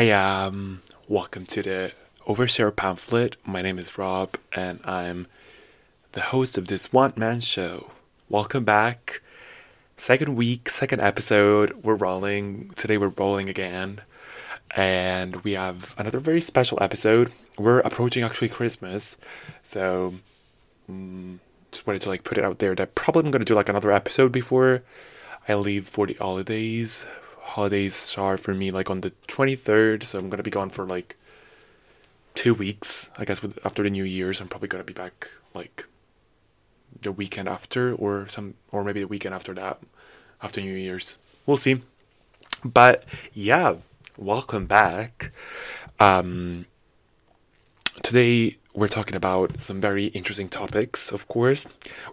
Hey, 0.00 0.12
um, 0.12 0.80
welcome 1.08 1.44
to 1.44 1.60
the 1.62 1.92
Overshare 2.26 2.74
Pamphlet. 2.74 3.36
My 3.44 3.60
name 3.60 3.78
is 3.78 3.98
Rob, 3.98 4.38
and 4.50 4.80
I'm 4.82 5.26
the 6.12 6.22
host 6.22 6.56
of 6.56 6.68
this 6.68 6.90
one 6.90 7.12
man 7.16 7.40
show. 7.40 7.90
Welcome 8.30 8.64
back. 8.64 9.20
Second 9.98 10.36
week, 10.36 10.70
second 10.70 11.02
episode. 11.02 11.84
We're 11.84 11.96
rolling. 11.96 12.70
Today 12.76 12.96
we're 12.96 13.08
rolling 13.08 13.50
again. 13.50 14.00
And 14.70 15.36
we 15.44 15.52
have 15.52 15.94
another 15.98 16.18
very 16.18 16.40
special 16.40 16.78
episode. 16.80 17.30
We're 17.58 17.80
approaching 17.80 18.24
actually 18.24 18.48
Christmas. 18.48 19.18
So, 19.62 20.14
mm, 20.90 21.40
just 21.72 21.86
wanted 21.86 22.00
to 22.00 22.08
like 22.08 22.24
put 22.24 22.38
it 22.38 22.44
out 22.46 22.58
there 22.58 22.74
that 22.74 22.94
probably 22.94 23.26
I'm 23.26 23.32
going 23.32 23.44
to 23.44 23.52
do 23.52 23.54
like 23.54 23.68
another 23.68 23.92
episode 23.92 24.32
before 24.32 24.80
I 25.46 25.52
leave 25.56 25.86
for 25.86 26.06
the 26.06 26.14
holidays. 26.14 27.04
Holidays 27.50 28.16
are 28.16 28.38
for 28.38 28.54
me 28.54 28.70
like 28.70 28.90
on 28.90 29.00
the 29.00 29.10
23rd, 29.26 30.04
so 30.04 30.20
I'm 30.20 30.30
to 30.36 30.42
be 30.44 30.52
gone 30.52 30.70
for 30.70 30.86
like 30.86 31.16
two 32.36 32.54
weeks. 32.54 33.10
I 33.18 33.24
guess 33.24 33.42
with, 33.42 33.58
after 33.64 33.82
the 33.82 33.90
New 33.90 34.04
Year's, 34.04 34.40
I'm 34.40 34.46
probably 34.46 34.68
to 34.84 34.86
be 34.86 34.92
back 34.92 35.28
like 35.52 35.84
the 37.02 37.10
weekend 37.10 37.48
after 37.48 37.92
or 37.92 38.28
some 38.28 38.54
or 38.70 38.84
maybe 38.84 39.00
the 39.00 39.08
weekend 39.08 39.34
after 39.34 39.52
that 39.54 39.80
after 40.40 40.60
New 40.60 40.76
Year's. 40.76 41.18
We'll 41.44 41.56
see. 41.56 41.80
But 42.64 43.04
yeah, 43.34 43.74
welcome 44.16 44.66
back. 44.66 45.32
Um 45.98 46.66
today 48.04 48.58
we're 48.74 48.88
talking 48.88 49.16
about 49.16 49.60
some 49.60 49.80
very 49.80 50.04
interesting 50.04 50.48
topics, 50.48 51.10
of 51.10 51.26
course. 51.26 51.66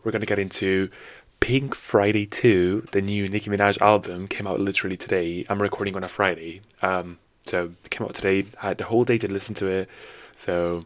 We're 0.04 0.12
to 0.22 0.26
get 0.28 0.40
into 0.40 0.90
Pink 1.40 1.76
Friday 1.76 2.26
2, 2.26 2.88
the 2.92 3.02
new 3.02 3.28
Nicki 3.28 3.50
Minaj 3.50 3.80
album, 3.82 4.28
came 4.28 4.48
out 4.48 4.60
literally 4.60 4.98
today. 4.98 5.46
I'm 5.50 5.62
recording 5.62 5.96
on 5.96 6.04
a 6.04 6.08
Friday. 6.08 6.62
Um, 6.82 7.20
so 7.44 7.72
it 7.84 7.90
came 7.90 8.06
out 8.06 8.14
today. 8.14 8.46
I 8.62 8.70
had 8.70 8.78
the 8.78 8.86
whole 8.86 9.04
day 9.04 9.18
to 9.18 9.28
listen 9.32 9.56
to 9.56 9.68
it. 9.68 9.90
So 10.36 10.86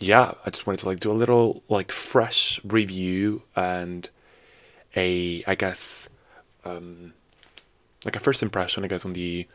yeah, 0.00 0.34
I 0.44 0.50
just 0.50 0.66
wanted 0.66 0.80
to 0.80 0.86
like 0.86 1.00
do 1.00 1.10
a 1.10 1.14
little 1.14 1.62
like 1.68 1.90
fresh 1.90 2.60
review 2.64 3.42
and 3.54 4.08
a 4.94 5.42
I 5.46 5.54
guess 5.54 6.08
um 6.64 7.12
like 8.04 8.16
a 8.16 8.20
first 8.20 8.42
impression 8.42 8.84
I 8.84 8.88
guess 8.88 9.04
on 9.04 9.14
the 9.14 9.46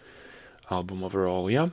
album 0.69 1.03
overall, 1.03 1.51
yeah. 1.51 1.69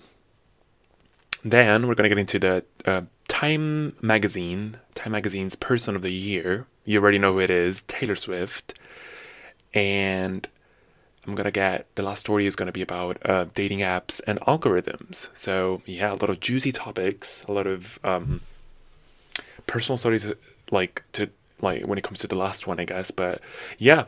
Then 1.45 1.87
we're 1.87 1.95
gonna 1.95 2.09
get 2.09 2.19
into 2.19 2.39
the 2.39 2.65
uh, 2.85 3.03
Time 3.29 3.95
Magazine, 4.03 4.79
Time 4.95 5.13
Magazine's 5.13 5.55
Person 5.55 5.95
of 5.95 6.03
the 6.03 6.13
Year. 6.13 6.67
You 6.89 7.03
already 7.03 7.19
know 7.19 7.35
who 7.35 7.41
it 7.41 7.51
is, 7.51 7.83
Taylor 7.83 8.17
Swift. 8.17 8.73
And 9.75 10.49
I'm 11.27 11.35
gonna 11.35 11.51
get 11.51 11.85
the 11.97 12.03
last 12.03 12.21
story 12.21 12.47
is 12.47 12.57
gonna 12.57 12.73
be 12.73 12.81
about 12.81 13.19
uh, 13.29 13.45
dating 13.55 13.81
apps 13.81 14.23
and 14.27 14.41
algorithms. 14.41 15.29
So 15.35 15.83
yeah, 15.85 16.13
a 16.13 16.15
lot 16.15 16.31
of 16.31 16.41
juicy 16.41 16.73
topics, 16.73 17.45
a 17.47 17.53
lot 17.53 17.67
of 17.67 17.99
um, 18.05 18.41
personal 19.67 19.99
stories, 19.99 20.33
like 20.71 21.05
to 21.13 21.29
like 21.61 21.83
when 21.83 21.99
it 21.99 22.05
comes 22.05 22.21
to 22.21 22.27
the 22.27 22.37
last 22.37 22.67
one, 22.67 22.81
I 22.81 22.87
guess. 22.87 23.11
But 23.11 23.43
yeah, 23.77 24.07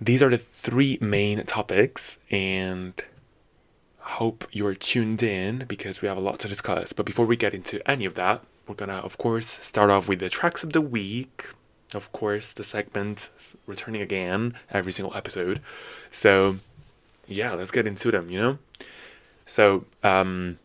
these 0.00 0.22
are 0.22 0.30
the 0.30 0.38
three 0.38 0.96
main 1.02 1.44
topics, 1.44 2.18
and 2.30 2.94
hope 3.98 4.48
you're 4.52 4.74
tuned 4.74 5.22
in 5.22 5.66
because 5.68 6.00
we 6.00 6.08
have 6.08 6.16
a 6.16 6.22
lot 6.22 6.38
to 6.38 6.48
discuss. 6.48 6.94
But 6.94 7.04
before 7.04 7.26
we 7.26 7.36
get 7.36 7.52
into 7.52 7.86
any 7.86 8.06
of 8.06 8.14
that, 8.14 8.42
we're 8.66 8.74
gonna, 8.74 8.94
of 8.94 9.18
course, 9.18 9.46
start 9.46 9.90
off 9.90 10.08
with 10.08 10.20
the 10.20 10.30
tracks 10.30 10.64
of 10.64 10.72
the 10.72 10.80
week. 10.80 11.44
Of 11.94 12.12
course, 12.12 12.52
the 12.52 12.64
segment 12.64 13.30
returning 13.66 14.02
again 14.02 14.54
every 14.70 14.92
single 14.92 15.16
episode. 15.16 15.60
So, 16.10 16.56
yeah, 17.26 17.52
let's 17.54 17.70
get 17.70 17.86
into 17.86 18.10
them, 18.10 18.30
you 18.30 18.38
know? 18.38 18.58
So, 19.46 19.84
um, 20.02 20.58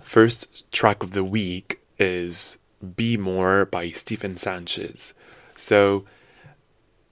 first 0.00 0.70
track 0.72 1.02
of 1.02 1.12
the 1.12 1.24
week 1.24 1.80
is 1.98 2.58
Be 2.96 3.16
More 3.16 3.66
by 3.66 3.90
Stephen 3.90 4.36
Sanchez. 4.36 5.12
So, 5.56 6.04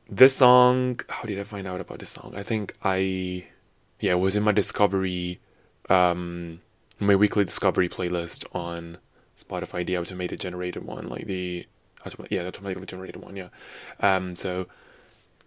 this 0.09 0.37
song, 0.37 1.01
how 1.09 1.25
did 1.25 1.39
I 1.39 1.45
find 1.45 1.67
out 1.67 1.81
about 1.81 1.99
this 1.99 2.11
song? 2.11 2.33
I 2.35 2.43
think 2.43 2.75
I 2.83 3.47
yeah, 4.03 4.13
it 4.13 4.19
was 4.19 4.35
in 4.35 4.43
my 4.43 4.51
discovery, 4.51 5.39
um, 5.89 6.61
my 6.99 7.15
weekly 7.15 7.45
discovery 7.45 7.89
playlist 7.89 8.45
on 8.53 8.99
Spotify, 9.39 9.87
the 9.87 9.97
automated 9.97 10.41
generated 10.41 10.85
one, 10.85 11.09
like 11.09 11.27
the, 11.27 11.67
yeah, 12.31 12.47
automatically 12.47 12.87
generated 12.87 13.17
one, 13.17 13.37
yeah. 13.37 13.49
Um, 14.01 14.37
so 14.37 14.67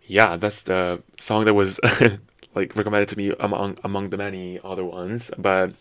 yeah, 0.08 0.38
that's 0.38 0.64
the 0.64 1.02
song 1.20 1.46
that 1.46 1.54
was 1.54 1.80
like 2.56 2.76
recommended 2.76 3.10
to 3.10 3.18
me 3.18 3.34
among 3.40 3.78
among 3.84 4.10
the 4.10 4.18
many 4.18 4.60
other 4.64 4.86
ones, 4.86 5.32
but 5.38 5.72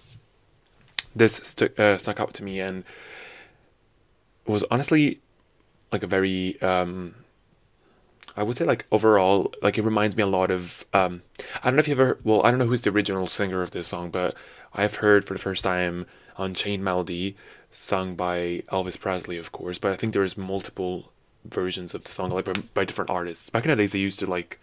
this 1.14 1.36
stu- 1.36 1.70
uh, 1.78 1.96
stuck 1.98 2.20
out 2.20 2.34
to 2.34 2.44
me 2.44 2.60
and 2.60 2.84
was 4.46 4.64
honestly 4.70 5.20
like 5.92 6.02
a 6.02 6.06
very 6.06 6.60
um 6.60 7.14
I 8.36 8.42
would 8.42 8.56
say 8.56 8.64
like 8.64 8.86
overall, 8.90 9.52
like 9.62 9.78
it 9.78 9.82
reminds 9.82 10.16
me 10.16 10.22
a 10.24 10.26
lot 10.26 10.50
of 10.50 10.84
um, 10.92 11.22
I 11.62 11.66
don't 11.66 11.76
know 11.76 11.80
if 11.80 11.88
you've 11.88 12.00
ever 12.00 12.18
well, 12.24 12.44
I 12.44 12.50
don't 12.50 12.58
know 12.58 12.66
who's 12.66 12.82
the 12.82 12.90
original 12.90 13.26
singer 13.28 13.62
of 13.62 13.70
this 13.70 13.86
song, 13.86 14.10
but 14.10 14.34
I've 14.72 14.96
heard 14.96 15.24
for 15.24 15.34
the 15.34 15.40
first 15.40 15.62
time 15.62 16.06
Unchained 16.36 16.82
Melody 16.82 17.36
sung 17.74 18.14
by 18.14 18.62
Elvis 18.70 18.98
Presley, 18.98 19.36
of 19.36 19.52
course, 19.52 19.78
but 19.78 19.92
I 19.92 19.96
think 19.96 20.12
there's 20.12 20.38
multiple 20.38 21.12
versions 21.44 21.94
of 21.94 22.04
the 22.04 22.10
song 22.10 22.30
like 22.30 22.46
by, 22.46 22.54
by 22.72 22.84
different 22.84 23.10
artists. 23.10 23.50
Back 23.50 23.64
in 23.64 23.70
the 23.70 23.76
days 23.76 23.92
they 23.92 23.98
used 23.98 24.18
to 24.20 24.26
like 24.26 24.60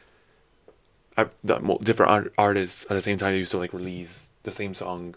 I, 1.18 1.28
the, 1.44 1.60
different 1.84 2.12
art, 2.12 2.34
artists 2.38 2.86
at 2.86 2.96
the 2.96 3.02
same 3.02 3.18
time 3.18 3.34
they 3.34 3.40
used 3.40 3.52
to 3.52 3.58
like 3.58 3.74
release 3.74 4.30
the 4.44 4.52
same 4.52 4.74
song 4.74 5.16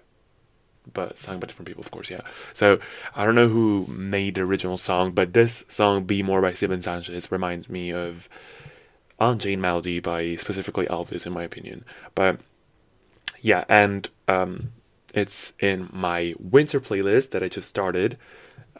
but 0.93 1.19
sung 1.19 1.39
by 1.39 1.47
different 1.47 1.67
people, 1.67 1.83
of 1.83 1.91
course, 1.91 2.11
yeah. 2.11 2.21
So 2.53 2.79
I 3.15 3.25
don't 3.25 3.35
know 3.35 3.49
who 3.49 3.87
made 3.89 4.35
the 4.35 4.43
original 4.43 4.77
song, 4.77 5.13
but 5.13 5.33
this 5.33 5.65
song, 5.69 6.05
Be 6.05 6.23
More 6.23 6.43
by 6.43 6.53
Stephen 6.53 6.83
Sanchez, 6.83 7.33
reminds 7.33 7.71
me 7.71 7.91
of 7.91 8.29
Unchained 9.19 9.63
Melody 9.63 10.01
by 10.01 10.37
specifically 10.37 10.85
Elvis, 10.87 11.27
in 11.27 11.33
my 11.33 11.43
opinion. 11.43 11.87
But 12.15 12.41
yeah, 13.41 13.65
and 13.69 14.09
um, 14.29 14.73
it's 15.15 15.55
in 15.61 15.89
my 15.93 16.35
winter 16.39 16.81
playlist 16.81 17.31
that 17.31 17.43
I 17.43 17.49
just 17.49 17.69
started. 17.69 18.19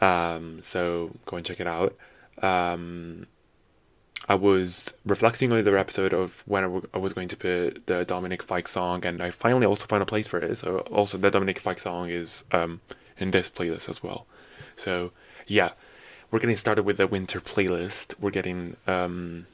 Um, 0.01 0.59
so 0.61 1.11
go 1.25 1.37
and 1.37 1.45
check 1.45 1.59
it 1.59 1.67
out. 1.67 1.95
Um, 2.41 3.27
I 4.27 4.35
was 4.35 4.95
reflecting 5.05 5.51
on 5.51 5.57
the 5.57 5.61
other 5.61 5.77
episode 5.77 6.13
of 6.13 6.43
when 6.45 6.63
I, 6.63 6.67
w- 6.67 6.87
I 6.93 6.97
was 6.97 7.13
going 7.13 7.27
to 7.29 7.37
put 7.37 7.85
the 7.85 8.03
Dominic 8.05 8.43
Fike 8.43 8.67
song, 8.67 9.05
and 9.05 9.21
I 9.21 9.29
finally 9.29 9.65
also 9.65 9.85
found 9.85 10.03
a 10.03 10.05
place 10.05 10.27
for 10.27 10.39
it. 10.39 10.57
So 10.57 10.79
also 10.91 11.17
the 11.17 11.31
Dominic 11.31 11.59
Fike 11.59 11.79
song 11.79 12.09
is 12.09 12.43
um, 12.51 12.81
in 13.17 13.31
this 13.31 13.49
playlist 13.49 13.87
as 13.87 14.03
well. 14.03 14.25
So 14.75 15.11
yeah, 15.47 15.71
we're 16.31 16.39
getting 16.39 16.55
started 16.55 16.83
with 16.83 16.97
the 16.97 17.07
winter 17.07 17.39
playlist. 17.39 18.19
We're 18.19 18.31
getting 18.31 18.75
um, 18.87 19.45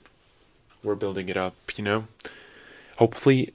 we're 0.84 0.96
building 0.96 1.30
it 1.30 1.38
up. 1.38 1.56
You 1.76 1.84
know, 1.84 2.08
hopefully, 2.98 3.54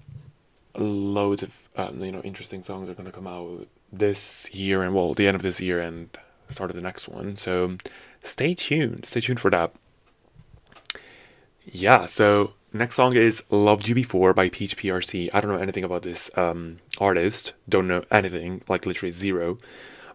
loads 0.78 1.42
of 1.42 1.68
um, 1.76 2.02
you 2.02 2.12
know 2.12 2.20
interesting 2.20 2.62
songs 2.62 2.88
are 2.88 2.94
gonna 2.94 3.12
come 3.12 3.26
out 3.26 3.66
this 3.92 4.48
year 4.52 4.82
and 4.82 4.94
well, 4.94 5.14
the 5.14 5.26
end 5.26 5.34
of 5.34 5.42
this 5.42 5.60
year 5.60 5.80
and 5.80 6.10
start 6.48 6.70
of 6.70 6.76
the 6.76 6.82
next 6.82 7.08
one. 7.08 7.36
So 7.36 7.76
stay 8.22 8.54
tuned. 8.54 9.06
Stay 9.06 9.20
tuned 9.20 9.40
for 9.40 9.50
that. 9.50 9.72
Yeah, 11.64 12.06
so 12.06 12.52
next 12.72 12.94
song 12.94 13.16
is 13.16 13.42
Loved 13.50 13.88
You 13.88 13.94
Before 13.94 14.32
by 14.32 14.48
Peach 14.48 14.76
PRC. 14.76 15.30
I 15.32 15.40
don't 15.40 15.50
know 15.50 15.58
anything 15.58 15.84
about 15.84 16.02
this 16.02 16.30
um, 16.36 16.78
artist, 16.98 17.54
don't 17.68 17.88
know 17.88 18.04
anything, 18.10 18.62
like 18.68 18.86
literally 18.86 19.10
zero. 19.10 19.58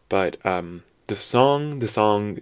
But 0.07 0.43
um, 0.45 0.83
the 1.07 1.15
song, 1.15 1.79
the 1.79 1.87
song 1.87 2.39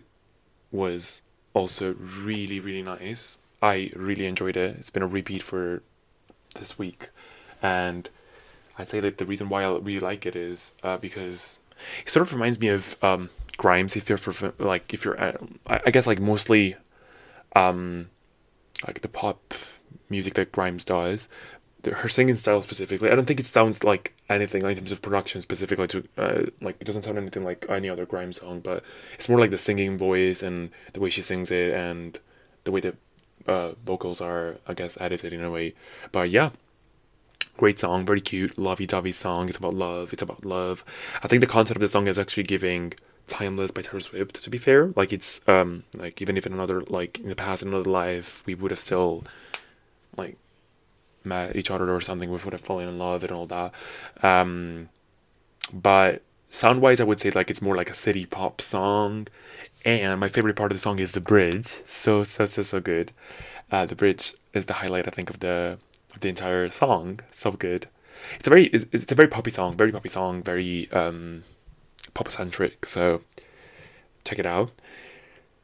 was 0.71 1.23
also 1.53 1.95
really, 1.95 2.59
really 2.59 2.83
nice. 2.83 3.39
I 3.61 3.91
really 3.95 4.27
enjoyed 4.27 4.57
it. 4.57 4.75
It's 4.77 4.89
been 4.91 5.03
a 5.03 5.07
repeat 5.07 5.41
for 5.41 5.81
this 6.55 6.77
week. 6.77 7.09
And 7.61 8.09
I'd 8.77 8.89
say 8.89 8.99
that 8.99 9.17
the 9.17 9.25
reason 9.25 9.49
why 9.49 9.63
I 9.63 9.69
really 9.69 9.99
like 9.99 10.25
it 10.25 10.35
is 10.35 10.73
uh, 10.83 10.97
because 10.97 11.57
it 12.03 12.09
sort 12.09 12.25
of 12.25 12.33
reminds 12.33 12.59
me 12.59 12.69
of 12.69 13.01
um, 13.03 13.29
Grimes. 13.57 13.95
If 13.95 14.09
you're 14.09 14.17
for, 14.17 14.53
like, 14.57 14.93
if 14.93 15.05
you're, 15.05 15.19
uh, 15.19 15.33
I 15.67 15.91
guess 15.91 16.07
like 16.07 16.19
mostly 16.19 16.75
um, 17.55 18.09
like 18.85 19.01
the 19.01 19.07
pop 19.07 19.53
music 20.09 20.33
that 20.35 20.51
Grimes 20.51 20.85
does. 20.85 21.29
Her 21.85 22.09
singing 22.09 22.35
style 22.35 22.61
specifically, 22.61 23.09
I 23.09 23.15
don't 23.15 23.25
think 23.25 23.39
it 23.39 23.45
sounds 23.45 23.85
like 23.85 24.13
anything 24.29 24.63
like 24.63 24.71
in 24.71 24.77
terms 24.79 24.91
of 24.91 25.01
production 25.01 25.39
specifically. 25.39 25.87
To 25.87 26.03
uh, 26.17 26.41
like, 26.59 26.75
it 26.81 26.83
doesn't 26.83 27.03
sound 27.03 27.17
anything 27.17 27.45
like 27.45 27.65
any 27.69 27.89
other 27.89 28.05
Grimes 28.05 28.41
song, 28.41 28.59
but 28.59 28.83
it's 29.13 29.29
more 29.29 29.39
like 29.39 29.51
the 29.51 29.57
singing 29.57 29.97
voice 29.97 30.43
and 30.43 30.71
the 30.91 30.99
way 30.99 31.09
she 31.09 31.21
sings 31.21 31.51
it 31.51 31.73
and 31.73 32.19
the 32.65 32.71
way 32.71 32.81
the 32.81 32.95
uh, 33.47 33.71
vocals 33.85 34.19
are, 34.19 34.57
I 34.67 34.73
guess, 34.73 34.97
edited 34.99 35.31
in 35.31 35.41
a 35.41 35.49
way. 35.49 35.73
But 36.11 36.29
yeah, 36.29 36.49
great 37.59 37.79
song, 37.79 38.05
very 38.05 38.21
cute, 38.21 38.57
lovey-dovey 38.57 39.11
song. 39.11 39.49
It's 39.49 39.57
about 39.57 39.73
love. 39.73 40.13
It's 40.13 40.25
about 40.27 40.45
love. 40.45 40.77
I 41.23 41.27
think 41.27 41.41
the 41.41 41.55
concept 41.57 41.77
of 41.77 41.81
the 41.81 41.93
song 41.95 42.07
is 42.07 42.17
actually 42.17 42.43
giving 42.55 42.93
timeless 43.27 43.71
by 43.71 43.81
Taylor 43.81 43.99
Swift. 43.99 44.43
To 44.43 44.49
be 44.49 44.57
fair, 44.57 44.81
like 44.95 45.11
it's 45.17 45.41
um 45.47 45.83
like 46.03 46.21
even 46.23 46.37
if 46.37 46.45
in 46.47 46.53
another 46.53 46.81
like 46.97 47.19
in 47.19 47.29
the 47.29 47.35
past 47.35 47.61
in 47.61 47.69
another 47.69 47.89
life 48.03 48.29
we 48.47 48.55
would 48.55 48.71
have 48.71 48.79
still 48.79 49.23
like 50.21 50.37
met 51.23 51.55
each 51.59 51.69
other 51.69 51.93
or 51.93 52.01
something, 52.01 52.29
we 52.31 52.37
would 52.37 52.53
have 52.53 52.67
fallen 52.69 52.87
in 52.87 52.97
love 52.97 53.23
and 53.23 53.31
all 53.31 53.47
that. 53.47 53.73
Um, 54.23 54.89
but 55.73 56.21
sound 56.49 56.81
wise, 56.81 56.99
I 57.01 57.03
would 57.03 57.19
say 57.19 57.31
like 57.31 57.49
it's 57.51 57.61
more 57.61 57.75
like 57.75 57.91
a 57.91 58.01
city 58.05 58.25
pop 58.25 58.61
song. 58.61 59.27
And 59.85 60.19
my 60.19 60.29
favorite 60.35 60.55
part 60.55 60.71
of 60.71 60.77
the 60.77 60.81
song 60.87 60.99
is 60.99 61.11
the 61.11 61.21
bridge. 61.31 61.67
So 61.85 62.23
so 62.23 62.45
so 62.45 62.61
so 62.63 62.79
good. 62.79 63.11
Uh, 63.71 63.85
the 63.85 63.95
bridge 63.95 64.33
is 64.53 64.65
the 64.65 64.73
highlight, 64.81 65.07
I 65.07 65.11
think, 65.11 65.29
of 65.29 65.39
the 65.39 65.77
the 66.19 66.29
entire 66.29 66.69
song. 66.71 67.19
So 67.31 67.51
good. 67.51 67.87
It's 68.37 68.47
a 68.47 68.49
very 68.49 68.65
it's, 68.67 69.11
a 69.11 69.15
very 69.15 69.27
poppy 69.27 69.51
song, 69.51 69.75
very 69.75 69.91
poppy 69.91 70.09
song, 70.09 70.43
very 70.43 70.91
um, 70.91 71.43
pop 72.13 72.29
centric. 72.31 72.85
So 72.85 73.21
check 74.25 74.39
it 74.39 74.45
out. 74.45 74.71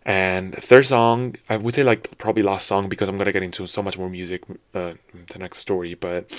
And 0.06 0.54
third 0.56 0.86
song, 0.86 1.36
I 1.50 1.58
would 1.58 1.74
say 1.74 1.84
like 1.84 2.18
probably 2.18 2.44
last 2.44 2.68
song 2.68 2.90
because 2.90 3.10
I'm 3.10 3.18
gonna 3.18 3.32
get 3.32 3.44
into 3.44 3.66
so 3.66 3.82
much 3.82 3.98
more 3.98 4.10
music 4.10 4.44
uh, 4.74 4.94
the 5.32 5.40
next 5.40 5.58
story. 5.58 5.96
But 5.96 6.32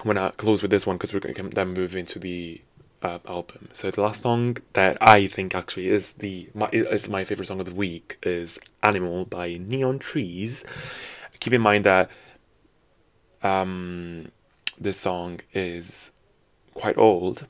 I'm 0.00 0.06
gonna 0.06 0.32
close 0.36 0.62
with 0.62 0.70
this 0.70 0.86
one 0.86 0.96
because 0.96 1.12
we're 1.12 1.20
gonna 1.20 1.50
then 1.50 1.74
move 1.74 1.96
into 1.96 2.18
the 2.18 2.60
uh, 3.02 3.18
album. 3.28 3.68
So 3.72 3.90
the 3.90 4.00
last 4.00 4.22
song 4.22 4.56
that 4.72 4.96
I 5.00 5.26
think 5.26 5.54
actually 5.54 5.88
is 5.88 6.14
the 6.14 6.48
my, 6.54 6.68
is 6.72 7.08
my 7.08 7.24
favorite 7.24 7.46
song 7.46 7.60
of 7.60 7.66
the 7.66 7.74
week 7.74 8.18
is 8.22 8.58
"Animal" 8.82 9.26
by 9.26 9.56
Neon 9.60 9.98
Trees. 9.98 10.64
Keep 11.40 11.52
in 11.52 11.60
mind 11.60 11.84
that 11.84 12.10
um, 13.44 14.32
this 14.78 14.98
song 14.98 15.40
is 15.52 16.10
quite 16.72 16.98
old. 16.98 17.46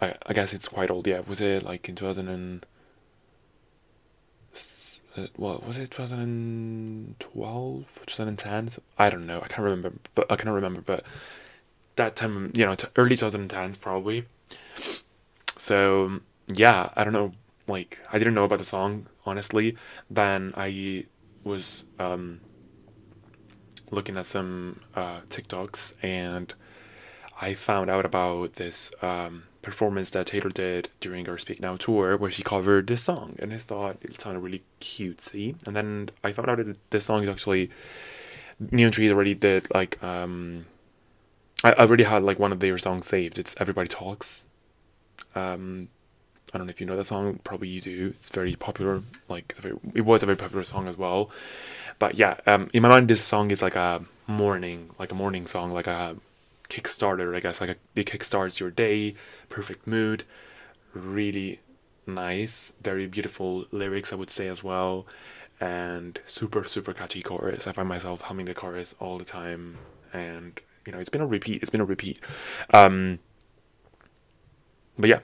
I, 0.00 0.14
I 0.26 0.32
guess 0.32 0.52
it's 0.52 0.66
quite 0.66 0.90
old. 0.90 1.06
Yeah, 1.06 1.20
was 1.26 1.40
it 1.40 1.62
like 1.62 1.88
in 1.88 1.94
2000 1.94 2.28
and 2.28 2.66
uh, 5.16 5.28
what 5.36 5.64
was 5.64 5.78
it 5.78 5.92
2012 5.92 8.00
2010 8.06 8.68
i 8.98 9.08
don't 9.08 9.24
know 9.24 9.40
i 9.40 9.46
can't 9.46 9.60
remember 9.60 9.92
but 10.16 10.28
i 10.28 10.34
cannot 10.34 10.54
remember 10.54 10.80
but 10.80 11.04
that 11.94 12.16
time 12.16 12.50
you 12.52 12.66
know 12.66 12.74
early 12.96 13.14
2010s 13.14 13.80
probably 13.80 14.24
so 15.56 16.18
yeah 16.48 16.90
i 16.96 17.04
don't 17.04 17.12
know 17.12 17.30
like 17.68 18.00
i 18.12 18.18
didn't 18.18 18.34
know 18.34 18.42
about 18.42 18.58
the 18.58 18.64
song 18.64 19.06
honestly 19.24 19.76
then 20.10 20.52
i 20.56 21.04
was 21.44 21.84
um 22.00 22.40
looking 23.94 24.16
at 24.16 24.26
some 24.26 24.80
uh 24.94 25.20
tiktoks 25.28 25.94
and 26.02 26.54
i 27.40 27.54
found 27.54 27.88
out 27.88 28.04
about 28.04 28.54
this 28.54 28.92
um 29.02 29.44
performance 29.64 30.10
that 30.10 30.26
Taylor 30.26 30.50
did 30.50 30.90
during 31.00 31.28
our 31.28 31.38
Speak 31.38 31.58
Now 31.58 31.76
tour 31.76 32.16
where 32.16 32.30
she 32.30 32.44
covered 32.44 32.86
this 32.86 33.02
song 33.02 33.34
and 33.40 33.52
I 33.52 33.56
thought 33.56 33.96
it 34.02 34.20
sounded 34.20 34.40
really 34.40 34.62
cutesy. 34.80 35.56
And 35.66 35.74
then 35.74 36.10
I 36.22 36.32
found 36.32 36.50
out 36.50 36.58
that 36.58 36.90
this 36.90 37.06
song 37.06 37.24
is 37.24 37.28
actually 37.28 37.70
Neon 38.70 38.92
Trees 38.92 39.10
already 39.10 39.34
did 39.34 39.66
like 39.74 40.00
um 40.04 40.66
I 41.64 41.72
already 41.72 42.04
had 42.04 42.22
like 42.22 42.38
one 42.38 42.52
of 42.52 42.60
their 42.60 42.78
songs 42.78 43.06
saved. 43.06 43.38
It's 43.38 43.56
Everybody 43.58 43.88
Talks. 43.88 44.44
Um 45.34 45.88
I 46.52 46.58
don't 46.58 46.68
know 46.68 46.70
if 46.70 46.80
you 46.80 46.86
know 46.86 46.94
that 46.96 47.06
song, 47.06 47.40
probably 47.42 47.68
you 47.68 47.80
do. 47.80 48.14
It's 48.18 48.28
very 48.28 48.54
popular. 48.54 49.02
Like 49.28 49.56
it 49.94 50.02
was 50.02 50.22
a 50.22 50.26
very 50.26 50.36
popular 50.36 50.62
song 50.62 50.86
as 50.86 50.96
well. 50.96 51.30
But 51.98 52.18
yeah, 52.18 52.38
um, 52.46 52.68
in 52.72 52.82
my 52.82 52.88
mind, 52.88 53.08
this 53.08 53.22
song 53.22 53.50
is 53.50 53.62
like 53.62 53.76
a 53.76 54.04
morning, 54.26 54.90
like 54.98 55.12
a 55.12 55.14
morning 55.14 55.46
song, 55.46 55.72
like 55.72 55.86
a 55.86 56.16
Kickstarter, 56.68 57.34
I 57.36 57.40
guess. 57.40 57.60
Like 57.60 57.70
a, 57.70 57.76
it 57.94 58.06
kickstarts 58.06 58.58
your 58.58 58.70
day, 58.70 59.14
perfect 59.48 59.86
mood, 59.86 60.24
really 60.92 61.60
nice, 62.06 62.72
very 62.82 63.06
beautiful 63.06 63.66
lyrics, 63.70 64.12
I 64.12 64.16
would 64.16 64.30
say 64.30 64.48
as 64.48 64.64
well, 64.64 65.06
and 65.60 66.18
super 66.26 66.64
super 66.64 66.92
catchy 66.92 67.22
chorus. 67.22 67.66
I 67.66 67.72
find 67.72 67.88
myself 67.88 68.22
humming 68.22 68.46
the 68.46 68.54
chorus 68.54 68.94
all 68.98 69.18
the 69.18 69.24
time, 69.24 69.78
and 70.12 70.58
you 70.86 70.92
know 70.92 70.98
it's 70.98 71.10
been 71.10 71.20
a 71.20 71.26
repeat. 71.26 71.62
It's 71.62 71.70
been 71.70 71.80
a 71.80 71.84
repeat. 71.84 72.18
Um, 72.72 73.18
but 74.98 75.10
yeah, 75.10 75.20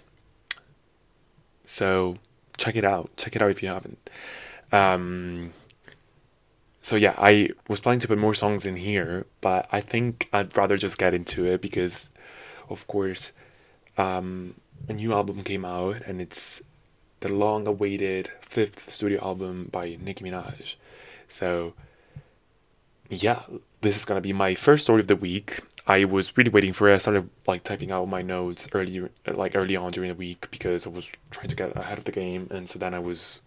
so 1.65 2.19
check 2.57 2.77
it 2.77 2.85
out. 2.85 3.11
Check 3.17 3.35
it 3.37 3.43
out 3.43 3.51
if 3.51 3.63
you 3.63 3.71
haven't. 3.71 4.11
Um, 4.73 5.53
so 6.83 6.97
yeah, 6.97 7.15
I 7.19 7.51
was 7.69 7.81
planning 7.81 8.01
to 8.01 8.09
put 8.09 8.19
more 8.19 8.35
songs 8.35 8.67
in 8.67 8.77
here, 8.77 9.27
but 9.41 9.69
I 9.71 9.81
think 9.81 10.29
I'd 10.33 10.57
rather 10.57 10.77
just 10.77 10.99
get 10.99 11.15
into 11.15 11.47
it 11.47 11.61
because, 11.61 12.11
of 12.69 12.87
course, 12.87 13.33
um, 13.99 14.55
a 14.89 14.95
new 14.95 15.13
album 15.13 15.43
came 15.43 15.65
out 15.65 16.01
and 16.07 16.21
it's 16.21 16.63
the 17.21 17.33
long-awaited 17.33 18.31
fifth 18.41 18.91
studio 18.91 19.23
album 19.23 19.69
by 19.71 19.99
Nicki 20.01 20.25
Minaj. 20.25 20.77
So 21.29 21.75
yeah, 23.11 23.43
this 23.83 23.97
is 23.97 24.05
gonna 24.05 24.21
be 24.21 24.33
my 24.33 24.55
first 24.55 24.85
story 24.85 25.01
of 25.01 25.07
the 25.07 25.17
week. 25.17 25.61
I 25.87 26.05
was 26.05 26.37
really 26.37 26.51
waiting 26.51 26.73
for 26.73 26.89
it. 26.89 26.95
I 26.95 26.99
started 26.99 27.29
like 27.47 27.65
typing 27.65 27.91
out 27.91 28.09
my 28.09 28.23
notes 28.23 28.69
earlier, 28.73 29.11
like 29.27 29.55
early 29.55 29.77
on 29.77 29.93
during 29.93 30.09
the 30.09 30.15
week 30.15 30.51
because 30.51 30.87
I 30.87 30.91
was 30.91 31.11
trying 31.31 31.49
to 31.49 31.57
get 31.57 31.77
ahead 31.77 31.99
of 31.99 32.05
the 32.05 32.13
game, 32.13 32.49
and 32.51 32.69
so 32.69 32.79
then 32.79 32.95
I 32.95 33.01
was 33.01 33.43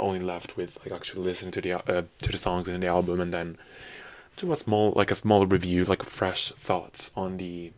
only 0.00 0.20
left 0.20 0.56
with 0.56 0.78
like 0.84 0.92
actually 0.92 1.22
listening 1.22 1.52
to 1.52 1.60
the 1.60 1.72
uh, 1.74 2.02
to 2.22 2.32
the 2.32 2.38
songs 2.38 2.68
in 2.68 2.80
the 2.80 2.86
album 2.86 3.20
and 3.20 3.32
then 3.32 3.58
do 4.36 4.52
a 4.52 4.56
small 4.56 4.92
like 4.96 5.10
a 5.10 5.14
small 5.14 5.46
review 5.46 5.84
like 5.84 6.02
fresh 6.02 6.52
thoughts 6.52 7.10
on 7.16 7.36
the 7.36 7.72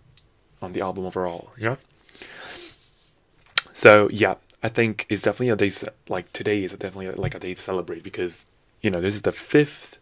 on 0.60 0.72
the 0.72 0.80
album 0.80 1.06
overall. 1.06 1.50
Yeah. 1.56 1.76
So 3.72 4.08
yeah 4.12 4.34
i 4.62 4.68
think 4.68 5.06
it's 5.08 5.22
definitely 5.22 5.50
a 5.50 5.56
day 5.56 5.70
like 6.08 6.32
today 6.32 6.62
is 6.62 6.72
definitely 6.72 7.10
like 7.10 7.34
a 7.34 7.38
day 7.38 7.54
to 7.54 7.60
celebrate 7.60 8.02
because 8.02 8.46
you 8.80 8.90
know 8.90 9.00
this 9.00 9.14
is 9.14 9.22
the 9.22 9.32
fifth 9.32 9.98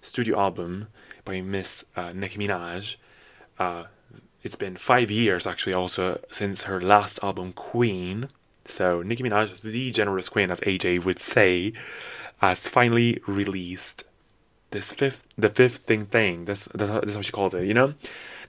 studio 0.00 0.38
album 0.38 0.88
by 1.24 1.40
miss 1.40 1.84
uh, 1.96 2.12
nicki 2.12 2.38
minaj. 2.38 2.96
Uh, 3.58 3.84
it's 4.42 4.56
been 4.56 4.76
five 4.76 5.10
years 5.10 5.46
actually 5.46 5.72
also 5.72 6.20
since 6.30 6.64
her 6.64 6.80
last 6.80 7.18
album 7.22 7.52
queen 7.52 8.28
so 8.66 9.02
Nicki 9.02 9.22
Minaj, 9.22 9.60
the 9.60 9.90
generous 9.90 10.28
queen, 10.28 10.50
as 10.50 10.60
AJ 10.60 11.04
would 11.04 11.18
say, 11.18 11.72
has 12.38 12.66
finally 12.66 13.20
released 13.26 14.04
this 14.70 14.90
fifth, 14.92 15.26
the 15.38 15.48
fifth 15.48 15.78
thing 15.78 16.06
thing. 16.06 16.44
That's 16.44 16.66
that's 16.74 17.14
how, 17.14 17.22
she 17.22 17.32
calls 17.32 17.54
it. 17.54 17.66
You 17.66 17.74
know, 17.74 17.94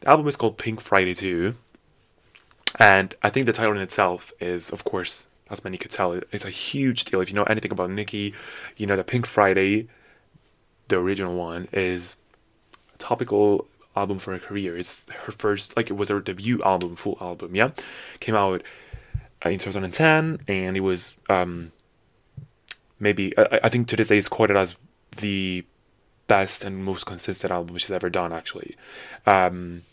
the 0.01 0.10
album 0.10 0.27
is 0.27 0.36
called 0.36 0.57
Pink 0.57 0.81
Friday 0.81 1.13
2, 1.13 1.55
and 2.79 3.13
I 3.22 3.29
think 3.29 3.45
the 3.45 3.53
title 3.53 3.75
in 3.75 3.81
itself 3.81 4.34
is, 4.39 4.72
of 4.72 4.84
course, 4.84 5.27
as 5.50 5.63
many 5.63 5.77
could 5.77 5.91
tell, 5.91 6.13
it's 6.31 6.45
a 6.45 6.50
huge 6.50 7.05
deal. 7.05 7.22
If 7.22 7.29
you 7.29 7.36
know 7.36 7.43
anything 7.43 7.72
about 7.72 7.91
Nicki, 7.91 8.34
you 8.77 8.88
know 8.88 8.95
that 8.95 9.07
Pink 9.07 9.25
Friday, 9.25 9.88
the 10.88 10.98
original 10.98 11.36
one, 11.36 11.67
is 11.72 12.17
a 12.93 12.98
topical 12.98 13.67
album 13.95 14.19
for 14.19 14.34
her 14.34 14.39
career. 14.39 14.75
It's 14.75 15.10
her 15.10 15.31
first, 15.31 15.77
like 15.77 15.89
it 15.89 15.93
was 15.93 16.10
her 16.10 16.19
debut 16.19 16.62
album, 16.63 16.95
full 16.95 17.17
album. 17.22 17.55
Yeah, 17.55 17.72
came 18.19 18.36
out 18.36 18.63
in 19.44 19.60
2010, 19.60 20.39
and 20.48 20.77
it 20.77 20.82
was 20.82 21.15
um, 21.30 21.72
maybe 23.00 23.38
I, 23.38 23.62
I 23.63 23.70
think 23.70 23.88
to 23.88 23.96
this 23.96 24.10
day 24.10 24.18
is 24.18 24.27
quoted 24.27 24.58
as 24.58 24.75
the 25.18 25.65
best 26.27 26.63
and 26.63 26.84
most 26.84 27.06
consistent 27.06 27.51
album 27.51 27.77
she's 27.77 27.92
ever 27.92 28.10
done. 28.10 28.34
Actually, 28.34 28.75
um, 29.25 29.84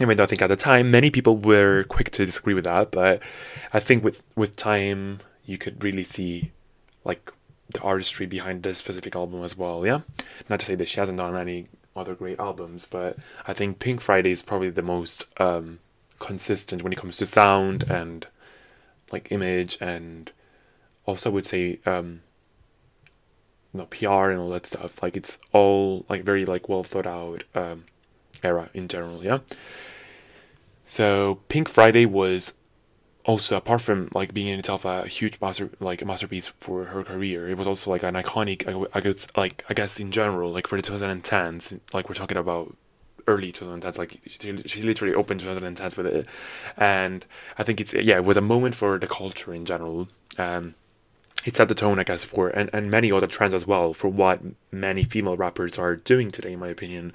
even 0.00 0.16
though 0.16 0.24
I 0.24 0.26
think 0.26 0.42
at 0.42 0.48
the 0.48 0.56
time 0.56 0.90
many 0.90 1.10
people 1.10 1.36
were 1.36 1.84
quick 1.84 2.10
to 2.12 2.26
disagree 2.26 2.54
with 2.54 2.64
that, 2.64 2.90
but 2.90 3.22
I 3.72 3.80
think 3.80 4.04
with 4.04 4.22
with 4.36 4.56
time 4.56 5.20
you 5.44 5.58
could 5.58 5.82
really 5.82 6.04
see 6.04 6.52
like 7.04 7.32
the 7.70 7.80
artistry 7.80 8.26
behind 8.26 8.62
this 8.62 8.78
specific 8.78 9.14
album 9.14 9.44
as 9.44 9.56
well. 9.56 9.84
Yeah, 9.84 10.00
not 10.48 10.60
to 10.60 10.66
say 10.66 10.74
that 10.76 10.88
she 10.88 11.00
hasn't 11.00 11.18
done 11.18 11.36
any 11.36 11.68
other 11.96 12.14
great 12.14 12.38
albums, 12.38 12.86
but 12.88 13.18
I 13.46 13.52
think 13.52 13.78
Pink 13.78 14.00
Friday 14.00 14.30
is 14.30 14.42
probably 14.42 14.70
the 14.70 14.82
most 14.82 15.26
um, 15.40 15.80
consistent 16.18 16.82
when 16.82 16.92
it 16.92 16.98
comes 16.98 17.16
to 17.18 17.26
sound 17.26 17.82
and 17.84 18.26
like 19.12 19.30
image 19.30 19.78
and 19.80 20.32
also 21.06 21.30
would 21.30 21.46
say 21.46 21.80
um 21.86 22.22
you 23.72 23.80
know, 23.80 23.86
PR 23.86 24.30
and 24.30 24.40
all 24.40 24.50
that 24.50 24.66
stuff. 24.66 25.02
Like 25.02 25.16
it's 25.16 25.38
all 25.52 26.04
like 26.08 26.24
very 26.24 26.44
like 26.44 26.68
well 26.68 26.84
thought 26.84 27.06
out 27.06 27.44
um 27.54 27.84
era 28.42 28.70
in 28.74 28.88
general, 28.88 29.22
yeah. 29.22 29.38
So 30.84 31.40
Pink 31.48 31.68
Friday 31.68 32.06
was 32.06 32.54
also 33.24 33.58
apart 33.58 33.82
from 33.82 34.08
like 34.14 34.32
being 34.32 34.48
in 34.48 34.58
itself 34.58 34.86
a 34.86 35.06
huge 35.06 35.38
master 35.40 35.70
like 35.80 36.04
masterpiece 36.04 36.46
for 36.46 36.86
her 36.86 37.04
career, 37.04 37.48
it 37.48 37.58
was 37.58 37.66
also 37.66 37.90
like 37.90 38.02
an 38.02 38.14
iconic 38.14 38.66
I, 38.66 38.98
I 38.98 39.00
guess 39.02 39.26
like 39.36 39.64
I 39.68 39.74
guess 39.74 40.00
in 40.00 40.10
general 40.10 40.50
like 40.50 40.66
for 40.66 40.80
the 40.80 40.82
2010s 40.82 41.78
like 41.92 42.08
we're 42.08 42.14
talking 42.14 42.38
about 42.38 42.74
early 43.28 43.52
2010s. 43.52 43.98
Like 43.98 44.20
she, 44.26 44.62
she 44.66 44.82
literally 44.82 45.14
opened 45.14 45.40
2010s 45.40 45.96
with 45.96 46.06
it, 46.06 46.26
and 46.76 47.24
I 47.58 47.62
think 47.62 47.80
it's 47.80 47.94
yeah, 47.94 48.16
it 48.16 48.24
was 48.24 48.36
a 48.36 48.42
moment 48.42 48.74
for 48.74 48.98
the 48.98 49.06
culture 49.06 49.54
in 49.54 49.64
general. 49.64 50.08
Um, 50.36 50.74
it 51.44 51.56
set 51.56 51.68
the 51.68 51.74
tone, 51.74 51.98
I 52.00 52.04
guess, 52.04 52.24
for 52.24 52.48
and, 52.48 52.68
and 52.72 52.90
many 52.90 53.12
other 53.12 53.26
trends 53.26 53.54
as 53.54 53.66
well 53.66 53.94
for 53.94 54.08
what 54.08 54.40
many 54.72 55.04
female 55.04 55.36
rappers 55.36 55.78
are 55.78 55.96
doing 55.96 56.30
today, 56.30 56.52
in 56.52 56.58
my 56.58 56.68
opinion. 56.68 57.12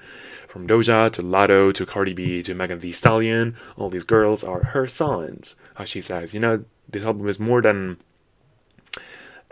From 0.48 0.66
Doja 0.66 1.10
to 1.12 1.22
Latto 1.22 1.72
to 1.74 1.84
Cardi 1.84 2.14
B 2.14 2.42
to 2.44 2.54
Megan 2.54 2.80
Thee 2.80 2.92
Stallion, 2.92 3.56
all 3.76 3.90
these 3.90 4.04
girls 4.04 4.42
are 4.42 4.64
her 4.66 4.86
sons, 4.86 5.56
as 5.76 5.88
she 5.88 6.00
says. 6.00 6.32
You 6.32 6.40
know, 6.40 6.64
this 6.88 7.04
album 7.04 7.28
is 7.28 7.38
more 7.38 7.60
than 7.60 7.98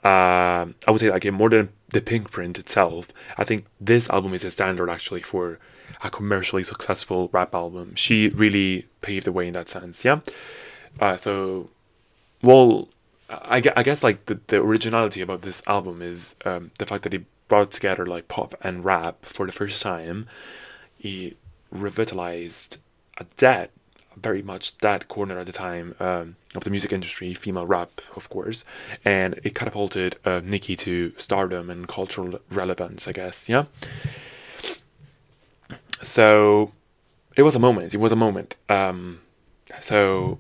uh, 0.04 0.66
I 0.87 0.90
would 0.90 1.00
say 1.00 1.11
like 1.11 1.31
more 1.33 1.50
than 1.50 1.69
the 1.90 2.00
Pink 2.00 2.31
Print 2.31 2.59
itself. 2.59 3.09
I 3.38 3.45
think 3.45 3.66
this 3.81 4.11
album 4.11 4.35
is 4.35 4.45
a 4.45 4.50
standard 4.50 4.90
actually 4.90 5.23
for 5.23 5.59
a 6.02 6.11
commercially 6.11 6.62
successful 6.62 7.28
rap 7.32 7.54
album. 7.54 7.94
She 7.94 8.28
really 8.28 8.87
paved 9.00 9.26
the 9.26 9.32
way 9.32 9.47
in 9.47 9.52
that 9.54 9.68
sense, 9.68 10.04
yeah. 10.04 10.21
Uh, 11.00 11.16
so, 11.16 11.71
well, 12.42 12.88
I, 13.28 13.62
I 13.76 13.82
guess 13.82 14.02
like 14.02 14.26
the, 14.26 14.40
the 14.49 14.59
originality 14.59 15.21
about 15.21 15.42
this 15.42 15.62
album 15.66 16.02
is 16.02 16.37
um, 16.44 16.71
the 16.78 16.87
fact 16.87 17.04
that 17.04 17.12
he 17.12 17.25
brought 17.49 17.71
together 17.71 18.06
like 18.06 18.28
pop 18.28 18.54
and 18.62 18.85
rap 18.85 19.25
for 19.25 19.47
the 19.47 19.52
first 19.52 19.82
time. 19.82 20.26
He 20.99 21.37
revitalized 21.71 22.78
a 23.18 23.25
dead, 23.37 23.71
very 24.16 24.42
much 24.42 24.78
dead 24.78 25.09
corner 25.09 25.38
at 25.38 25.47
the 25.47 25.52
time 25.52 25.94
um, 26.00 26.37
of 26.54 26.64
the 26.64 26.71
music 26.71 26.92
industry, 26.92 27.35
female 27.35 27.66
rap, 27.66 28.00
of 28.16 28.28
course, 28.28 28.64
and 29.04 29.38
it 29.42 29.54
catapulted 29.54 30.16
uh, 30.25 30.40
Nicki 30.44 30.76
to 30.76 31.12
stardom 31.16 31.71
and 31.71 31.88
cultural 31.88 32.38
relevance, 32.50 33.09
I 33.09 33.12
guess. 33.12 33.49
Yeah. 33.49 33.64
So, 36.02 36.73
it 37.37 37.42
was 37.42 37.54
a 37.54 37.59
moment. 37.59 37.94
It 37.94 37.99
was 37.99 38.12
a 38.12 38.16
moment. 38.16 38.56
Um, 38.68 39.21
so 39.80 40.38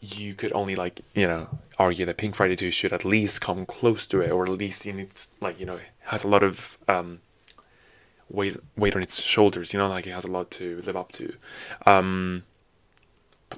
you 0.00 0.34
could 0.34 0.52
only 0.52 0.76
like 0.76 1.00
you 1.14 1.26
know 1.26 1.48
argue 1.78 2.06
that 2.06 2.16
Pink 2.16 2.34
Friday 2.34 2.56
2 2.56 2.70
should 2.70 2.92
at 2.92 3.04
least 3.04 3.40
come 3.40 3.66
close 3.66 4.06
to 4.08 4.20
it, 4.20 4.30
or 4.30 4.44
at 4.44 4.50
least 4.50 4.86
in 4.86 4.98
its 4.98 5.30
like 5.40 5.58
you 5.58 5.66
know 5.66 5.78
has 6.04 6.24
a 6.24 6.28
lot 6.28 6.42
of 6.42 6.78
um, 6.88 7.20
weight 8.28 8.56
weight 8.76 8.96
on 8.96 9.02
its 9.02 9.22
shoulders. 9.22 9.72
You 9.72 9.78
know, 9.78 9.88
like 9.88 10.06
it 10.06 10.12
has 10.12 10.24
a 10.24 10.30
lot 10.30 10.50
to 10.52 10.80
live 10.82 10.96
up 10.96 11.12
to. 11.12 11.34
Um, 11.86 12.44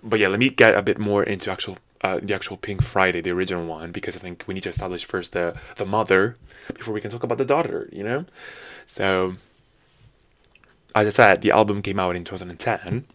but 0.02 0.20
yeah, 0.20 0.28
let 0.28 0.38
me 0.38 0.50
get 0.50 0.74
a 0.74 0.82
bit 0.82 0.98
more 0.98 1.22
into 1.22 1.50
actual 1.50 1.78
uh, 2.02 2.20
the 2.22 2.34
actual 2.34 2.56
Pink 2.56 2.82
Friday, 2.82 3.20
the 3.20 3.30
original 3.30 3.66
one, 3.66 3.90
because 3.90 4.16
I 4.16 4.20
think 4.20 4.44
we 4.46 4.54
need 4.54 4.62
to 4.64 4.68
establish 4.68 5.04
first 5.04 5.32
the 5.32 5.56
the 5.76 5.86
mother 5.86 6.36
before 6.74 6.94
we 6.94 7.00
can 7.00 7.10
talk 7.10 7.24
about 7.24 7.38
the 7.38 7.44
daughter. 7.44 7.88
You 7.92 8.04
know, 8.04 8.24
so 8.86 9.34
as 10.94 11.06
I 11.06 11.10
said, 11.10 11.42
the 11.42 11.50
album 11.50 11.82
came 11.82 11.98
out 11.98 12.16
in 12.16 12.24
2010 12.24 13.06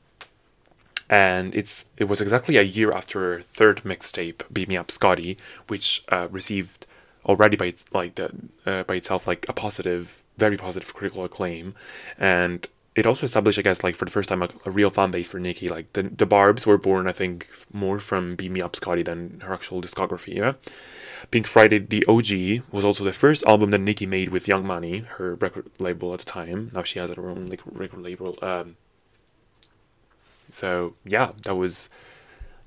and 1.09 1.53
it's 1.53 1.85
it 1.97 2.05
was 2.05 2.21
exactly 2.21 2.57
a 2.57 2.61
year 2.61 2.91
after 2.91 3.19
her 3.19 3.41
third 3.41 3.83
mixtape 3.83 4.41
Beam 4.51 4.69
Me 4.69 4.77
Up 4.77 4.89
Scotty 4.89 5.37
which 5.67 6.03
uh, 6.09 6.27
received 6.31 6.85
already 7.25 7.55
by 7.57 7.65
its 7.67 7.85
like 7.93 8.15
the, 8.15 8.31
uh, 8.65 8.83
by 8.83 8.95
itself 8.95 9.27
like 9.27 9.45
a 9.49 9.53
positive 9.53 10.23
very 10.37 10.57
positive 10.57 10.93
critical 10.93 11.23
acclaim. 11.23 11.75
And 12.17 12.67
it 12.95 13.07
also 13.07 13.25
established 13.25 13.57
i 13.57 13.63
guess 13.63 13.83
like 13.83 13.95
for 13.95 14.05
the 14.05 14.11
first 14.11 14.29
time 14.29 14.43
a, 14.43 14.49
a 14.65 14.71
real 14.71 14.89
fan 14.89 15.11
base 15.11 15.27
for 15.27 15.39
nicki. 15.39 15.67
Like 15.67 15.91
the, 15.93 16.03
the 16.03 16.25
barbs 16.25 16.65
were 16.65 16.77
born 16.77 17.07
i 17.07 17.11
think 17.11 17.47
more 17.71 17.99
from 17.99 18.35
Beam 18.35 18.53
Me 18.53 18.61
Up 18.61 18.75
Scotty 18.75 19.03
than 19.03 19.41
her 19.41 19.53
actual 19.53 19.81
discography 19.81 20.35
yeah 20.35 20.53
pink 21.31 21.47
friday 21.47 21.79
the 21.79 22.05
og 22.07 22.31
was 22.71 22.85
also 22.85 23.03
the 23.03 23.13
first 23.13 23.43
album 23.45 23.71
that 23.71 23.79
nicki 23.79 24.05
made 24.05 24.29
with 24.29 24.47
young 24.47 24.65
money 24.65 24.99
her 24.99 25.35
record 25.35 25.69
label 25.79 26.13
at 26.13 26.19
the 26.19 26.25
time 26.25 26.71
now 26.73 26.83
she 26.83 26.99
has 26.99 27.09
her 27.09 27.29
own 27.29 27.47
like 27.47 27.61
record 27.65 28.01
label 28.01 28.37
um 28.41 28.75
so 30.53 30.93
yeah, 31.03 31.31
that 31.43 31.55
was, 31.55 31.89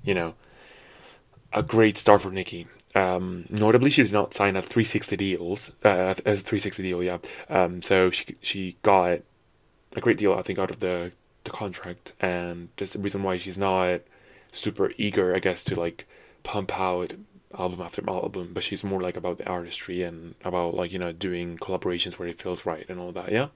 you 0.03 0.15
know, 0.15 0.35
a 1.53 1.63
great 1.63 1.97
start 1.97 2.21
for 2.23 2.31
Nicki. 2.31 2.67
Um, 2.95 3.47
notably, 3.49 3.91
she 3.91 4.03
did 4.03 4.13
not 4.13 4.35
sign 4.35 4.57
a 4.57 4.63
360 4.63 5.17
deals, 5.17 5.71
uh, 5.85 6.15
a 6.25 6.37
360 6.37 6.83
deal. 6.83 7.03
Yeah. 7.03 7.19
Um, 7.49 7.83
so 7.83 8.11
she 8.11 8.37
she 8.41 8.77
got 8.83 9.21
a 9.95 10.01
great 10.01 10.19
deal, 10.19 10.35
I 10.35 10.43
think, 10.43 10.59
out 10.59 10.71
of 10.71 10.81
the 10.81 11.13
the 11.45 11.51
contract, 11.51 12.13
and 12.21 12.71
there's 12.77 12.95
the 12.95 12.99
reason 12.99 13.23
why 13.23 13.37
she's 13.37 13.59
not 13.59 14.01
super 14.53 14.93
eager, 14.97 15.35
I 15.35 15.39
guess, 15.39 15.63
to 15.65 15.79
like 15.79 16.07
pump 16.43 16.79
out 16.79 17.13
album 17.59 17.81
after 17.81 18.03
album, 18.09 18.51
but 18.53 18.63
she's 18.63 18.85
more 18.85 19.01
like 19.01 19.17
about 19.17 19.39
the 19.39 19.47
artistry 19.47 20.03
and 20.03 20.35
about 20.45 20.75
like 20.75 20.93
you 20.93 20.99
know 20.99 21.13
doing 21.13 21.57
collaborations 21.57 22.19
where 22.19 22.29
it 22.29 22.41
feels 22.41 22.67
right 22.67 22.85
and 22.89 23.01
all 23.01 23.13
that. 23.13 23.33
Yeah. 23.33 23.49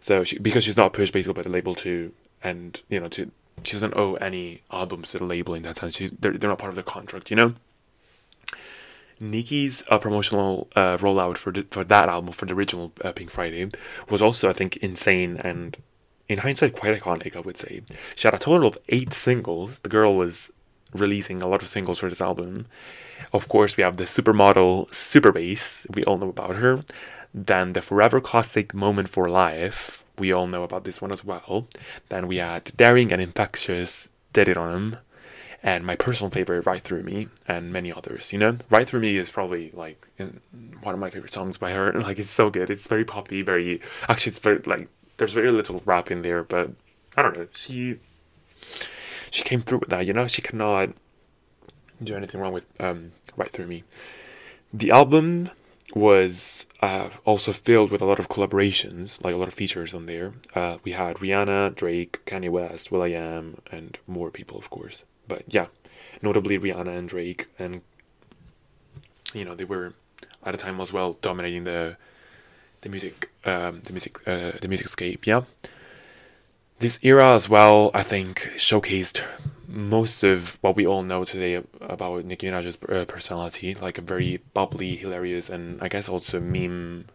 So 0.00 0.24
she, 0.24 0.38
because 0.38 0.64
she's 0.64 0.76
not 0.76 0.92
pushed 0.92 1.12
basically 1.12 1.34
by 1.34 1.42
the 1.42 1.50
label 1.50 1.74
to 1.76 2.12
and 2.42 2.80
you 2.88 3.00
know 3.00 3.08
to 3.08 3.30
she 3.62 3.72
doesn't 3.72 3.96
owe 3.96 4.14
any 4.14 4.62
albums 4.70 5.12
to 5.12 5.18
the 5.18 5.24
label 5.24 5.54
in 5.54 5.62
that 5.62 5.78
sense. 5.78 5.96
She's, 5.96 6.10
they're, 6.12 6.36
they're 6.36 6.50
not 6.50 6.58
part 6.58 6.70
of 6.70 6.76
the 6.76 6.82
contract, 6.82 7.30
you 7.30 7.36
know? 7.36 7.54
Nicki's 9.18 9.82
uh, 9.88 9.98
promotional 9.98 10.68
uh, 10.76 10.98
rollout 10.98 11.38
for 11.38 11.52
the, 11.52 11.62
for 11.70 11.84
that 11.84 12.08
album, 12.08 12.32
for 12.32 12.44
the 12.44 12.52
original 12.52 12.92
uh, 13.02 13.12
Pink 13.12 13.30
Friday, 13.30 13.70
was 14.10 14.20
also, 14.20 14.48
I 14.48 14.52
think, 14.52 14.76
insane 14.78 15.38
and, 15.38 15.76
in 16.28 16.38
hindsight, 16.38 16.76
quite 16.76 17.00
iconic, 17.00 17.34
I 17.34 17.40
would 17.40 17.56
say. 17.56 17.82
She 18.14 18.26
had 18.26 18.34
a 18.34 18.38
total 18.38 18.68
of 18.68 18.78
eight 18.88 19.12
singles. 19.14 19.78
The 19.78 19.88
girl 19.88 20.14
was 20.14 20.52
releasing 20.96 21.42
a 21.42 21.48
lot 21.48 21.62
of 21.62 21.68
singles 21.68 21.98
for 21.98 22.08
this 22.08 22.20
album. 22.20 22.66
Of 23.32 23.48
course, 23.48 23.76
we 23.76 23.82
have 23.82 23.96
the 23.96 24.04
supermodel 24.04 24.92
Super 24.94 25.32
Bass, 25.32 25.86
we 25.94 26.04
all 26.04 26.18
know 26.18 26.30
about 26.30 26.56
her. 26.56 26.84
Then 27.34 27.72
the 27.72 27.82
forever 27.82 28.20
classic 28.20 28.72
Moment 28.74 29.08
for 29.08 29.28
Life, 29.28 30.04
we 30.18 30.32
all 30.32 30.46
know 30.46 30.62
about 30.62 30.84
this 30.84 31.02
one 31.02 31.12
as 31.12 31.24
well. 31.24 31.66
Then 32.08 32.26
we 32.26 32.36
had 32.36 32.72
Daring 32.76 33.12
and 33.12 33.20
Infectious, 33.20 34.08
Did 34.32 34.48
It 34.48 34.56
On'em, 34.56 34.98
and 35.62 35.84
my 35.84 35.96
personal 35.96 36.30
favorite, 36.30 36.64
Right 36.64 36.80
Through 36.80 37.02
Me, 37.02 37.28
and 37.48 37.72
many 37.72 37.92
others. 37.92 38.32
You 38.32 38.38
know, 38.38 38.58
Right 38.70 38.88
Through 38.88 39.00
Me 39.00 39.16
is 39.16 39.30
probably 39.30 39.70
like 39.74 40.06
one 40.82 40.94
of 40.94 41.00
my 41.00 41.10
favorite 41.10 41.32
songs 41.32 41.58
by 41.58 41.72
her. 41.72 41.92
Like, 42.06 42.18
it's 42.18 42.30
so 42.30 42.50
good. 42.50 42.70
It's 42.70 42.86
very 42.86 43.04
poppy, 43.04 43.42
very. 43.42 43.80
Actually, 44.08 44.30
it's 44.30 44.38
very, 44.38 44.58
like, 44.64 44.88
there's 45.16 45.32
very 45.32 45.50
little 45.50 45.82
rap 45.84 46.10
in 46.10 46.22
there, 46.22 46.44
but 46.44 46.70
I 47.16 47.22
don't 47.22 47.36
know. 47.36 47.48
She. 47.54 47.98
She 49.36 49.44
came 49.44 49.60
through 49.60 49.80
with 49.80 49.90
that, 49.90 50.06
you 50.06 50.14
know? 50.14 50.26
She 50.26 50.40
cannot 50.40 50.94
do 52.02 52.16
anything 52.16 52.40
wrong 52.40 52.54
with 52.54 52.66
um, 52.80 53.12
Right 53.36 53.52
Through 53.52 53.66
Me. 53.66 53.84
The 54.72 54.90
album 54.90 55.50
was 55.94 56.66
uh, 56.80 57.10
also 57.26 57.52
filled 57.52 57.90
with 57.90 58.00
a 58.00 58.06
lot 58.06 58.18
of 58.18 58.30
collaborations, 58.30 59.22
like 59.22 59.34
a 59.34 59.36
lot 59.36 59.46
of 59.46 59.52
features 59.52 59.92
on 59.92 60.06
there. 60.06 60.32
Uh, 60.54 60.78
we 60.84 60.92
had 60.92 61.18
Rihanna, 61.18 61.74
Drake, 61.74 62.24
Kanye 62.24 62.48
West, 62.48 62.90
will.i.am, 62.90 63.58
and 63.70 63.98
more 64.06 64.30
people, 64.30 64.56
of 64.56 64.70
course. 64.70 65.04
But 65.28 65.42
yeah, 65.48 65.66
notably 66.22 66.58
Rihanna 66.58 66.96
and 66.96 67.06
Drake, 67.06 67.46
and 67.58 67.82
you 69.34 69.44
know 69.44 69.54
they 69.54 69.64
were 69.64 69.92
at 70.46 70.54
a 70.54 70.56
time 70.56 70.80
as 70.80 70.94
well 70.94 71.12
dominating 71.20 71.64
the 71.64 71.98
the 72.80 72.88
music, 72.88 73.30
um, 73.44 73.82
the 73.84 73.92
music, 73.92 74.26
uh, 74.26 74.52
the 74.62 74.68
music 74.68 74.88
scape. 74.88 75.26
Yeah, 75.26 75.42
this 76.78 76.98
era 77.02 77.34
as 77.34 77.48
well, 77.48 77.90
I 77.94 78.02
think, 78.02 78.40
showcased 78.56 79.22
most 79.68 80.22
of 80.22 80.58
what 80.62 80.76
we 80.76 80.86
all 80.86 81.02
know 81.02 81.24
today 81.24 81.62
about 81.80 82.24
Nicki 82.24 82.46
Minaj's 82.46 82.78
uh, 82.88 83.04
personality, 83.06 83.74
like 83.74 83.98
a 83.98 84.02
very 84.02 84.40
bubbly, 84.54 84.96
hilarious, 84.96 85.50
and 85.50 85.82
I 85.82 85.88
guess 85.88 86.08
also 86.08 86.40
meme 86.40 87.06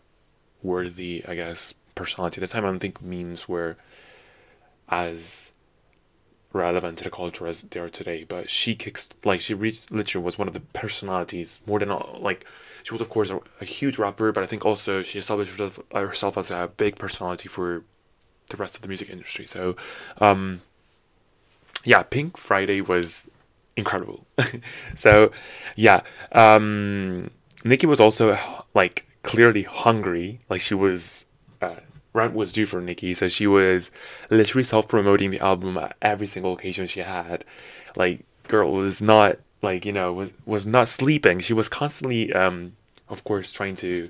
worthy, 0.62 1.24
I 1.28 1.36
guess, 1.36 1.74
personality. 1.96 2.42
At 2.42 2.50
the 2.50 2.54
time, 2.54 2.66
I 2.66 2.68
don't 2.68 2.80
think 2.80 3.02
memes 3.02 3.48
were 3.48 3.78
as 4.90 5.52
relevant 6.54 6.98
to 6.98 7.04
the 7.04 7.10
culture 7.10 7.48
as 7.48 7.62
they 7.64 7.80
are 7.80 7.90
today. 7.90 8.26
But 8.28 8.50
she 8.50 8.76
kicks 8.76 9.10
like 9.24 9.42
she 9.42 9.54
reached 9.54 9.92
literally 9.92 10.26
was 10.26 10.38
one 10.38 10.48
of 10.48 10.54
the 10.54 10.60
personalities 10.60 11.60
more 11.66 11.80
than 11.80 11.92
all, 11.92 12.18
like 12.20 12.46
she 12.84 12.94
was 12.94 13.02
of 13.02 13.10
course 13.10 13.30
a, 13.30 13.40
a 13.62 13.66
huge 13.66 13.98
rapper, 13.98 14.32
but 14.32 14.44
I 14.44 14.48
think 14.48 14.66
also 14.66 15.04
she 15.04 15.20
established 15.20 15.52
herself, 15.52 15.80
herself 15.94 16.38
as 16.38 16.52
a 16.52 16.70
big 16.76 16.98
personality 16.98 17.48
for 17.48 17.84
the 18.52 18.58
rest 18.58 18.76
of 18.76 18.82
the 18.82 18.88
music 18.88 19.10
industry. 19.10 19.46
So, 19.46 19.76
um, 20.20 20.62
yeah, 21.84 22.04
Pink 22.04 22.38
Friday 22.38 22.82
was 22.82 23.28
incredible. 23.76 24.26
so, 24.96 25.32
yeah, 25.76 26.02
um, 26.32 27.32
Nicki 27.64 27.88
was 27.88 28.00
also 28.00 28.38
like 28.74 29.08
clearly 29.24 29.64
hungry. 29.64 30.42
Like 30.50 30.62
she 30.62 30.76
was, 30.76 31.26
uh, 31.62 31.76
rent 32.14 32.34
was 32.34 32.52
due 32.52 32.66
for 32.66 32.82
Nicki, 32.82 33.14
so 33.14 33.28
she 33.28 33.48
was 33.48 33.92
literally 34.30 34.64
self 34.64 34.88
promoting 34.88 35.32
the 35.32 35.40
album 35.40 35.78
at 35.78 35.96
every 36.02 36.28
single 36.28 36.54
occasion 36.54 36.88
she 36.88 37.02
had. 37.02 37.46
Like, 37.96 38.26
girl 38.48 38.72
was 38.72 39.02
not 39.02 39.38
like 39.62 39.86
you 39.86 39.94
know 39.94 40.14
was 40.14 40.32
was 40.46 40.66
not 40.66 40.88
sleeping. 40.88 41.40
She 41.40 41.54
was 41.54 41.70
constantly, 41.70 42.34
um, 42.34 42.74
of 43.10 43.24
course, 43.24 43.52
trying 43.52 43.76
to 43.78 44.10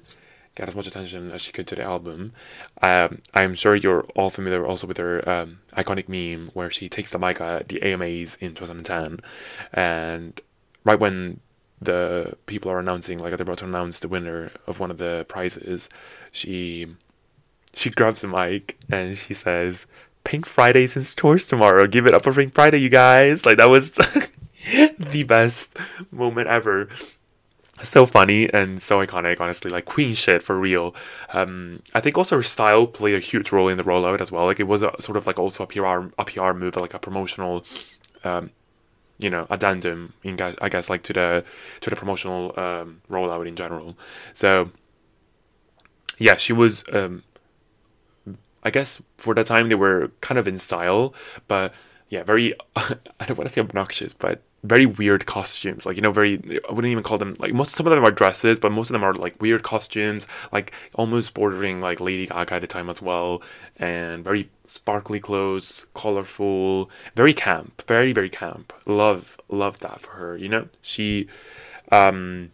get 0.55 0.67
as 0.67 0.75
much 0.75 0.87
attention 0.87 1.31
as 1.31 1.41
she 1.41 1.51
could 1.51 1.67
to 1.67 1.75
the 1.75 1.83
album. 1.83 2.33
Um, 2.81 3.21
I'm 3.33 3.55
sure 3.55 3.75
you're 3.75 4.03
all 4.15 4.29
familiar 4.29 4.65
also 4.65 4.87
with 4.87 4.97
her 4.97 5.27
um, 5.27 5.59
iconic 5.77 6.09
meme 6.09 6.51
where 6.53 6.69
she 6.69 6.89
takes 6.89 7.11
the 7.11 7.19
mic 7.19 7.39
at 7.39 7.69
the 7.69 7.81
AMAs 7.81 8.35
in 8.41 8.55
2010, 8.55 9.19
and 9.73 10.39
right 10.83 10.99
when 10.99 11.39
the 11.81 12.35
people 12.45 12.71
are 12.71 12.79
announcing, 12.79 13.17
like 13.17 13.35
they're 13.35 13.43
about 13.43 13.57
to 13.59 13.65
announce 13.65 13.99
the 13.99 14.07
winner 14.07 14.51
of 14.67 14.79
one 14.79 14.91
of 14.91 14.97
the 14.97 15.25
prizes, 15.27 15.89
she 16.31 16.87
she 17.73 17.89
grabs 17.89 18.21
the 18.21 18.27
mic 18.27 18.77
and 18.89 19.17
she 19.17 19.33
says, 19.33 19.87
"Pink 20.23 20.45
Friday 20.45 20.87
since 20.87 21.09
stores 21.09 21.47
tomorrow. 21.47 21.87
Give 21.87 22.05
it 22.05 22.13
up 22.13 22.23
for 22.23 22.33
Pink 22.33 22.53
Friday, 22.53 22.79
you 22.79 22.89
guys!" 22.89 23.45
Like 23.45 23.57
that 23.57 23.69
was 23.69 23.91
the 24.99 25.23
best 25.27 25.75
moment 26.11 26.47
ever 26.47 26.87
so 27.81 28.05
funny 28.05 28.51
and 28.53 28.81
so 28.81 29.03
iconic, 29.05 29.39
honestly, 29.39 29.71
like 29.71 29.85
queen 29.85 30.13
shit 30.13 30.43
for 30.43 30.59
real. 30.59 30.93
Um, 31.33 31.81
I 31.93 31.99
think 31.99 32.17
also 32.17 32.35
her 32.37 32.43
style 32.43 32.87
played 32.87 33.15
a 33.15 33.19
huge 33.19 33.51
role 33.51 33.67
in 33.67 33.77
the 33.77 33.83
rollout 33.83 34.21
as 34.21 34.31
well. 34.31 34.45
Like 34.45 34.59
it 34.59 34.67
was 34.67 34.83
a 34.83 34.93
sort 34.99 35.17
of 35.17 35.27
like 35.27 35.39
also 35.39 35.63
a 35.63 35.67
PR 35.67 36.09
a 36.19 36.25
PR 36.25 36.53
move, 36.53 36.75
like 36.75 36.93
a 36.93 36.99
promotional, 36.99 37.65
um, 38.23 38.51
you 39.17 39.29
know, 39.29 39.47
addendum. 39.49 40.13
In 40.23 40.39
I 40.61 40.69
guess 40.69 40.89
like 40.89 41.03
to 41.03 41.13
the 41.13 41.43
to 41.81 41.89
the 41.89 41.95
promotional 41.95 42.53
um, 42.59 43.01
rollout 43.09 43.47
in 43.47 43.55
general. 43.55 43.97
So 44.33 44.71
yeah, 46.19 46.37
she 46.37 46.53
was. 46.53 46.83
Um, 46.91 47.23
I 48.63 48.69
guess 48.69 49.01
for 49.17 49.33
the 49.33 49.43
time 49.43 49.69
they 49.69 49.75
were 49.75 50.11
kind 50.21 50.37
of 50.37 50.47
in 50.47 50.57
style, 50.57 51.15
but 51.47 51.73
yeah, 52.09 52.23
very. 52.23 52.53
I 52.75 53.25
don't 53.25 53.37
want 53.37 53.47
to 53.47 53.53
say 53.53 53.61
obnoxious, 53.61 54.13
but 54.13 54.43
very 54.63 54.85
weird 54.85 55.25
costumes. 55.25 55.85
Like 55.85 55.95
you 55.95 56.01
know, 56.01 56.11
very 56.11 56.61
I 56.69 56.71
wouldn't 56.71 56.91
even 56.91 57.03
call 57.03 57.17
them 57.17 57.35
like 57.39 57.53
most. 57.53 57.73
Some 57.73 57.87
of 57.87 57.91
them 57.91 58.05
are 58.05 58.11
dresses, 58.11 58.59
but 58.59 58.71
most 58.71 58.89
of 58.89 58.93
them 58.93 59.03
are 59.03 59.13
like 59.13 59.41
weird 59.41 59.63
costumes, 59.63 60.27
like 60.51 60.71
almost 60.95 61.33
bordering 61.33 61.81
like 61.81 61.99
Lady 61.99 62.27
Gaga 62.27 62.55
at 62.55 62.61
the 62.61 62.67
time 62.67 62.89
as 62.89 63.01
well, 63.01 63.41
and 63.77 64.23
very 64.23 64.49
sparkly 64.65 65.19
clothes, 65.19 65.85
colorful, 65.93 66.89
very 67.15 67.33
camp, 67.33 67.83
very 67.87 68.13
very 68.13 68.29
camp. 68.29 68.73
Love 68.85 69.39
love 69.49 69.79
that 69.79 70.01
for 70.01 70.11
her. 70.11 70.37
You 70.37 70.49
know, 70.49 70.67
she. 70.81 71.27
um 71.91 72.51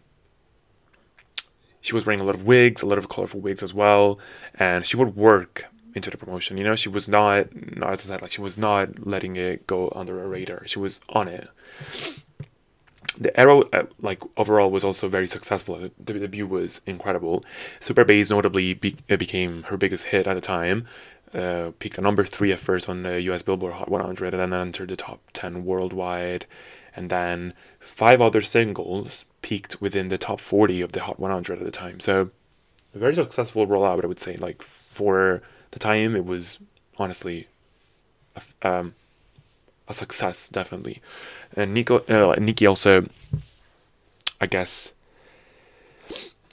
she 1.79 1.95
was 1.95 2.05
wearing 2.05 2.19
a 2.19 2.23
lot 2.23 2.35
of 2.35 2.43
wigs, 2.45 2.81
a 2.81 2.85
lot 2.85 2.97
of 2.97 3.07
colorful 3.07 3.39
wigs 3.39 3.63
as 3.63 3.73
well, 3.73 4.19
and 4.55 4.85
she 4.85 4.97
would 4.97 5.15
work 5.15 5.65
into 5.95 6.09
the 6.09 6.17
promotion. 6.17 6.57
You 6.57 6.65
know, 6.65 6.75
she 6.75 6.89
was 6.89 7.07
not, 7.07 7.47
not 7.77 7.91
as 7.91 8.05
I 8.05 8.13
said, 8.13 8.21
like 8.21 8.31
she 8.31 8.41
was 8.41 8.57
not 8.57 9.07
letting 9.07 9.37
it 9.37 9.65
go 9.67 9.91
under 9.95 10.21
a 10.21 10.27
radar. 10.27 10.67
She 10.67 10.79
was 10.79 10.99
on 11.09 11.29
it. 11.29 11.49
The 13.19 13.37
Arrow, 13.39 13.63
uh, 13.73 13.85
like 13.99 14.21
overall, 14.37 14.69
was 14.69 14.83
also 14.83 15.07
very 15.07 15.27
successful. 15.27 15.89
The 15.97 16.13
debut 16.13 16.45
was 16.45 16.81
incredible. 16.85 17.43
Super 17.79 18.05
Bass 18.05 18.29
notably 18.29 18.73
be- 18.73 18.95
became 19.07 19.63
her 19.63 19.77
biggest 19.77 20.05
hit 20.05 20.27
at 20.27 20.35
the 20.35 20.41
time. 20.41 20.87
Uh, 21.33 21.71
peaked 21.79 21.97
at 21.97 22.03
number 22.03 22.23
three 22.23 22.53
at 22.53 22.59
first 22.59 22.87
on 22.87 23.03
the 23.03 23.21
U.S. 23.23 23.41
Billboard 23.41 23.73
Hot 23.73 23.89
100, 23.89 24.33
and 24.33 24.53
then 24.53 24.53
entered 24.53 24.89
the 24.89 24.95
top 24.95 25.19
10 25.33 25.65
worldwide. 25.65 26.45
And 26.95 27.09
then 27.09 27.53
five 27.79 28.21
other 28.21 28.41
singles 28.41 29.25
peaked 29.41 29.81
within 29.81 30.07
the 30.07 30.17
top 30.17 30.39
40 30.39 30.81
of 30.81 30.91
the 30.91 31.01
Hot 31.01 31.19
100 31.19 31.59
at 31.59 31.65
the 31.65 31.71
time. 31.71 31.99
So 31.99 32.29
a 32.93 32.99
very 32.99 33.15
successful 33.15 33.67
rollout, 33.67 34.03
I 34.03 34.07
would 34.07 34.19
say. 34.19 34.37
Like 34.37 34.61
for 34.61 35.41
the 35.71 35.79
time, 35.79 36.15
it 36.15 36.25
was 36.25 36.59
honestly 36.97 37.47
a, 38.35 38.67
um, 38.67 38.95
a 39.87 39.93
success, 39.93 40.49
definitely. 40.49 41.01
And 41.57 41.73
Nico, 41.73 41.97
uh, 42.07 42.35
Nicki 42.39 42.67
also, 42.67 43.07
I 44.39 44.45
guess, 44.45 44.93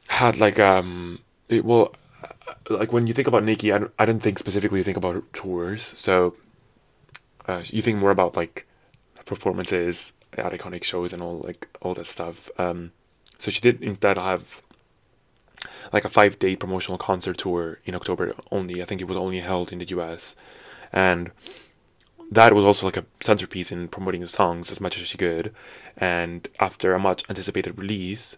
had 0.07 0.39
like 0.39 0.59
um, 0.59 1.21
it 1.51 1.63
well, 1.63 1.95
like 2.71 2.91
when 2.91 3.07
you 3.07 3.13
think 3.13 3.29
about 3.29 3.45
Nicki, 3.45 3.71
I 3.71 3.79
don't, 3.79 3.93
I 3.99 4.07
don't 4.07 4.21
think 4.21 4.39
specifically 4.39 4.83
think 4.83 4.97
about 4.97 5.23
tours. 5.35 5.93
So 5.95 6.37
uh, 7.47 7.63
you 7.67 7.83
think 7.83 7.99
more 7.99 8.11
about 8.11 8.35
like 8.35 8.67
performances 9.27 10.15
at 10.33 10.53
iconic 10.53 10.83
shows 10.83 11.13
and 11.13 11.23
all 11.23 11.41
like 11.41 11.69
all 11.83 11.93
that 11.95 12.07
stuff. 12.07 12.51
Um, 12.59 12.93
so 13.37 13.51
she 13.51 13.61
did 13.61 13.83
instead 13.83 14.17
have 14.17 14.63
like 15.93 16.07
a 16.07 16.09
five 16.09 16.39
day 16.39 16.57
promotional 16.57 16.97
concert 16.97 17.37
tour 17.37 17.79
in 17.85 17.95
October 17.95 18.35
only. 18.51 18.81
I 18.81 18.87
think 18.87 19.03
it 19.03 19.09
was 19.09 19.19
only 19.19 19.41
held 19.41 19.71
in 19.71 19.81
the 19.81 19.89
US. 19.99 20.35
And 20.95 21.31
that 22.31 22.55
was 22.55 22.65
also 22.65 22.87
like 22.87 22.97
a 22.97 23.05
centerpiece 23.21 23.71
in 23.73 23.89
promoting 23.89 24.21
the 24.21 24.29
songs 24.29 24.71
as 24.71 24.81
much 24.81 25.01
as 25.01 25.07
she 25.07 25.19
could. 25.19 25.55
And 25.97 26.49
after 26.61 26.95
a 26.95 26.99
much 26.99 27.25
anticipated 27.29 27.79
release, 27.79 28.37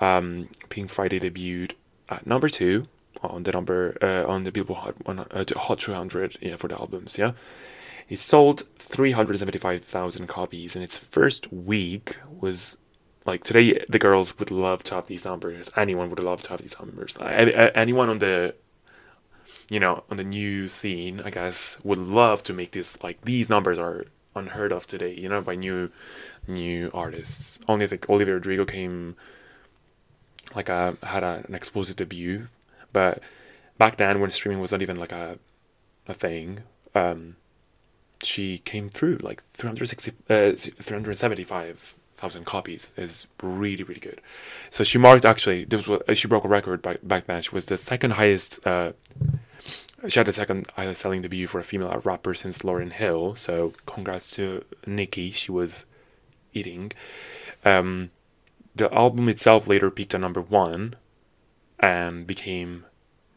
um, 0.00 0.48
Pink 0.68 0.90
Friday 0.90 1.20
debuted 1.20 1.72
at 2.08 2.26
number 2.26 2.48
two 2.48 2.84
on 3.22 3.42
the 3.42 3.52
number 3.52 3.96
uh, 4.02 4.30
on 4.30 4.44
the 4.44 4.52
Billboard 4.52 4.78
Hot, 4.78 5.06
one, 5.06 5.18
uh, 5.18 5.44
Hot 5.56 5.78
200 5.78 6.38
yeah, 6.40 6.56
for 6.56 6.68
the 6.68 6.78
albums. 6.78 7.18
Yeah, 7.18 7.32
it 8.08 8.18
sold 8.18 8.64
375,000 8.78 10.26
copies 10.26 10.76
in 10.76 10.82
its 10.82 10.98
first 10.98 11.52
week. 11.52 12.18
Was 12.40 12.78
like 13.26 13.44
today, 13.44 13.84
the 13.88 13.98
girls 13.98 14.38
would 14.38 14.50
love 14.50 14.82
to 14.84 14.94
have 14.94 15.06
these 15.06 15.24
numbers. 15.24 15.70
Anyone 15.76 16.10
would 16.10 16.18
love 16.20 16.42
to 16.42 16.50
have 16.50 16.62
these 16.62 16.78
numbers. 16.78 17.18
anyone 17.20 18.08
on 18.08 18.18
the 18.18 18.54
you 19.70 19.80
know 19.80 20.04
on 20.10 20.18
the 20.18 20.24
new 20.24 20.68
scene, 20.68 21.22
I 21.24 21.30
guess, 21.30 21.78
would 21.82 21.98
love 21.98 22.42
to 22.44 22.52
make 22.52 22.72
this 22.72 23.02
like 23.02 23.22
these 23.22 23.48
numbers 23.48 23.78
are 23.78 24.04
unheard 24.34 24.72
of 24.72 24.86
today. 24.86 25.14
You 25.14 25.30
know, 25.30 25.40
by 25.40 25.54
new 25.54 25.90
new 26.46 26.90
artists. 26.92 27.60
Only 27.68 27.86
think 27.86 28.10
Olivia 28.10 28.34
Rodrigo 28.34 28.66
came 28.66 29.16
like 30.54 30.68
a 30.68 30.96
had 31.02 31.22
a, 31.22 31.44
an 31.48 31.54
explosive 31.54 31.96
debut, 31.96 32.48
but 32.92 33.22
back 33.78 33.96
then 33.96 34.20
when 34.20 34.30
streaming 34.32 34.60
was 34.60 34.72
not 34.72 34.82
even 34.82 34.98
like 34.98 35.12
a 35.12 35.38
a 36.08 36.14
thing. 36.14 36.60
Um, 36.94 37.36
she 38.22 38.58
came 38.58 38.90
through 38.90 39.18
like 39.22 39.42
360 39.50 40.12
uh, 40.28 40.52
375,000 40.82 42.44
copies 42.44 42.92
is 42.96 43.28
really 43.42 43.84
really 43.84 44.00
good. 44.00 44.20
So 44.70 44.84
she 44.84 44.98
marked 44.98 45.24
actually 45.24 45.64
this 45.64 45.86
was 45.86 46.18
she 46.18 46.28
broke 46.28 46.44
a 46.44 46.48
record 46.48 46.82
back 46.82 46.98
back 47.02 47.26
then. 47.26 47.40
She 47.42 47.50
was 47.52 47.66
the 47.66 47.78
second 47.78 48.12
highest 48.12 48.66
uh, 48.66 48.92
she 50.08 50.18
had 50.18 50.26
the 50.26 50.32
second 50.32 50.66
highest 50.76 51.02
selling 51.02 51.22
debut 51.22 51.46
for 51.46 51.58
a 51.58 51.64
female 51.64 52.00
rapper 52.04 52.34
since 52.34 52.60
Lauryn 52.60 52.92
Hill. 52.92 53.36
So 53.36 53.72
congrats 53.86 54.30
to 54.36 54.64
Nicki. 54.86 55.30
She 55.30 55.52
was 55.52 55.86
eating. 56.54 56.92
Um, 57.64 58.10
the 58.74 58.92
album 58.94 59.28
itself 59.28 59.68
later 59.68 59.90
peaked 59.90 60.14
at 60.14 60.20
number 60.20 60.40
one 60.40 60.96
and 61.78 62.26
became 62.26 62.84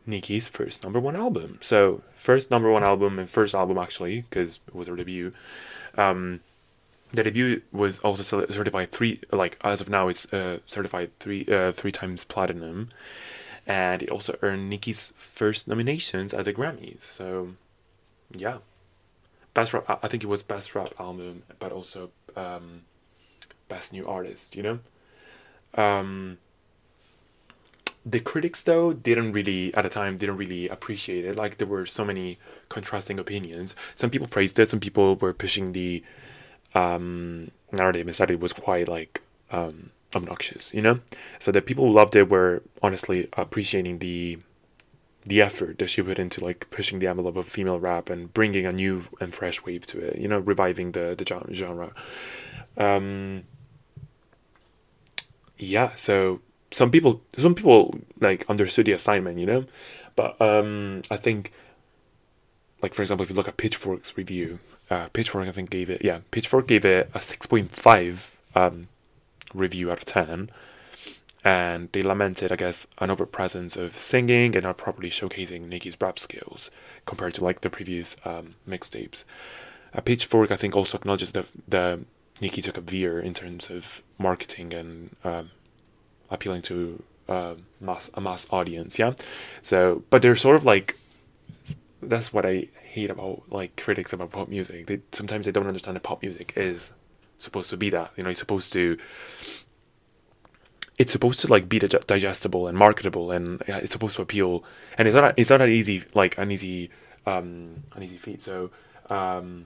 Nicki's 0.06 0.48
first 0.48 0.84
number 0.84 1.00
one 1.00 1.16
album. 1.16 1.60
So 1.62 2.02
first 2.16 2.52
number 2.52 2.72
one 2.72 2.84
album 2.84 3.20
and 3.20 3.30
first 3.30 3.56
album 3.56 3.78
actually 3.78 4.22
because 4.22 4.60
it 4.68 4.76
was 4.76 4.88
her 4.88 4.96
debut. 4.96 5.34
Um, 5.98 6.42
the 7.12 7.24
debut 7.24 7.62
was 7.72 8.00
also 8.00 8.24
certified 8.48 8.92
three 8.92 9.22
like 9.32 9.58
as 9.64 9.82
of 9.82 9.90
now 9.90 10.08
it's 10.08 10.32
uh, 10.34 10.60
certified 10.66 11.12
three 11.20 11.46
uh, 11.46 11.72
three 11.72 11.92
times 11.92 12.24
platinum, 12.24 12.90
and 13.66 14.04
it 14.04 14.10
also 14.10 14.38
earned 14.42 14.70
Nicki's 14.70 15.14
first 15.16 15.68
nominations 15.68 16.34
at 16.34 16.46
the 16.46 16.54
Grammys. 16.54 17.02
So 17.02 17.56
yeah, 18.32 18.58
best 19.54 19.74
rap. 19.74 20.00
I 20.04 20.08
think 20.08 20.24
it 20.24 20.28
was 20.28 20.44
best 20.44 20.76
rap 20.76 20.90
album, 21.00 21.44
but 21.60 21.72
also 21.72 22.12
um, 22.36 22.82
best 23.70 23.94
new 23.94 24.06
artist. 24.08 24.56
You 24.56 24.64
know. 24.64 24.80
Um, 25.76 26.38
the 28.06 28.20
critics 28.20 28.64
though 28.64 28.92
didn't 28.92 29.32
really 29.32 29.74
at 29.74 29.84
the 29.84 29.90
time 29.90 30.18
didn't 30.18 30.38
really 30.38 30.68
appreciate 30.68 31.24
it 31.24 31.38
like 31.38 31.58
there 31.58 31.68
were 31.68 31.86
so 31.86 32.04
many 32.04 32.38
contrasting 32.68 33.18
opinions 33.18 33.76
some 33.96 34.10
people 34.10 34.28
praised 34.28 34.60
it 34.60 34.68
some 34.68 34.82
people 34.82 35.16
were 35.16 35.34
pushing 35.34 35.72
the 35.72 36.04
um, 36.76 37.50
narrative 37.72 38.06
and 38.06 38.16
said 38.16 38.30
it 38.30 38.42
was 38.42 38.52
quite 38.52 38.90
like 38.90 39.22
um, 39.52 39.92
obnoxious 40.16 40.74
you 40.74 40.82
know? 40.82 41.00
So 41.40 41.52
the 41.52 41.62
people 41.62 41.86
who 41.86 41.94
loved 41.94 42.16
it 42.16 42.30
were 42.30 42.64
honestly 42.82 43.30
appreciating 43.34 44.00
the 44.00 44.40
the 45.26 45.42
effort 45.42 45.80
that 45.80 45.88
she 45.88 46.02
put 46.02 46.20
into 46.20 46.44
like 46.44 46.70
pushing 46.70 47.00
the 47.00 47.08
envelope 47.08 47.38
of 47.38 47.48
female 47.48 47.80
rap 47.80 48.10
and 48.10 48.34
bringing 48.34 48.66
a 48.66 48.72
new 48.72 49.06
and 49.22 49.34
fresh 49.34 49.64
wave 49.64 49.86
to 49.88 50.00
it 50.00 50.18
you 50.18 50.28
know 50.28 50.40
reviving 50.40 50.92
the 50.92 51.16
the 51.18 51.54
genre. 51.54 51.92
Um 52.78 53.44
yeah 55.58 55.92
so 55.96 56.42
some 56.74 56.92
people 56.92 57.22
some 57.38 57.56
people 57.56 57.96
like 58.20 58.50
understood 58.50 58.86
the 58.86 58.92
assignment, 58.92 59.38
you 59.40 59.46
know, 59.46 59.66
but 60.16 60.40
um, 60.42 61.04
I 61.10 61.18
think 61.18 61.52
like 62.82 62.94
for 62.94 63.02
example, 63.02 63.24
if 63.24 63.30
you 63.30 63.36
look 63.36 63.48
at 63.48 63.58
Pitchfork's 63.58 64.18
review, 64.18 64.60
uh, 64.90 65.08
Pitchfork 65.10 65.48
I 65.48 65.52
think 65.52 65.70
gave 65.70 65.90
it 65.90 66.04
yeah 66.04 66.20
Pitchfork 66.32 66.68
gave 66.68 66.86
it 66.86 67.10
a 67.14 67.22
six 67.22 67.46
point 67.46 67.72
five 67.72 68.38
um, 68.56 68.88
review 69.54 69.92
out 69.92 70.00
of 70.00 70.06
ten, 70.06 70.50
and 71.44 71.90
they 71.92 72.02
lamented 72.02 72.52
I 72.52 72.56
guess 72.56 72.88
an 73.00 73.10
overpresence 73.10 73.78
of 73.78 73.98
singing 73.98 74.56
and 74.56 74.64
not 74.64 74.78
properly 74.78 75.10
showcasing 75.10 75.68
Nicki's 75.68 75.98
rap 76.00 76.20
skills 76.20 76.72
compared 77.06 77.34
to 77.36 77.44
like 77.44 77.62
the 77.62 77.70
previous 77.70 78.16
um, 78.26 78.56
mixtapes. 78.68 79.24
Uh, 79.94 80.02
Pitchfork 80.02 80.52
I 80.52 80.56
think 80.56 80.76
also 80.76 80.98
acknowledges 80.98 81.34
that 81.34 81.46
the 81.68 82.00
Nicki 82.42 82.62
took 82.62 82.78
a 82.78 82.82
veer 82.82 83.20
in 83.20 83.34
terms 83.34 83.70
of 83.70 84.02
marketing 84.18 84.74
and 84.74 85.16
um, 85.24 85.52
appealing 86.30 86.62
to 86.64 87.04
uh, 87.30 87.56
mass 87.80 88.10
a 88.14 88.22
mass 88.22 88.48
audience. 88.52 89.00
Yeah, 89.00 89.14
so 89.62 90.04
but 90.10 90.22
they're 90.22 90.36
sort 90.36 90.56
of 90.56 90.66
like 90.66 90.98
that's 92.02 92.34
what 92.34 92.46
I 92.46 92.68
hate 92.84 93.10
about 93.10 93.44
like 93.50 93.76
critics 93.76 94.14
about 94.14 94.32
pop 94.32 94.50
music. 94.50 94.88
They 94.88 95.00
sometimes 95.12 95.46
they 95.46 95.52
don't 95.52 95.68
understand 95.68 95.96
that 95.96 96.04
pop 96.04 96.22
music 96.22 96.54
is 96.56 96.92
supposed 97.44 97.70
to 97.72 97.78
be 97.78 97.90
that. 97.92 98.12
You 98.16 98.24
know, 98.24 98.30
it's 98.30 98.40
supposed 98.40 98.74
to 98.74 98.98
it's 100.98 101.12
supposed 101.12 101.40
to 101.42 101.48
like 101.48 101.68
be 101.68 101.80
digestible 101.80 102.68
and 102.68 102.78
marketable 102.78 103.32
and 103.32 103.64
it's 103.68 103.92
supposed 103.92 104.16
to 104.16 104.22
appeal 104.22 104.64
and 104.96 105.08
it's 105.08 105.16
not 105.16 105.34
it's 105.38 105.50
not 105.50 105.60
an 105.60 105.72
easy 105.72 106.04
like 106.14 106.38
an 106.38 106.52
easy 106.52 106.92
um 107.26 107.84
an 107.96 108.04
easy 108.04 108.16
feat 108.16 108.44
so 108.44 108.70
um 109.10 109.66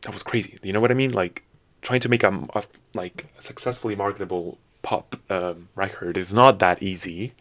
that 0.00 0.12
was 0.12 0.24
crazy 0.24 0.58
you 0.64 0.72
know 0.72 0.80
what 0.80 0.90
i 0.90 0.94
mean 0.94 1.12
like 1.12 1.44
trying 1.82 2.00
to 2.00 2.08
make 2.08 2.22
a, 2.24 2.32
a 2.54 2.64
like 2.94 3.26
a 3.38 3.42
successfully 3.42 3.94
marketable 3.94 4.58
pop 4.82 5.16
um, 5.30 5.68
record 5.74 6.16
is 6.16 6.32
not 6.32 6.58
that 6.58 6.82
easy, 6.82 7.34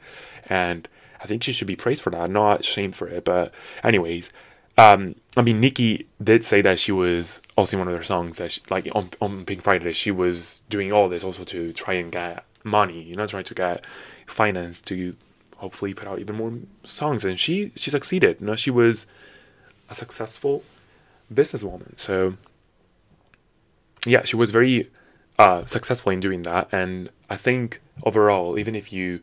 and 0.47 0.87
I 1.21 1.27
think 1.27 1.43
she 1.43 1.53
should 1.53 1.67
be 1.67 1.75
praised 1.75 2.03
for 2.03 2.09
that, 2.11 2.29
not 2.29 2.65
shamed 2.65 2.95
for 2.95 3.07
it. 3.07 3.25
But 3.25 3.53
anyways, 3.83 4.31
um, 4.77 5.15
I 5.35 5.41
mean, 5.41 5.59
Nicki 5.59 6.07
did 6.23 6.43
say 6.43 6.61
that 6.61 6.79
she 6.79 6.91
was 6.91 7.41
also 7.55 7.77
in 7.77 7.79
one 7.79 7.87
of 7.87 7.93
their 7.93 8.03
songs 8.03 8.37
that 8.37 8.51
she, 8.51 8.61
like 8.69 8.87
on 8.93 9.09
on 9.19 9.45
Pink 9.45 9.63
Friday, 9.63 9.93
she 9.93 10.11
was 10.11 10.63
doing 10.69 10.91
all 10.91 11.09
this 11.09 11.23
also 11.23 11.43
to 11.45 11.73
try 11.73 11.95
and 11.95 12.11
get 12.11 12.43
money, 12.63 13.01
you 13.01 13.15
know, 13.15 13.25
trying 13.25 13.43
to 13.45 13.53
get 13.55 13.85
finance 14.27 14.81
to 14.81 15.15
hopefully 15.57 15.93
put 15.93 16.07
out 16.07 16.19
even 16.19 16.35
more 16.35 16.53
songs, 16.83 17.25
and 17.25 17.39
she 17.39 17.71
she 17.75 17.89
succeeded. 17.89 18.37
You 18.39 18.47
know, 18.47 18.55
she 18.55 18.71
was 18.71 19.07
a 19.89 19.95
successful 19.95 20.63
businesswoman. 21.33 21.99
So 21.99 22.35
yeah, 24.05 24.23
she 24.23 24.35
was 24.35 24.51
very 24.51 24.89
uh, 25.39 25.65
successful 25.65 26.11
in 26.11 26.19
doing 26.19 26.43
that, 26.43 26.69
and 26.71 27.09
I 27.29 27.35
think 27.35 27.81
overall, 28.03 28.59
even 28.59 28.75
if 28.75 28.93
you 28.93 29.21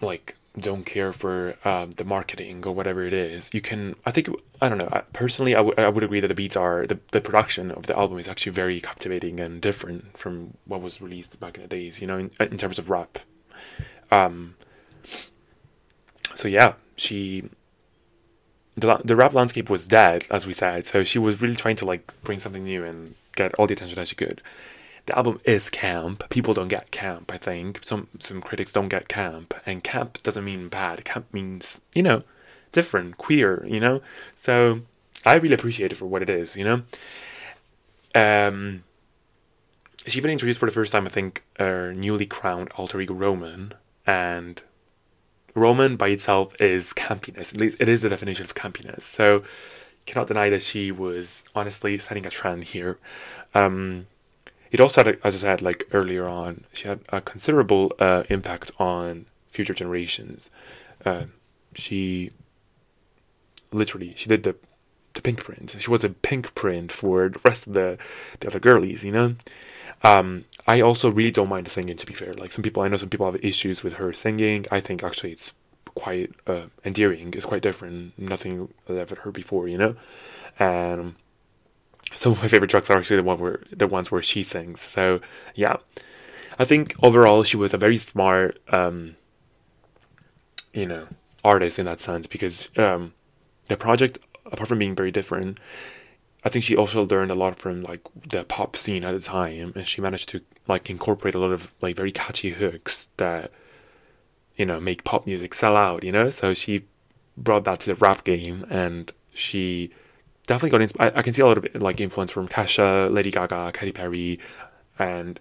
like 0.00 0.36
don't 0.58 0.86
care 0.86 1.12
for 1.12 1.56
um, 1.64 1.90
the 1.92 2.04
marketing 2.04 2.64
or 2.64 2.72
whatever 2.72 3.04
it 3.04 3.12
is, 3.12 3.50
you 3.52 3.60
can. 3.60 3.96
I 4.06 4.10
think 4.10 4.28
I 4.60 4.68
don't 4.68 4.78
know. 4.78 4.88
I, 4.92 5.00
personally, 5.12 5.54
I 5.54 5.60
would 5.60 5.78
I 5.78 5.88
would 5.88 6.04
agree 6.04 6.20
that 6.20 6.28
the 6.28 6.34
beats 6.34 6.56
are 6.56 6.86
the 6.86 6.98
the 7.10 7.20
production 7.20 7.70
of 7.72 7.86
the 7.86 7.98
album 7.98 8.18
is 8.18 8.28
actually 8.28 8.52
very 8.52 8.80
captivating 8.80 9.40
and 9.40 9.60
different 9.60 10.16
from 10.16 10.56
what 10.64 10.80
was 10.80 11.00
released 11.00 11.40
back 11.40 11.56
in 11.56 11.62
the 11.62 11.68
days. 11.68 12.00
You 12.00 12.06
know, 12.06 12.18
in, 12.18 12.30
in 12.40 12.56
terms 12.56 12.78
of 12.78 12.88
rap. 12.88 13.18
Um. 14.12 14.54
So 16.34 16.46
yeah, 16.48 16.74
she. 16.96 17.44
The, 18.76 19.00
the 19.04 19.14
rap 19.14 19.34
landscape 19.34 19.70
was 19.70 19.86
dead, 19.86 20.24
as 20.32 20.48
we 20.48 20.52
said. 20.52 20.84
So 20.84 21.04
she 21.04 21.20
was 21.20 21.40
really 21.40 21.54
trying 21.54 21.76
to 21.76 21.84
like 21.84 22.12
bring 22.24 22.40
something 22.40 22.64
new 22.64 22.84
and 22.84 23.14
get 23.36 23.54
all 23.54 23.68
the 23.68 23.74
attention 23.74 23.96
that 23.96 24.08
she 24.08 24.16
could 24.16 24.42
the 25.06 25.16
album 25.16 25.40
is 25.44 25.68
camp. 25.70 26.28
People 26.30 26.54
don't 26.54 26.68
get 26.68 26.90
camp, 26.90 27.32
I 27.32 27.38
think. 27.38 27.80
Some 27.84 28.08
some 28.18 28.40
critics 28.40 28.72
don't 28.72 28.88
get 28.88 29.08
camp. 29.08 29.54
And 29.66 29.84
camp 29.84 30.22
doesn't 30.22 30.44
mean 30.44 30.68
bad. 30.68 31.04
Camp 31.04 31.26
means, 31.32 31.82
you 31.94 32.02
know, 32.02 32.22
different, 32.72 33.18
queer, 33.18 33.64
you 33.66 33.80
know? 33.80 34.00
So 34.34 34.80
I 35.24 35.34
really 35.34 35.54
appreciate 35.54 35.92
it 35.92 35.96
for 35.96 36.06
what 36.06 36.22
it 36.22 36.30
is, 36.30 36.56
you 36.56 36.64
know? 36.64 36.82
Um 38.14 38.84
she 40.06 40.18
even 40.18 40.30
introduced 40.30 40.60
for 40.60 40.66
the 40.66 40.72
first 40.74 40.92
time, 40.92 41.06
I 41.06 41.10
think, 41.10 41.42
her 41.58 41.94
newly 41.94 42.26
crowned 42.26 42.70
alter 42.76 43.00
ego 43.00 43.14
Roman. 43.14 43.72
And 44.06 44.60
Roman 45.54 45.96
by 45.96 46.08
itself 46.08 46.54
is 46.60 46.92
campiness. 46.92 47.54
At 47.54 47.60
least 47.60 47.80
it 47.80 47.88
is 47.88 48.02
the 48.02 48.08
definition 48.08 48.44
of 48.44 48.54
campiness. 48.54 49.02
So 49.02 49.44
cannot 50.06 50.26
deny 50.26 50.50
that 50.50 50.62
she 50.62 50.92
was 50.92 51.44
honestly 51.54 51.98
setting 51.98 52.26
a 52.26 52.30
trend 52.30 52.64
here. 52.64 52.98
Um, 53.54 54.06
it 54.74 54.80
also 54.80 55.04
had, 55.04 55.18
as 55.22 55.36
I 55.36 55.38
said, 55.38 55.62
like 55.62 55.86
earlier 55.92 56.28
on, 56.28 56.64
she 56.72 56.88
had 56.88 56.98
a 57.10 57.20
considerable 57.20 57.92
uh, 58.00 58.24
impact 58.28 58.72
on 58.80 59.26
future 59.46 59.72
generations. 59.72 60.50
Uh, 61.04 61.26
she 61.74 62.32
literally 63.70 64.14
she 64.16 64.28
did 64.28 64.42
the 64.42 64.56
the 65.12 65.22
pink 65.22 65.44
print. 65.44 65.76
She 65.78 65.88
was 65.88 66.02
a 66.02 66.08
pink 66.08 66.56
print 66.56 66.90
for 66.90 67.28
the 67.28 67.38
rest 67.44 67.68
of 67.68 67.74
the 67.74 67.98
the 68.40 68.48
other 68.48 68.58
girlies, 68.58 69.04
you 69.04 69.12
know. 69.12 69.36
Um, 70.02 70.44
I 70.66 70.80
also 70.80 71.08
really 71.08 71.30
don't 71.30 71.48
mind 71.48 71.66
the 71.66 71.70
singing. 71.70 71.96
To 71.96 72.06
be 72.06 72.12
fair, 72.12 72.32
like 72.34 72.50
some 72.50 72.64
people, 72.64 72.82
I 72.82 72.88
know 72.88 72.96
some 72.96 73.10
people 73.10 73.30
have 73.30 73.44
issues 73.44 73.84
with 73.84 73.92
her 73.92 74.12
singing. 74.12 74.66
I 74.72 74.80
think 74.80 75.04
actually 75.04 75.30
it's 75.30 75.52
quite 75.94 76.32
uh, 76.48 76.66
endearing. 76.84 77.32
It's 77.34 77.44
quite 77.44 77.62
different. 77.62 78.18
Nothing 78.18 78.68
I've 78.88 78.96
ever 78.96 79.14
heard 79.14 79.34
before, 79.34 79.68
you 79.68 79.78
know. 79.78 79.94
And 80.58 81.14
some 82.12 82.32
of 82.32 82.42
my 82.42 82.48
favorite 82.48 82.70
tracks 82.70 82.90
are 82.90 82.98
actually 82.98 83.16
the 83.16 83.22
one 83.22 83.38
where 83.38 83.62
the 83.70 83.86
ones 83.86 84.10
where 84.10 84.22
she 84.22 84.42
sings. 84.42 84.80
So 84.80 85.20
yeah, 85.54 85.76
I 86.58 86.64
think 86.64 86.94
overall 87.02 87.42
she 87.42 87.56
was 87.56 87.74
a 87.74 87.78
very 87.78 87.96
smart, 87.96 88.60
um, 88.68 89.16
you 90.72 90.86
know, 90.86 91.06
artist 91.44 91.78
in 91.78 91.86
that 91.86 92.00
sense 92.00 92.26
because 92.26 92.68
um, 92.76 93.12
the 93.66 93.76
project, 93.76 94.18
apart 94.46 94.68
from 94.68 94.78
being 94.78 94.94
very 94.94 95.10
different, 95.10 95.58
I 96.44 96.50
think 96.50 96.64
she 96.64 96.76
also 96.76 97.06
learned 97.06 97.30
a 97.30 97.34
lot 97.34 97.58
from 97.58 97.82
like 97.82 98.00
the 98.28 98.44
pop 98.44 98.76
scene 98.76 99.04
at 99.04 99.12
the 99.12 99.20
time, 99.20 99.72
and 99.74 99.88
she 99.88 100.00
managed 100.00 100.28
to 100.30 100.42
like 100.68 100.90
incorporate 100.90 101.34
a 101.34 101.38
lot 101.38 101.52
of 101.52 101.72
like 101.80 101.96
very 101.96 102.12
catchy 102.12 102.50
hooks 102.50 103.08
that 103.16 103.50
you 104.56 104.66
know 104.66 104.78
make 104.78 105.04
pop 105.04 105.26
music 105.26 105.54
sell 105.54 105.76
out. 105.76 106.04
You 106.04 106.12
know, 106.12 106.30
so 106.30 106.52
she 106.52 106.84
brought 107.36 107.64
that 107.64 107.80
to 107.80 107.86
the 107.88 107.94
rap 107.94 108.24
game, 108.24 108.66
and 108.68 109.10
she 109.32 109.90
definitely 110.46 110.78
got. 110.78 110.80
Insp- 110.80 111.14
I, 111.14 111.18
I, 111.18 111.22
can 111.22 111.32
see 111.32 111.42
a 111.42 111.46
lot 111.46 111.58
of 111.58 111.82
like 111.82 112.00
influence 112.00 112.30
from 112.30 112.48
Kesha, 112.48 113.12
Lady 113.12 113.30
Gaga, 113.30 113.72
Katy 113.72 113.92
Perry, 113.92 114.38
and 114.98 115.38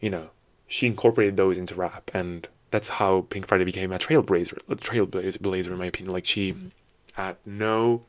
you 0.00 0.10
know 0.10 0.30
she 0.66 0.86
incorporated 0.86 1.36
those 1.36 1.58
into 1.58 1.74
rap, 1.74 2.10
and 2.14 2.48
that's 2.70 2.88
how 2.88 3.26
Pink 3.30 3.46
Friday 3.46 3.64
became 3.64 3.92
a 3.92 3.98
trailblazer. 3.98 4.58
A 4.68 4.76
trailblazer, 4.76 5.68
in 5.68 5.78
my 5.78 5.86
opinion. 5.86 6.12
Like 6.12 6.26
she 6.26 6.54
had 7.14 7.36
no 7.46 8.04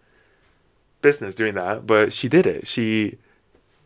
business 1.01 1.35
doing 1.35 1.55
that, 1.55 1.85
but 1.85 2.13
she 2.13 2.27
did 2.27 2.45
it. 2.45 2.67
She 2.67 3.17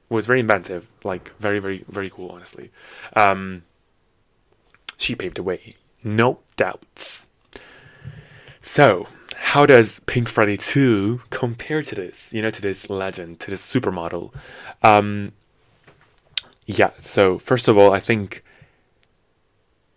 was 0.10 0.26
very 0.26 0.40
inventive, 0.40 0.90
like 1.04 1.36
very, 1.38 1.60
very, 1.60 1.84
very 1.88 2.10
cool. 2.10 2.30
Honestly, 2.30 2.72
um, 3.16 3.64
she 4.98 5.16
paved 5.16 5.38
the 5.38 5.44
way, 5.44 5.76
no 6.04 6.40
doubts. 6.56 7.28
So 8.64 9.08
how 9.36 9.66
does 9.66 10.00
Pink 10.00 10.30
Friday 10.30 10.56
2 10.56 11.24
compare 11.30 11.84
to 11.84 11.96
this, 11.96 12.32
you 12.34 12.42
know, 12.42 12.50
to 12.50 12.62
this 12.62 12.90
legend, 12.90 13.42
to 13.42 13.52
this 13.52 13.62
supermodel? 13.62 14.34
Um, 14.82 15.34
yeah, 16.66 16.92
so 17.02 17.38
first 17.40 17.68
of 17.68 17.78
all, 17.78 17.92
I 17.92 18.00
think 18.00 18.42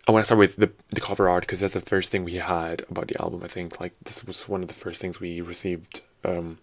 I 0.05 0.11
want 0.11 0.23
to 0.23 0.25
start 0.25 0.39
with 0.39 0.57
the, 0.57 0.69
the 0.89 0.99
cover 0.99 1.29
art 1.29 1.43
because 1.43 1.61
that's 1.61 1.75
the 1.75 1.79
first 1.79 2.11
thing 2.11 2.25
we 2.25 2.35
had 2.35 2.83
about 2.89 3.07
the 3.07 3.21
album. 3.21 3.41
I 3.41 3.47
think 3.47 3.79
like 3.79 3.93
this 4.03 4.25
was 4.25 4.49
one 4.49 4.61
of 4.61 4.67
the 4.67 4.73
first 4.73 5.01
things 5.01 5.21
we 5.21 5.39
received 5.39 6.01
um, 6.25 6.57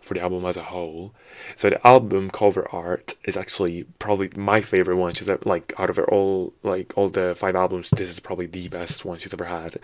for 0.00 0.14
the 0.14 0.22
album 0.22 0.46
as 0.46 0.56
a 0.56 0.62
whole. 0.62 1.14
So 1.56 1.68
the 1.68 1.86
album 1.86 2.30
cover 2.30 2.66
art 2.72 3.16
is 3.24 3.36
actually 3.36 3.84
probably 3.98 4.30
my 4.34 4.62
favorite 4.62 4.96
one. 4.96 5.12
She's 5.12 5.28
like 5.44 5.74
out 5.76 5.90
of 5.90 5.98
all 5.98 6.54
like 6.62 6.94
all 6.96 7.10
the 7.10 7.34
five 7.36 7.54
albums, 7.54 7.90
this 7.90 8.08
is 8.08 8.18
probably 8.18 8.46
the 8.46 8.68
best 8.68 9.04
one 9.04 9.18
she's 9.18 9.34
ever 9.34 9.44
had. 9.44 9.78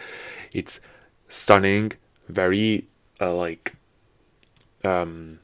It's 0.55 0.81
stunning, 1.31 1.93
very 2.29 2.87
uh, 3.21 3.35
like 3.35 3.75
um 4.85 5.39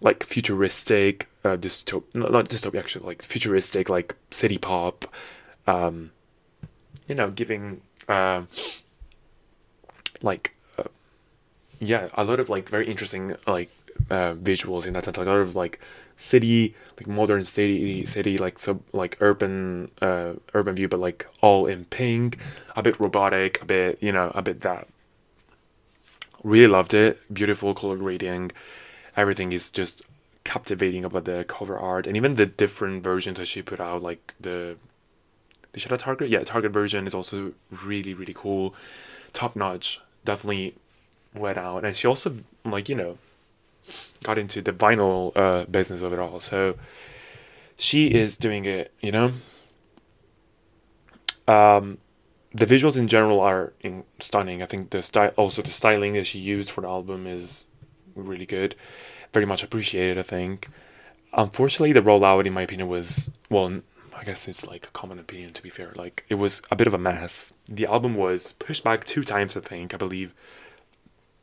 like 0.00 0.24
futuristic 0.24 1.28
uh 1.44 1.56
dystop 1.56 2.04
not 2.14 2.48
dystopia 2.48 2.78
actually 2.78 3.04
like 3.04 3.20
futuristic 3.20 3.90
like 3.90 4.14
city 4.30 4.56
pop 4.56 5.04
um 5.66 6.10
you 7.08 7.14
know 7.14 7.30
giving 7.30 7.80
uh, 8.08 8.42
like 10.22 10.54
uh, 10.78 10.84
yeah 11.80 12.08
a 12.14 12.24
lot 12.24 12.38
of 12.38 12.48
like 12.48 12.68
very 12.68 12.86
interesting 12.86 13.34
like 13.46 13.70
uh, 14.10 14.34
visuals 14.34 14.86
in 14.86 14.92
that 14.92 15.04
sense 15.04 15.16
like, 15.16 15.26
a 15.26 15.30
lot 15.30 15.40
of 15.40 15.56
like 15.56 15.80
city 16.18 16.74
like 16.98 17.06
modern 17.06 17.42
city 17.44 18.04
city 18.04 18.36
like 18.36 18.58
so 18.58 18.80
like 18.92 19.16
urban 19.20 19.88
uh 20.02 20.32
urban 20.52 20.74
view 20.74 20.88
but 20.88 20.98
like 20.98 21.26
all 21.40 21.64
in 21.66 21.84
pink 21.86 22.36
a 22.74 22.82
bit 22.82 22.98
robotic 22.98 23.62
a 23.62 23.64
bit 23.64 24.02
you 24.02 24.12
know 24.12 24.30
a 24.34 24.42
bit 24.42 24.60
that. 24.60 24.88
Really 26.44 26.68
loved 26.68 26.94
it. 26.94 27.18
Beautiful 27.32 27.74
color 27.74 27.96
grading. 27.96 28.52
Everything 29.16 29.52
is 29.52 29.70
just 29.70 30.02
captivating 30.44 31.04
about 31.04 31.24
the 31.24 31.44
cover 31.48 31.76
art. 31.76 32.06
And 32.06 32.16
even 32.16 32.36
the 32.36 32.46
different 32.46 33.02
versions 33.02 33.38
that 33.38 33.46
she 33.46 33.60
put 33.60 33.80
out 33.80 34.02
like 34.02 34.34
the 34.40 34.76
the 35.72 35.80
shadow 35.80 35.96
target? 35.96 36.30
Yeah 36.30 36.44
target 36.44 36.72
version 36.72 37.06
is 37.06 37.14
also 37.14 37.52
really 37.70 38.14
really 38.14 38.34
cool. 38.34 38.74
Top 39.32 39.56
notch. 39.56 40.00
Definitely 40.24 40.74
went 41.34 41.58
out. 41.58 41.84
And 41.84 41.96
she 41.96 42.06
also 42.06 42.38
like 42.64 42.88
you 42.88 42.94
know 42.94 43.18
got 44.22 44.38
into 44.38 44.62
the 44.62 44.72
vinyl 44.72 45.32
uh, 45.36 45.64
business 45.64 46.02
of 46.02 46.12
it 46.12 46.18
all. 46.18 46.40
So 46.40 46.76
she 47.76 48.08
is 48.08 48.36
doing 48.36 48.64
it, 48.66 48.92
you 49.00 49.12
know. 49.12 49.32
Um, 51.46 51.98
the 52.52 52.66
visuals 52.66 52.98
in 52.98 53.08
general 53.08 53.40
are 53.40 53.72
in, 53.80 54.04
stunning. 54.20 54.62
I 54.62 54.66
think 54.66 54.90
the 54.90 55.02
style, 55.02 55.32
also 55.36 55.62
the 55.62 55.70
styling 55.70 56.14
that 56.14 56.26
she 56.26 56.38
used 56.38 56.70
for 56.70 56.80
the 56.80 56.88
album 56.88 57.26
is 57.26 57.64
really 58.14 58.46
good, 58.46 58.74
very 59.32 59.46
much 59.46 59.62
appreciated. 59.62 60.18
I 60.18 60.22
think. 60.22 60.68
Unfortunately, 61.32 61.92
the 61.92 62.00
rollout, 62.00 62.46
in 62.46 62.52
my 62.52 62.62
opinion, 62.62 62.88
was 62.88 63.30
well. 63.48 63.80
I 64.16 64.24
guess 64.24 64.48
it's 64.48 64.66
like 64.66 64.84
a 64.84 64.90
common 64.90 65.20
opinion 65.20 65.52
to 65.52 65.62
be 65.62 65.70
fair. 65.70 65.92
Like 65.94 66.24
it 66.28 66.34
was 66.34 66.60
a 66.72 66.76
bit 66.76 66.88
of 66.88 66.94
a 66.94 66.98
mess. 66.98 67.54
The 67.68 67.86
album 67.86 68.16
was 68.16 68.52
pushed 68.52 68.82
back 68.82 69.04
two 69.04 69.22
times, 69.22 69.56
I 69.56 69.60
think. 69.60 69.94
I 69.94 69.96
believe. 69.96 70.34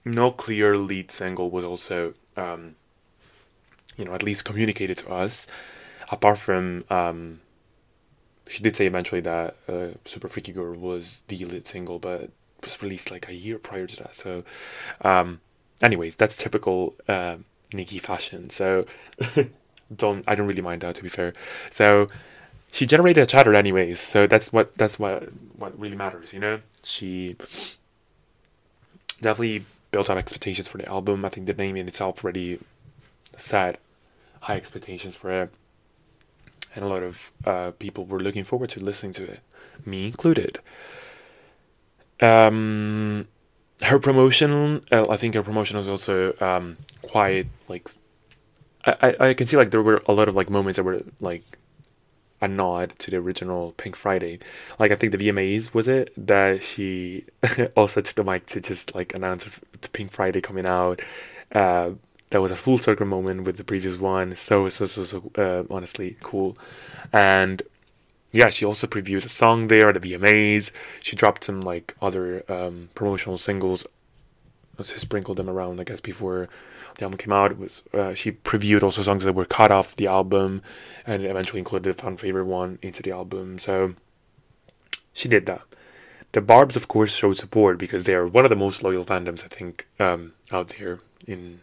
No 0.03 0.29
clear 0.29 0.77
lead 0.77 1.09
single 1.09 1.49
was 1.49 1.63
also 1.63 2.13
um, 2.37 2.75
you 3.97 4.05
know, 4.05 4.13
at 4.13 4.23
least 4.23 4.45
communicated 4.45 4.97
to 4.97 5.11
us. 5.13 5.47
Apart 6.09 6.37
from, 6.37 6.83
um, 6.89 7.41
she 8.47 8.61
did 8.61 8.75
say 8.75 8.85
eventually 8.85 9.21
that 9.21 9.55
uh, 9.67 9.87
Super 10.05 10.27
Freaky 10.27 10.51
Girl 10.51 10.73
was 10.73 11.21
the 11.27 11.43
lead 11.45 11.67
single, 11.67 11.99
but 11.99 12.29
was 12.61 12.81
released 12.81 13.11
like 13.11 13.27
a 13.27 13.33
year 13.33 13.57
prior 13.57 13.87
to 13.87 13.97
that. 13.97 14.15
So, 14.15 14.43
um, 15.01 15.41
anyways, 15.81 16.15
that's 16.15 16.35
typical 16.35 16.95
uh, 17.07 17.37
Nicki 17.73 17.99
fashion. 17.99 18.49
So, 18.49 18.85
don't 19.95 20.23
I 20.27 20.35
don't 20.35 20.47
really 20.47 20.61
mind 20.61 20.81
that 20.81 20.95
to 20.95 21.03
be 21.03 21.09
fair. 21.09 21.33
So, 21.71 22.07
she 22.75 22.85
generated 22.85 23.23
a 23.23 23.25
chatter 23.25 23.55
anyways. 23.55 24.01
So 24.01 24.27
that's 24.27 24.51
what 24.51 24.77
that's 24.77 24.99
what 24.99 25.29
what 25.57 25.79
really 25.79 25.95
matters. 25.95 26.33
You 26.33 26.39
know, 26.39 26.59
she 26.83 27.37
definitely 29.21 29.65
built 29.95 30.09
up 30.09 30.17
expectations 30.17 30.67
for 30.67 30.77
the 30.77 30.87
album. 30.89 31.23
I 31.23 31.29
think 31.29 31.47
the 31.47 31.53
name 31.53 31.77
in 31.77 31.87
itself 31.87 32.21
already 32.21 32.59
set 33.37 33.79
high 34.41 34.57
expectations 34.57 35.15
for 35.15 35.29
it, 35.43 35.49
and 36.75 36.83
a 36.83 36.87
lot 36.89 37.01
of 37.01 37.31
uh, 37.45 37.71
people 37.79 38.03
were 38.05 38.19
looking 38.19 38.43
forward 38.43 38.69
to 38.71 38.83
listening 38.83 39.13
to 39.13 39.23
it, 39.23 39.39
me 39.85 40.05
included. 40.07 40.59
Um, 42.19 43.29
her 43.81 43.99
promotion, 43.99 44.81
uh, 44.91 45.05
I 45.09 45.15
think 45.15 45.33
her 45.35 45.43
promotion 45.43 45.77
was 45.77 45.87
also 45.87 46.33
um, 46.41 46.75
quite 47.01 47.47
like 47.69 47.87
I, 48.85 49.15
I 49.27 49.33
can 49.33 49.47
see 49.47 49.55
like 49.55 49.71
there 49.71 49.81
were 49.81 50.01
a 50.09 50.11
lot 50.11 50.27
of 50.27 50.35
like 50.35 50.49
moments 50.49 50.75
that 50.75 50.83
were 50.83 51.03
like 51.21 51.45
a 52.41 52.47
nod 52.47 52.93
to 52.99 53.11
the 53.11 53.17
original 53.17 53.73
Pink 53.77 53.95
Friday. 53.95 54.39
Like 54.79 54.91
I 54.91 54.95
think 54.95 55.11
the 55.11 55.17
VMAs 55.17 55.73
was 55.73 55.87
it 55.87 56.13
that 56.17 56.63
she 56.63 57.25
also 57.75 58.01
took 58.01 58.15
the 58.15 58.23
mic 58.23 58.45
to 58.47 58.61
just 58.61 58.95
like 58.95 59.13
announce 59.13 59.45
the 59.81 59.89
Pink 59.89 60.11
Friday 60.11 60.41
coming 60.41 60.65
out. 60.65 61.01
Uh, 61.51 61.91
that 62.31 62.41
was 62.41 62.51
a 62.51 62.55
full 62.55 62.77
circle 62.77 63.05
moment 63.05 63.43
with 63.43 63.57
the 63.57 63.63
previous 63.63 63.99
one. 63.99 64.35
So 64.35 64.69
so 64.69 64.85
so 64.85 65.03
so 65.03 65.31
uh, 65.37 65.63
honestly 65.73 66.17
cool, 66.23 66.57
and 67.13 67.61
yeah, 68.31 68.49
she 68.49 68.65
also 68.65 68.87
previewed 68.87 69.25
a 69.25 69.29
song 69.29 69.67
there 69.67 69.89
at 69.89 70.01
the 70.01 70.13
VMAs. 70.13 70.71
She 71.01 71.15
dropped 71.15 71.45
some 71.45 71.61
like 71.61 71.95
other 72.01 72.43
um, 72.51 72.89
promotional 72.93 73.37
singles, 73.37 73.85
she 74.83 74.99
sprinkled 74.99 75.37
them 75.37 75.49
around, 75.49 75.79
I 75.79 75.83
guess, 75.83 76.01
before 76.01 76.49
the 76.95 77.05
album 77.05 77.17
came 77.17 77.33
out. 77.33 77.51
It 77.51 77.57
was 77.57 77.83
uh, 77.93 78.13
she 78.13 78.31
previewed 78.31 78.83
also 78.83 79.01
songs 79.01 79.23
that 79.23 79.33
were 79.33 79.45
cut 79.45 79.71
off 79.71 79.95
the 79.95 80.07
album, 80.07 80.61
and 81.05 81.25
eventually 81.25 81.59
included 81.59 81.89
a 81.89 81.93
fan 81.93 82.17
favorite 82.17 82.45
one 82.45 82.79
into 82.81 83.03
the 83.03 83.11
album. 83.11 83.59
So 83.59 83.95
she 85.13 85.27
did 85.27 85.45
that. 85.45 85.61
The 86.31 86.41
Barbs, 86.41 86.75
of 86.75 86.87
course, 86.87 87.15
showed 87.15 87.37
support 87.37 87.77
because 87.77 88.05
they 88.05 88.13
are 88.13 88.27
one 88.27 88.45
of 88.45 88.49
the 88.49 88.57
most 88.57 88.83
loyal 88.83 89.05
fandoms 89.05 89.45
I 89.45 89.47
think 89.47 89.87
um, 89.99 90.33
out 90.51 90.67
there 90.77 90.99
in 91.25 91.61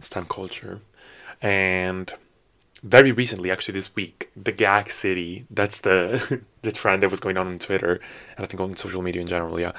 stan 0.00 0.26
culture, 0.26 0.80
and 1.40 2.12
very 2.82 3.12
recently, 3.12 3.50
actually 3.50 3.74
this 3.74 3.94
week, 3.94 4.30
the 4.36 4.52
gag 4.52 4.90
city. 4.90 5.46
That's 5.50 5.80
the 5.80 6.42
the 6.62 6.72
trend 6.72 7.02
that 7.02 7.10
was 7.10 7.20
going 7.20 7.38
on 7.38 7.46
on 7.46 7.58
Twitter, 7.58 8.00
and 8.36 8.44
I 8.44 8.46
think 8.46 8.60
on 8.60 8.76
social 8.76 9.02
media 9.02 9.22
in 9.22 9.28
general. 9.28 9.60
Yeah, 9.60 9.72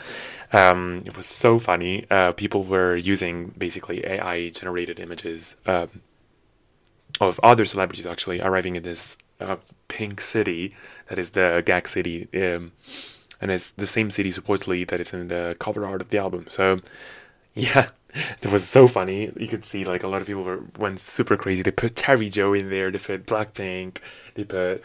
um, 0.54 1.04
it 1.06 1.18
was 1.18 1.26
so 1.26 1.60
funny. 1.60 2.06
Uh, 2.10 2.32
people 2.32 2.64
were 2.64 2.96
using 2.96 3.54
basically 3.58 4.06
AI 4.06 4.50
generated 4.50 5.00
images 5.00 5.56
um, 5.66 5.90
of 7.20 7.40
other 7.44 7.66
celebrities 7.66 8.06
actually 8.06 8.42
arriving 8.42 8.76
in 8.76 8.84
this 8.84 9.18
uh, 9.42 9.58
pink 9.90 10.22
city 10.22 10.76
that 11.10 11.20
is 11.20 11.32
the 11.32 11.62
gag 11.66 11.88
city, 11.88 12.30
um, 12.36 12.72
and 13.42 13.52
it's 13.52 13.72
the 13.72 13.88
same 13.88 14.10
city 14.12 14.32
supposedly 14.32 14.86
that 14.86 15.02
is 15.02 15.14
in 15.14 15.28
the 15.28 15.58
cover 15.60 15.86
art 15.86 16.02
of 16.02 16.10
the 16.10 16.18
album. 16.20 16.46
So, 16.50 16.80
yeah, 17.54 17.90
it 18.42 18.52
was 18.52 18.68
so 18.68 18.88
funny. 18.88 19.32
You 19.38 19.48
could 19.48 19.66
see 19.66 19.86
like 19.86 20.04
a 20.04 20.08
lot 20.08 20.22
of 20.22 20.28
people 20.28 20.44
were 20.44 20.64
went 20.78 21.00
super 21.00 21.36
crazy. 21.36 21.64
They 21.64 21.72
put 21.72 21.96
Terry 21.96 22.30
Joe 22.30 22.54
in 22.54 22.70
there. 22.70 22.92
They 22.92 23.00
put 23.00 23.26
Blackpink. 23.26 23.98
They 24.36 24.44
put 24.44 24.84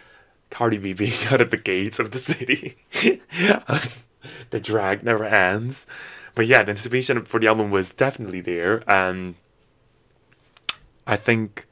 Cardi 0.51 0.79
B 0.79 0.93
being 0.93 1.12
out 1.31 1.41
of 1.41 1.51
the 1.51 1.57
gates 1.57 1.99
of 1.99 2.11
the 2.11 2.19
city. 2.19 2.77
the 4.51 4.61
drag 4.61 5.03
never 5.03 5.25
ends. 5.25 5.87
But 6.35 6.47
yeah, 6.47 6.62
the 6.62 6.71
anticipation 6.71 7.25
for 7.25 7.41
the 7.41 7.49
album 7.49 7.71
was 7.71 7.93
definitely 7.93 8.41
there, 8.41 8.83
and 8.87 9.35
I 11.07 11.17
think 11.17 11.67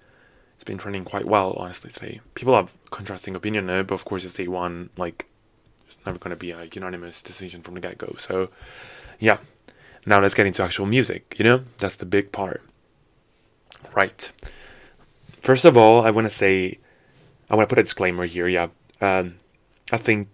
it's 0.57 0.65
been 0.65 0.79
trending 0.79 1.05
quite 1.05 1.25
well. 1.25 1.53
Honestly, 1.53 1.91
today 1.91 2.21
people 2.35 2.55
have 2.55 2.73
contrasting 2.91 3.37
opinion 3.37 3.67
now, 3.67 3.83
but 3.83 3.95
of 3.95 4.05
course, 4.05 4.25
it's 4.25 4.35
day 4.35 4.49
one. 4.49 4.91
Like, 4.97 5.27
it's 5.87 5.99
never 6.05 6.19
going 6.19 6.31
to 6.31 6.37
be 6.37 6.51
a 6.51 6.65
unanimous 6.73 7.23
decision 7.23 7.63
from 7.63 7.75
the 7.75 7.81
get 7.81 7.97
go. 7.97 8.17
So, 8.19 8.51
yeah, 9.21 9.39
now 10.07 10.21
let's 10.21 10.35
get 10.35 10.47
into 10.47 10.63
actual 10.63 10.87
music, 10.87 11.35
you 11.39 11.45
know? 11.45 11.65
That's 11.79 11.97
the 11.97 12.07
big 12.07 12.31
part. 12.33 12.63
Right. 13.95 14.31
First 15.41 15.65
of 15.65 15.77
all, 15.77 16.07
I 16.07 16.11
want 16.11 16.27
to 16.27 16.35
say, 16.35 16.79
I 17.51 17.57
want 17.57 17.69
to 17.69 17.75
put 17.75 17.81
a 17.81 17.83
disclaimer 17.83 18.25
here, 18.25 18.49
yeah. 18.49 18.69
Um, 19.01 19.37
I 19.93 19.97
think, 19.97 20.29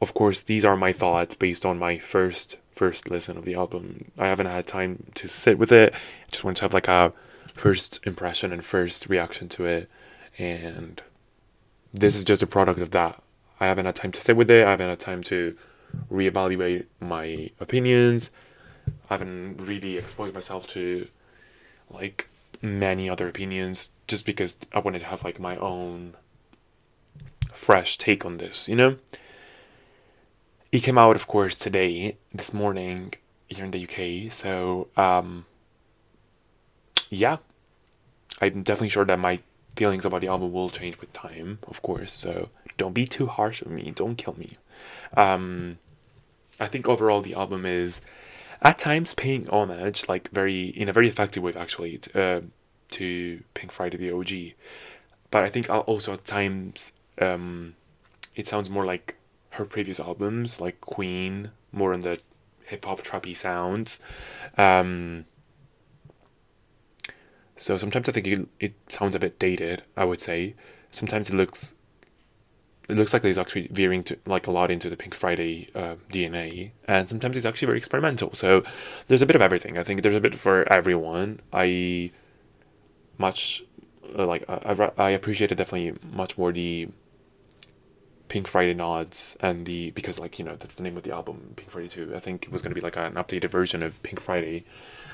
of 0.00 0.14
course, 0.14 0.42
these 0.42 0.64
are 0.64 0.76
my 0.76 0.92
thoughts 0.92 1.34
based 1.34 1.64
on 1.66 1.78
my 1.78 1.98
first 1.98 2.58
first 2.72 3.08
listen 3.08 3.36
of 3.36 3.44
the 3.44 3.54
album. 3.54 4.10
I 4.18 4.26
haven't 4.26 4.46
had 4.46 4.66
time 4.66 5.04
to 5.14 5.28
sit 5.28 5.58
with 5.58 5.70
it. 5.70 5.94
I 5.94 6.30
just 6.30 6.42
want 6.42 6.56
to 6.56 6.64
have 6.64 6.74
like 6.74 6.88
a 6.88 7.12
first 7.52 8.04
impression 8.04 8.52
and 8.52 8.64
first 8.64 9.08
reaction 9.08 9.48
to 9.50 9.64
it. 9.64 9.88
And 10.38 11.00
this 11.92 12.16
is 12.16 12.24
just 12.24 12.42
a 12.42 12.48
product 12.48 12.80
of 12.80 12.90
that. 12.90 13.22
I 13.60 13.66
haven't 13.66 13.86
had 13.86 13.94
time 13.94 14.10
to 14.12 14.20
sit 14.20 14.36
with 14.36 14.50
it. 14.50 14.66
I 14.66 14.70
haven't 14.70 14.88
had 14.88 14.98
time 14.98 15.22
to 15.24 15.56
reevaluate 16.10 16.86
my 17.00 17.50
opinions 17.60 18.30
I 18.88 19.14
haven't 19.14 19.56
really 19.58 19.96
exposed 19.98 20.34
myself 20.34 20.66
to 20.68 21.08
like 21.90 22.28
many 22.62 23.10
other 23.10 23.28
opinions 23.28 23.90
just 24.06 24.24
because 24.24 24.56
I 24.72 24.78
wanted 24.78 25.00
to 25.00 25.06
have 25.06 25.24
like 25.24 25.38
my 25.38 25.56
own 25.56 26.14
fresh 27.52 27.98
take 27.98 28.24
on 28.24 28.38
this, 28.38 28.68
you 28.68 28.76
know? 28.76 28.96
It 30.72 30.82
came 30.82 30.98
out 30.98 31.16
of 31.16 31.26
course 31.26 31.56
today, 31.58 32.16
this 32.32 32.52
morning 32.52 33.14
here 33.48 33.64
in 33.64 33.70
the 33.70 33.84
UK, 33.84 34.32
so 34.32 34.88
um 34.96 35.46
yeah. 37.10 37.36
I'm 38.40 38.62
definitely 38.62 38.88
sure 38.88 39.04
that 39.04 39.18
my 39.18 39.38
feelings 39.76 40.04
about 40.04 40.20
the 40.20 40.28
album 40.28 40.52
will 40.52 40.70
change 40.70 41.00
with 41.00 41.12
time, 41.12 41.58
of 41.68 41.82
course, 41.82 42.12
so 42.12 42.48
don't 42.76 42.94
be 42.94 43.06
too 43.06 43.26
harsh 43.26 43.62
with 43.62 43.72
me, 43.72 43.92
don't 43.94 44.16
kill 44.16 44.36
me. 44.38 44.56
Um 45.16 45.78
I 46.58 46.66
think 46.66 46.88
overall 46.88 47.20
the 47.20 47.34
album 47.34 47.66
is 47.66 48.00
at 48.64 48.78
times 48.78 49.14
paying 49.14 49.48
homage, 49.48 50.08
like 50.08 50.30
very 50.30 50.68
in 50.68 50.88
a 50.88 50.92
very 50.92 51.08
effective 51.08 51.42
way, 51.42 51.52
actually, 51.54 51.98
to, 51.98 52.22
uh, 52.22 52.40
to 52.92 53.42
Pink 53.52 53.70
Friday 53.70 53.98
the 53.98 54.10
OG. 54.10 54.54
But 55.30 55.44
I 55.44 55.50
think 55.50 55.68
also 55.68 56.14
at 56.14 56.24
times 56.24 56.92
um, 57.20 57.74
it 58.34 58.48
sounds 58.48 58.70
more 58.70 58.86
like 58.86 59.16
her 59.50 59.64
previous 59.64 60.00
albums, 60.00 60.60
like 60.60 60.80
Queen, 60.80 61.50
more 61.72 61.92
in 61.92 62.00
the 62.00 62.18
hip 62.64 62.84
hop 62.84 63.02
trappy 63.02 63.36
sounds. 63.36 64.00
Um, 64.56 65.26
so 67.56 67.76
sometimes 67.76 68.08
I 68.08 68.12
think 68.12 68.26
it, 68.26 68.48
it 68.58 68.74
sounds 68.88 69.14
a 69.14 69.18
bit 69.18 69.38
dated. 69.38 69.82
I 69.96 70.04
would 70.04 70.20
say 70.20 70.54
sometimes 70.90 71.28
it 71.28 71.36
looks 71.36 71.73
it 72.88 72.96
looks 72.96 73.12
like 73.12 73.24
he's 73.24 73.38
actually 73.38 73.68
veering 73.68 74.02
to 74.04 74.18
like 74.26 74.46
a 74.46 74.50
lot 74.50 74.70
into 74.70 74.90
the 74.90 74.96
Pink 74.96 75.14
Friday 75.14 75.70
uh, 75.74 75.96
DNA, 76.10 76.70
and 76.86 77.08
sometimes 77.08 77.34
he's 77.34 77.46
actually 77.46 77.66
very 77.66 77.78
experimental. 77.78 78.34
So 78.34 78.62
there's 79.08 79.22
a 79.22 79.26
bit 79.26 79.36
of 79.36 79.42
everything. 79.42 79.78
I 79.78 79.82
think 79.82 80.02
there's 80.02 80.14
a 80.14 80.20
bit 80.20 80.34
for 80.34 80.70
everyone. 80.72 81.40
I 81.52 82.10
much 83.16 83.64
uh, 84.18 84.26
like 84.26 84.44
I 84.48 84.90
I 84.98 85.10
appreciated 85.10 85.56
definitely 85.56 85.98
much 86.12 86.36
more 86.36 86.52
the 86.52 86.88
Pink 88.28 88.48
Friday 88.48 88.74
nods 88.74 89.36
and 89.40 89.64
the 89.64 89.90
because 89.92 90.18
like 90.18 90.38
you 90.38 90.44
know 90.44 90.56
that's 90.56 90.74
the 90.74 90.82
name 90.82 90.96
of 90.96 91.04
the 91.04 91.12
album 91.12 91.54
Pink 91.56 91.70
Friday 91.70 91.88
Two. 91.88 92.12
I 92.14 92.18
think 92.18 92.44
it 92.44 92.52
was 92.52 92.60
gonna 92.60 92.74
be 92.74 92.80
like 92.82 92.96
an 92.96 93.14
updated 93.14 93.50
version 93.50 93.82
of 93.82 94.02
Pink 94.02 94.20
Friday, 94.20 94.64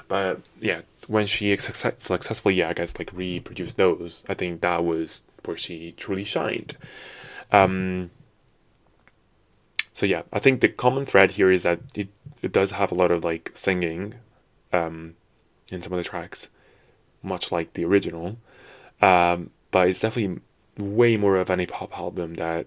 but 0.09 0.41
yeah, 0.61 0.81
when 1.07 1.27
she 1.27 1.57
success- 1.57 1.95
successfully 1.99 2.55
yeah 2.55 2.71
I 2.71 2.73
guess 2.73 2.99
like 2.99 3.13
reproduced 3.13 3.77
those, 3.77 4.25
I 4.29 4.35
think 4.35 4.61
that 4.63 4.85
was 4.85 5.23
where 5.45 5.57
she 5.57 5.93
truly 5.93 6.25
shined. 6.25 6.77
Um, 7.53 8.11
so 9.93 10.07
yeah, 10.07 10.23
I 10.33 10.39
think 10.39 10.61
the 10.61 10.69
common 10.69 11.05
thread 11.05 11.33
here 11.33 11.51
is 11.51 11.65
that 11.65 11.81
it, 11.95 12.09
it 12.43 12.53
does 12.53 12.71
have 12.73 12.93
a 12.93 12.95
lot 12.95 13.11
of 13.11 13.25
like 13.25 13.51
singing 13.55 14.15
um, 14.73 15.15
in 15.73 15.83
some 15.83 15.93
of 15.93 15.99
the 15.99 16.05
tracks, 16.05 16.49
much 17.23 17.53
like 17.53 17.75
the 17.75 17.85
original. 17.85 18.37
Um, 19.03 19.51
but 19.71 19.89
it's 19.89 20.01
definitely 20.01 20.41
way 20.79 21.17
more 21.17 21.37
of 21.37 21.51
any 21.51 21.67
pop 21.67 21.97
album 21.99 22.35
that 22.35 22.67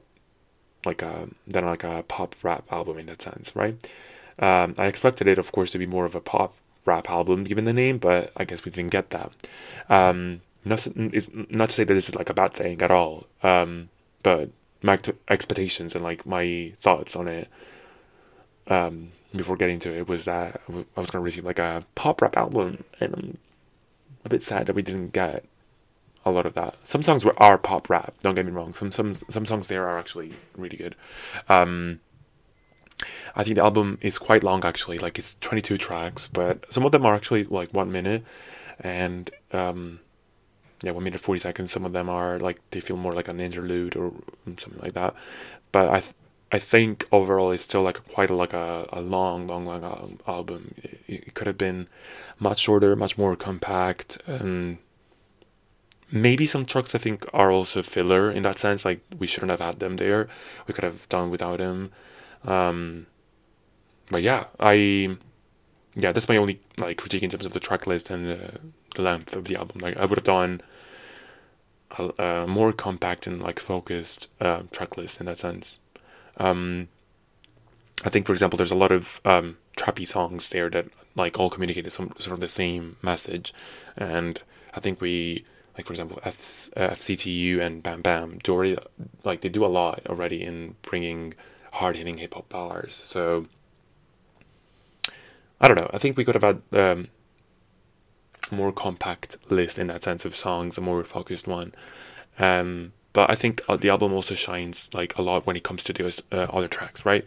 like 0.86 1.02
a 1.02 1.28
than 1.48 1.66
like 1.66 1.84
a 1.84 2.04
pop 2.04 2.36
rap 2.44 2.72
album 2.72 2.98
in 2.98 3.06
that 3.08 3.22
sense, 3.22 3.56
right? 3.56 3.76
Um, 4.40 4.76
I 4.78 4.88
expected 4.88 5.28
it, 5.28 5.38
of 5.38 5.52
course, 5.52 5.72
to 5.72 5.78
be 5.78 5.86
more 5.86 6.06
of 6.06 6.16
a 6.16 6.22
pop 6.22 6.56
rap 6.86 7.10
album 7.10 7.44
given 7.44 7.66
the 7.66 7.74
name, 7.74 7.98
but 7.98 8.32
I 8.36 8.44
guess 8.46 8.66
we 8.66 8.72
didn't 8.72 8.92
get 8.92 9.12
that. 9.12 9.32
Um, 9.90 10.42
not, 10.66 10.88
not 10.96 11.70
to 11.70 11.76
say 11.76 11.84
that 11.84 11.94
this 11.94 12.10
is 12.10 12.16
like 12.16 12.30
a 12.30 12.34
bad 12.34 12.54
thing 12.54 12.82
at 12.82 12.92
all, 12.92 13.28
um, 13.42 13.90
but 14.24 14.50
my 14.84 15.00
expectations 15.30 15.96
and 15.96 16.04
like 16.04 16.26
my 16.26 16.74
thoughts 16.82 17.16
on 17.16 17.28
it 17.28 17.48
um, 18.68 19.10
before 19.36 19.56
getting 19.56 19.80
to 19.80 19.98
it 19.98 20.08
was 20.08 20.26
that 20.26 20.62
I 20.70 20.74
was 21.00 21.10
going 21.10 21.12
to 21.12 21.20
receive 21.20 21.46
like 21.46 21.60
a 21.60 21.86
pop 21.96 22.22
rap 22.22 22.38
album, 22.38 22.84
and 23.00 23.14
I'm 23.14 23.38
a 24.26 24.30
bit 24.30 24.44
sad 24.44 24.68
that 24.68 24.76
we 24.76 24.82
didn't 24.82 25.14
get 25.14 25.46
a 26.26 26.32
lot 26.32 26.46
of 26.46 26.54
that. 26.54 26.76
Some 26.84 27.02
songs 27.02 27.26
were 27.26 27.42
are 27.42 27.58
pop 27.58 27.90
rap. 27.90 28.14
Don't 28.22 28.36
get 28.36 28.46
me 28.46 28.52
wrong. 28.52 28.74
Some 28.74 28.92
some 28.92 29.14
some 29.14 29.46
songs 29.46 29.68
there 29.68 29.88
are 29.88 29.98
actually 29.98 30.34
really 30.56 30.78
good. 30.78 30.96
Um, 31.50 32.00
I 33.36 33.44
think 33.44 33.56
the 33.56 33.64
album 33.64 33.98
is 34.02 34.18
quite 34.18 34.44
long 34.44 34.64
actually. 34.64 35.00
Like 35.00 35.18
it's 35.18 35.36
22 35.36 35.78
tracks, 35.78 36.28
but 36.28 36.72
some 36.72 36.86
of 36.86 36.92
them 36.92 37.06
are 37.06 37.16
actually 37.16 37.46
like 37.46 37.74
one 37.74 37.92
minute, 37.92 38.24
and 38.80 39.30
um, 39.52 40.00
yeah, 40.84 40.92
one 40.92 41.04
minute 41.04 41.20
forty 41.22 41.40
seconds. 41.40 41.72
Some 41.72 41.86
of 41.86 41.94
them 41.94 42.10
are 42.10 42.40
like 42.40 42.60
they 42.72 42.82
feel 42.82 42.98
more 42.98 43.14
like 43.14 43.30
an 43.30 43.40
interlude 43.40 43.96
or 43.96 44.14
something 44.46 44.82
like 44.82 44.94
that. 44.94 45.16
But 45.72 45.90
I 45.90 46.00
th- 46.02 46.14
I 46.52 46.60
think 46.60 47.08
overall 47.12 47.52
it's 47.52 47.64
still 47.64 47.82
like 47.82 48.08
quite 48.10 48.30
a, 48.30 48.36
like 48.36 48.54
a, 48.54 48.88
a 48.94 49.02
long, 49.02 49.48
long, 49.48 49.66
long 49.66 50.20
album. 50.28 50.76
It, 50.78 51.00
it 51.08 51.34
could 51.34 51.48
have 51.48 51.58
been 51.58 51.88
much 52.40 52.60
shorter, 52.60 52.96
much 52.96 53.18
more 53.18 53.36
compact, 53.36 54.20
and 54.28 54.78
maybe 56.12 56.46
some 56.46 56.66
tracks 56.66 56.94
I 56.94 57.00
think 57.00 57.26
are 57.34 57.52
also 57.52 57.82
filler 57.82 58.30
in 58.30 58.44
that 58.44 58.60
sense. 58.60 58.86
Like 58.86 59.02
we 59.18 59.26
shouldn't 59.26 59.52
have 59.52 59.62
had 59.62 59.80
them 59.80 59.98
there. 59.98 60.28
We 60.68 60.74
could 60.74 60.84
have 60.84 61.08
done 61.10 61.32
without 61.32 61.58
them. 61.58 61.92
Um, 62.46 63.08
but 64.12 64.22
yeah, 64.22 64.46
I 64.60 65.18
yeah, 65.96 66.12
that's 66.12 66.30
my 66.30 66.38
only 66.38 66.60
like 66.78 66.98
critique 66.98 67.24
in 67.24 67.30
terms 67.30 67.46
of 67.46 67.54
the 67.54 67.60
track 67.60 67.88
list 67.88 68.10
and 68.10 68.32
uh, 68.32 68.58
the 68.96 69.02
length 69.02 69.36
of 69.36 69.46
the 69.46 69.56
album. 69.56 69.80
Like 69.80 69.98
I 69.98 70.06
would 70.06 70.18
have 70.18 70.26
done 70.26 70.62
a, 71.98 72.24
a 72.24 72.48
more 72.48 72.74
compact 72.74 73.28
and 73.28 73.42
like 73.42 73.60
focused 73.60 74.30
uh, 74.42 74.64
track 74.72 74.98
list 74.98 75.20
in 75.20 75.28
that 75.28 75.40
sense. 75.40 75.80
Um, 76.38 76.88
I 78.06 78.10
think, 78.10 78.26
for 78.26 78.34
example, 78.34 78.58
there's 78.58 78.72
a 78.72 78.76
lot 78.76 78.92
of 78.92 79.22
um, 79.24 79.58
trappy 79.78 80.08
songs 80.08 80.50
there 80.50 80.70
that 80.72 80.88
like 81.16 81.40
all 81.40 81.50
communicate 81.50 81.90
some 81.92 82.12
sort 82.18 82.34
of 82.34 82.40
the 82.40 82.50
same 82.50 82.98
message, 83.02 83.54
and 83.96 84.42
I 84.74 84.80
think 84.80 85.00
we 85.00 85.46
like 85.78 85.86
for 85.86 85.94
example 85.94 86.20
F, 86.24 86.70
uh, 86.76 86.90
FCTU 86.90 87.60
and 87.60 87.82
Bam 87.82 88.02
Bam 88.02 88.40
do 88.44 88.54
already 88.54 88.78
like 89.24 89.42
they 89.42 89.50
do 89.50 89.66
a 89.66 89.68
lot 89.68 90.02
already 90.08 90.44
in 90.44 90.76
bringing 90.82 91.34
hard 91.72 91.98
hitting 91.98 92.18
hip 92.18 92.34
hop 92.34 92.50
bars. 92.50 92.96
So 92.96 93.46
I 95.64 95.70
don't 95.70 95.78
know. 95.78 95.90
I 95.94 95.98
think 95.98 96.18
we 96.18 96.26
could 96.26 96.36
have 96.36 96.44
had 96.44 96.62
um, 96.74 97.08
more 98.52 98.74
compact 98.74 99.38
list 99.50 99.80
in 99.80 99.88
that 99.88 100.04
sense 100.04 100.26
of 100.26 100.36
songs, 100.36 100.78
a 100.78 100.82
more 100.82 101.02
focused 101.06 101.48
one. 101.48 101.74
Um, 102.38 102.92
but 103.14 103.30
I 103.32 103.36
think 103.36 103.62
uh, 103.70 103.78
the 103.78 103.88
album 103.88 104.12
also 104.12 104.36
shines 104.36 104.90
like 104.94 105.18
a 105.18 105.22
lot 105.22 105.48
when 105.48 105.56
it 105.56 105.64
comes 105.64 105.86
to 105.86 105.94
those 105.94 106.22
uh, 106.34 106.48
other 106.52 106.68
tracks, 106.68 107.06
right? 107.06 107.24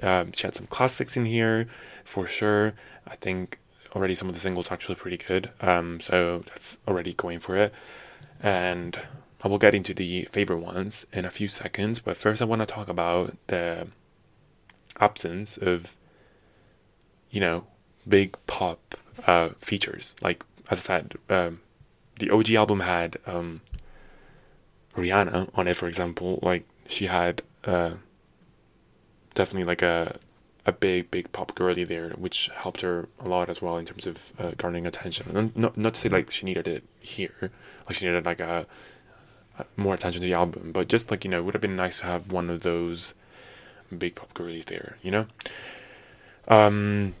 Um, 0.00 0.30
she 0.30 0.44
had 0.46 0.54
some 0.54 0.68
classics 0.68 1.16
in 1.16 1.24
here 1.24 1.66
for 2.04 2.28
sure. 2.28 2.74
I 3.08 3.16
think 3.16 3.58
already 3.96 4.14
some 4.14 4.28
of 4.28 4.34
the 4.36 4.40
singles 4.40 4.70
are 4.70 4.74
actually 4.74 4.94
pretty 4.94 5.16
good. 5.16 5.50
Um, 5.60 5.98
so 5.98 6.44
that's 6.46 6.78
already 6.86 7.14
going 7.14 7.40
for 7.40 7.56
it. 7.56 7.74
And 8.40 8.96
I 9.42 9.48
will 9.48 9.58
get 9.58 9.74
into 9.74 9.94
the 9.94 10.26
favorite 10.26 10.60
ones 10.60 11.06
in 11.12 11.24
a 11.24 11.30
few 11.30 11.48
seconds. 11.48 11.98
But 11.98 12.16
first, 12.16 12.40
I 12.40 12.44
want 12.44 12.62
to 12.62 12.66
talk 12.66 12.86
about 12.86 13.36
the 13.48 13.88
absence 15.00 15.56
of, 15.56 15.96
you 17.32 17.40
know, 17.40 17.64
big 18.10 18.36
pop 18.46 18.96
uh, 19.26 19.50
features. 19.60 20.16
Like 20.20 20.44
as 20.70 20.78
I 20.78 20.82
said, 20.82 21.14
um, 21.30 21.60
the 22.18 22.30
OG 22.30 22.50
album 22.52 22.80
had 22.80 23.16
um, 23.26 23.62
Rihanna 24.96 25.50
on 25.54 25.66
it, 25.68 25.76
for 25.76 25.88
example. 25.88 26.38
Like 26.42 26.64
she 26.86 27.06
had 27.06 27.42
uh, 27.64 27.92
definitely 29.34 29.64
like 29.64 29.82
a 29.82 30.18
a 30.66 30.72
big 30.72 31.10
big 31.10 31.32
pop 31.32 31.54
girly 31.54 31.84
there, 31.84 32.10
which 32.10 32.50
helped 32.54 32.82
her 32.82 33.08
a 33.18 33.28
lot 33.28 33.48
as 33.48 33.62
well 33.62 33.78
in 33.78 33.86
terms 33.86 34.06
of 34.06 34.32
uh, 34.38 34.52
garnering 34.56 34.86
attention. 34.86 35.36
And 35.36 35.56
not 35.56 35.76
not 35.76 35.94
to 35.94 36.00
say 36.00 36.08
like 36.08 36.30
she 36.30 36.44
needed 36.44 36.68
it 36.68 36.84
here, 37.00 37.50
like 37.86 37.96
she 37.96 38.06
needed 38.06 38.26
like 38.26 38.40
a, 38.40 38.66
a 39.58 39.64
more 39.76 39.94
attention 39.94 40.20
to 40.20 40.28
the 40.28 40.34
album, 40.34 40.72
but 40.72 40.88
just 40.88 41.10
like 41.10 41.24
you 41.24 41.30
know, 41.30 41.38
it 41.38 41.44
would 41.44 41.54
have 41.54 41.62
been 41.62 41.76
nice 41.76 42.00
to 42.00 42.06
have 42.06 42.32
one 42.32 42.50
of 42.50 42.62
those 42.62 43.14
big 43.96 44.14
pop 44.14 44.34
girlies 44.34 44.66
there, 44.66 44.96
you 45.02 45.10
know. 45.10 45.26
Um, 46.48 47.14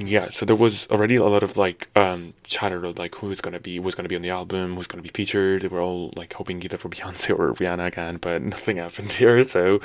yeah, 0.00 0.28
so 0.28 0.46
there 0.46 0.56
was 0.56 0.86
already 0.90 1.16
a 1.16 1.24
lot 1.24 1.42
of 1.42 1.56
like 1.56 1.88
um, 1.96 2.32
chatter 2.44 2.84
of 2.84 2.98
like 2.98 3.14
who's 3.16 3.40
gonna 3.40 3.58
be 3.58 3.78
who's 3.78 3.94
gonna 3.94 4.08
be 4.08 4.16
on 4.16 4.22
the 4.22 4.30
album, 4.30 4.76
who's 4.76 4.86
gonna 4.86 5.02
be 5.02 5.08
featured. 5.08 5.62
They 5.62 5.68
were 5.68 5.80
all 5.80 6.12
like 6.16 6.32
hoping 6.34 6.62
either 6.62 6.76
for 6.76 6.88
Beyonce 6.88 7.36
or 7.36 7.52
Rihanna 7.54 7.86
again, 7.86 8.18
but 8.18 8.40
nothing 8.56 8.76
happened 8.76 9.12
here. 9.12 9.42
So 9.42 9.80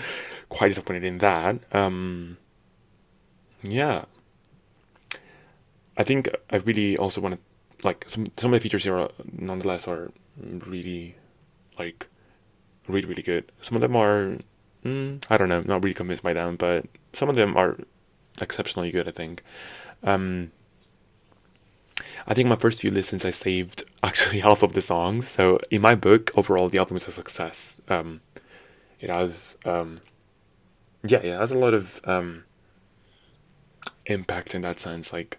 quite 0.49 0.69
disappointed 0.69 1.03
in 1.03 1.17
that. 1.19 1.59
Um, 1.73 2.37
yeah, 3.63 4.05
I 5.97 6.03
think 6.03 6.29
I 6.51 6.57
really 6.57 6.97
also 6.97 7.21
want 7.21 7.35
to 7.35 7.87
like 7.87 8.05
some 8.07 8.27
some 8.37 8.53
of 8.53 8.59
the 8.59 8.63
features 8.63 8.83
here, 8.83 8.97
are, 8.97 9.09
nonetheless, 9.31 9.87
are 9.87 10.11
really 10.37 11.15
like 11.79 12.07
really 12.87 13.07
really 13.07 13.23
good. 13.23 13.51
Some 13.61 13.75
of 13.75 13.81
them 13.81 13.95
are 13.95 14.37
mm, 14.85 15.23
I 15.29 15.37
don't 15.37 15.49
know, 15.49 15.61
not 15.61 15.83
really 15.83 15.95
convinced 15.95 16.23
by 16.23 16.33
them, 16.33 16.55
but 16.55 16.85
some 17.13 17.29
of 17.29 17.35
them 17.35 17.57
are 17.57 17.77
exceptionally 18.41 18.91
good. 18.91 19.07
I 19.07 19.11
think. 19.11 19.43
Um, 20.03 20.51
I 22.25 22.33
think 22.33 22.47
my 22.47 22.55
first 22.55 22.81
few 22.81 22.91
listens 22.91 23.25
I 23.25 23.31
saved 23.31 23.83
actually 24.03 24.39
half 24.39 24.63
of 24.63 24.73
the 24.73 24.81
songs. 24.81 25.27
So 25.27 25.59
in 25.69 25.81
my 25.81 25.95
book, 25.95 26.31
overall 26.35 26.69
the 26.69 26.79
album 26.79 26.97
is 26.97 27.07
a 27.07 27.11
success. 27.11 27.81
Um, 27.89 28.21
it 28.99 29.13
has, 29.13 29.57
um, 29.65 29.99
yeah, 31.03 31.19
it 31.19 31.37
has 31.37 31.51
a 31.51 31.59
lot 31.59 31.73
of 31.73 31.99
um, 32.05 32.45
impact 34.05 34.55
in 34.55 34.61
that 34.61 34.79
sense. 34.79 35.11
Like 35.11 35.37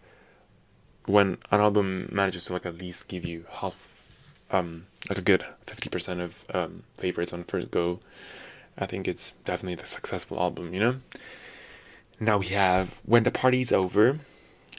when 1.06 1.38
an 1.50 1.60
album 1.60 2.08
manages 2.12 2.46
to 2.46 2.52
like 2.52 2.66
at 2.66 2.76
least 2.76 3.08
give 3.08 3.24
you 3.24 3.46
half, 3.50 4.06
um, 4.50 4.86
like 5.08 5.18
a 5.18 5.22
good 5.22 5.44
fifty 5.66 5.88
percent 5.88 6.20
of 6.20 6.44
um, 6.52 6.82
favorites 6.96 7.32
on 7.32 7.44
first 7.44 7.70
go, 7.70 8.00
I 8.76 8.86
think 8.86 9.08
it's 9.08 9.30
definitely 9.44 9.76
the 9.76 9.86
successful 9.86 10.38
album. 10.38 10.74
You 10.74 10.80
know. 10.80 10.96
Now 12.20 12.38
we 12.38 12.48
have 12.48 13.00
when 13.04 13.24
the 13.24 13.30
party's 13.30 13.72
over 13.72 14.18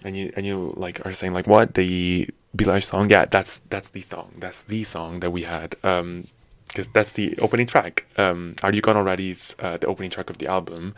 and 0.04 0.16
you 0.16 0.32
and 0.36 0.46
you 0.46 0.74
like 0.78 1.06
are 1.06 1.14
saying 1.14 1.34
like 1.34 1.48
what 1.48 1.74
the 1.74 2.28
Eilish 2.58 2.86
song? 2.86 3.10
Yeah, 3.10 3.26
that's 3.26 3.62
that's 3.70 3.90
the 3.90 4.02
song. 4.02 4.34
That's 4.38 4.64
the 4.64 4.84
song 4.84 5.20
that 5.22 5.32
we 5.32 5.44
had. 5.44 5.76
Um, 5.84 6.26
because 6.68 6.88
that's 6.90 7.14
the 7.14 7.38
opening 7.40 7.68
track. 7.68 8.06
Um, 8.18 8.56
Are 8.62 8.74
You 8.74 8.82
Gone 8.82 8.98
Already 8.98 9.32
is 9.32 9.56
uh, 9.60 9.78
the 9.78 9.88
opening 9.88 10.10
track 10.10 10.30
of 10.30 10.40
the 10.40 10.48
album. 10.48 10.94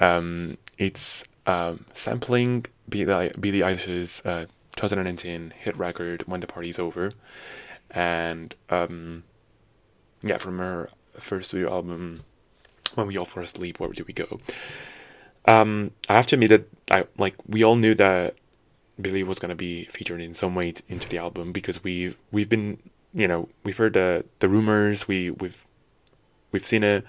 Um, 0.00 0.58
it's 0.76 1.22
um, 1.46 1.84
sampling 1.94 2.66
Billie, 2.88 3.30
Billie 3.38 3.60
Eilish's 3.60 4.24
uh, 4.26 4.46
2019 4.74 5.52
hit 5.56 5.76
record 5.76 6.24
When 6.26 6.40
the 6.40 6.48
Party's 6.48 6.80
Over, 6.80 7.12
and 7.92 8.54
um, 8.70 9.22
yeah, 10.22 10.38
from 10.38 10.58
her 10.58 10.90
first 11.16 11.50
studio 11.50 11.70
album, 11.72 12.20
When 12.96 13.06
We 13.06 13.16
All 13.16 13.24
Fall 13.24 13.44
Asleep, 13.44 13.78
Where 13.78 13.90
Do 13.90 14.04
We 14.04 14.12
Go? 14.12 14.40
Um, 15.46 15.92
I 16.08 16.14
have 16.14 16.26
to 16.28 16.36
admit 16.36 16.50
that 16.50 16.68
I 16.90 17.06
like 17.18 17.34
we 17.46 17.62
all 17.62 17.76
knew 17.76 17.94
that 17.94 18.34
Billie 19.02 19.22
was 19.22 19.38
gonna 19.38 19.54
be 19.54 19.84
featured 19.84 20.20
in 20.20 20.34
some 20.34 20.54
way 20.54 20.74
into 20.88 21.08
the 21.08 21.18
album 21.18 21.52
because 21.52 21.82
we've 21.82 22.16
we've 22.30 22.48
been 22.48 22.78
you 23.14 23.26
know 23.26 23.48
we've 23.64 23.76
heard 23.76 23.94
the 23.94 24.24
the 24.38 24.48
rumors 24.48 25.08
we 25.08 25.30
we've 25.30 25.66
we've 26.52 26.66
seen 26.66 26.82
it, 26.82 27.04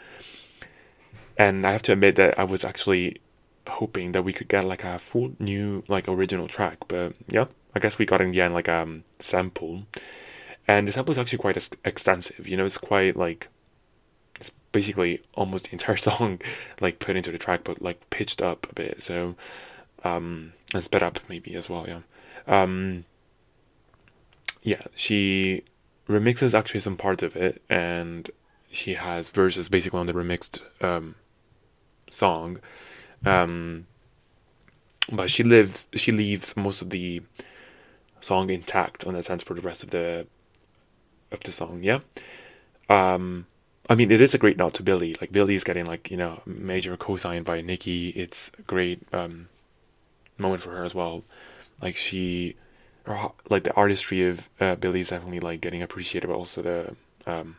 and 1.37 1.65
I 1.65 1.71
have 1.71 1.81
to 1.83 1.93
admit 1.93 2.15
that 2.15 2.39
I 2.39 2.43
was 2.43 2.63
actually 2.63 3.21
hoping 3.67 4.11
that 4.11 4.23
we 4.23 4.33
could 4.33 4.47
get 4.47 4.65
like 4.65 4.83
a 4.83 4.99
full 4.99 5.33
new 5.39 5.83
like 5.87 6.07
original 6.07 6.47
track, 6.47 6.77
but 6.87 7.13
yeah, 7.27 7.45
I 7.75 7.79
guess 7.79 7.97
we 7.97 8.05
got 8.05 8.21
in 8.21 8.31
the 8.31 8.41
end 8.41 8.53
like 8.53 8.67
a 8.67 8.81
um, 8.81 9.03
sample, 9.19 9.83
and 10.67 10.87
the 10.87 10.91
sample 10.91 11.11
is 11.11 11.19
actually 11.19 11.39
quite 11.39 11.69
extensive. 11.85 12.47
You 12.47 12.57
know, 12.57 12.65
it's 12.65 12.77
quite 12.77 13.15
like 13.15 13.47
it's 14.39 14.51
basically 14.71 15.21
almost 15.35 15.65
the 15.65 15.73
entire 15.73 15.97
song 16.09 16.39
like 16.79 16.99
put 16.99 17.15
into 17.15 17.31
the 17.31 17.37
track, 17.37 17.61
but 17.63 17.81
like 17.81 18.09
pitched 18.09 18.41
up 18.41 18.67
a 18.69 18.73
bit. 18.73 19.01
So 19.01 19.35
um, 20.03 20.53
and 20.73 20.83
sped 20.83 21.03
up 21.03 21.19
maybe 21.29 21.55
as 21.55 21.69
well. 21.69 21.85
Yeah, 21.87 22.01
um, 22.47 23.05
yeah. 24.63 24.83
She 24.95 25.63
remixes 26.07 26.57
actually 26.57 26.79
some 26.81 26.97
parts 26.97 27.23
of 27.23 27.35
it, 27.35 27.61
and 27.69 28.29
she 28.71 28.95
has 28.95 29.29
verses 29.29 29.69
basically 29.69 29.99
on 29.99 30.05
the 30.05 30.13
remixed 30.13 30.59
um, 30.83 31.15
song. 32.09 32.59
Um, 33.25 33.85
but 35.11 35.29
she 35.29 35.43
lives, 35.43 35.87
she 35.93 36.11
leaves 36.11 36.55
most 36.57 36.81
of 36.81 36.89
the 36.89 37.21
song 38.19 38.49
intact 38.49 39.05
on 39.05 39.13
that 39.13 39.25
sense 39.25 39.43
for 39.43 39.53
the 39.53 39.61
rest 39.61 39.83
of 39.83 39.91
the 39.91 40.27
of 41.31 41.39
the 41.41 41.51
song. 41.51 41.81
Yeah. 41.83 41.99
Um, 42.89 43.47
I 43.89 43.95
mean, 43.95 44.11
it 44.11 44.21
is 44.21 44.33
a 44.33 44.37
great 44.37 44.57
nod 44.57 44.73
to 44.75 44.83
Billie. 44.83 45.15
Like 45.19 45.31
Billie 45.31 45.55
is 45.55 45.63
getting 45.63 45.85
like 45.85 46.11
you 46.11 46.17
know 46.17 46.41
major 46.45 46.95
co-signed 46.97 47.45
by 47.45 47.61
Nicki. 47.61 48.09
It's 48.09 48.51
great. 48.67 49.01
Um, 49.13 49.49
moment 50.41 50.61
for 50.61 50.71
her 50.71 50.83
as 50.83 50.95
well. 50.95 51.23
Like 51.81 51.95
she, 51.95 52.55
her, 53.05 53.29
like 53.49 53.63
the 53.63 53.73
artistry 53.73 54.27
of 54.27 54.49
uh, 54.59 54.75
Billie 54.75 55.01
is 55.01 55.09
definitely 55.09 55.39
like 55.39 55.61
getting 55.61 55.81
appreciated, 55.81 56.27
but 56.27 56.35
also 56.35 56.61
the, 56.61 56.95
um, 57.25 57.57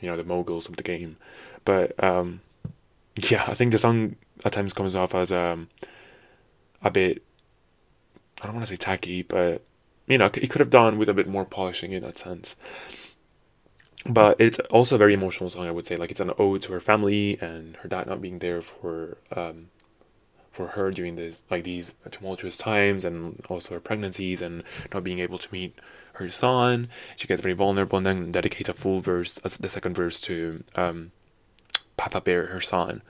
you 0.00 0.08
know, 0.08 0.16
the 0.16 0.24
moguls 0.24 0.68
of 0.68 0.76
the 0.76 0.82
game. 0.82 1.16
But 1.64 2.02
um, 2.02 2.40
yeah, 3.30 3.44
I 3.46 3.54
think 3.54 3.72
the 3.72 3.78
song 3.78 4.16
at 4.44 4.52
times 4.52 4.72
comes 4.72 4.96
off 4.96 5.14
as 5.14 5.32
um, 5.32 5.68
a 6.82 6.90
bit. 6.90 7.22
I 8.40 8.46
don't 8.46 8.54
want 8.54 8.66
to 8.66 8.72
say 8.72 8.76
tacky, 8.76 9.22
but 9.22 9.62
you 10.06 10.18
know, 10.18 10.26
it 10.26 10.50
could 10.50 10.60
have 10.60 10.70
done 10.70 10.98
with 10.98 11.08
a 11.08 11.14
bit 11.14 11.28
more 11.28 11.44
polishing 11.44 11.92
in 11.92 12.02
that 12.02 12.18
sense. 12.18 12.56
But 14.04 14.40
it's 14.40 14.58
also 14.58 14.96
a 14.96 14.98
very 14.98 15.14
emotional 15.14 15.48
song, 15.48 15.68
I 15.68 15.70
would 15.70 15.86
say. 15.86 15.96
Like 15.96 16.10
it's 16.10 16.20
an 16.20 16.32
ode 16.38 16.62
to 16.62 16.72
her 16.72 16.80
family 16.80 17.38
and 17.40 17.76
her 17.76 17.88
dad 17.88 18.08
not 18.08 18.20
being 18.20 18.40
there 18.40 18.60
for 18.60 19.18
um, 19.34 19.68
for 20.52 20.68
her 20.68 20.90
during 20.90 21.16
this 21.16 21.42
like 21.50 21.64
these 21.64 21.94
tumultuous 22.10 22.56
times 22.56 23.04
and 23.04 23.42
also 23.48 23.74
her 23.74 23.80
pregnancies 23.80 24.42
and 24.42 24.62
not 24.92 25.02
being 25.02 25.18
able 25.18 25.38
to 25.38 25.48
meet 25.50 25.74
her 26.14 26.30
son. 26.30 26.88
She 27.16 27.26
gets 27.26 27.40
very 27.40 27.54
vulnerable 27.54 27.96
and 27.96 28.06
then 28.06 28.32
dedicates 28.32 28.68
a 28.68 28.74
full 28.74 29.00
verse, 29.00 29.36
the 29.36 29.68
second 29.68 29.94
verse 29.94 30.20
to 30.22 30.62
um, 30.76 31.10
Papa 31.96 32.20
Bear, 32.20 32.46
her 32.46 32.60
son. 32.60 33.02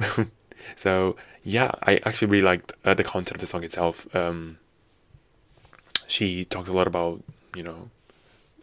so 0.76 1.16
yeah, 1.42 1.72
I 1.82 2.00
actually 2.04 2.28
really 2.28 2.44
liked 2.44 2.72
uh, 2.84 2.94
the 2.94 3.04
content 3.04 3.36
of 3.36 3.40
the 3.40 3.46
song 3.46 3.64
itself. 3.64 4.14
Um, 4.14 4.58
she 6.06 6.44
talks 6.44 6.68
a 6.68 6.72
lot 6.72 6.86
about 6.86 7.22
you 7.56 7.64
know 7.64 7.90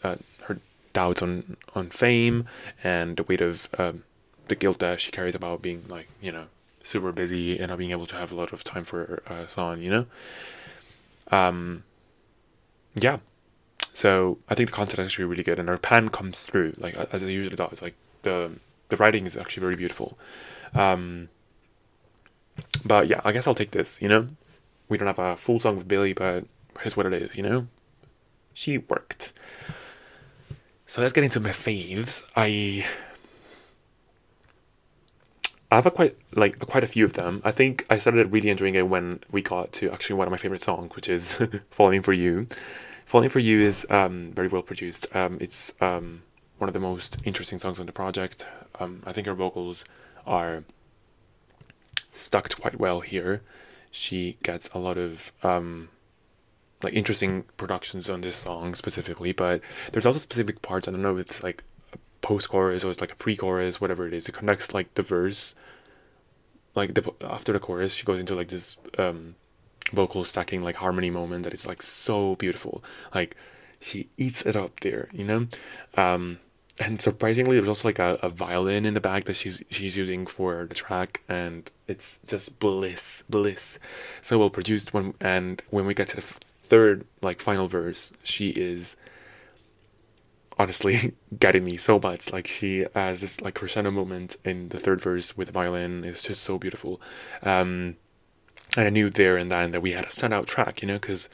uh, 0.04 0.16
her 0.44 0.60
doubts 0.94 1.22
on 1.22 1.58
on 1.76 1.90
fame 1.90 2.46
and 2.84 3.18
the 3.18 3.24
weight 3.24 3.42
of 3.42 3.68
um, 3.78 4.04
the 4.48 4.56
guilt 4.56 4.80
that 4.80 5.02
she 5.02 5.12
carries 5.12 5.36
about 5.36 5.62
being 5.62 5.84
like 5.90 6.08
you 6.22 6.32
know 6.32 6.46
super 6.84 7.12
busy 7.12 7.58
and 7.58 7.70
not 7.70 7.78
being 7.78 7.92
able 7.92 8.06
to 8.06 8.16
have 8.16 8.32
a 8.32 8.36
lot 8.36 8.54
of 8.54 8.64
time 8.64 8.84
for 8.84 9.24
uh, 9.28 9.76
you 9.76 9.90
know. 9.90 10.06
Um, 11.32 11.84
yeah, 12.96 13.18
So 13.94 14.38
I 14.50 14.56
think 14.56 14.70
the 14.70 14.76
content 14.76 15.00
is 15.00 15.08
actually 15.08 15.26
really 15.26 15.44
good, 15.44 15.60
and 15.60 15.70
her 15.70 15.78
pan 15.78 16.10
comes 16.10 16.46
through 16.46 16.76
like 16.78 16.96
as 17.12 17.24
it 17.24 17.30
usually 17.30 17.56
does. 17.56 17.82
Like 17.82 17.96
the 18.24 18.52
the 18.90 18.98
writing 18.98 19.26
is 19.26 19.38
actually 19.38 19.62
very 19.62 19.76
beautiful. 19.76 20.18
Um, 20.74 21.30
but 22.86 23.08
yeah, 23.08 23.22
I 23.24 23.32
guess 23.32 23.48
I'll 23.48 23.56
take 23.56 23.72
this. 23.72 24.02
You 24.02 24.10
know, 24.10 24.28
we 24.90 24.98
don't 24.98 25.08
have 25.08 25.20
a 25.20 25.38
full 25.38 25.60
song 25.60 25.78
with 25.78 25.88
Billie, 25.88 26.14
but 26.14 26.46
here's 26.82 26.98
what 26.98 27.06
it 27.06 27.14
is. 27.14 27.36
You 27.36 27.44
know, 27.44 27.68
she 28.54 28.78
worked. 28.78 29.32
So 30.86 31.02
let's 31.02 31.14
get 31.14 31.24
into 31.24 31.40
my 31.40 31.52
faves. 31.52 32.22
I 32.36 32.86
I 35.74 35.78
have 35.78 35.88
a 35.88 35.92
quite 35.92 36.16
like 36.36 36.60
quite 36.60 36.84
a 36.84 36.88
few 36.88 37.04
of 37.04 37.14
them. 37.14 37.42
I 37.44 37.50
think 37.50 37.84
I 37.90 37.98
started 37.98 38.32
really 38.32 38.52
enjoying 38.52 38.76
it 38.76 38.88
when 38.88 39.22
we 39.32 39.42
got 39.42 39.74
to 39.74 39.90
actually 39.92 40.18
one 40.18 40.28
of 40.28 40.32
my 40.32 40.38
favorite 40.38 40.62
songs, 40.62 40.96
which 40.96 41.10
is 41.10 41.42
"Falling 41.72 42.04
for 42.04 42.14
You." 42.14 42.46
"Falling 43.08 43.30
for 43.30 43.40
You" 43.40 43.62
is 43.62 43.84
um, 43.90 44.32
very 44.36 44.48
well 44.50 44.62
produced. 44.62 45.08
Um, 45.16 45.40
it's 45.42 45.74
um, 45.82 46.22
one 46.60 46.70
of 46.70 46.74
the 46.74 46.80
most 46.80 47.18
interesting 47.26 47.58
songs 47.58 47.80
on 47.80 47.88
the 47.88 47.92
project. 47.92 48.46
Um, 48.80 49.02
I 49.04 49.14
think 49.14 49.26
her 49.26 49.34
vocals 49.34 49.84
are 50.28 50.64
stuck 52.14 52.56
quite 52.62 52.80
well 52.80 53.00
here. 53.00 53.42
She 53.90 54.38
gets 54.44 54.70
a 54.76 54.78
lot 54.78 55.00
of 55.00 55.34
um, 55.42 55.90
like 56.84 56.94
interesting 56.94 57.46
productions 57.58 58.12
on 58.12 58.22
this 58.22 58.36
song 58.36 58.76
specifically, 58.76 59.32
but 59.32 59.60
there's 59.92 60.06
also 60.06 60.20
specific 60.20 60.62
parts. 60.62 60.88
I 60.88 60.92
don't 60.92 61.02
know 61.02 61.16
if 61.16 61.22
it's 61.22 61.42
like 61.42 61.64
post 62.24 62.50
chorus 62.50 62.84
or 62.84 62.90
it's 62.90 63.02
like 63.02 63.12
a 63.12 63.16
pre 63.16 63.36
chorus, 63.36 63.80
whatever 63.80 64.08
it 64.08 64.14
is. 64.14 64.28
It 64.28 64.32
connects 64.32 64.74
like 64.74 64.92
the 64.96 65.04
verse, 65.04 65.54
like 66.74 66.96
the 66.96 67.14
after 67.22 67.54
the 67.54 67.60
chorus, 67.60 67.94
she 67.94 68.06
goes 68.06 68.20
into 68.20 68.34
like 68.34 68.48
this 68.48 68.78
um, 68.98 69.36
vocal 69.92 70.26
stacking 70.26 70.64
like 70.64 70.78
harmony 70.78 71.12
moment 71.12 71.44
that 71.44 71.54
is 71.54 71.68
like 71.68 71.84
so 71.84 72.36
beautiful. 72.36 72.84
Like 73.14 73.36
she 73.80 74.08
eats 74.18 74.42
it 74.44 74.56
up 74.56 74.80
there, 74.80 75.10
you 75.12 75.26
know. 75.26 75.48
Um, 75.96 76.40
and 76.80 77.00
surprisingly, 77.00 77.58
there's 77.58 77.70
also 77.70 77.88
like 77.88 78.00
a, 78.00 78.18
a 78.24 78.30
violin 78.30 78.86
in 78.86 78.96
the 78.96 79.02
back 79.02 79.26
that 79.26 79.36
she's 79.36 79.62
she's 79.70 79.96
using 79.96 80.26
for 80.26 80.66
the 80.66 80.76
track, 80.76 81.22
and 81.30 81.70
it's 81.88 82.20
just 82.26 82.58
bliss, 82.58 83.24
bliss. 83.30 83.78
So 84.24 84.40
well 84.40 84.50
produced. 84.50 84.94
When 84.94 85.14
and 85.22 85.62
when 85.70 85.86
we 85.86 85.94
get 85.94 86.08
to 86.10 86.16
the 86.16 86.22
third 86.24 87.06
like 87.22 87.42
final 87.42 87.68
verse, 87.68 88.14
she 88.24 88.50
is 88.50 88.96
honestly 90.58 91.14
getting 91.40 91.64
me 91.64 91.78
so 91.78 92.00
much. 92.00 92.32
Like 92.32 92.48
she 92.48 92.86
has 92.96 93.22
this 93.22 93.42
like 93.42 93.56
crescendo 93.56 93.92
moment 93.92 94.38
in 94.44 94.70
the 94.70 94.78
third 94.78 95.02
verse 95.02 95.36
with 95.36 95.48
the 95.48 95.54
violin. 95.54 96.04
It's 96.04 96.24
just 96.24 96.44
so 96.44 96.58
beautiful. 96.58 97.02
Um, 97.42 97.96
and 98.76 98.88
I 98.88 98.90
knew 98.90 99.10
there 99.10 99.38
and 99.38 99.52
then 99.52 99.72
that 99.72 99.82
we 99.82 99.92
had 99.92 100.06
a 100.06 100.10
standout 100.10 100.48
track, 100.48 100.82
you 100.82 100.88
know, 100.88 100.96
because 100.96 101.30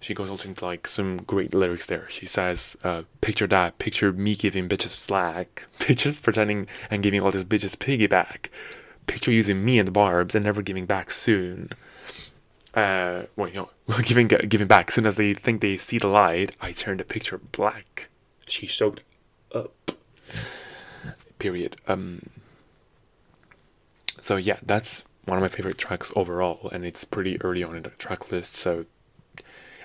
she 0.00 0.14
goes 0.14 0.30
also 0.30 0.48
into 0.48 0.64
like 0.64 0.86
some 0.86 1.18
great 1.18 1.52
lyrics 1.54 1.86
there. 1.86 2.08
She 2.08 2.26
says, 2.26 2.76
uh, 2.84 3.02
"Picture 3.20 3.46
that. 3.48 3.78
Picture 3.78 4.12
me 4.12 4.34
giving 4.34 4.68
bitches 4.68 4.88
slack. 4.88 5.66
Bitches 5.78 6.22
pretending 6.22 6.68
and 6.90 7.02
giving 7.02 7.20
all 7.20 7.30
this 7.30 7.44
bitches 7.44 7.76
piggyback. 7.76 8.48
Picture 9.06 9.32
using 9.32 9.64
me 9.64 9.78
and 9.78 9.86
the 9.86 9.92
barbs 9.92 10.34
and 10.34 10.44
never 10.44 10.62
giving 10.62 10.86
back 10.86 11.10
soon." 11.10 11.70
Uh, 12.72 13.24
well, 13.36 13.48
you 13.48 13.54
know, 13.54 13.70
giving 14.04 14.28
giving 14.28 14.68
back. 14.68 14.88
As 14.88 14.94
soon 14.94 15.06
as 15.06 15.16
they 15.16 15.34
think 15.34 15.60
they 15.60 15.76
see 15.76 15.98
the 15.98 16.08
light, 16.08 16.52
I 16.60 16.72
turn 16.72 16.96
the 16.96 17.04
picture 17.04 17.38
black 17.38 18.09
she 18.50 18.66
soaked 18.66 19.02
up. 19.54 19.72
Period. 21.38 21.76
Um. 21.86 22.28
So 24.20 24.36
yeah, 24.36 24.58
that's 24.62 25.04
one 25.24 25.38
of 25.38 25.42
my 25.42 25.48
favorite 25.48 25.78
tracks 25.78 26.12
overall, 26.14 26.68
and 26.72 26.84
it's 26.84 27.04
pretty 27.04 27.40
early 27.42 27.62
on 27.62 27.76
in 27.76 27.82
the 27.82 27.90
track 27.90 28.30
list. 28.30 28.54
So 28.54 28.84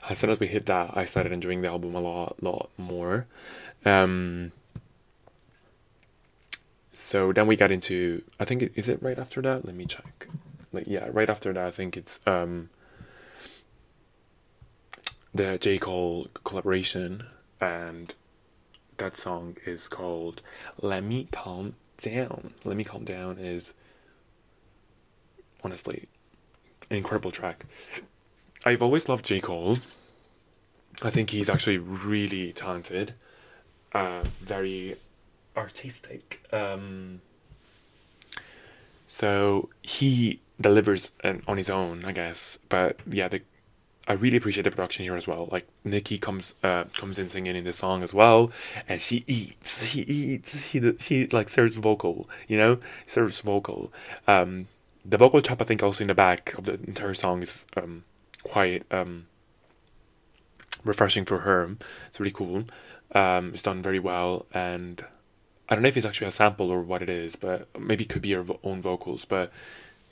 as 0.09 0.19
soon 0.19 0.29
as 0.29 0.39
we 0.39 0.47
hit 0.47 0.65
that, 0.65 0.91
I 0.95 1.05
started 1.05 1.31
enjoying 1.31 1.61
the 1.61 1.69
album 1.69 1.95
a 1.95 2.01
lot, 2.01 2.41
lot 2.43 2.69
more. 2.77 3.27
Um. 3.85 4.51
So 6.91 7.33
then 7.33 7.45
we 7.45 7.57
got 7.57 7.71
into, 7.71 8.23
I 8.39 8.45
think, 8.45 8.71
is 8.75 8.87
it 8.87 9.03
right 9.03 9.19
after 9.19 9.41
that? 9.41 9.65
Let 9.65 9.75
me 9.75 9.85
check. 9.85 10.27
Like 10.71 10.87
yeah, 10.87 11.07
right 11.11 11.29
after 11.29 11.53
that, 11.53 11.65
I 11.65 11.71
think 11.71 11.97
it's 11.97 12.19
um 12.25 12.69
the 15.33 15.57
J 15.57 15.77
Cole 15.77 16.27
collaboration 16.43 17.25
and 17.59 18.13
that 18.97 19.17
song 19.17 19.57
is 19.65 19.87
called 19.87 20.41
Let 20.81 21.03
Me 21.03 21.27
Calm 21.31 21.75
Down. 22.01 22.53
Let 22.63 22.77
Me 22.77 22.83
Calm 22.83 23.05
Down 23.05 23.37
is 23.37 23.73
honestly 25.63 26.07
an 26.89 26.97
incredible 26.97 27.31
track. 27.31 27.65
I've 28.63 28.81
always 28.81 29.09
loved 29.09 29.25
J. 29.25 29.39
Cole. 29.39 29.77
I 31.01 31.09
think 31.09 31.29
he's 31.31 31.49
actually 31.49 31.77
really 31.77 32.53
talented, 32.53 33.13
uh, 33.93 34.23
very 34.41 34.95
artistic. 35.57 36.45
Um, 36.53 37.21
so 39.07 39.69
he 39.81 40.39
delivers 40.59 41.11
on 41.23 41.57
his 41.57 41.69
own, 41.69 42.05
I 42.05 42.11
guess. 42.11 42.59
But 42.69 42.99
yeah, 43.09 43.27
the 43.27 43.41
I 44.07 44.13
really 44.13 44.37
appreciate 44.37 44.63
the 44.63 44.71
production 44.71 45.03
here 45.03 45.15
as 45.15 45.27
well. 45.27 45.49
Like 45.51 45.67
Nicki 45.83 46.17
comes 46.17 46.53
uh, 46.63 46.83
comes 46.95 47.17
in 47.17 47.27
singing 47.27 47.55
in 47.55 47.63
the 47.63 47.73
song 47.73 48.03
as 48.03 48.13
well, 48.13 48.51
and 48.87 49.01
she 49.01 49.23
eats, 49.27 49.85
she 49.87 50.01
eats, 50.01 50.67
she 50.67 50.93
she 50.99 51.27
like 51.27 51.49
serves 51.49 51.75
vocal, 51.75 52.29
you 52.47 52.57
know, 52.57 52.77
serves 53.07 53.41
vocal. 53.41 53.91
Um, 54.27 54.67
the 55.03 55.17
vocal 55.17 55.41
chop 55.41 55.61
I 55.61 55.65
think 55.65 55.81
also 55.81 56.03
in 56.03 56.07
the 56.07 56.15
back 56.15 56.53
of 56.57 56.65
the 56.65 56.73
entire 56.73 57.13
song 57.15 57.41
is 57.41 57.65
um, 57.77 58.03
quite 58.43 58.83
um, 58.91 59.25
refreshing 60.83 61.25
for 61.25 61.39
her. 61.39 61.75
It's 62.07 62.19
really 62.19 62.31
cool. 62.31 62.65
Um, 63.13 63.51
it's 63.53 63.63
done 63.63 63.81
very 63.81 63.99
well, 63.99 64.45
and 64.53 65.03
I 65.67 65.73
don't 65.73 65.81
know 65.81 65.89
if 65.89 65.97
it's 65.97 66.05
actually 66.05 66.27
a 66.27 66.31
sample 66.31 66.69
or 66.69 66.81
what 66.81 67.01
it 67.01 67.09
is, 67.09 67.35
but 67.35 67.67
maybe 67.79 68.03
it 68.03 68.09
could 68.09 68.21
be 68.21 68.33
her 68.33 68.45
own 68.63 68.83
vocals. 68.83 69.25
But 69.25 69.51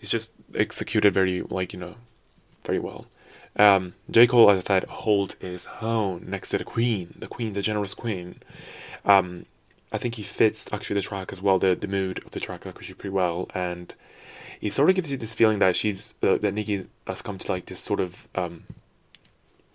it's 0.01 0.09
just 0.09 0.33
executed 0.55 1.13
very 1.13 1.43
like 1.43 1.73
you 1.73 1.79
know, 1.79 1.95
very 2.65 2.79
well. 2.79 3.05
Um, 3.55 3.93
J. 4.09 4.27
Cole, 4.27 4.49
as 4.49 4.65
I 4.65 4.67
said, 4.67 4.83
holds 4.85 5.35
his 5.35 5.67
own 5.81 6.25
next 6.27 6.49
to 6.49 6.57
the 6.57 6.63
Queen, 6.63 7.13
the 7.17 7.27
Queen, 7.27 7.53
the 7.53 7.61
generous 7.61 7.93
Queen. 7.93 8.39
Um, 9.05 9.45
I 9.91 9.99
think 9.99 10.15
he 10.15 10.23
fits 10.23 10.71
actually 10.73 10.95
the 10.95 11.01
track 11.03 11.31
as 11.31 11.41
well, 11.41 11.59
the 11.59 11.75
the 11.75 11.87
mood 11.87 12.23
of 12.25 12.31
the 12.31 12.39
track 12.39 12.65
actually 12.65 12.95
pretty 12.95 13.13
well, 13.13 13.47
and 13.53 13.93
he 14.59 14.69
sort 14.69 14.89
of 14.89 14.95
gives 14.95 15.11
you 15.11 15.17
this 15.17 15.35
feeling 15.35 15.59
that 15.59 15.75
she's 15.75 16.15
uh, 16.23 16.37
that 16.37 16.53
Nicki 16.53 16.87
has 17.05 17.21
come 17.21 17.37
to 17.37 17.51
like 17.51 17.67
this 17.67 17.79
sort 17.79 17.99
of 17.99 18.27
um, 18.33 18.63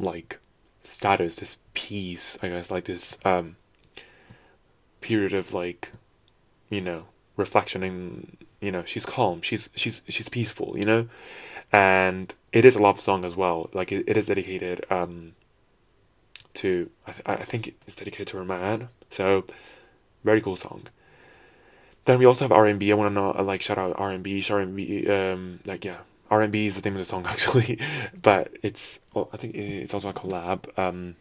like 0.01 0.41
status, 0.83 1.37
this 1.37 1.59
peace, 1.75 2.39
I 2.43 2.49
guess, 2.49 2.71
like 2.71 2.85
this 2.87 3.19
um, 3.25 3.57
period 5.01 5.35
of 5.35 5.55
like, 5.55 5.93
you 6.71 6.81
know, 6.81 7.05
reflection 7.37 7.83
and 7.83 8.37
you 8.61 8.73
know 8.73 8.83
she's 8.85 9.07
calm, 9.07 9.43
she's 9.43 9.71
she's 9.77 10.03
she's 10.09 10.29
peaceful, 10.29 10.77
you 10.77 10.85
know, 10.85 11.09
and 11.71 12.35
it 12.53 12.65
is 12.65 12.77
a 12.77 12.83
love 12.83 13.01
song 13.01 13.25
as 13.25 13.37
well. 13.37 13.71
Like 13.73 13.93
it, 13.93 14.05
it 14.07 14.17
is 14.17 14.27
dedicated 14.27 14.85
um, 14.91 15.33
to 16.55 16.91
I, 17.07 17.13
th- 17.13 17.29
I 17.29 17.37
think 17.37 17.75
it's 17.87 17.97
dedicated 17.97 18.29
to 18.29 18.39
her 18.39 18.45
man. 18.45 18.89
So 19.11 19.45
very 20.25 20.41
cool 20.41 20.57
song. 20.57 20.85
Then 22.05 22.19
we 22.19 22.25
also 22.25 22.45
have 22.45 22.53
R 22.53 22.67
and 22.67 22.79
B. 22.79 22.91
I 22.91 22.95
want 22.95 23.11
to 23.11 23.15
know 23.15 23.31
like 23.43 23.63
shout 23.63 23.79
out 23.79 23.95
R 23.99 24.11
and 24.11 24.23
B, 24.23 24.45
R 24.49 24.61
and 24.61 24.75
B. 24.75 25.09
Um, 25.09 25.61
like 25.67 25.85
yeah, 25.85 25.99
R 26.31 26.43
and 26.43 26.53
B 26.53 26.67
is 26.67 26.77
the 26.77 26.89
name 26.89 26.97
of 26.97 27.01
the 27.01 27.05
song 27.05 27.27
actually, 27.29 27.79
but 28.21 28.51
it's 28.63 29.01
well, 29.13 29.29
I 29.33 29.37
think 29.37 29.55
it's 29.55 29.95
also 29.95 30.09
a 30.09 30.15
collab. 30.15 30.79
Um, 30.79 31.17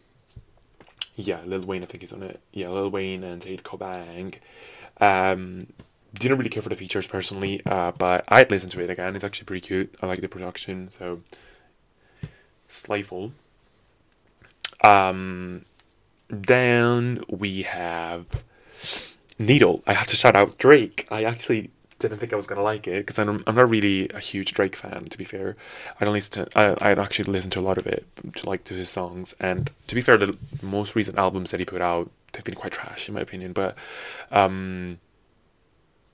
yeah, 1.16 1.40
Lil 1.44 1.62
Wayne 1.62 1.82
I 1.82 1.86
think 1.86 2.04
is 2.04 2.12
on 2.12 2.22
it. 2.22 2.40
Yeah, 2.52 2.70
Lil 2.70 2.90
Wayne 2.90 3.24
and 3.24 3.42
Tate 3.42 3.64
Kobang. 3.64 4.34
Um, 5.00 5.66
didn't 6.14 6.38
really 6.38 6.50
care 6.50 6.62
for 6.62 6.68
the 6.68 6.76
features 6.76 7.06
personally, 7.06 7.62
uh, 7.66 7.92
but 7.92 8.24
I'd 8.28 8.50
listen 8.50 8.70
to 8.70 8.80
it 8.80 8.90
again. 8.90 9.14
It's 9.14 9.24
actually 9.24 9.46
pretty 9.46 9.66
cute. 9.66 9.94
I 10.00 10.06
like 10.06 10.20
the 10.20 10.28
production, 10.28 10.90
so 10.90 11.20
Slyful. 12.68 13.32
Um, 14.82 15.64
then 16.28 17.24
we 17.28 17.62
have 17.62 18.44
Needle. 19.38 19.82
I 19.86 19.94
have 19.94 20.06
to 20.08 20.16
shout 20.16 20.36
out 20.36 20.58
Drake. 20.58 21.06
I 21.10 21.24
actually 21.24 21.70
didn't 21.98 22.18
think 22.18 22.32
I 22.32 22.36
was 22.36 22.46
gonna 22.46 22.62
like 22.62 22.86
it 22.86 23.06
because 23.06 23.18
I'm 23.18 23.42
I'm 23.46 23.54
not 23.56 23.68
really 23.68 24.08
a 24.10 24.20
huge 24.20 24.52
Drake 24.54 24.76
fan. 24.76 25.06
To 25.06 25.18
be 25.18 25.24
fair, 25.24 25.56
I 26.00 26.04
don't 26.04 26.14
listen 26.14 26.44
to 26.44 26.58
I 26.58 26.90
I'd 26.90 26.98
actually 26.98 27.32
listen 27.32 27.50
to 27.52 27.60
a 27.60 27.62
lot 27.62 27.78
of 27.78 27.86
it, 27.86 28.06
to 28.36 28.48
like 28.48 28.64
to 28.64 28.74
his 28.74 28.88
songs. 28.88 29.34
And 29.40 29.70
to 29.86 29.94
be 29.94 30.00
fair, 30.00 30.16
the 30.16 30.36
most 30.62 30.94
recent 30.94 31.18
albums 31.18 31.50
that 31.50 31.60
he 31.60 31.66
put 31.66 31.80
out 31.80 32.10
they've 32.32 32.44
been 32.44 32.54
quite 32.54 32.72
trash 32.72 33.08
in 33.08 33.14
my 33.14 33.20
opinion. 33.20 33.52
But 33.52 33.76
um, 34.30 34.98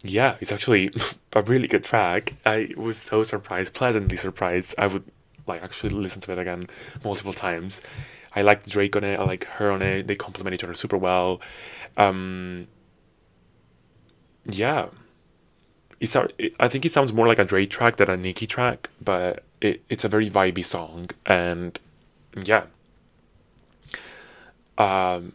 yeah, 0.04 0.36
it's 0.40 0.52
actually 0.52 0.92
a 1.32 1.42
really 1.42 1.66
good 1.66 1.82
track. 1.82 2.34
I 2.44 2.74
was 2.76 2.98
so 2.98 3.24
surprised, 3.24 3.72
pleasantly 3.72 4.16
surprised. 4.16 4.74
I 4.78 4.86
would 4.86 5.04
like 5.46 5.62
actually 5.62 5.90
listen 5.90 6.20
to 6.22 6.32
it 6.32 6.38
again 6.38 6.68
multiple 7.02 7.32
times. 7.32 7.80
I 8.36 8.42
like 8.42 8.66
Drake 8.66 8.96
on 8.96 9.04
it. 9.04 9.18
I 9.18 9.24
like 9.24 9.44
her 9.44 9.70
on 9.70 9.82
it. 9.82 10.06
They 10.06 10.14
complement 10.14 10.54
each 10.54 10.64
other 10.64 10.74
super 10.74 10.98
well. 10.98 11.40
Um, 11.96 12.66
yeah, 14.44 14.88
it's 16.00 16.14
I 16.16 16.68
think 16.68 16.84
it 16.84 16.92
sounds 16.92 17.12
more 17.12 17.26
like 17.26 17.38
a 17.38 17.44
Drake 17.44 17.70
track 17.70 17.96
than 17.96 18.10
a 18.10 18.16
Nicki 18.16 18.46
track, 18.46 18.90
but 19.00 19.44
it, 19.60 19.82
it's 19.88 20.04
a 20.04 20.08
very 20.08 20.28
vibey 20.28 20.64
song, 20.64 21.10
and 21.24 21.78
yeah. 22.42 22.64
um, 24.76 25.32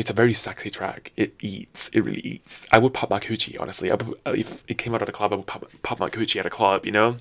it's 0.00 0.08
a 0.08 0.14
very 0.14 0.32
sexy 0.32 0.70
track. 0.70 1.12
It 1.14 1.34
eats. 1.40 1.90
It 1.92 2.02
really 2.02 2.20
eats. 2.20 2.66
I 2.72 2.78
would 2.78 2.94
pop 2.94 3.10
my 3.10 3.20
coochie, 3.20 3.60
honestly. 3.60 3.90
Would, 3.90 4.14
if 4.24 4.64
it 4.66 4.78
came 4.78 4.94
out 4.94 5.02
at 5.02 5.10
a 5.10 5.12
club, 5.12 5.34
I 5.34 5.36
would 5.36 5.46
pop, 5.46 5.70
pop 5.82 6.00
my 6.00 6.08
coochie 6.08 6.40
at 6.40 6.46
a 6.46 6.50
club, 6.50 6.86
you 6.86 6.92
know? 6.92 7.18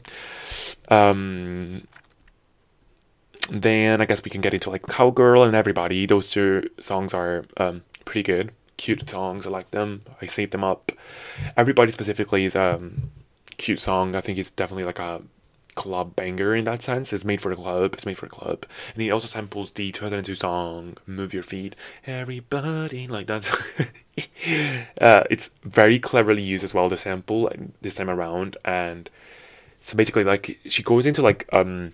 Um, 0.87 1.85
then 3.51 3.99
I 3.99 4.05
guess 4.05 4.23
we 4.23 4.31
can 4.31 4.39
get 4.39 4.53
into 4.53 4.69
like 4.69 4.83
Cowgirl 4.83 5.43
and 5.43 5.57
Everybody. 5.57 6.05
Those 6.05 6.29
two 6.29 6.69
songs 6.79 7.13
are 7.13 7.43
um, 7.57 7.83
pretty 8.05 8.23
good. 8.23 8.53
Cute 8.77 9.09
songs. 9.09 9.45
I 9.45 9.49
like 9.49 9.71
them. 9.71 9.99
I 10.21 10.25
saved 10.27 10.53
them 10.53 10.63
up. 10.63 10.93
Everybody 11.57 11.91
specifically 11.91 12.45
is 12.45 12.55
a 12.55 12.75
um, 12.75 13.11
cute 13.57 13.79
song. 13.79 14.15
I 14.15 14.21
think 14.21 14.37
it's 14.37 14.51
definitely 14.51 14.85
like 14.85 14.99
a 14.99 15.21
club 15.75 16.15
banger 16.15 16.55
in 16.55 16.65
that 16.65 16.83
sense. 16.83 17.13
It's 17.13 17.25
made 17.25 17.41
for 17.41 17.49
the 17.49 17.61
club. 17.61 17.93
It's 17.93 18.05
made 18.05 18.17
for 18.17 18.25
the 18.25 18.35
club. 18.35 18.65
And 18.93 19.01
he 19.01 19.11
also 19.11 19.27
samples 19.27 19.71
the 19.71 19.91
2002 19.91 20.35
song 20.35 20.97
"Move 21.05 21.33
Your 21.33 21.43
Feet." 21.43 21.75
Everybody 22.05 23.07
like 23.07 23.27
that's. 23.27 23.49
uh, 25.01 25.23
it's 25.29 25.49
very 25.63 25.99
cleverly 25.99 26.41
used 26.41 26.63
as 26.63 26.73
well. 26.73 26.89
The 26.89 26.97
sample 26.97 27.51
this 27.81 27.95
time 27.95 28.09
around, 28.09 28.57
and 28.65 29.09
so 29.81 29.95
basically, 29.95 30.23
like 30.23 30.59
she 30.65 30.83
goes 30.83 31.05
into 31.05 31.21
like 31.21 31.47
um, 31.53 31.93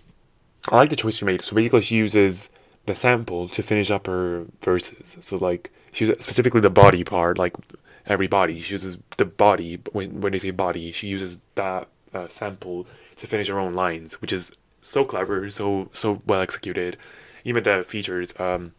I 0.70 0.76
like 0.76 0.90
the 0.90 0.96
choice 0.96 1.16
she 1.16 1.24
made. 1.24 1.42
So 1.42 1.54
basically, 1.54 1.82
she 1.82 1.96
uses 1.96 2.50
the 2.86 2.94
sample 2.94 3.48
to 3.48 3.62
finish 3.62 3.90
up 3.90 4.06
her 4.06 4.46
verses. 4.62 5.16
So 5.20 5.36
like 5.36 5.70
she 5.92 6.06
specifically 6.06 6.60
the 6.60 6.70
body 6.70 7.04
part, 7.04 7.38
like 7.38 7.54
every 8.06 8.26
body. 8.26 8.60
She 8.60 8.74
uses 8.74 8.98
the 9.16 9.24
body 9.24 9.80
when 9.92 10.20
when 10.20 10.32
they 10.32 10.38
say 10.38 10.50
body, 10.50 10.92
she 10.92 11.08
uses 11.08 11.38
that 11.54 11.88
uh, 12.14 12.28
sample 12.28 12.86
to 13.16 13.26
finish 13.26 13.48
her 13.48 13.58
own 13.58 13.74
lines, 13.74 14.20
which 14.20 14.32
is 14.32 14.52
so 14.80 15.04
clever, 15.04 15.50
so 15.50 15.90
so 15.92 16.22
well 16.26 16.40
executed. 16.40 16.96
Even 17.44 17.62
the 17.62 17.84
features 17.86 18.38
um, 18.40 18.72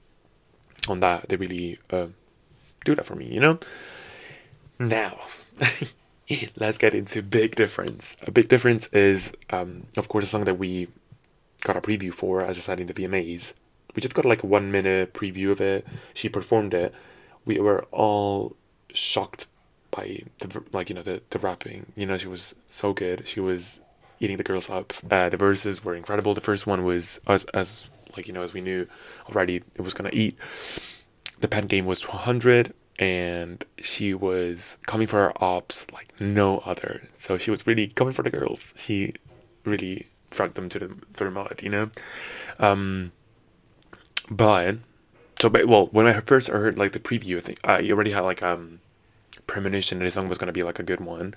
on 0.87 0.99
that, 0.99 1.29
they 1.29 1.35
really 1.35 1.79
uh, 1.89 2.07
do 2.85 2.95
that 2.95 3.05
for 3.05 3.15
me, 3.15 3.25
you 3.25 3.39
know. 3.39 3.59
Now, 4.79 5.19
let's 6.55 6.77
get 6.77 6.93
into 6.93 7.21
big 7.21 7.55
difference. 7.55 8.17
A 8.23 8.31
big 8.31 8.49
difference 8.49 8.87
is, 8.87 9.31
um, 9.49 9.87
of 9.95 10.07
course, 10.09 10.25
a 10.25 10.27
song 10.27 10.45
that 10.45 10.59
we 10.59 10.87
got 11.63 11.77
a 11.77 11.81
preview 11.81 12.13
for, 12.13 12.43
as 12.43 12.57
I 12.57 12.61
said 12.61 12.79
in 12.79 12.87
the 12.87 12.93
VMAs. 12.93 13.53
We 13.95 14.01
just 14.01 14.13
got 14.13 14.25
like 14.25 14.43
a 14.43 14.47
one 14.47 14.71
minute 14.71 15.13
preview 15.13 15.51
of 15.51 15.61
it. 15.61 15.87
She 16.13 16.29
performed 16.29 16.73
it. 16.73 16.93
We 17.45 17.59
were 17.59 17.85
all 17.91 18.55
shocked 18.93 19.47
by 19.91 20.21
the 20.39 20.63
like 20.71 20.89
you 20.89 20.95
know 20.95 21.01
the 21.01 21.21
the 21.29 21.39
rapping. 21.39 21.93
You 21.95 22.05
know 22.05 22.17
she 22.17 22.27
was 22.27 22.53
so 22.67 22.93
good. 22.93 23.27
She 23.27 23.39
was 23.39 23.79
eating 24.19 24.37
the 24.37 24.43
girls 24.43 24.69
up. 24.69 24.93
Uh, 25.09 25.29
the 25.29 25.37
verses 25.37 25.83
were 25.83 25.95
incredible. 25.95 26.33
The 26.33 26.41
first 26.41 26.67
one 26.67 26.83
was 26.83 27.19
as 27.27 27.45
as 27.53 27.89
like 28.15 28.27
you 28.27 28.33
know 28.33 28.41
as 28.41 28.53
we 28.53 28.61
knew 28.61 28.87
already 29.29 29.57
it 29.75 29.81
was 29.81 29.93
gonna 29.93 30.09
eat. 30.13 30.37
The 31.39 31.47
pen 31.47 31.67
game 31.67 31.85
was 31.85 32.01
200 32.01 32.73
and 32.99 33.63
she 33.79 34.13
was 34.13 34.79
coming 34.87 35.05
for 35.05 35.17
her 35.17 35.43
ops 35.43 35.85
like 35.93 36.19
no 36.19 36.59
other. 36.59 37.07
So 37.17 37.37
she 37.37 37.51
was 37.51 37.67
really 37.67 37.87
coming 37.89 38.13
for 38.13 38.23
the 38.23 38.31
girls. 38.31 38.73
She 38.77 39.13
really 39.65 40.07
dragged 40.31 40.55
them 40.55 40.69
to 40.69 40.79
the 40.79 40.95
their 41.13 41.29
mud, 41.29 41.59
you 41.61 41.69
know. 41.69 41.91
Um, 42.59 43.11
but 44.29 44.77
so 45.39 45.49
but, 45.49 45.67
well 45.67 45.87
when 45.87 46.07
I 46.07 46.19
first 46.21 46.47
heard 46.47 46.77
like 46.77 46.93
the 46.93 46.99
preview, 46.99 47.37
I 47.37 47.41
think 47.41 47.59
I 47.63 47.89
already 47.91 48.11
had 48.11 48.25
like 48.25 48.41
um 48.41 48.79
premonition 49.47 49.99
that 49.99 50.05
the 50.05 50.11
song 50.11 50.27
was 50.27 50.37
gonna 50.37 50.51
be 50.51 50.63
like 50.63 50.79
a 50.79 50.83
good 50.83 50.99
one. 50.99 51.33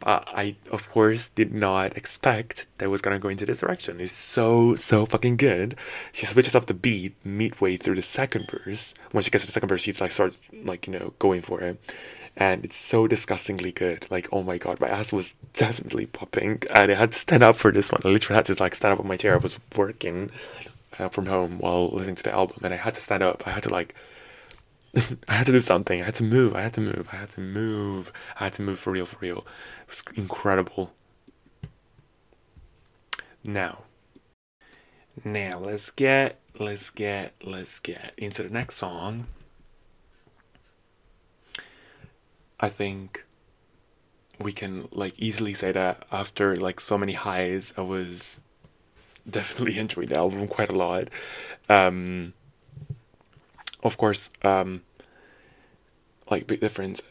But 0.00 0.26
I 0.28 0.56
of 0.70 0.90
course 0.90 1.28
did 1.28 1.54
not 1.54 1.96
expect 1.96 2.66
that 2.78 2.90
was 2.90 3.02
gonna 3.02 3.18
go 3.18 3.28
into 3.28 3.46
this 3.46 3.60
direction. 3.60 4.00
It's 4.00 4.12
so 4.12 4.74
so 4.74 5.06
fucking 5.06 5.36
good. 5.36 5.76
She 6.12 6.26
switches 6.26 6.54
up 6.54 6.66
the 6.66 6.74
beat 6.74 7.14
midway 7.24 7.76
through 7.76 7.96
the 7.96 8.02
second 8.02 8.50
verse. 8.50 8.94
When 9.12 9.22
she 9.22 9.30
gets 9.30 9.44
to 9.44 9.48
the 9.48 9.52
second 9.52 9.68
verse, 9.68 9.82
she 9.82 9.92
like 9.92 10.12
starts 10.12 10.38
like 10.64 10.86
you 10.86 10.92
know 10.92 11.12
going 11.18 11.42
for 11.42 11.60
it. 11.60 11.78
And 12.34 12.64
it's 12.64 12.76
so 12.76 13.06
disgustingly 13.06 13.72
good. 13.72 14.06
Like, 14.10 14.28
oh 14.32 14.42
my 14.42 14.56
god, 14.56 14.80
my 14.80 14.88
ass 14.88 15.12
was 15.12 15.36
definitely 15.52 16.06
popping. 16.06 16.62
And 16.74 16.90
I 16.90 16.94
had 16.94 17.12
to 17.12 17.18
stand 17.18 17.42
up 17.42 17.56
for 17.56 17.70
this 17.70 17.92
one. 17.92 18.00
I 18.04 18.08
literally 18.08 18.36
had 18.36 18.46
to 18.46 18.54
like 18.58 18.74
stand 18.74 18.94
up 18.94 19.00
on 19.00 19.06
my 19.06 19.18
chair. 19.18 19.34
I 19.34 19.36
was 19.36 19.58
working 19.76 20.30
uh, 20.98 21.08
from 21.08 21.26
home 21.26 21.58
while 21.58 21.90
listening 21.90 22.16
to 22.16 22.22
the 22.22 22.32
album, 22.32 22.58
and 22.62 22.72
I 22.72 22.76
had 22.76 22.94
to 22.94 23.00
stand 23.00 23.22
up. 23.22 23.46
I 23.46 23.50
had 23.50 23.62
to 23.64 23.70
like 23.70 23.94
I 25.28 25.34
had 25.34 25.46
to 25.46 25.52
do 25.52 25.60
something. 25.60 26.02
I 26.02 26.04
had 26.06 26.14
to 26.16 26.24
move. 26.24 26.54
I 26.54 26.62
had 26.62 26.74
to 26.74 26.80
move. 26.80 27.08
I 27.12 27.16
had 27.16 27.30
to 27.30 27.40
move. 27.40 28.12
I 28.38 28.44
had 28.44 28.52
to 28.54 28.62
move 28.62 28.78
for 28.78 28.92
real, 28.92 29.06
for 29.06 29.18
real. 29.20 29.38
It 29.38 29.88
was 29.88 30.04
incredible. 30.14 30.92
Now, 33.44 33.84
now 35.24 35.58
let's 35.58 35.90
get, 35.90 36.38
let's 36.58 36.90
get, 36.90 37.34
let's 37.42 37.80
get 37.80 38.12
into 38.16 38.42
the 38.42 38.50
next 38.50 38.76
song. 38.76 39.26
I 42.60 42.68
think 42.68 43.24
we 44.38 44.52
can 44.52 44.88
like 44.92 45.14
easily 45.18 45.54
say 45.54 45.72
that 45.72 46.04
after 46.12 46.56
like 46.56 46.80
so 46.80 46.96
many 46.96 47.14
highs, 47.14 47.74
I 47.76 47.80
was 47.80 48.40
definitely 49.28 49.78
enjoying 49.80 50.08
the 50.08 50.18
album 50.18 50.46
quite 50.46 50.70
a 50.70 50.76
lot. 50.76 51.08
Um, 51.68 52.34
of 53.82 53.96
course, 53.96 54.30
um, 54.42 54.82
like 56.30 56.46
Big 56.46 56.60
Difference 56.60 57.02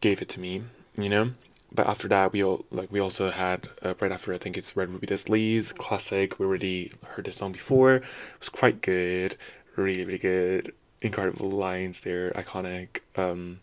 gave 0.00 0.20
it 0.22 0.28
to 0.30 0.40
me, 0.40 0.62
you 0.96 1.08
know. 1.08 1.30
But 1.74 1.86
after 1.86 2.06
that, 2.08 2.32
we 2.32 2.42
all 2.44 2.64
like 2.70 2.92
we 2.92 3.00
also 3.00 3.30
had 3.30 3.68
uh, 3.82 3.94
right 4.00 4.12
after 4.12 4.34
I 4.34 4.38
think 4.38 4.58
it's 4.58 4.76
Red 4.76 4.90
Ruby 4.90 5.06
Da 5.06 5.14
Sleeze's 5.14 5.72
classic. 5.72 6.38
We 6.38 6.44
already 6.46 6.92
heard 7.04 7.24
this 7.24 7.36
song 7.36 7.52
before. 7.52 7.94
It 7.94 8.04
was 8.40 8.50
quite 8.50 8.82
good, 8.82 9.36
really 9.76 10.04
really 10.04 10.18
good. 10.18 10.74
Incredible 11.00 11.50
lines 11.50 12.00
there, 12.00 12.30
iconic. 12.32 13.00
Um, 13.16 13.60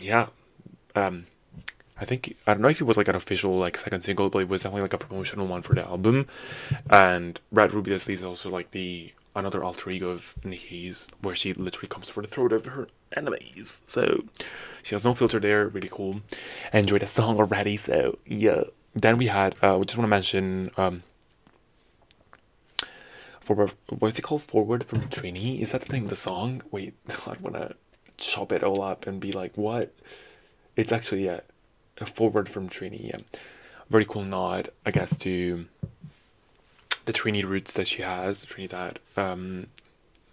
yeah, 0.00 0.28
um, 0.94 1.26
I 2.00 2.04
think 2.04 2.36
I 2.46 2.52
don't 2.52 2.62
know 2.62 2.68
if 2.68 2.80
it 2.80 2.84
was 2.84 2.96
like 2.96 3.08
an 3.08 3.16
official 3.16 3.58
like 3.58 3.76
second 3.76 4.02
single, 4.02 4.30
but 4.30 4.40
it 4.40 4.48
was 4.48 4.62
definitely 4.62 4.82
like 4.82 4.92
a 4.92 4.98
promotional 4.98 5.46
one 5.46 5.62
for 5.62 5.74
the 5.74 5.84
album. 5.84 6.26
And 6.90 7.40
Red 7.50 7.72
Ruby 7.72 7.90
Da 7.90 7.96
Sleeze 7.96 8.14
is 8.14 8.24
also 8.24 8.50
like 8.50 8.70
the 8.70 9.12
another 9.36 9.62
alter 9.62 9.90
ego 9.90 10.10
of 10.10 10.34
Nicki's, 10.44 11.06
where 11.20 11.34
she 11.34 11.52
literally 11.54 11.88
comes 11.88 12.08
for 12.08 12.22
the 12.22 12.28
throat 12.28 12.52
of 12.52 12.66
her 12.66 12.88
enemies. 13.16 13.82
So 13.86 14.24
she 14.82 14.94
has 14.94 15.04
no 15.04 15.14
filter 15.14 15.38
there, 15.38 15.68
really 15.68 15.90
cool. 15.90 16.22
Enjoyed 16.72 17.02
the 17.02 17.06
song 17.06 17.38
already, 17.38 17.76
so 17.76 18.18
yeah. 18.26 18.64
Then 18.94 19.18
we 19.18 19.26
had, 19.26 19.54
uh, 19.62 19.76
we 19.78 19.84
just 19.84 19.98
want 19.98 20.06
to 20.06 20.08
mention, 20.08 20.70
um, 20.76 21.02
forward, 23.40 23.72
what's 23.98 24.18
it 24.18 24.22
called? 24.22 24.42
Forward 24.42 24.84
from 24.84 25.02
Trini? 25.02 25.60
Is 25.60 25.72
that 25.72 25.82
the 25.82 25.92
name 25.92 26.04
of 26.04 26.10
the 26.10 26.16
song? 26.16 26.62
Wait, 26.70 26.94
I 27.26 27.36
want 27.40 27.56
to 27.56 27.74
chop 28.16 28.52
it 28.52 28.64
all 28.64 28.82
up 28.82 29.06
and 29.06 29.20
be 29.20 29.32
like, 29.32 29.56
what? 29.56 29.94
It's 30.76 30.92
actually, 30.92 31.26
yeah, 31.26 31.40
a 31.98 32.06
forward 32.06 32.48
from 32.48 32.68
Trini, 32.68 33.08
yeah. 33.08 33.18
Very 33.90 34.04
cool 34.04 34.24
nod, 34.24 34.70
I 34.84 34.90
guess, 34.90 35.16
to 35.18 35.66
the 37.06 37.12
Trini 37.12 37.44
roots 37.44 37.72
that 37.74 37.86
she 37.86 38.02
has, 38.02 38.40
the 38.40 38.46
Trinidad. 38.46 39.00
Um, 39.16 39.68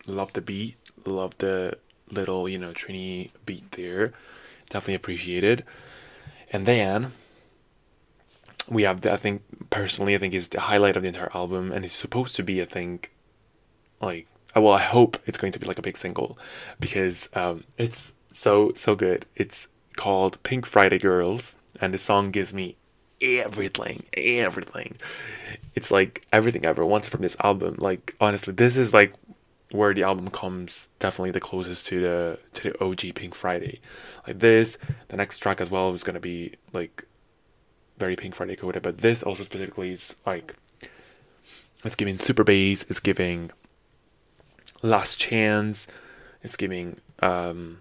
love 0.06 0.34
the 0.34 0.42
beat, 0.42 0.76
love 1.06 1.38
the 1.38 1.78
little, 2.12 2.50
you 2.50 2.58
know, 2.58 2.74
Trini 2.74 3.32
beat 3.46 3.72
there. 3.72 4.14
Definitely 4.70 4.96
appreciated. 4.96 5.64
And 6.52 6.66
then 6.66 7.12
we 8.70 8.84
have, 8.84 9.02
the, 9.02 9.14
I 9.14 9.18
think, 9.18 9.42
personally, 9.70 10.16
I 10.16 10.18
think 10.18 10.34
is 10.34 10.50
the 10.50 10.60
highlight 10.60 10.96
of 10.96 11.04
the 11.04 11.10
entire 11.10 11.32
album, 11.34 11.72
and 11.72 11.86
it's 11.86 11.96
supposed 11.96 12.36
to 12.36 12.44
be, 12.44 12.62
I 12.62 12.66
think, 12.66 13.12
like, 14.02 14.28
uh, 14.56 14.62
well, 14.62 14.74
I 14.74 14.82
hope 14.82 15.18
it's 15.26 15.38
going 15.38 15.54
to 15.54 15.60
be 15.60 15.66
like 15.66 15.80
a 15.80 15.84
big 15.84 15.98
single 15.98 16.38
because 16.80 17.30
um, 17.34 17.64
it's 17.78 18.14
so 18.32 18.72
so 18.76 18.96
good. 18.96 19.26
It's 19.36 19.68
called 19.96 20.42
Pink 20.44 20.66
Friday 20.66 21.00
Girls, 21.00 21.58
and 21.82 21.94
the 21.94 21.98
song 21.98 22.32
gives 22.32 22.54
me 22.54 22.76
everything, 23.22 24.04
everything. 24.14 24.98
It's 25.76 25.92
like 25.92 26.26
everything 26.32 26.66
I 26.66 26.70
ever 26.70 26.86
wanted 26.86 27.10
from 27.12 27.22
this 27.22 27.38
album. 27.40 27.76
Like 27.80 28.16
honestly, 28.20 28.54
this 28.54 28.78
is 28.78 28.94
like 28.94 29.14
where 29.72 29.94
the 29.94 30.04
album 30.04 30.28
comes 30.30 30.90
definitely 31.00 31.32
the 31.32 31.40
closest 31.40 31.88
to 31.88 32.00
the 32.00 32.40
to 32.54 32.72
the 32.72 32.84
OG 32.84 33.16
Pink 33.16 33.34
Friday. 33.34 33.82
Like 34.28 34.40
this, 34.40 34.78
the 35.08 35.18
next 35.18 35.40
track 35.40 35.60
as 35.62 35.72
well 35.72 35.94
is 35.94 36.04
gonna 36.04 36.20
be 36.20 36.56
like 36.74 37.06
very 37.98 38.16
Pink 38.16 38.36
Friday 38.36 38.56
coded, 38.56 38.84
but 38.84 39.00
this 39.00 39.24
also 39.24 39.44
specifically 39.44 39.92
is 39.94 40.16
like 40.26 40.56
it's 41.84 41.96
giving 41.96 42.18
super 42.18 42.44
bass, 42.44 42.86
it's 42.88 43.00
giving 43.00 43.52
last 44.82 45.20
chance, 45.20 45.88
it's 46.44 46.56
giving 46.56 47.00
um 47.20 47.80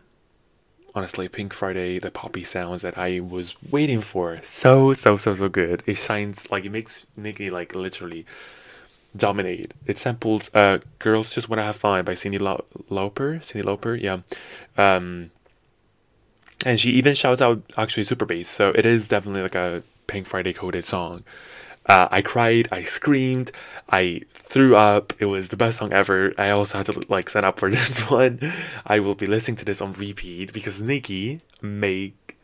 honestly, 0.94 1.28
Pink 1.28 1.52
Friday, 1.52 1.98
the 1.98 2.10
poppy 2.10 2.44
sounds 2.44 2.82
that 2.82 2.98
I 2.98 3.20
was 3.20 3.56
waiting 3.70 4.00
for. 4.00 4.38
So, 4.42 4.94
so, 4.94 5.16
so, 5.16 5.34
so 5.34 5.48
good. 5.48 5.82
It 5.86 5.96
shines, 5.96 6.50
like, 6.50 6.64
it 6.64 6.70
makes 6.70 7.06
Nicki, 7.16 7.50
like, 7.50 7.74
literally 7.74 8.26
dominate. 9.14 9.72
It 9.86 9.98
samples 9.98 10.50
uh, 10.54 10.78
Girls 10.98 11.34
Just 11.34 11.48
Wanna 11.48 11.62
Have 11.64 11.76
Fun 11.76 12.04
by 12.04 12.14
Cyndi 12.14 12.38
Lauper. 12.38 13.40
Cyndi 13.40 13.62
Lauper, 13.62 14.00
yeah. 14.00 14.20
Um, 14.76 15.30
and 16.64 16.78
she 16.78 16.90
even 16.92 17.14
shouts 17.14 17.42
out 17.42 17.62
actually 17.76 18.04
super 18.04 18.24
bass. 18.24 18.48
So 18.48 18.70
it 18.70 18.86
is 18.86 19.08
definitely 19.08 19.42
like 19.42 19.54
a 19.54 19.82
Pink 20.06 20.26
Friday 20.26 20.52
coded 20.52 20.84
song. 20.84 21.24
Uh, 21.86 22.08
I 22.10 22.22
cried, 22.22 22.68
I 22.70 22.84
screamed, 22.84 23.50
I 23.90 24.22
threw 24.32 24.76
up. 24.76 25.12
It 25.18 25.26
was 25.26 25.48
the 25.48 25.56
best 25.56 25.78
song 25.78 25.92
ever. 25.92 26.32
I 26.38 26.50
also 26.50 26.78
had 26.78 26.86
to 26.86 27.02
like 27.08 27.28
sign 27.28 27.44
up 27.44 27.58
for 27.58 27.70
this 27.74 27.98
one. 28.10 28.40
I 28.86 29.00
will 29.00 29.14
be 29.14 29.26
listening 29.26 29.56
to 29.56 29.64
this 29.64 29.80
on 29.80 29.92
repeat 29.94 30.52
because 30.52 30.82
Nicki 30.82 31.40
make 31.60 32.36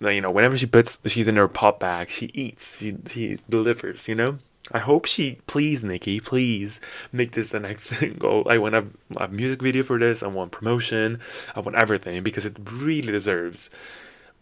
you 0.00 0.20
know 0.20 0.30
whenever 0.30 0.56
she 0.56 0.66
puts 0.66 0.98
she's 1.06 1.28
in 1.28 1.36
her 1.36 1.48
pop 1.48 1.80
bag, 1.80 2.08
she 2.08 2.26
eats, 2.26 2.76
she 2.76 2.96
she 3.08 3.38
delivers. 3.48 4.08
You 4.08 4.14
know. 4.14 4.38
I 4.72 4.78
hope 4.78 5.06
she 5.06 5.38
please 5.46 5.82
Nicki, 5.82 6.20
please 6.20 6.80
make 7.12 7.32
this 7.32 7.50
the 7.50 7.60
next 7.60 7.84
single. 7.98 8.46
I 8.48 8.58
want 8.58 8.74
a, 8.74 8.86
a 9.16 9.26
music 9.26 9.62
video 9.62 9.82
for 9.82 9.98
this. 9.98 10.22
I 10.22 10.28
want 10.28 10.52
promotion. 10.52 11.18
I 11.56 11.60
want 11.60 11.76
everything 11.76 12.22
because 12.22 12.44
it 12.44 12.56
really 12.70 13.10
deserves. 13.10 13.70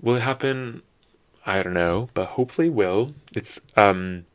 Will 0.01 0.16
it 0.16 0.22
happen? 0.22 0.82
I 1.47 1.62
don't 1.62 1.74
know, 1.74 2.09
but 2.14 2.26
hopefully 2.26 2.68
will. 2.70 3.12
It's 3.32 3.61
um 3.76 4.26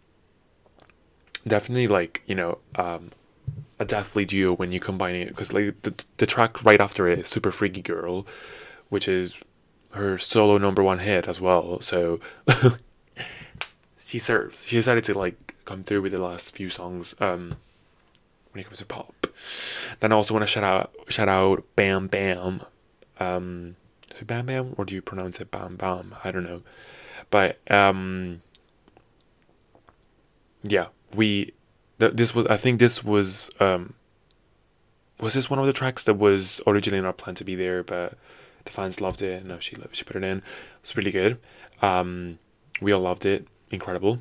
definitely 1.45 1.88
like 1.88 2.22
you 2.26 2.36
know 2.36 2.60
um 2.76 3.12
a 3.80 3.86
deathly 3.86 4.26
duo 4.26 4.54
when 4.54 4.72
you 4.72 4.80
combine 4.80 5.16
it 5.16 5.28
because 5.30 5.54
like 5.54 5.82
the 5.82 5.93
the 6.18 6.26
track 6.26 6.64
right 6.64 6.82
after 6.82 7.08
it 7.08 7.20
is 7.20 7.28
Super 7.28 7.51
Freaky 7.51 7.82
Girl, 7.82 8.26
which 8.89 9.08
is 9.08 9.38
her 9.91 10.18
solo 10.18 10.58
number 10.58 10.82
one 10.84 10.99
hit 10.99 11.28
as 11.28 11.39
well. 11.39 11.82
So 11.82 12.20
she 13.99 14.20
serves. 14.20 14.66
She 14.66 14.76
decided 14.76 15.04
to 15.06 15.18
like 15.18 15.56
come 15.66 15.84
through 15.84 16.01
with 16.01 16.12
the 16.12 16.20
last 16.20 16.56
few 16.56 16.70
songs 16.70 17.16
um 17.20 17.56
when 18.51 18.62
it 18.62 18.66
comes 18.66 18.80
to 18.80 18.86
pop. 18.86 19.28
Then 19.99 20.12
I 20.12 20.16
also 20.16 20.34
want 20.34 20.43
to 20.43 20.47
shout 20.47 20.64
out 20.64 20.91
shout 21.10 21.30
out 21.30 21.64
Bam 21.76 22.08
Bam. 22.08 22.62
Um, 23.20 23.76
is 24.14 24.22
it 24.22 24.28
Bam 24.28 24.45
Bam 24.45 24.76
or 24.78 24.86
do 24.86 24.95
you 24.95 25.01
pronounce 25.01 25.39
it 25.39 25.51
Bam 25.51 25.76
Bam? 25.76 26.16
I 26.24 26.32
don't 26.32 26.43
know, 26.43 26.62
but 27.30 27.59
um, 27.71 28.41
yeah, 30.63 30.88
we. 31.13 31.53
Th- 31.99 32.13
this 32.13 32.34
was 32.34 32.45
I 32.47 32.57
think 32.57 32.80
this 32.80 33.03
was 33.03 33.49
um. 33.59 33.93
Was 35.19 35.34
this 35.34 35.49
one 35.49 35.59
of 35.59 35.65
the 35.65 35.74
tracks 35.74 36.03
that 36.03 36.15
was 36.15 36.59
originally 36.67 37.01
not 37.01 37.17
planned 37.17 37.38
to 37.38 37.43
be 37.43 37.55
there, 37.55 37.84
but 37.84 38.17
the 38.65 38.71
fans 38.71 38.99
loved 38.99 39.21
it, 39.21 39.45
No, 39.45 39.59
she 39.59 39.76
she 39.91 40.03
put 40.03 40.15
it 40.15 40.24
in. 40.24 40.41
It's 40.82 40.95
really 40.97 41.11
good. 41.11 41.39
Um, 41.82 42.39
we 42.82 42.91
all 42.91 43.01
loved 43.01 43.26
it. 43.26 43.47
Incredible. 43.71 44.19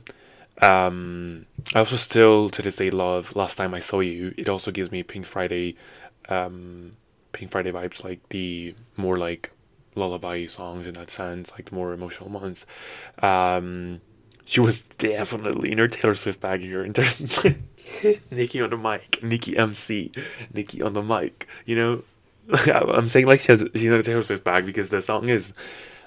Um, 0.60 1.46
I 1.74 1.80
also 1.80 1.96
still 1.96 2.50
to 2.50 2.62
this 2.62 2.76
day 2.76 2.90
love 2.90 3.34
Last 3.34 3.56
Time 3.56 3.74
I 3.74 3.78
Saw 3.78 4.00
You. 4.00 4.34
It 4.36 4.48
also 4.48 4.70
gives 4.70 4.90
me 4.92 5.02
Pink 5.02 5.26
Friday, 5.26 5.76
um, 6.28 6.96
Pink 7.32 7.50
Friday 7.50 7.72
vibes, 7.72 8.04
like 8.04 8.28
the 8.28 8.74
more 8.96 9.18
like 9.18 9.50
lullaby 9.94 10.46
songs 10.46 10.86
in 10.86 10.94
that 10.94 11.10
sense, 11.10 11.50
like 11.52 11.70
the 11.70 11.74
more 11.74 11.92
emotional 11.92 12.30
ones. 12.30 12.66
Um, 13.22 14.00
she 14.44 14.60
was 14.60 14.80
definitely 14.80 15.72
in 15.72 15.78
her 15.78 15.88
Taylor 15.88 16.14
Swift 16.14 16.40
bag 16.40 16.60
here. 16.60 16.84
In 16.84 16.92
terms 16.92 17.38
Nicki 18.30 18.60
on 18.60 18.70
the 18.70 18.76
mic, 18.76 19.22
Nicki 19.22 19.56
MC, 19.56 20.12
Nicki 20.52 20.82
on 20.82 20.94
the 20.94 21.02
mic. 21.02 21.46
You 21.64 21.76
know, 21.76 22.02
I'm 22.66 23.08
saying 23.08 23.26
like 23.26 23.40
she 23.40 23.52
has 23.52 23.64
she's 23.74 23.84
in 23.84 23.92
a 23.92 24.02
Taylor 24.02 24.22
Swift 24.22 24.44
bag 24.44 24.66
because 24.66 24.90
the 24.90 25.00
song 25.00 25.28
is 25.28 25.52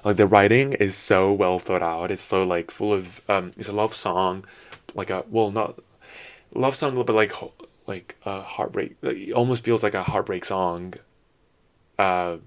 like 0.04 0.18
the 0.18 0.28
writing 0.28 0.74
is 0.74 0.96
so 0.96 1.32
well 1.32 1.60
thought 1.60 1.82
out. 1.82 2.12
It's 2.12 2.22
so 2.22 2.44
like 2.44 2.72
full 2.72 2.94
of 2.94 3.22
um, 3.30 3.54
it's 3.58 3.70
a 3.70 3.74
love 3.74 3.94
song, 3.94 4.46
like 4.94 5.10
a 5.10 5.24
well 5.30 5.52
not 5.52 5.80
love 6.54 6.76
song, 6.76 7.02
but 7.04 7.16
like 7.16 7.34
like 7.88 8.16
a 8.26 8.42
heartbreak. 8.42 8.98
It 9.02 9.34
almost 9.34 9.64
feels 9.64 9.84
like 9.84 9.94
a 9.94 10.04
heartbreak 10.04 10.46
song. 10.46 10.94
Uh, 11.98 12.38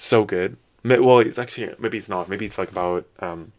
so 0.00 0.24
good. 0.24 0.56
Well, 0.84 1.18
it's 1.18 1.38
actually 1.38 1.74
maybe 1.78 1.98
it's 1.98 2.08
not. 2.08 2.28
Maybe 2.28 2.46
it's 2.46 2.58
like 2.58 2.70
about 2.70 3.04
um. 3.20 3.52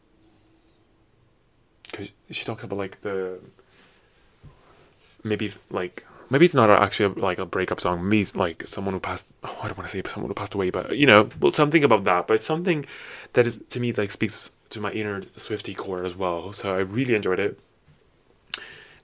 Cause 1.94 2.12
she 2.32 2.46
talks 2.46 2.64
about 2.64 2.78
like 2.78 3.02
the. 3.02 3.39
Maybe 5.24 5.54
like 5.70 6.06
maybe 6.32 6.46
it's 6.46 6.56
not 6.56 6.70
actually 6.72 7.14
like 7.22 7.38
a 7.38 7.46
breakup 7.46 7.80
song. 7.80 8.04
Maybe 8.04 8.22
it's 8.22 8.36
like 8.36 8.66
someone 8.66 8.94
who 8.94 9.00
passed. 9.00 9.28
Oh, 9.44 9.60
I 9.62 9.68
don't 9.68 9.78
want 9.78 9.89
to 9.89 9.92
say 9.92 10.10
someone 10.10 10.32
who 10.32 10.34
passed 10.34 10.56
away, 10.56 10.72
but 10.72 10.98
you 10.98 11.06
know, 11.06 11.30
well, 11.39 11.52
something 11.52 11.84
about 11.84 12.06
that. 12.06 12.28
But 12.28 12.42
something 12.42 12.86
that 13.34 13.46
is 13.46 13.62
to 13.70 13.80
me 13.80 13.94
like 13.94 14.10
speaks 14.10 14.52
to 14.72 14.80
my 14.80 14.92
inner 14.92 15.22
Swiftie 15.22 15.78
core 15.78 16.04
as 16.04 16.16
well. 16.16 16.54
So 16.54 16.74
I 16.74 16.80
really 16.80 17.14
enjoyed 17.14 17.39
it. 17.39 17.60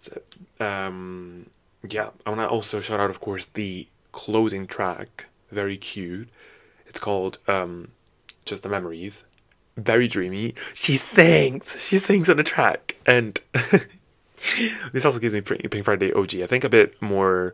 So, 0.01 0.21
um, 0.65 1.47
yeah, 1.87 2.09
I 2.25 2.29
want 2.31 2.41
to 2.41 2.47
also 2.47 2.81
shout 2.81 2.99
out, 2.99 3.09
of 3.09 3.19
course, 3.19 3.45
the 3.45 3.87
closing 4.11 4.65
track. 4.65 5.27
Very 5.51 5.77
cute. 5.77 6.29
It's 6.87 6.99
called 6.99 7.37
um, 7.47 7.91
"Just 8.45 8.63
the 8.63 8.69
Memories." 8.69 9.23
Very 9.75 10.07
dreamy. 10.07 10.55
She 10.73 10.95
sings. 10.95 11.75
She 11.79 11.99
sings 11.99 12.29
on 12.29 12.37
the 12.37 12.43
track, 12.43 12.95
and 13.05 13.39
this 14.91 15.05
also 15.05 15.19
gives 15.19 15.33
me 15.33 15.41
Pink 15.41 15.85
Friday 15.85 16.11
OG. 16.11 16.37
I 16.37 16.47
think 16.47 16.63
a 16.63 16.69
bit 16.69 16.99
more 17.01 17.53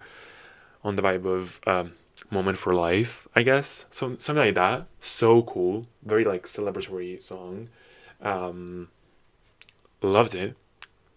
on 0.83 0.95
the 0.95 1.01
vibe 1.01 1.25
of 1.25 1.59
um, 1.67 1.93
Moment 2.29 2.57
for 2.57 2.73
Life, 2.73 3.27
I 3.35 3.43
guess. 3.43 3.85
So 3.91 4.15
something 4.17 4.45
like 4.45 4.55
that. 4.55 4.87
So 4.99 5.41
cool. 5.43 5.87
Very 6.03 6.23
like 6.23 6.43
celebratory 6.43 7.21
song. 7.21 7.69
Um, 8.21 8.89
loved 10.01 10.35
it. 10.35 10.55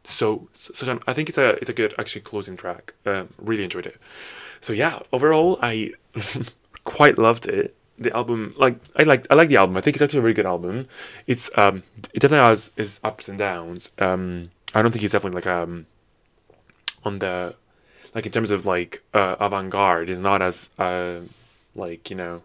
So 0.04 0.48
so 0.54 1.00
I 1.06 1.12
think 1.12 1.28
it's 1.28 1.38
a 1.38 1.50
it's 1.56 1.70
a 1.70 1.72
good 1.72 1.94
actually 1.98 2.22
closing 2.22 2.56
track. 2.56 2.94
Um, 3.04 3.28
really 3.38 3.64
enjoyed 3.64 3.86
it. 3.86 3.96
So 4.60 4.72
yeah, 4.72 5.00
overall 5.12 5.58
I 5.62 5.92
quite 6.84 7.18
loved 7.18 7.46
it. 7.46 7.75
The 7.98 8.14
album, 8.14 8.54
like 8.58 8.78
I 8.96 9.04
like 9.04 9.26
I 9.30 9.34
like 9.34 9.48
the 9.48 9.56
album. 9.56 9.76
I 9.76 9.80
think 9.80 9.96
it's 9.96 10.02
actually 10.02 10.18
a 10.18 10.22
very 10.22 10.34
good 10.34 10.46
album. 10.46 10.86
It's 11.26 11.50
um 11.56 11.82
it 12.12 12.20
definitely 12.20 12.46
has 12.46 12.70
its 12.76 13.00
ups 13.02 13.28
and 13.28 13.38
downs. 13.38 13.90
Um, 13.98 14.50
I 14.74 14.82
don't 14.82 14.90
think 14.90 15.00
he's 15.00 15.12
definitely 15.12 15.36
like 15.36 15.46
um 15.46 15.86
on 17.04 17.18
the 17.18 17.54
like 18.14 18.26
in 18.26 18.32
terms 18.32 18.50
of 18.50 18.66
like 18.66 19.02
uh, 19.14 19.36
avant 19.40 19.70
garde 19.70 20.10
is 20.10 20.20
not 20.20 20.42
as 20.42 20.70
uh 20.78 21.20
like 21.74 22.10
you 22.10 22.16
know 22.16 22.42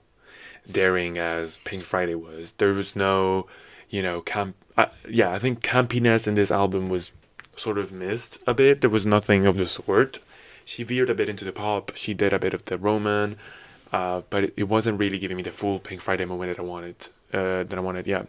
daring 0.71 1.17
as 1.17 1.57
Pink 1.57 1.81
Friday 1.81 2.15
was. 2.15 2.53
There 2.53 2.73
was 2.73 2.95
no 2.95 3.47
you 3.89 4.01
know 4.01 4.21
camp. 4.21 4.55
Uh, 4.77 4.87
yeah, 5.09 5.31
I 5.31 5.39
think 5.39 5.61
campiness 5.61 6.27
in 6.27 6.35
this 6.35 6.51
album 6.51 6.89
was 6.89 7.11
sort 7.55 7.77
of 7.77 7.91
missed 7.91 8.39
a 8.47 8.53
bit. 8.53 8.81
There 8.81 8.89
was 8.89 9.05
nothing 9.05 9.45
of 9.45 9.57
the 9.57 9.65
sort. 9.65 10.19
She 10.63 10.83
veered 10.83 11.09
a 11.09 11.15
bit 11.15 11.29
into 11.29 11.45
the 11.45 11.51
pop. 11.51 11.91
She 11.95 12.13
did 12.13 12.33
a 12.33 12.39
bit 12.39 12.53
of 12.53 12.65
the 12.65 12.77
Roman, 12.77 13.37
uh, 13.91 14.21
but 14.29 14.45
it, 14.45 14.53
it 14.57 14.63
wasn't 14.63 14.99
really 14.99 15.19
giving 15.19 15.37
me 15.37 15.43
the 15.43 15.51
full 15.51 15.79
Pink 15.79 16.01
Friday 16.01 16.25
moment 16.25 16.55
that 16.55 16.61
I 16.61 16.65
wanted. 16.65 17.07
Uh, 17.33 17.63
that 17.63 17.75
I 17.75 17.81
wanted, 17.81 18.07
yeah. 18.07 18.23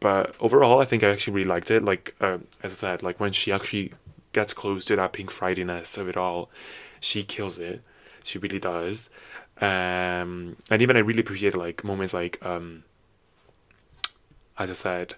But 0.00 0.34
overall 0.40 0.80
i 0.80 0.84
think 0.84 1.04
i 1.04 1.10
actually 1.10 1.34
really 1.34 1.48
liked 1.48 1.70
it. 1.70 1.84
Like 1.84 2.14
uh, 2.20 2.38
as 2.62 2.72
i 2.72 2.74
said 2.74 3.02
like 3.02 3.20
when 3.20 3.32
she 3.32 3.52
actually 3.52 3.92
gets 4.32 4.52
close 4.52 4.84
to 4.86 4.96
that 4.96 5.12
pink 5.12 5.30
fridayness 5.30 5.96
of 5.98 6.08
it 6.08 6.16
all 6.16 6.50
she 7.00 7.22
kills 7.22 7.58
it. 7.58 7.82
She 8.24 8.38
really 8.38 8.58
does. 8.58 9.10
Um, 9.60 10.56
and 10.70 10.82
even 10.82 10.96
i 10.96 11.00
really 11.00 11.20
appreciate 11.20 11.56
like 11.56 11.84
moments 11.84 12.14
like 12.14 12.44
um, 12.44 12.84
as 14.58 14.70
i 14.70 14.72
said 14.72 15.14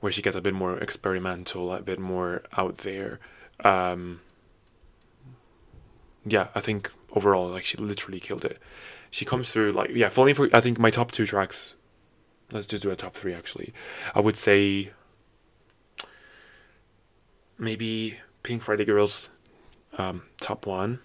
where 0.00 0.12
she 0.12 0.22
gets 0.22 0.36
a 0.36 0.40
bit 0.40 0.54
more 0.54 0.78
experimental 0.78 1.72
a 1.72 1.80
bit 1.80 1.98
more 1.98 2.42
out 2.56 2.78
there. 2.78 3.18
Um, 3.64 4.20
yeah 6.24 6.48
i 6.54 6.60
think 6.60 6.92
overall 7.12 7.48
like 7.48 7.64
she 7.64 7.76
literally 7.76 8.20
killed 8.20 8.44
it 8.44 8.58
she 9.10 9.24
comes 9.24 9.52
through 9.52 9.72
like 9.72 9.90
yeah 9.90 10.08
falling 10.08 10.34
for 10.34 10.48
i 10.52 10.60
think 10.60 10.78
my 10.78 10.90
top 10.90 11.10
two 11.10 11.26
tracks 11.26 11.76
let's 12.52 12.66
just 12.66 12.82
do 12.82 12.90
a 12.90 12.96
top 12.96 13.14
three 13.14 13.34
actually. 13.34 13.72
I 14.14 14.20
would 14.20 14.36
say 14.36 14.90
maybe 17.58 18.18
Pink 18.42 18.62
Friday 18.62 18.84
Girls 18.84 19.28
um, 19.98 20.22
top 20.40 20.66
one. 20.66 21.00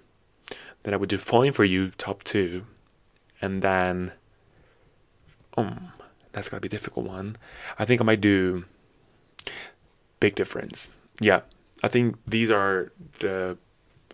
Then 0.84 0.94
I 0.94 0.98
would 0.98 1.10
do 1.10 1.18
Falling 1.18 1.54
for 1.54 1.64
You 1.64 1.92
top 1.92 2.24
two, 2.24 2.66
and 3.42 3.62
then 3.62 4.14
um 5.56 5.92
that's 6.32 6.50
gonna 6.50 6.62
be 6.62 6.68
a 6.68 6.70
difficult 6.70 7.06
one. 7.06 7.38
I 7.78 7.86
think 7.86 8.02
I 8.02 8.04
might 8.04 8.22
do 8.22 8.66
Big 10.20 10.36
Difference. 10.36 10.90
Yeah, 11.20 11.42
I 11.84 11.88
think 11.88 12.18
these 12.26 12.50
are 12.50 12.92
the 13.20 13.58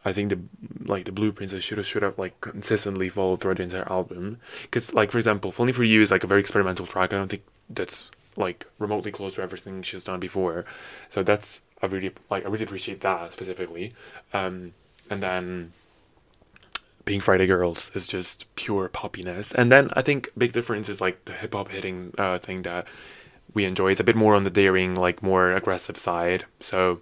I 0.07 0.13
think 0.13 0.29
the 0.29 0.39
like 0.85 1.05
the 1.05 1.11
blueprints 1.11 1.53
I 1.53 1.59
should 1.59 1.77
have 1.77 1.87
should 1.87 2.03
have 2.03 2.17
like 2.17 2.39
consistently 2.39 3.09
followed 3.09 3.41
throughout 3.41 3.57
the 3.57 3.63
entire 3.63 3.91
album. 3.91 4.39
Because 4.61 4.93
like 4.93 5.11
for 5.11 5.17
example, 5.17 5.51
"Falling 5.51 5.73
for 5.73 5.83
You" 5.83 6.01
is 6.01 6.11
like 6.11 6.23
a 6.23 6.27
very 6.27 6.39
experimental 6.39 6.85
track. 6.85 7.13
I 7.13 7.17
don't 7.17 7.27
think 7.27 7.43
that's 7.69 8.09
like 8.37 8.65
remotely 8.79 9.11
close 9.11 9.35
to 9.35 9.41
everything 9.41 9.81
she's 9.81 10.05
done 10.05 10.19
before. 10.19 10.63
So 11.09 11.23
that's 11.23 11.65
I 11.81 11.87
really 11.87 12.11
like 12.29 12.45
I 12.45 12.49
really 12.49 12.63
appreciate 12.63 13.01
that 13.01 13.33
specifically. 13.33 13.93
Um, 14.33 14.73
and 15.09 15.21
then 15.21 15.73
Pink 17.03 17.23
Friday 17.23 17.45
Girls 17.45 17.91
is 17.93 18.07
just 18.07 18.53
pure 18.55 18.87
poppiness. 18.87 19.53
And 19.53 19.71
then 19.71 19.89
I 19.93 20.01
think 20.01 20.29
big 20.37 20.53
difference 20.53 20.87
is 20.87 21.01
like 21.01 21.25
the 21.25 21.33
hip 21.33 21.53
hop 21.53 21.69
hitting 21.69 22.13
uh, 22.17 22.37
thing 22.37 22.61
that 22.61 22.87
we 23.53 23.65
enjoy. 23.65 23.91
It's 23.91 23.99
a 23.99 24.05
bit 24.05 24.15
more 24.15 24.35
on 24.35 24.43
the 24.43 24.49
daring, 24.49 24.95
like 24.95 25.21
more 25.21 25.51
aggressive 25.51 25.97
side. 25.97 26.45
So 26.61 27.01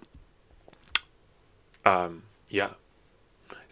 um, 1.84 2.24
yeah, 2.50 2.70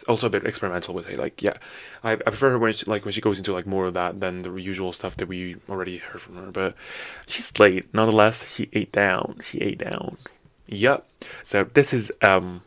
also 0.09 0.27
a 0.27 0.31
bit 0.31 0.47
experimental 0.47 0.95
with 0.95 1.09
it. 1.09 1.19
Like, 1.19 1.43
yeah, 1.43 1.57
I, 2.03 2.13
I 2.13 2.17
prefer 2.17 2.51
her 2.51 2.59
when 2.59 2.73
she, 2.73 2.87
like 2.87 3.05
when 3.05 3.13
she 3.13 3.21
goes 3.21 3.39
into 3.39 3.53
like 3.53 3.67
more 3.67 3.87
of 3.87 3.95
that 3.95 4.21
than 4.21 4.41
the 4.41 4.55
usual 4.55 4.93
stuff 4.93 5.17
that 5.17 5.29
we 5.29 5.57
already 5.69 5.99
heard 5.99 6.21
from 6.21 6.37
her. 6.37 6.51
But 6.51 6.75
she's 7.27 7.59
late, 7.59 7.93
nonetheless. 7.95 8.53
She 8.53 8.69
ate 8.73 8.93
down. 8.93 9.39
She 9.43 9.59
ate 9.59 9.79
down. 9.79 10.17
Yep. 10.67 11.07
So 11.45 11.65
this 11.65 11.93
is 11.93 12.13
um 12.23 12.63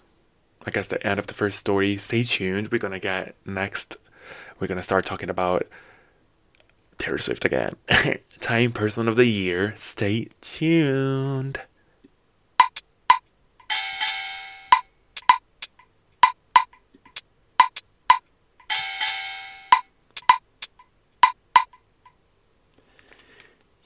I 0.66 0.72
guess 0.72 0.88
the 0.88 1.06
end 1.06 1.20
of 1.20 1.28
the 1.28 1.34
first 1.34 1.60
story. 1.60 1.98
Stay 1.98 2.24
tuned. 2.24 2.72
We're 2.72 2.80
gonna 2.80 3.00
get 3.00 3.36
next 3.46 3.98
we're 4.60 4.68
gonna 4.68 4.84
start 4.84 5.06
talking 5.06 5.30
about 5.30 5.68
Taylor 6.98 7.18
Swift 7.20 7.46
again. 7.46 7.74
Time 8.40 8.72
Person 8.72 9.08
of 9.08 9.16
the 9.16 9.26
Year. 9.26 9.74
Stay 9.76 10.30
tuned. 10.42 11.62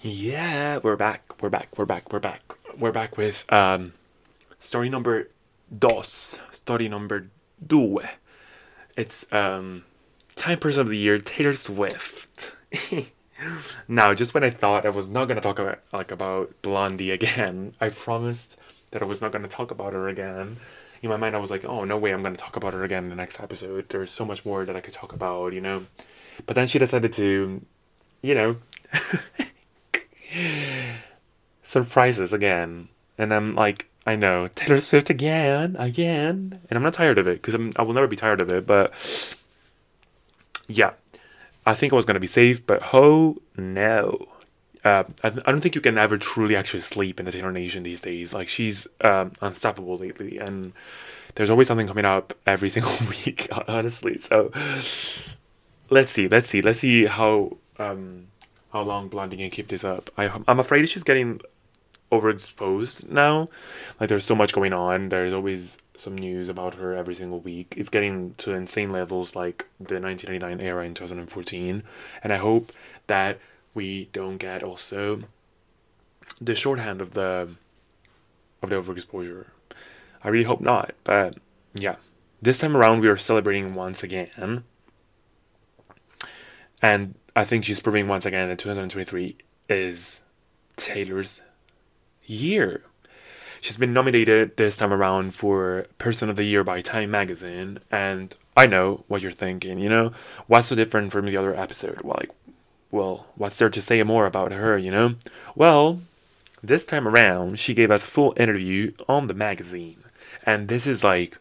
Yeah, 0.03 0.79
we're 0.81 0.95
back. 0.95 1.43
We're 1.43 1.51
back. 1.51 1.77
We're 1.77 1.85
back. 1.85 2.11
We're 2.11 2.19
back. 2.19 2.41
We're 2.75 2.91
back 2.91 3.17
with 3.17 3.45
um 3.53 3.93
story 4.59 4.89
number 4.89 5.29
dos. 5.77 6.39
Story 6.51 6.89
number 6.89 7.27
due. 7.63 8.01
It's 8.97 9.31
um 9.31 9.83
Time 10.35 10.57
Person 10.57 10.81
of 10.81 10.87
the 10.87 10.97
Year, 10.97 11.19
Taylor 11.19 11.53
Swift. 11.53 12.55
now, 13.87 14.15
just 14.15 14.33
when 14.33 14.43
I 14.43 14.49
thought 14.49 14.87
I 14.87 14.89
was 14.89 15.07
not 15.07 15.27
gonna 15.27 15.39
talk 15.39 15.59
about 15.59 15.81
like 15.93 16.09
about 16.09 16.51
Blondie 16.63 17.11
again, 17.11 17.75
I 17.79 17.89
promised 17.89 18.57
that 18.89 19.03
I 19.03 19.05
was 19.05 19.21
not 19.21 19.31
gonna 19.31 19.47
talk 19.47 19.69
about 19.69 19.93
her 19.93 20.09
again. 20.09 20.57
In 21.03 21.09
my 21.09 21.17
mind, 21.17 21.35
I 21.35 21.39
was 21.39 21.51
like, 21.51 21.63
"Oh 21.63 21.83
no 21.83 21.97
way, 21.97 22.09
I'm 22.11 22.23
gonna 22.23 22.35
talk 22.35 22.55
about 22.55 22.73
her 22.73 22.83
again 22.83 23.03
in 23.03 23.09
the 23.11 23.15
next 23.15 23.39
episode." 23.39 23.89
There's 23.89 24.11
so 24.11 24.25
much 24.25 24.47
more 24.47 24.65
that 24.65 24.75
I 24.75 24.81
could 24.81 24.95
talk 24.95 25.13
about, 25.13 25.53
you 25.53 25.61
know. 25.61 25.85
But 26.47 26.55
then 26.55 26.65
she 26.65 26.79
decided 26.79 27.13
to, 27.13 27.61
you 28.23 28.33
know, 28.33 28.55
surprises 31.63 32.33
again, 32.33 32.87
and 33.17 33.33
I'm 33.33 33.55
like, 33.55 33.87
I 34.05 34.15
know 34.15 34.47
Taylor 34.47 34.81
Swift 34.81 35.09
again, 35.09 35.75
again, 35.77 36.59
and 36.69 36.77
I'm 36.77 36.83
not 36.83 36.93
tired 36.93 37.19
of 37.19 37.27
it 37.27 37.41
because 37.41 37.59
I 37.75 37.81
will 37.83 37.93
never 37.93 38.07
be 38.07 38.15
tired 38.15 38.41
of 38.41 38.51
it. 38.51 38.65
But 38.65 38.93
yeah, 40.67 40.91
I 41.65 41.73
think 41.73 41.93
I 41.93 41.95
was 41.95 42.05
gonna 42.05 42.19
be 42.19 42.27
safe, 42.27 42.65
but 42.65 42.81
oh 42.93 43.37
no. 43.57 44.27
Uh, 44.83 45.03
I, 45.23 45.27
I 45.27 45.51
don't 45.51 45.61
think 45.61 45.75
you 45.75 45.81
can 45.81 45.99
ever 45.99 46.17
truly 46.17 46.55
actually 46.55 46.81
sleep 46.81 47.19
in 47.19 47.27
the 47.27 47.31
Taylor 47.31 47.51
Nation 47.51 47.83
these 47.83 48.01
days. 48.01 48.33
Like 48.33 48.49
she's 48.49 48.87
um, 49.01 49.33
unstoppable 49.41 49.97
lately, 49.97 50.39
and 50.39 50.73
there's 51.35 51.51
always 51.51 51.67
something 51.67 51.87
coming 51.87 52.05
up 52.05 52.33
every 52.47 52.69
single 52.75 52.95
week. 53.07 53.47
Honestly, 53.67 54.17
so 54.17 54.51
let's 55.91 56.09
see, 56.09 56.27
let's 56.27 56.49
see, 56.49 56.63
let's 56.63 56.79
see 56.79 57.05
how 57.05 57.57
um, 57.77 58.27
how 58.71 58.81
long 58.81 59.07
Blondie 59.07 59.37
can 59.37 59.49
keep 59.49 59.67
this 59.67 59.83
up. 59.83 60.09
I, 60.17 60.31
I'm 60.47 60.59
afraid 60.59 60.87
she's 60.87 61.03
getting 61.03 61.41
overexposed 62.11 63.09
now. 63.09 63.49
Like 63.99 64.09
there's 64.09 64.25
so 64.25 64.35
much 64.35 64.53
going 64.53 64.73
on. 64.73 65.09
There's 65.09 65.33
always 65.33 65.77
some 65.95 66.17
news 66.17 66.49
about 66.49 66.75
her 66.75 66.95
every 66.95 67.15
single 67.15 67.39
week. 67.39 67.75
It's 67.77 67.89
getting 67.89 68.33
to 68.35 68.53
insane 68.53 68.91
levels 68.91 69.35
like 69.35 69.67
the 69.79 69.99
1999 69.99 70.65
era 70.65 70.85
in 70.85 70.93
2014. 70.93 71.83
And 72.23 72.33
I 72.33 72.37
hope 72.37 72.71
that 73.07 73.39
we 73.73 74.09
don't 74.11 74.37
get 74.37 74.63
also 74.63 75.21
the 76.39 76.55
shorthand 76.55 77.01
of 77.01 77.11
the 77.11 77.49
of 78.61 78.69
the 78.69 78.75
overexposure. 78.75 79.45
I 80.23 80.29
really 80.29 80.45
hope 80.45 80.61
not. 80.61 80.93
But 81.03 81.37
yeah. 81.73 81.95
This 82.41 82.59
time 82.59 82.75
around 82.75 83.01
we 83.01 83.07
are 83.07 83.17
celebrating 83.17 83.75
once 83.75 84.03
again. 84.03 84.63
And 86.81 87.13
I 87.35 87.45
think 87.45 87.63
she's 87.63 87.79
proving 87.79 88.07
once 88.07 88.25
again 88.25 88.49
that 88.49 88.59
2023 88.59 89.37
is 89.69 90.21
Taylor's 90.75 91.41
year. 92.25 92.83
She's 93.61 93.77
been 93.77 93.93
nominated 93.93 94.57
this 94.57 94.77
time 94.77 94.91
around 94.91 95.33
for 95.35 95.85
Person 95.97 96.29
of 96.29 96.35
the 96.35 96.43
Year 96.43 96.63
by 96.63 96.81
Time 96.81 97.11
Magazine, 97.11 97.79
and 97.91 98.35
I 98.57 98.65
know 98.65 99.05
what 99.07 99.21
you're 99.21 99.31
thinking. 99.31 99.79
You 99.79 99.87
know, 99.87 100.11
what's 100.47 100.67
so 100.67 100.75
different 100.75 101.11
from 101.11 101.25
the 101.25 101.37
other 101.37 101.55
episode? 101.55 102.01
Well, 102.01 102.17
like, 102.19 102.31
well, 102.89 103.27
what's 103.35 103.57
there 103.57 103.69
to 103.69 103.81
say 103.81 104.01
more 104.03 104.25
about 104.25 104.51
her? 104.51 104.77
You 104.77 104.91
know, 104.91 105.15
well, 105.55 106.01
this 106.63 106.83
time 106.83 107.07
around 107.07 107.59
she 107.59 107.73
gave 107.73 107.91
us 107.91 108.03
a 108.03 108.07
full 108.07 108.33
interview 108.35 108.93
on 109.07 109.27
the 109.27 109.33
magazine, 109.33 110.03
and 110.43 110.67
this 110.67 110.87
is 110.87 111.03
like 111.03 111.37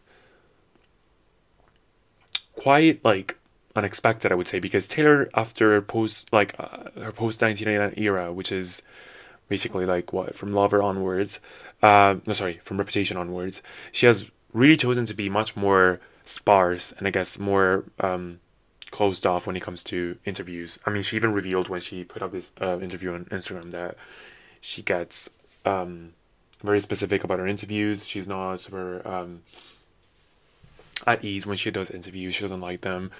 quite 2.55 3.03
like 3.03 3.37
unexpected, 3.75 4.31
I 4.31 4.35
would 4.35 4.47
say, 4.47 4.59
because 4.59 4.87
Taylor, 4.87 5.29
after 5.33 5.81
post 5.81 6.31
like 6.33 6.55
uh, 6.59 6.89
her 6.99 7.11
post 7.11 7.41
1999 7.41 7.93
era, 7.97 8.31
which 8.33 8.51
is 8.51 8.83
basically 9.47 9.85
like 9.85 10.13
what 10.13 10.35
from 10.35 10.53
Lover 10.53 10.81
onwards, 10.81 11.39
uh, 11.81 12.15
no, 12.25 12.33
sorry, 12.33 12.59
from 12.63 12.77
Reputation 12.77 13.17
onwards, 13.17 13.61
she 13.91 14.05
has 14.05 14.29
really 14.53 14.77
chosen 14.77 15.05
to 15.05 15.13
be 15.13 15.29
much 15.29 15.55
more 15.55 15.99
sparse 16.25 16.91
and 16.93 17.07
I 17.07 17.11
guess 17.11 17.39
more 17.39 17.85
um, 17.99 18.39
closed 18.91 19.25
off 19.25 19.47
when 19.47 19.55
it 19.55 19.61
comes 19.61 19.83
to 19.85 20.17
interviews. 20.25 20.79
I 20.85 20.89
mean, 20.89 21.01
she 21.01 21.15
even 21.15 21.33
revealed 21.33 21.69
when 21.69 21.81
she 21.81 22.03
put 22.03 22.21
up 22.21 22.31
this 22.31 22.51
uh, 22.61 22.79
interview 22.79 23.13
on 23.13 23.25
Instagram 23.25 23.71
that 23.71 23.95
she 24.59 24.81
gets 24.81 25.29
um, 25.65 26.13
very 26.63 26.81
specific 26.81 27.23
about 27.23 27.39
her 27.39 27.47
interviews. 27.47 28.07
She's 28.07 28.27
not 28.27 28.59
super 28.59 29.05
um, 29.07 29.41
at 31.07 31.23
ease 31.23 31.45
when 31.45 31.57
she 31.57 31.71
does 31.71 31.89
interviews. 31.89 32.35
She 32.35 32.41
doesn't 32.41 32.61
like 32.61 32.81
them. 32.81 33.11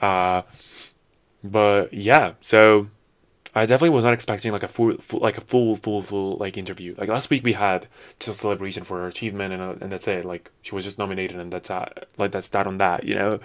Uh, 0.00 0.42
but 1.42 1.92
yeah, 1.92 2.34
so 2.40 2.88
I 3.54 3.64
definitely 3.64 3.90
was 3.90 4.04
not 4.04 4.12
expecting 4.12 4.52
like 4.52 4.62
a 4.62 4.68
full, 4.68 4.98
full, 4.98 5.20
like 5.20 5.38
a 5.38 5.40
full, 5.40 5.76
full, 5.76 6.02
full 6.02 6.36
like 6.36 6.56
interview. 6.56 6.94
Like 6.98 7.08
last 7.08 7.30
week 7.30 7.42
we 7.44 7.54
had 7.54 7.86
just 8.20 8.38
a 8.38 8.42
celebration 8.42 8.84
for 8.84 8.98
her 8.98 9.08
achievement 9.08 9.54
and 9.54 9.62
uh, 9.62 9.74
and 9.80 9.90
that's 9.90 10.06
it. 10.08 10.24
Like 10.24 10.50
she 10.62 10.74
was 10.74 10.84
just 10.84 10.98
nominated 10.98 11.38
and 11.38 11.52
that's 11.52 11.68
that. 11.68 12.06
Like 12.18 12.32
that's 12.32 12.48
that 12.48 12.66
on 12.66 12.78
that. 12.78 13.04
You 13.04 13.14
know, 13.14 13.40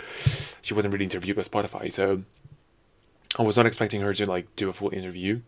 she 0.62 0.74
wasn't 0.74 0.94
really 0.94 1.06
interviewed 1.06 1.38
by 1.38 1.44
Spotify, 1.44 1.92
so 1.92 2.24
I 3.40 3.44
was 3.44 3.56
not 3.56 3.66
expecting 3.66 4.02
her 4.02 4.14
to 4.14 4.26
like 4.30 4.54
do 4.56 4.68
a 4.70 4.74
full 4.74 4.94
interview. 4.94 5.42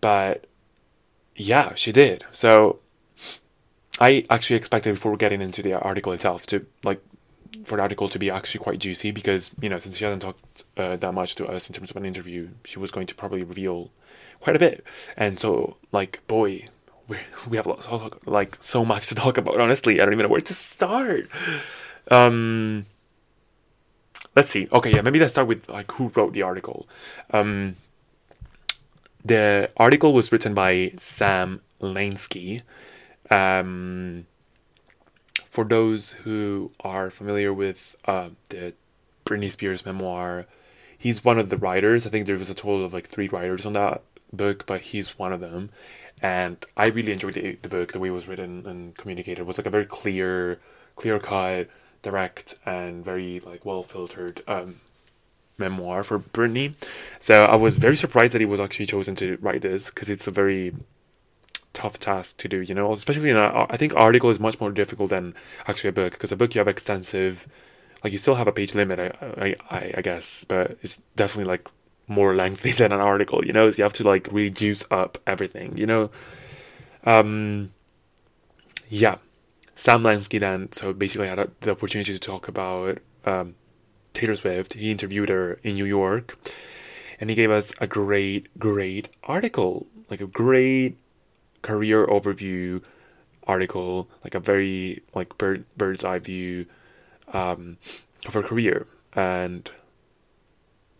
But 0.00 0.46
yeah, 1.34 1.74
she 1.74 1.92
did. 1.92 2.24
So 2.32 2.78
I 3.98 4.24
actually 4.30 4.56
expected 4.56 4.94
before 4.94 5.16
getting 5.16 5.40
into 5.40 5.62
the 5.62 5.74
article 5.74 6.12
itself 6.12 6.46
to 6.46 6.66
like 6.84 7.00
for 7.64 7.76
the 7.76 7.82
article 7.82 8.08
to 8.08 8.18
be 8.18 8.30
actually 8.30 8.60
quite 8.60 8.78
juicy 8.78 9.10
because 9.10 9.52
you 9.60 9.68
know 9.68 9.78
since 9.78 9.96
she 9.96 10.04
hasn't 10.04 10.22
talked 10.22 10.64
uh, 10.76 10.96
that 10.96 11.12
much 11.12 11.34
to 11.36 11.46
us 11.46 11.68
in 11.68 11.74
terms 11.74 11.90
of 11.90 11.96
an 11.96 12.04
interview, 12.04 12.48
she 12.64 12.78
was 12.78 12.90
going 12.90 13.06
to 13.06 13.14
probably 13.14 13.42
reveal 13.42 13.90
quite 14.40 14.56
a 14.56 14.58
bit. 14.58 14.84
And 15.16 15.38
so 15.38 15.76
like 15.92 16.20
boy, 16.26 16.66
we 17.08 17.18
we 17.48 17.56
have 17.56 17.66
lots 17.66 17.86
of, 17.86 18.18
like 18.26 18.58
so 18.60 18.84
much 18.84 19.06
to 19.08 19.14
talk 19.14 19.38
about. 19.38 19.60
Honestly, 19.60 20.00
I 20.00 20.04
don't 20.04 20.14
even 20.14 20.24
know 20.24 20.30
where 20.30 20.40
to 20.40 20.54
start. 20.54 21.28
Um, 22.10 22.86
let's 24.34 24.50
see. 24.50 24.68
Okay, 24.72 24.92
yeah, 24.92 25.00
maybe 25.00 25.18
let's 25.18 25.32
start 25.32 25.48
with 25.48 25.68
like 25.68 25.90
who 25.92 26.12
wrote 26.14 26.32
the 26.32 26.42
article. 26.42 26.86
Um, 27.30 27.76
the 29.24 29.70
article 29.76 30.12
was 30.12 30.30
written 30.30 30.54
by 30.54 30.92
Sam 30.98 31.60
Lansky. 31.80 32.62
Um, 33.30 34.26
for 35.48 35.64
those 35.64 36.10
who 36.12 36.70
are 36.80 37.10
familiar 37.10 37.52
with 37.52 37.96
uh, 38.04 38.30
the 38.50 38.74
Britney 39.24 39.50
Spears 39.50 39.86
memoir, 39.86 40.46
he's 40.98 41.24
one 41.24 41.38
of 41.38 41.50
the 41.50 41.56
writers. 41.56 42.06
I 42.06 42.10
think 42.10 42.26
there 42.26 42.38
was 42.38 42.50
a 42.50 42.54
total 42.54 42.84
of 42.84 42.92
like 42.92 43.06
three 43.06 43.28
writers 43.28 43.66
on 43.66 43.72
that 43.72 44.02
book, 44.32 44.66
but 44.66 44.80
he's 44.82 45.18
one 45.18 45.32
of 45.32 45.40
them. 45.40 45.70
And 46.22 46.64
I 46.76 46.86
really 46.88 47.12
enjoyed 47.12 47.34
the, 47.34 47.58
the 47.60 47.68
book, 47.68 47.92
the 47.92 47.98
way 47.98 48.08
it 48.08 48.12
was 48.12 48.28
written 48.28 48.66
and 48.66 48.96
communicated. 48.96 49.40
It 49.40 49.46
was 49.46 49.58
like 49.58 49.66
a 49.66 49.70
very 49.70 49.86
clear, 49.86 50.58
clear 50.94 51.18
cut, 51.18 51.68
direct, 52.02 52.56
and 52.64 53.04
very 53.04 53.40
like 53.40 53.64
well 53.64 53.82
filtered 53.82 54.42
um, 54.48 54.80
memoir 55.58 56.02
for 56.02 56.18
Britney. 56.18 56.74
So 57.18 57.44
I 57.44 57.56
was 57.56 57.76
very 57.76 57.96
surprised 57.96 58.34
that 58.34 58.40
he 58.40 58.46
was 58.46 58.60
actually 58.60 58.86
chosen 58.86 59.14
to 59.16 59.36
write 59.40 59.62
this 59.62 59.90
because 59.90 60.08
it's 60.08 60.26
a 60.26 60.30
very 60.30 60.74
tough 61.76 61.98
task 61.98 62.38
to 62.38 62.48
do, 62.48 62.62
you 62.62 62.74
know, 62.74 62.90
especially 62.92 63.28
in 63.28 63.36
a, 63.36 63.66
I 63.68 63.76
think 63.76 63.94
article 63.94 64.30
is 64.30 64.40
much 64.40 64.58
more 64.58 64.72
difficult 64.72 65.10
than 65.10 65.34
actually 65.68 65.90
a 65.90 65.92
book 65.92 66.12
because 66.14 66.32
a 66.32 66.36
book 66.36 66.54
you 66.54 66.58
have 66.58 66.68
extensive, 66.68 67.46
like 68.02 68.12
you 68.12 68.18
still 68.18 68.34
have 68.34 68.48
a 68.48 68.52
page 68.52 68.74
limit, 68.74 68.98
I, 68.98 69.54
I, 69.70 69.92
I 69.98 70.00
guess, 70.00 70.44
but 70.44 70.78
it's 70.82 71.02
definitely 71.16 71.50
like 71.52 71.68
more 72.08 72.34
lengthy 72.34 72.72
than 72.80 72.92
an 72.92 73.00
article, 73.00 73.44
you 73.44 73.52
know, 73.52 73.68
so 73.70 73.76
you 73.76 73.84
have 73.84 73.92
to 73.94 74.04
like 74.04 74.28
really 74.32 74.50
juice 74.50 74.84
up 74.90 75.18
everything, 75.26 75.76
you 75.76 75.86
know. 75.86 76.10
Um, 77.04 77.72
yeah, 78.88 79.16
Sam 79.74 80.02
Lansky 80.02 80.40
then, 80.40 80.72
so 80.72 80.94
basically 80.94 81.28
had 81.28 81.38
a, 81.38 81.50
the 81.60 81.72
opportunity 81.72 82.14
to 82.14 82.18
talk 82.18 82.48
about 82.48 82.98
um, 83.26 83.54
Taylor 84.14 84.36
Swift. 84.36 84.72
He 84.72 84.90
interviewed 84.90 85.28
her 85.28 85.60
in 85.62 85.74
New 85.74 85.84
York, 85.84 86.38
and 87.20 87.28
he 87.28 87.36
gave 87.36 87.50
us 87.50 87.74
a 87.80 87.86
great, 87.86 88.58
great 88.58 89.10
article, 89.24 89.86
like 90.08 90.22
a 90.22 90.26
great 90.26 90.96
career 91.66 92.06
overview 92.06 92.82
article, 93.46 94.08
like 94.24 94.34
a 94.34 94.40
very 94.40 95.02
like 95.14 95.36
bird 95.38 95.64
bird's 95.76 96.04
eye 96.04 96.20
view 96.20 96.66
um, 97.32 97.76
of 98.26 98.34
her 98.34 98.42
career, 98.42 98.86
and 99.14 99.70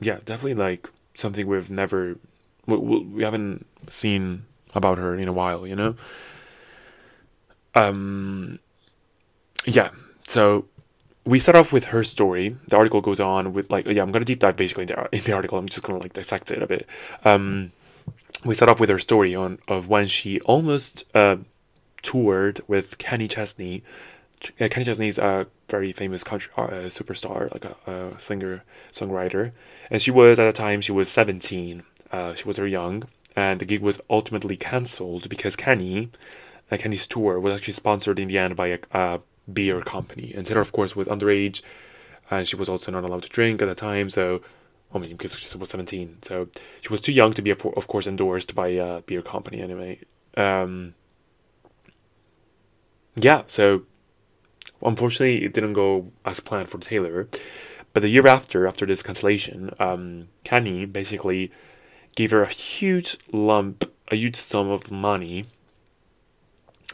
yeah, 0.01 0.19
definitely 0.25 0.55
like 0.55 0.91
something 1.15 1.47
we've 1.47 1.71
never 1.71 2.19
we, 2.67 2.77
we 2.77 3.23
haven't 3.23 3.67
seen 3.91 4.43
about 4.75 4.99
her 4.99 5.15
in 5.15 5.29
a 5.29 5.33
while, 5.33 5.67
you 5.67 5.77
know. 5.77 5.95
um, 7.75 8.59
yeah, 9.65 9.91
so 10.27 10.67
we 11.25 11.39
start 11.39 11.57
off 11.57 11.73
with 11.73 11.85
her 11.87 12.05
story. 12.05 12.57
The 12.69 12.77
article 12.77 13.01
goes 13.01 13.21
on 13.21 13.53
with 13.53 13.71
like 13.71 13.87
yeah, 13.87 14.03
I'm 14.03 14.13
gonna 14.13 14.25
deep 14.25 14.41
dive 14.41 14.57
basically 14.57 14.83
in 14.83 14.89
the, 14.89 15.09
in 15.13 15.23
the 15.23 15.33
article. 15.33 15.59
I'm 15.59 15.69
just 15.69 15.83
gonna 15.83 15.99
like 15.99 16.13
dissect 16.13 16.51
it 16.51 16.63
a 16.63 16.67
bit. 16.67 16.87
Um, 17.25 17.73
we 18.45 18.55
start 18.55 18.69
off 18.69 18.81
with 18.81 18.91
her 18.91 18.99
story 18.99 19.35
on 19.35 19.59
of 19.69 19.89
when 19.89 20.07
she 20.07 20.41
almost 20.41 21.05
uh, 21.15 21.37
toured 22.03 22.61
with 22.69 22.99
Kenny 22.99 23.29
Chesney. 23.29 23.83
Uh, 24.61 24.69
Kenny 24.69 24.85
Chesney 24.85 25.09
is 25.09 25.19
a 25.19 25.47
very 25.69 25.93
famous 25.93 26.23
country 26.23 26.53
uh, 26.57 26.89
superstar, 26.89 27.53
like 27.53 27.65
a, 27.65 27.77
a, 27.91 28.21
singer 28.21 28.63
songwriter, 28.93 29.53
and 29.91 30.03
she 30.03 30.11
was 30.11 30.39
at 30.39 30.45
the 30.45 30.53
time 30.53 30.81
she 30.81 30.93
was 30.93 31.09
17. 31.11 31.83
Uh, 32.13 32.35
she 32.35 32.45
was 32.45 32.57
very 32.57 32.71
young, 32.71 33.05
and 33.35 33.61
the 33.61 33.65
gig 33.65 33.81
was 33.81 34.01
ultimately 34.11 34.57
cancelled 34.57 35.29
because 35.29 35.57
Kenny, 35.57 36.11
uh, 36.71 36.77
Kenny's 36.77 37.07
tour 37.07 37.41
was 37.41 37.55
actually 37.55 37.73
sponsored 37.73 38.19
in 38.19 38.29
the 38.29 38.39
end 38.39 38.55
by 38.55 38.69
a, 38.69 38.79
a 38.93 39.21
beer 39.53 39.81
company, 39.81 40.33
and 40.37 40.45
Taylor, 40.47 40.61
of 40.61 40.73
course, 40.73 40.95
was 40.95 41.09
underage, 41.09 41.63
and 42.31 42.47
she 42.47 42.57
was 42.57 42.69
also 42.69 42.93
not 42.93 43.05
allowed 43.05 43.23
to 43.23 43.29
drink 43.29 43.63
at 43.63 43.67
the 43.67 43.75
time, 43.75 44.11
so 44.11 44.43
I 44.95 44.99
mean, 44.99 45.11
because 45.11 45.37
she 45.37 45.59
was 45.59 45.71
17. 45.71 46.19
So 46.23 46.49
she 46.81 46.89
was 46.89 47.01
too 47.01 47.13
young 47.13 47.33
to 47.35 47.43
be, 47.43 47.51
of 47.51 47.89
course, 47.89 48.07
endorsed 48.07 48.55
by 48.55 48.69
a 48.69 49.03
beer 49.03 49.23
company 49.23 49.61
anyway. 49.61 50.01
Um, 50.37 50.95
yeah, 53.15 53.43
so 53.47 53.83
unfortunately, 54.83 55.45
it 55.45 55.53
didn't 55.53 55.73
go 55.73 56.13
as 56.25 56.41
planned 56.41 56.71
for 56.71 56.79
Taylor. 56.79 57.29
But 57.93 58.01
the 58.01 58.09
year 58.09 58.27
after, 58.27 58.67
after 58.67 58.87
this 58.87 59.03
cancellation, 59.03 59.71
um, 59.79 60.29
Kenny 60.45 60.85
basically 60.85 61.51
gave 62.15 62.31
her 62.31 62.43
a 62.43 62.49
huge 62.49 63.17
lump, 63.33 63.91
a 64.09 64.17
huge 64.17 64.37
sum 64.37 64.71
of 64.71 64.93
money 64.93 65.47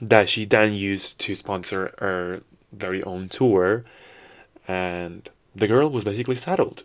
that 0.00 0.28
she 0.28 0.44
then 0.44 0.72
used 0.72 1.18
to 1.20 1.34
sponsor 1.34 1.94
her 1.98 2.42
very 2.72 3.02
own 3.02 3.28
tour. 3.28 3.84
And 4.66 5.28
the 5.54 5.66
girl 5.66 5.90
was 5.90 6.04
basically 6.04 6.36
settled 6.36 6.84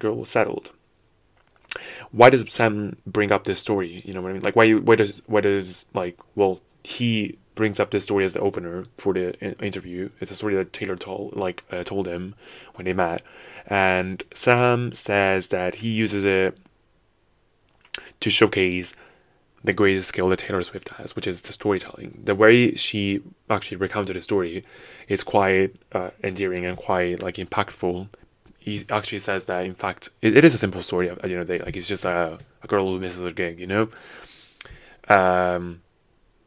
girl 0.00 0.16
was 0.16 0.30
settled. 0.30 0.72
Why 2.10 2.30
does 2.30 2.44
Sam 2.52 2.96
bring 3.06 3.32
up 3.32 3.44
this 3.44 3.60
story? 3.60 4.02
You 4.04 4.12
know 4.12 4.22
what 4.22 4.30
I 4.30 4.32
mean? 4.34 4.42
Like 4.42 4.56
why 4.56 4.72
why 4.72 4.96
does 4.96 5.22
why 5.26 5.40
does 5.40 5.86
like 5.94 6.18
well 6.34 6.60
he 6.84 7.36
brings 7.56 7.80
up 7.80 7.90
this 7.90 8.04
story 8.04 8.24
as 8.24 8.34
the 8.34 8.40
opener 8.40 8.84
for 8.98 9.12
the 9.12 9.34
interview. 9.60 10.08
It's 10.20 10.30
a 10.30 10.36
story 10.36 10.54
that 10.54 10.72
Taylor 10.72 10.94
told 10.94 11.34
like 11.34 11.64
uh, 11.72 11.82
told 11.82 12.06
him 12.06 12.36
when 12.74 12.84
they 12.84 12.92
met, 12.92 13.22
and 13.66 14.22
Sam 14.32 14.92
says 14.92 15.48
that 15.48 15.76
he 15.76 15.88
uses 15.88 16.24
it 16.24 16.56
to 18.20 18.30
showcase 18.30 18.94
the 19.64 19.72
greatest 19.72 20.08
skill 20.08 20.28
that 20.28 20.38
Taylor 20.38 20.62
Swift 20.62 20.90
has, 20.90 21.16
which 21.16 21.26
is 21.26 21.42
the 21.42 21.52
storytelling. 21.52 22.22
The 22.24 22.36
way 22.36 22.76
she 22.76 23.22
actually 23.50 23.78
recounted 23.78 24.14
the 24.14 24.20
story 24.20 24.64
is 25.08 25.24
quite 25.24 25.74
uh, 25.90 26.10
endearing 26.22 26.64
and 26.64 26.76
quite 26.76 27.20
like 27.20 27.36
impactful 27.36 28.08
he 28.66 28.84
actually 28.90 29.20
says 29.20 29.46
that 29.46 29.64
in 29.64 29.74
fact 29.74 30.10
it, 30.20 30.36
it 30.36 30.44
is 30.44 30.52
a 30.52 30.58
simple 30.58 30.82
story 30.82 31.08
at 31.08 31.22
the 31.22 31.28
end 31.30 31.40
of 31.40 31.46
the 31.46 31.56
day. 31.56 31.64
Like 31.64 31.76
it's 31.76 31.86
just 31.86 32.04
a, 32.04 32.36
a 32.62 32.66
girl 32.66 32.88
who 32.88 32.98
misses 32.98 33.22
her 33.22 33.30
gig, 33.30 33.60
you 33.60 33.66
know. 33.68 33.88
Um, 35.08 35.82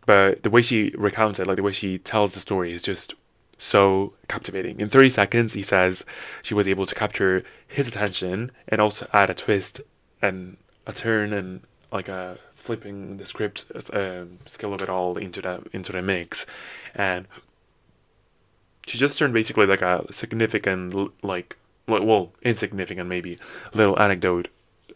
but 0.06 0.44
the 0.44 0.50
way 0.50 0.62
she 0.62 0.94
recounts 0.98 1.40
it, 1.40 1.48
like 1.48 1.56
the 1.56 1.64
way 1.64 1.72
she 1.72 1.98
tells 1.98 2.34
the 2.34 2.42
story, 2.42 2.74
is 2.74 2.82
just 2.82 3.14
so 3.58 4.14
captivating. 4.28 4.82
In 4.82 4.90
30 4.90 5.10
seconds, 5.10 5.54
he 5.54 5.64
says 5.64 6.06
she 6.44 6.54
was 6.54 6.68
able 6.68 6.86
to 6.86 6.94
capture 6.94 7.42
his 7.68 7.88
attention 7.88 8.52
and 8.68 8.82
also 8.82 9.08
add 9.14 9.30
a 9.30 9.34
twist 9.34 9.80
and 10.22 10.58
a 10.86 10.92
turn 10.92 11.32
and 11.32 11.62
like 11.90 12.10
a 12.10 12.38
flipping 12.54 13.16
the 13.16 13.26
script 13.26 13.66
uh, 13.94 14.26
skill 14.46 14.74
of 14.74 14.82
it 14.82 14.90
all 14.90 15.18
into 15.18 15.42
that 15.42 15.62
into 15.72 15.94
the 15.94 16.02
mix, 16.02 16.46
and 16.94 17.28
she 18.86 18.98
just 18.98 19.18
turned 19.18 19.34
basically 19.34 19.66
like 19.66 19.82
a 19.82 20.06
significant 20.12 21.24
like 21.24 21.56
well, 21.90 22.34
insignificant 22.42 23.10
maybe 23.10 23.38
little 23.74 24.00
anecdote 24.00 24.50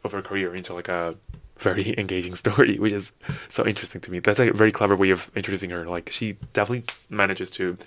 of 0.04 0.12
her 0.12 0.22
career 0.22 0.56
into 0.56 0.74
like 0.74 0.88
a 0.88 1.16
very 1.58 1.96
engaging 1.98 2.36
story, 2.36 2.78
which 2.80 2.94
is 2.94 3.12
so 3.50 3.66
interesting 3.66 4.02
to 4.02 4.12
me. 4.12 4.20
That's 4.20 4.40
a 4.40 4.52
very 4.52 4.72
clever 4.72 4.96
way 4.96 5.10
of 5.12 5.32
introducing 5.36 5.70
her. 5.72 5.86
Like 5.86 6.10
she 6.12 6.38
definitely 6.54 6.86
manages 7.10 7.50
to 7.52 7.78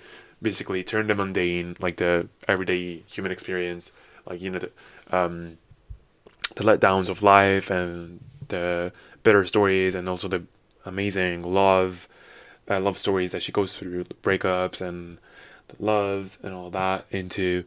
basically 0.41 0.83
turn 0.83 1.07
the 1.07 1.15
mundane, 1.15 1.75
like 1.79 1.97
the 1.97 2.27
everyday 2.47 3.03
human 3.07 3.31
experience, 3.31 3.91
like 4.25 4.41
you 4.41 4.49
know 4.49 4.59
the 4.59 4.71
um, 5.11 5.57
the 6.55 6.63
letdowns 6.63 7.09
of 7.09 7.23
life 7.23 7.69
and 7.69 8.19
the 8.47 8.91
bitter 9.23 9.45
stories, 9.45 9.95
and 9.95 10.07
also 10.09 10.27
the 10.27 10.43
amazing 10.85 11.43
love 11.43 12.07
uh, 12.69 12.79
love 12.79 12.97
stories 12.97 13.31
that 13.31 13.43
she 13.43 13.51
goes 13.51 13.77
through, 13.77 14.03
breakups 14.21 14.81
and 14.81 15.17
loves 15.79 16.39
and 16.43 16.53
all 16.53 16.69
that 16.69 17.05
into 17.11 17.63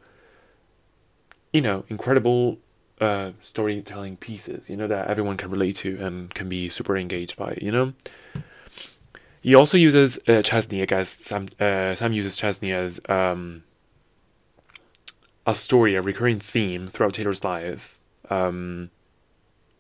you 1.53 1.61
know, 1.61 1.85
incredible 1.89 2.59
uh, 3.01 3.31
storytelling 3.41 4.17
pieces, 4.17 4.69
you 4.69 4.77
know, 4.77 4.87
that 4.87 5.09
everyone 5.09 5.37
can 5.37 5.51
relate 5.51 5.77
to 5.77 5.99
and 6.01 6.33
can 6.35 6.49
be 6.49 6.69
super 6.69 6.97
engaged 6.97 7.37
by, 7.37 7.57
you 7.61 7.73
know. 7.73 7.93
He 9.43 9.55
also 9.55 9.79
uses 9.79 10.19
uh, 10.29 10.43
Chesney, 10.43 10.83
I 10.83 10.85
guess. 10.85 11.09
Sam, 11.09 11.49
uh, 11.59 11.95
Sam 11.95 12.13
uses 12.13 12.37
Chesney 12.37 12.73
as 12.73 13.01
um, 13.09 13.63
a 15.47 15.55
story, 15.55 15.95
a 15.95 16.03
recurring 16.03 16.41
theme 16.41 16.87
throughout 16.89 17.15
Taylor's 17.15 17.43
life. 17.43 17.99
Um, 18.29 18.91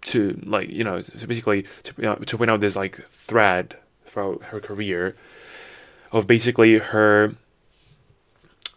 to 0.03 0.41
like 0.45 0.71
you 0.71 0.83
know, 0.83 1.03
so 1.03 1.27
basically 1.27 1.67
to 1.83 1.93
you 1.99 2.05
know, 2.05 2.15
to 2.15 2.39
point 2.39 2.51
out 2.51 2.61
this 2.61 2.75
like 2.75 3.05
thread 3.09 3.77
throughout 4.07 4.45
her 4.45 4.61
career 4.61 5.15
of 6.11 6.27
basically 6.27 6.79
her 6.79 7.35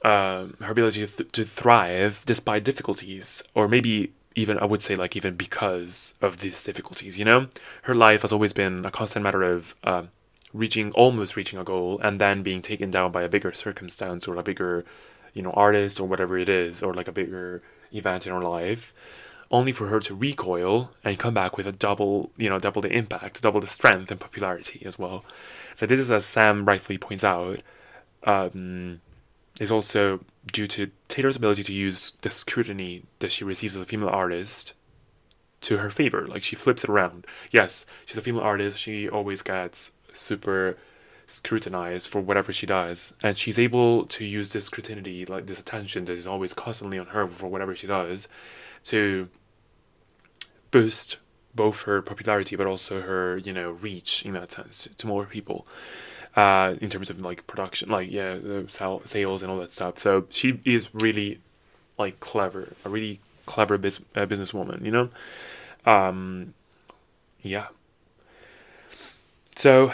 um, 0.03 0.55
her 0.61 0.71
ability 0.71 1.05
to, 1.05 1.17
th- 1.17 1.31
to 1.31 1.43
thrive 1.43 2.23
despite 2.25 2.63
difficulties, 2.63 3.43
or 3.53 3.67
maybe 3.67 4.13
even 4.35 4.57
I 4.59 4.65
would 4.65 4.81
say 4.81 4.95
like 4.95 5.15
even 5.15 5.35
because 5.35 6.15
of 6.21 6.37
these 6.37 6.63
difficulties. 6.63 7.17
You 7.17 7.25
know, 7.25 7.47
her 7.83 7.95
life 7.95 8.23
has 8.23 8.31
always 8.31 8.53
been 8.53 8.85
a 8.85 8.91
constant 8.91 9.23
matter 9.23 9.43
of 9.43 9.75
uh, 9.83 10.03
reaching, 10.53 10.91
almost 10.91 11.35
reaching 11.35 11.59
a 11.59 11.63
goal, 11.63 11.99
and 12.03 12.19
then 12.19 12.43
being 12.43 12.61
taken 12.61 12.91
down 12.91 13.11
by 13.11 13.23
a 13.23 13.29
bigger 13.29 13.53
circumstance 13.53 14.27
or 14.27 14.35
a 14.35 14.43
bigger, 14.43 14.85
you 15.33 15.41
know, 15.41 15.51
artist 15.51 15.99
or 15.99 16.07
whatever 16.07 16.37
it 16.37 16.49
is, 16.49 16.83
or 16.83 16.93
like 16.93 17.07
a 17.07 17.11
bigger 17.11 17.61
event 17.91 18.25
in 18.25 18.33
her 18.33 18.41
life, 18.41 18.93
only 19.51 19.71
for 19.71 19.87
her 19.87 19.99
to 19.99 20.15
recoil 20.15 20.91
and 21.03 21.19
come 21.19 21.33
back 21.33 21.55
with 21.55 21.67
a 21.67 21.71
double, 21.71 22.31
you 22.37 22.49
know, 22.49 22.59
double 22.59 22.81
the 22.81 22.91
impact, 22.91 23.41
double 23.41 23.61
the 23.61 23.67
strength 23.67 24.09
and 24.09 24.19
popularity 24.19 24.81
as 24.85 24.97
well. 24.97 25.23
So 25.75 25.85
this 25.85 25.99
is 25.99 26.11
as 26.11 26.25
Sam 26.25 26.65
rightfully 26.65 26.97
points 26.97 27.23
out. 27.23 27.59
Um, 28.23 29.01
is 29.59 29.71
also 29.71 30.19
due 30.51 30.67
to 30.67 30.91
Taylor's 31.07 31.35
ability 31.35 31.63
to 31.63 31.73
use 31.73 32.11
the 32.21 32.29
scrutiny 32.29 33.03
that 33.19 33.31
she 33.31 33.43
receives 33.43 33.75
as 33.75 33.81
a 33.81 33.85
female 33.85 34.09
artist 34.09 34.73
to 35.61 35.77
her 35.77 35.89
favor. 35.89 36.27
Like 36.27 36.43
she 36.43 36.55
flips 36.55 36.83
it 36.83 36.89
around. 36.89 37.25
Yes, 37.51 37.85
she's 38.05 38.17
a 38.17 38.21
female 38.21 38.41
artist. 38.41 38.79
She 38.79 39.07
always 39.07 39.41
gets 39.41 39.93
super 40.11 40.77
scrutinized 41.25 42.09
for 42.09 42.19
whatever 42.19 42.51
she 42.51 42.65
does, 42.65 43.13
and 43.23 43.37
she's 43.37 43.57
able 43.57 44.05
to 44.07 44.25
use 44.25 44.51
this 44.51 44.65
scrutiny, 44.65 45.25
like 45.25 45.45
this 45.45 45.59
attention 45.59 46.05
that 46.05 46.13
is 46.13 46.27
always 46.27 46.53
constantly 46.53 46.99
on 46.99 47.07
her 47.07 47.27
for 47.27 47.47
whatever 47.47 47.73
she 47.73 47.87
does, 47.87 48.27
to 48.85 49.29
boost 50.71 51.17
both 51.55 51.83
her 51.83 52.01
popularity 52.01 52.55
but 52.55 52.65
also 52.65 53.01
her 53.01 53.37
you 53.37 53.53
know 53.53 53.71
reach 53.71 54.25
in 54.25 54.33
that 54.33 54.51
sense 54.51 54.89
to 54.97 55.07
more 55.07 55.25
people 55.25 55.67
uh, 56.35 56.75
in 56.81 56.89
terms 56.89 57.09
of 57.09 57.21
like 57.21 57.45
production, 57.47 57.89
like 57.89 58.11
yeah, 58.11 58.37
sales 58.69 59.43
and 59.43 59.51
all 59.51 59.57
that 59.59 59.71
stuff. 59.71 59.97
So 59.97 60.25
she 60.29 60.59
is 60.65 60.93
really 60.93 61.39
like 61.97 62.19
clever, 62.19 62.73
a 62.83 62.89
really 62.89 63.19
clever 63.45 63.77
biz- 63.77 64.03
uh, 64.15 64.25
businesswoman, 64.25 64.83
you 64.83 64.91
know. 64.91 65.09
Um, 65.85 66.53
yeah. 67.41 67.67
So 69.55 69.93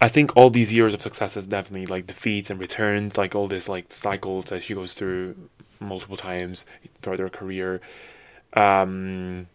I 0.00 0.08
think 0.08 0.36
all 0.36 0.50
these 0.50 0.72
years 0.72 0.92
of 0.92 1.00
success 1.00 1.36
is 1.36 1.46
definitely 1.46 1.86
like 1.86 2.06
defeats 2.06 2.50
and 2.50 2.60
returns, 2.60 3.16
like 3.16 3.34
all 3.34 3.48
this 3.48 3.68
like 3.68 3.90
cycles 3.92 4.46
that 4.46 4.62
she 4.62 4.74
goes 4.74 4.92
through 4.92 5.36
multiple 5.80 6.16
times 6.16 6.66
throughout 7.00 7.20
her 7.20 7.30
career, 7.30 7.80
um, 8.54 9.46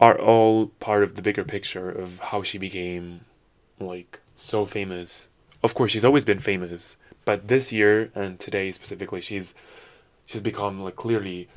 are 0.00 0.18
all 0.18 0.66
part 0.80 1.04
of 1.04 1.14
the 1.14 1.22
bigger 1.22 1.44
picture 1.44 1.88
of 1.88 2.18
how 2.18 2.42
she 2.42 2.58
became 2.58 3.20
like 3.78 4.18
so 4.34 4.66
famous. 4.66 5.30
Of 5.62 5.74
course, 5.74 5.92
she's 5.92 6.04
always 6.04 6.24
been 6.24 6.38
famous, 6.38 6.96
but 7.24 7.48
this 7.48 7.72
year 7.72 8.10
and 8.14 8.38
today 8.38 8.72
specifically, 8.72 9.20
she's 9.20 9.54
she's 10.26 10.40
become 10.40 10.80
like 10.82 10.96
clearly 10.96 11.48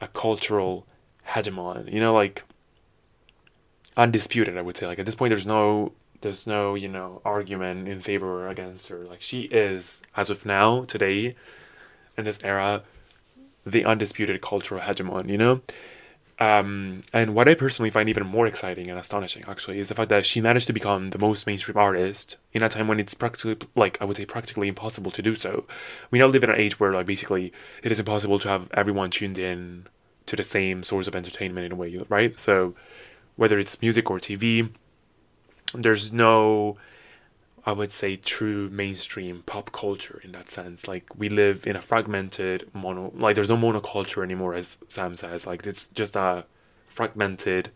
a 0.00 0.08
cultural 0.08 0.86
hegemon. 1.28 1.92
You 1.92 2.00
know, 2.00 2.14
like 2.14 2.44
undisputed. 3.96 4.56
I 4.56 4.62
would 4.62 4.76
say 4.76 4.86
like 4.86 4.98
at 4.98 5.06
this 5.06 5.14
point, 5.14 5.30
there's 5.30 5.46
no 5.46 5.92
there's 6.20 6.46
no 6.46 6.74
you 6.74 6.88
know 6.88 7.20
argument 7.24 7.88
in 7.88 8.00
favor 8.00 8.44
or 8.44 8.48
against 8.48 8.88
her. 8.88 9.04
Like 9.04 9.20
she 9.20 9.42
is 9.42 10.00
as 10.16 10.30
of 10.30 10.44
now 10.44 10.84
today 10.84 11.36
in 12.16 12.24
this 12.24 12.40
era 12.42 12.82
the 13.64 13.84
undisputed 13.84 14.40
cultural 14.40 14.80
hegemon. 14.80 15.28
You 15.28 15.38
know, 15.38 15.60
Um, 16.40 17.00
and 17.12 17.34
what 17.34 17.48
I 17.48 17.54
personally 17.54 17.90
find 17.90 18.08
even 18.08 18.24
more 18.24 18.46
exciting 18.46 18.88
and 18.88 18.98
astonishing, 18.98 19.44
actually, 19.48 19.80
is 19.80 19.88
the 19.88 19.94
fact 19.94 20.08
that 20.10 20.24
she 20.24 20.40
managed 20.40 20.68
to 20.68 20.72
become 20.72 21.10
the 21.10 21.18
most 21.18 21.46
mainstream 21.46 21.76
artist 21.76 22.36
in 22.52 22.62
a 22.62 22.68
time 22.68 22.86
when 22.86 23.00
it's 23.00 23.14
practically, 23.14 23.56
like, 23.74 23.98
I 24.00 24.04
would 24.04 24.16
say, 24.16 24.24
practically 24.24 24.68
impossible 24.68 25.10
to 25.10 25.22
do 25.22 25.34
so. 25.34 25.64
We 26.10 26.20
now 26.20 26.26
live 26.26 26.44
in 26.44 26.50
an 26.50 26.58
age 26.58 26.78
where, 26.78 26.92
like, 26.92 27.06
basically, 27.06 27.52
it 27.82 27.90
is 27.90 27.98
impossible 27.98 28.38
to 28.40 28.48
have 28.48 28.70
everyone 28.72 29.10
tuned 29.10 29.38
in 29.38 29.86
to 30.26 30.36
the 30.36 30.44
same 30.44 30.84
source 30.84 31.08
of 31.08 31.16
entertainment 31.16 31.66
in 31.66 31.72
a 31.72 31.76
way, 31.76 32.00
right? 32.08 32.38
So, 32.38 32.74
whether 33.34 33.58
it's 33.58 33.82
music 33.82 34.08
or 34.08 34.18
TV, 34.18 34.70
there's 35.74 36.12
no 36.12 36.76
I 37.68 37.72
would 37.72 37.92
say 37.92 38.16
true 38.16 38.70
mainstream 38.70 39.42
pop 39.44 39.72
culture 39.72 40.22
in 40.24 40.32
that 40.32 40.48
sense. 40.48 40.88
Like 40.88 41.04
we 41.14 41.28
live 41.28 41.66
in 41.66 41.76
a 41.76 41.82
fragmented 41.82 42.66
mono 42.72 43.12
like 43.14 43.34
there's 43.34 43.50
no 43.50 43.58
monoculture 43.58 44.22
anymore 44.24 44.54
as 44.54 44.78
Sam 44.88 45.14
says. 45.14 45.46
Like 45.46 45.66
it's 45.66 45.88
just 45.88 46.16
a 46.16 46.46
fragmented 46.88 47.68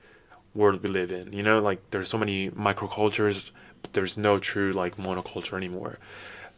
world 0.55 0.82
we 0.82 0.88
live 0.88 1.12
in. 1.12 1.34
You 1.34 1.43
know, 1.43 1.59
like 1.59 1.90
there's 1.90 2.09
so 2.09 2.16
many 2.16 2.49
microcultures, 2.53 3.51
but 3.82 3.93
there's 3.93 4.16
no 4.16 4.38
true 4.38 4.72
like 4.72 4.97
monoculture 4.97 5.59
anymore. 5.59 5.99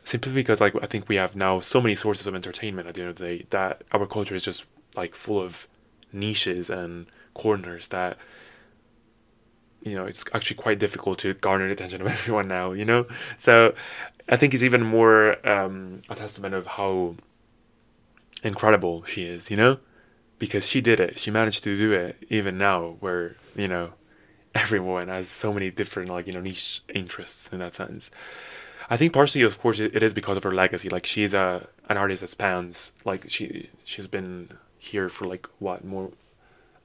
Simply 0.04 0.32
because 0.32 0.60
like 0.60 0.76
I 0.80 0.86
think 0.86 1.08
we 1.08 1.16
have 1.16 1.34
now 1.34 1.58
so 1.58 1.80
many 1.80 1.96
sources 1.96 2.28
of 2.28 2.36
entertainment 2.36 2.86
at 2.86 2.94
the 2.94 3.00
end 3.00 3.10
of 3.10 3.16
the 3.16 3.24
day 3.24 3.46
that 3.50 3.82
our 3.90 4.06
culture 4.06 4.36
is 4.36 4.44
just 4.44 4.64
like 4.94 5.16
full 5.16 5.42
of 5.42 5.66
niches 6.12 6.70
and 6.70 7.06
corners 7.34 7.88
that 7.88 8.16
you 9.84 9.94
know 9.94 10.06
it's 10.06 10.24
actually 10.32 10.56
quite 10.56 10.78
difficult 10.78 11.18
to 11.18 11.34
garner 11.34 11.66
the 11.66 11.72
attention 11.72 12.00
of 12.00 12.06
everyone 12.16 12.48
now 12.48 12.72
you 12.72 12.84
know? 12.84 13.06
So 13.36 13.74
i 14.28 14.36
think 14.36 14.54
it's 14.54 14.62
even 14.62 14.82
more 14.82 15.46
um, 15.48 16.00
a 16.08 16.14
testament 16.14 16.54
of 16.54 16.66
how 16.66 17.14
incredible 18.42 19.04
she 19.04 19.24
is 19.24 19.50
you 19.50 19.56
know? 19.56 19.78
Because 20.36 20.66
she 20.66 20.80
did 20.80 20.98
it. 20.98 21.16
She 21.16 21.30
managed 21.30 21.62
to 21.64 21.76
do 21.76 21.92
it 21.92 22.16
even 22.28 22.58
now 22.58 22.96
where 23.00 23.36
you 23.54 23.68
know 23.68 23.92
everyone 24.54 25.08
has 25.08 25.28
so 25.28 25.52
many 25.52 25.70
different 25.70 26.10
like 26.10 26.26
you 26.26 26.32
know 26.32 26.40
niche 26.40 26.82
interests 26.92 27.52
in 27.52 27.60
that 27.60 27.74
sense. 27.74 28.10
I 28.90 28.96
think 28.96 29.12
partially 29.12 29.42
of 29.42 29.58
course 29.60 29.80
it 29.80 30.02
is 30.02 30.12
because 30.12 30.36
of 30.36 30.42
her 30.42 30.52
legacy. 30.52 30.88
Like 30.88 31.06
she's 31.06 31.34
a 31.34 31.66
an 31.88 31.96
artist 31.96 32.20
that 32.22 32.28
spans 32.28 32.92
like 33.04 33.30
she 33.30 33.70
she's 33.84 34.06
been 34.06 34.50
here 34.78 35.08
for 35.08 35.26
like 35.26 35.48
what? 35.58 35.84
More 35.84 36.10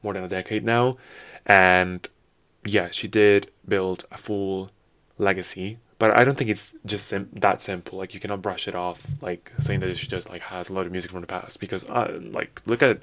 more 0.04 0.14
than 0.14 0.24
a 0.24 0.30
decade 0.30 0.64
now? 0.64 0.98
And 1.46 2.08
yeah, 2.66 2.90
she 2.92 3.08
did 3.08 3.52
build 3.68 4.06
a 4.12 4.18
full 4.18 4.72
legacy, 5.18 5.78
but 5.98 6.18
I 6.18 6.24
don't 6.24 6.38
think 6.38 6.50
it's 6.50 6.74
just 6.86 7.08
sim- 7.08 7.30
that 7.34 7.62
simple. 7.62 7.98
Like 7.98 8.14
you 8.14 8.20
cannot 8.20 8.42
brush 8.42 8.68
it 8.68 8.76
off, 8.76 9.06
like 9.22 9.52
saying 9.60 9.82
that 9.82 9.96
she 9.98 10.08
just 10.08 10.30
like 10.30 10.42
has 10.44 10.70
a 10.70 10.74
lot 10.74 10.86
of 10.86 10.92
music 10.92 11.12
from 11.12 11.22
the 11.22 11.28
past 11.28 11.60
because, 11.60 11.84
uh, 11.86 12.20
like, 12.32 12.62
look 12.66 12.82
at. 12.82 13.02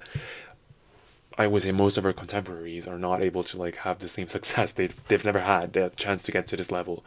I 1.38 1.46
would 1.46 1.60
say 1.60 1.70
most 1.70 1.98
of 1.98 2.04
her 2.04 2.14
contemporaries 2.14 2.88
are 2.88 2.98
not 2.98 3.22
able 3.22 3.44
to 3.44 3.58
like 3.58 3.76
have 3.76 3.98
the 3.98 4.08
same 4.08 4.26
success 4.36 4.72
they 4.72 4.86
they've 5.08 5.24
never 5.24 5.40
had 5.40 5.74
the 5.74 5.92
chance 5.96 6.22
to 6.24 6.32
get 6.32 6.46
to 6.48 6.56
this 6.56 6.70
level. 6.70 7.04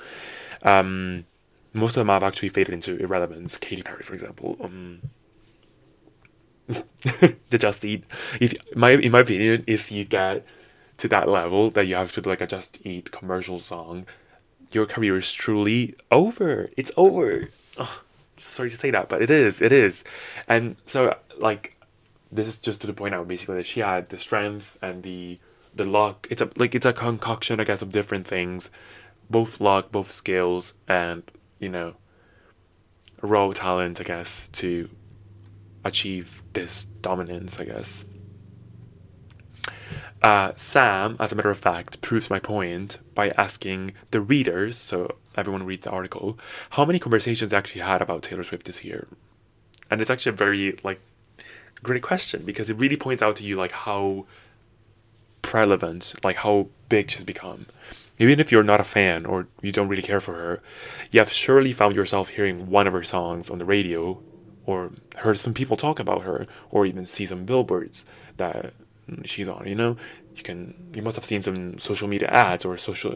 Um, 0.63 1.25
most 1.73 1.91
of 1.91 2.01
them 2.01 2.09
have 2.09 2.23
actually 2.23 2.49
faded 2.49 2.73
into 2.73 2.97
irrelevance. 2.97 3.57
Katy 3.57 3.81
Perry, 3.81 4.03
for 4.03 4.13
example. 4.13 4.57
Um, 4.61 5.01
the 6.67 7.57
Just 7.57 7.83
Eat. 7.83 8.03
If 8.39 8.53
my 8.75 8.91
in 8.91 9.11
my 9.11 9.21
opinion, 9.21 9.63
if 9.65 9.91
you 9.91 10.05
get 10.05 10.45
to 10.99 11.07
that 11.07 11.27
level 11.27 11.69
that 11.71 11.87
you 11.87 11.95
have 11.95 12.11
to 12.13 12.21
like 12.21 12.41
a 12.41 12.47
just 12.47 12.85
eat 12.85 13.11
commercial 13.11 13.59
song, 13.59 14.05
your 14.71 14.85
career 14.85 15.17
is 15.17 15.33
truly 15.33 15.95
over. 16.11 16.67
It's 16.77 16.91
over. 16.95 17.49
Oh, 17.77 18.01
sorry 18.37 18.69
to 18.69 18.77
say 18.77 18.91
that, 18.91 19.09
but 19.09 19.21
it 19.21 19.29
is. 19.29 19.61
It 19.61 19.71
is. 19.71 20.03
And 20.47 20.75
so 20.85 21.15
like 21.37 21.75
this 22.31 22.47
is 22.47 22.57
just 22.57 22.81
to 22.81 22.87
the 22.87 22.93
point 22.93 23.15
out 23.15 23.27
basically 23.27 23.55
that 23.57 23.65
she 23.65 23.79
had 23.79 24.09
the 24.09 24.17
strength 24.17 24.77
and 24.81 25.03
the 25.03 25.39
the 25.73 25.85
luck. 25.85 26.27
It's 26.29 26.41
a 26.41 26.49
like 26.55 26.75
it's 26.75 26.85
a 26.85 26.93
concoction 26.93 27.59
I 27.59 27.63
guess 27.63 27.81
of 27.81 27.91
different 27.91 28.27
things. 28.27 28.71
Both 29.29 29.61
luck, 29.61 29.91
both 29.91 30.11
skills 30.11 30.73
and, 30.87 31.21
you 31.59 31.69
know, 31.69 31.93
raw 33.21 33.51
talent, 33.51 34.01
I 34.01 34.03
guess, 34.03 34.47
to 34.53 34.89
achieve 35.83 36.41
this 36.53 36.85
dominance, 37.01 37.59
I 37.59 37.65
guess. 37.65 38.05
Uh, 40.21 40.51
Sam, 40.57 41.15
as 41.19 41.31
a 41.31 41.35
matter 41.35 41.49
of 41.49 41.57
fact, 41.57 42.01
proves 42.01 42.29
my 42.29 42.39
point 42.39 42.99
by 43.15 43.29
asking 43.37 43.93
the 44.11 44.19
readers, 44.19 44.77
so 44.77 45.15
everyone 45.35 45.65
read 45.65 45.83
the 45.83 45.91
article, 45.91 46.37
how 46.71 46.83
many 46.83 46.99
conversations 46.99 47.53
actually 47.53 47.81
had 47.81 48.01
about 48.01 48.23
Taylor 48.23 48.43
Swift 48.43 48.65
this 48.65 48.83
year. 48.83 49.07
And 49.89 50.01
it's 50.01 50.09
actually 50.09 50.31
a 50.31 50.35
very 50.35 50.77
like 50.83 50.99
great 51.81 52.03
question 52.03 52.43
because 52.45 52.69
it 52.69 52.77
really 52.77 52.97
points 52.97 53.23
out 53.23 53.37
to 53.37 53.45
you 53.45 53.55
like 53.55 53.71
how 53.71 54.25
prevalent, 55.41 56.13
like 56.23 56.37
how 56.37 56.67
big 56.89 57.09
she's 57.09 57.23
become. 57.23 57.65
Even 58.17 58.41
if 58.41 58.51
you're 58.51 58.63
not 58.63 58.81
a 58.81 58.83
fan 58.83 59.25
or 59.25 59.47
you 59.61 59.71
don't 59.71 59.87
really 59.87 60.01
care 60.01 60.19
for 60.19 60.33
her, 60.33 60.61
you 61.11 61.19
have 61.21 61.31
surely 61.31 61.71
found 61.71 61.95
yourself 61.95 62.29
hearing 62.29 62.69
one 62.69 62.85
of 62.85 62.93
her 62.93 63.03
songs 63.03 63.49
on 63.49 63.57
the 63.57 63.65
radio 63.65 64.21
or 64.65 64.91
heard 65.15 65.39
some 65.39 65.53
people 65.53 65.77
talk 65.77 65.99
about 65.99 66.23
her 66.23 66.45
or 66.69 66.85
even 66.85 67.05
see 67.05 67.25
some 67.25 67.45
billboards 67.45 68.05
that 68.35 68.73
she's 69.25 69.47
on. 69.47 69.67
You 69.67 69.75
know, 69.75 69.97
you 70.35 70.43
can 70.43 70.73
you 70.93 71.01
must 71.01 71.17
have 71.17 71.25
seen 71.25 71.41
some 71.41 71.79
social 71.79 72.07
media 72.07 72.27
ads 72.29 72.65
or 72.65 72.77
social 72.77 73.15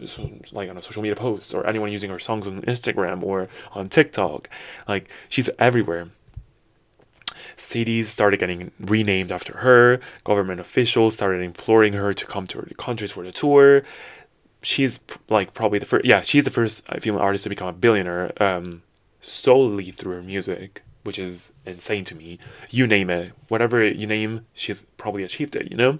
like 0.51 0.69
on 0.69 0.77
a 0.77 0.81
social 0.81 1.01
media 1.01 1.15
posts 1.15 1.53
or 1.53 1.65
anyone 1.65 1.91
using 1.91 2.09
her 2.09 2.19
songs 2.19 2.47
on 2.47 2.61
Instagram 2.63 3.23
or 3.23 3.47
on 3.73 3.87
TikTok. 3.87 4.49
Like 4.87 5.09
she's 5.29 5.49
everywhere. 5.59 6.09
Cities 7.55 8.09
started 8.09 8.39
getting 8.39 8.71
renamed 8.79 9.31
after 9.31 9.57
her. 9.57 9.99
Government 10.23 10.59
officials 10.59 11.13
started 11.13 11.41
imploring 11.41 11.93
her 11.93 12.13
to 12.13 12.25
come 12.25 12.47
to 12.47 12.59
her 12.59 12.67
countries 12.77 13.11
for 13.11 13.23
the 13.23 13.31
tour. 13.31 13.83
She's 14.61 14.99
like 15.29 15.53
probably 15.53 15.79
the 15.79 15.85
first. 15.85 16.05
Yeah, 16.05 16.21
she's 16.21 16.45
the 16.45 16.51
first 16.51 16.87
female 16.99 17.21
artist 17.21 17.43
to 17.43 17.49
become 17.49 17.67
a 17.67 17.73
billionaire 17.73 18.31
um, 18.41 18.81
solely 19.21 19.91
through 19.91 20.15
her 20.15 20.23
music 20.23 20.82
which 21.03 21.19
is 21.19 21.53
insane 21.65 22.05
to 22.05 22.15
me. 22.15 22.39
You 22.69 22.87
name 22.87 23.09
it, 23.09 23.33
whatever 23.49 23.85
you 23.85 24.07
name, 24.07 24.45
she's 24.53 24.83
probably 24.97 25.23
achieved 25.23 25.55
it. 25.55 25.69
You 25.69 25.77
know, 25.77 25.99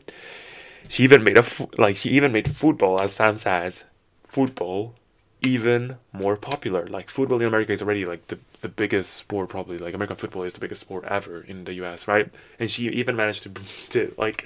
she 0.87 1.03
even 1.03 1.23
made 1.23 1.37
a 1.37 1.45
like 1.77 1.95
she 1.97 2.09
even 2.09 2.31
made 2.31 2.49
football, 2.49 3.01
as 3.01 3.13
Sam 3.13 3.37
says, 3.37 3.85
football 4.27 4.95
even 5.43 5.97
more 6.13 6.37
popular. 6.37 6.87
Like 6.87 7.09
football 7.09 7.39
in 7.41 7.47
America 7.47 7.73
is 7.73 7.81
already 7.81 8.05
like 8.05 8.27
the 8.27 8.39
the 8.61 8.69
biggest 8.69 9.13
sport 9.13 9.49
probably. 9.49 9.77
Like 9.77 9.93
American 9.93 10.15
football 10.15 10.43
is 10.43 10.53
the 10.53 10.59
biggest 10.59 10.81
sport 10.81 11.03
ever 11.05 11.41
in 11.41 11.65
the 11.65 11.73
U.S. 11.75 12.07
Right, 12.07 12.31
and 12.59 12.71
she 12.71 12.87
even 12.87 13.15
managed 13.15 13.43
to 13.43 13.49
to 13.89 14.15
like 14.17 14.45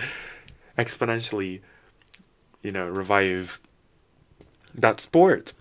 exponentially, 0.77 1.61
you 2.63 2.71
know, 2.71 2.87
revive 2.87 3.59
that 4.75 4.99
sport. 4.99 5.53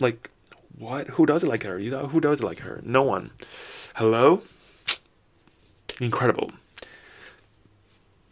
Like 0.00 0.30
what? 0.76 1.08
Who 1.08 1.26
does 1.26 1.44
it 1.44 1.48
like 1.48 1.62
her? 1.62 1.78
You 1.78 1.90
know, 1.90 2.06
who 2.08 2.20
does 2.20 2.40
it 2.40 2.44
like 2.44 2.60
her? 2.60 2.80
No 2.84 3.02
one. 3.02 3.30
Hello? 4.00 4.40
Incredible. 6.00 6.52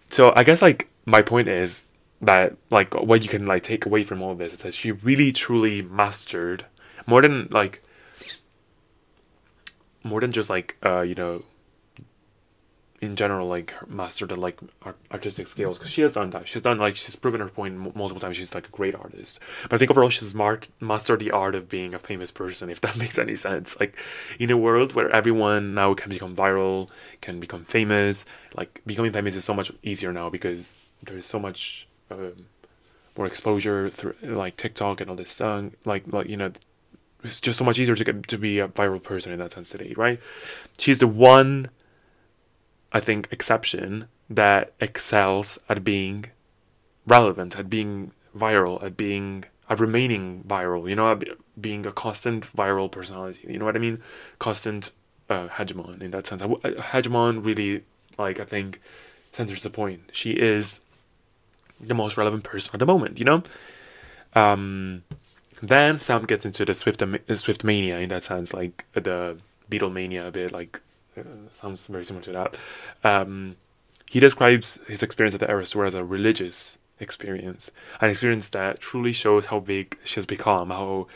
So 0.08 0.32
I 0.34 0.42
guess 0.42 0.62
like 0.62 0.88
my 1.04 1.20
point 1.20 1.46
is 1.46 1.84
that 2.22 2.56
like 2.70 2.94
what 2.94 3.22
you 3.22 3.28
can 3.28 3.44
like 3.44 3.64
take 3.64 3.84
away 3.84 4.02
from 4.02 4.22
all 4.22 4.34
this 4.34 4.54
is 4.54 4.60
that 4.60 4.72
she 4.72 4.92
really 4.92 5.30
truly 5.30 5.82
mastered 5.82 6.64
more 7.06 7.20
than 7.20 7.48
like 7.50 7.84
more 10.02 10.22
than 10.22 10.32
just 10.32 10.48
like 10.48 10.78
uh 10.86 11.02
you 11.02 11.14
know 11.14 11.42
in 13.01 13.14
general 13.14 13.46
like 13.46 13.74
mastered 13.88 14.30
the 14.30 14.36
like 14.36 14.59
artistic 15.12 15.46
skills 15.46 15.78
because 15.78 15.90
she 15.90 16.03
has 16.03 16.14
done 16.14 16.30
that. 16.30 16.49
She's 16.49 16.62
done 16.62 16.78
like 16.78 16.96
she's 16.96 17.14
proven 17.14 17.40
her 17.40 17.49
point 17.49 17.74
m- 17.74 17.92
multiple 17.94 18.20
times. 18.20 18.36
She's 18.36 18.55
like 18.55 18.66
a 18.66 18.70
great 18.70 18.94
artist. 18.94 19.38
But 19.64 19.74
i 19.74 19.78
think 19.78 19.90
overall 19.90 20.11
she's 20.11 20.28
smart 20.28 20.68
mastered 20.80 21.20
the 21.20 21.30
art 21.30 21.55
of 21.55 21.68
being 21.68 21.94
a 21.94 21.99
famous 21.99 22.30
person 22.30 22.70
if 22.70 22.80
that 22.80 22.96
makes 23.03 23.18
any 23.18 23.36
sense. 23.36 23.78
Like 23.78 23.96
in 24.38 24.51
a 24.51 24.57
world 24.57 24.94
where 24.94 25.14
everyone 25.14 25.74
now 25.74 25.94
can 25.94 26.11
become 26.11 26.34
viral 26.34 26.88
can 27.20 27.38
become 27.40 27.64
famous 27.64 28.24
like 28.55 28.82
becoming 28.86 29.12
famous 29.12 29.34
is 29.34 29.44
so 29.44 29.55
much 29.55 29.70
easier 29.82 30.12
now 30.12 30.28
because 30.30 30.74
there's 31.03 31.26
so 31.26 31.38
much 31.38 31.86
um, 32.11 32.32
more 33.16 33.26
exposure 33.26 33.88
through 33.90 34.14
like 34.22 34.57
tiktok 34.57 35.01
and 35.01 35.11
all 35.11 35.16
this 35.16 35.32
stuff 35.32 35.64
like 35.84 36.05
like 36.12 36.28
you 36.28 36.36
know 36.36 36.51
it's 37.24 37.40
just 37.40 37.59
so 37.59 37.64
much 37.64 37.78
easier 37.78 37.96
to 37.96 38.05
get 38.05 38.28
to 38.28 38.38
be 38.38 38.61
a 38.61 38.68
viral 38.68 39.03
person 39.03 39.32
in 39.32 39.38
that 39.38 39.51
sense 39.53 39.70
today 39.70 39.92
right? 39.96 40.20
She's 40.78 41.01
the 41.01 41.09
one 41.09 41.68
I 42.93 43.01
think, 43.01 43.28
exception 43.30 44.09
that 44.30 44.72
excels 44.80 45.59
at 45.68 45.84
being 45.84 46.26
relevant, 47.07 47.59
at 47.59 47.68
being 47.70 48.12
viral, 48.36 48.82
at 48.82 48.97
being 48.97 49.45
at 49.68 49.80
remaining 49.80 50.45
viral. 50.47 50.89
You 50.89 50.97
know, 50.97 51.18
being 51.61 51.86
a 51.86 51.93
constant 51.93 52.45
viral 52.57 52.91
personality. 52.91 53.47
You 53.49 53.59
know 53.59 53.64
what 53.64 53.76
I 53.76 53.80
mean? 53.80 54.01
Constant 54.39 54.93
uh, 55.28 55.49
hegemon 55.49 56.03
in 56.03 56.11
that 56.12 56.26
sense. 56.26 56.43
Uh, 56.43 56.49
hegemon 56.49 57.45
really, 57.45 57.84
like, 58.18 58.41
I 58.41 58.45
think, 58.45 58.80
centers 59.32 59.62
the 59.62 59.70
point. 59.70 60.11
She 60.12 60.32
is 60.32 60.80
the 61.80 61.95
most 61.95 62.16
relevant 62.16 62.45
person 62.45 62.70
at 62.72 62.78
the 62.78 62.86
moment. 62.86 63.18
You 63.18 63.24
know. 63.24 63.43
Um, 64.34 65.05
then 65.62 65.99
Sam 65.99 66.24
gets 66.24 66.47
into 66.47 66.64
the 66.64 66.74
Swift 66.74 67.03
Swift 67.34 67.64
mania 67.64 67.99
in 67.99 68.09
that 68.11 68.22
sense, 68.22 68.55
like 68.55 68.84
the 68.93 69.39
Beatlemania 69.70 70.28
a 70.28 70.30
bit, 70.30 70.53
like 70.53 70.76
uh, 70.76 70.80
sounds 71.50 71.86
very 71.86 72.04
similar 72.04 72.24
to 72.24 72.32
that. 72.32 72.56
Um, 73.04 73.56
he 74.10 74.20
describes 74.20 74.80
his 74.86 75.02
experience 75.02 75.34
at 75.34 75.40
the 75.40 75.50
Eras 75.50 75.70
Tour 75.72 75.84
as 75.84 75.94
a 75.94 76.04
religious 76.04 76.78
experience, 77.00 77.70
an 78.00 78.10
experience 78.10 78.48
that 78.50 78.80
truly 78.80 79.12
shows 79.12 79.46
how 79.46 79.60
big 79.60 79.98
she 80.04 80.16
has 80.16 80.26
become, 80.26 80.70
how 80.70 81.06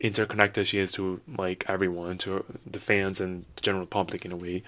interconnected 0.00 0.66
she 0.66 0.78
is 0.78 0.92
to 0.92 1.20
like 1.38 1.64
everyone, 1.68 2.18
to 2.18 2.44
the 2.68 2.80
fans 2.80 3.20
and 3.20 3.44
the 3.56 3.62
general 3.62 3.86
public 3.86 4.24
in 4.24 4.32
a 4.32 4.36
way. 4.36 4.62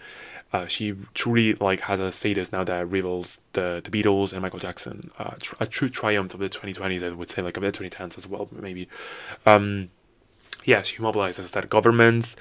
Uh, 0.52 0.66
she 0.66 0.94
truly 1.14 1.54
like 1.54 1.80
has 1.80 1.98
a 1.98 2.12
status 2.12 2.52
now 2.52 2.62
that 2.62 2.88
rivals 2.88 3.40
the 3.54 3.80
the 3.82 3.90
Beatles 3.90 4.32
and 4.32 4.42
Michael 4.42 4.60
Jackson. 4.60 5.10
Uh, 5.18 5.34
tr- 5.40 5.56
a 5.58 5.66
true 5.66 5.88
triumph 5.88 6.32
of 6.34 6.40
the 6.40 6.48
2020s, 6.48 7.02
I 7.02 7.10
would 7.10 7.30
say, 7.30 7.42
like 7.42 7.56
of 7.56 7.62
the 7.62 7.72
2010s 7.72 8.16
as 8.16 8.28
well, 8.28 8.48
maybe. 8.52 8.88
Um, 9.44 9.90
yeah, 10.64 10.82
she 10.82 10.98
mobilizes 10.98 11.50
that 11.52 11.68
governments, 11.68 12.36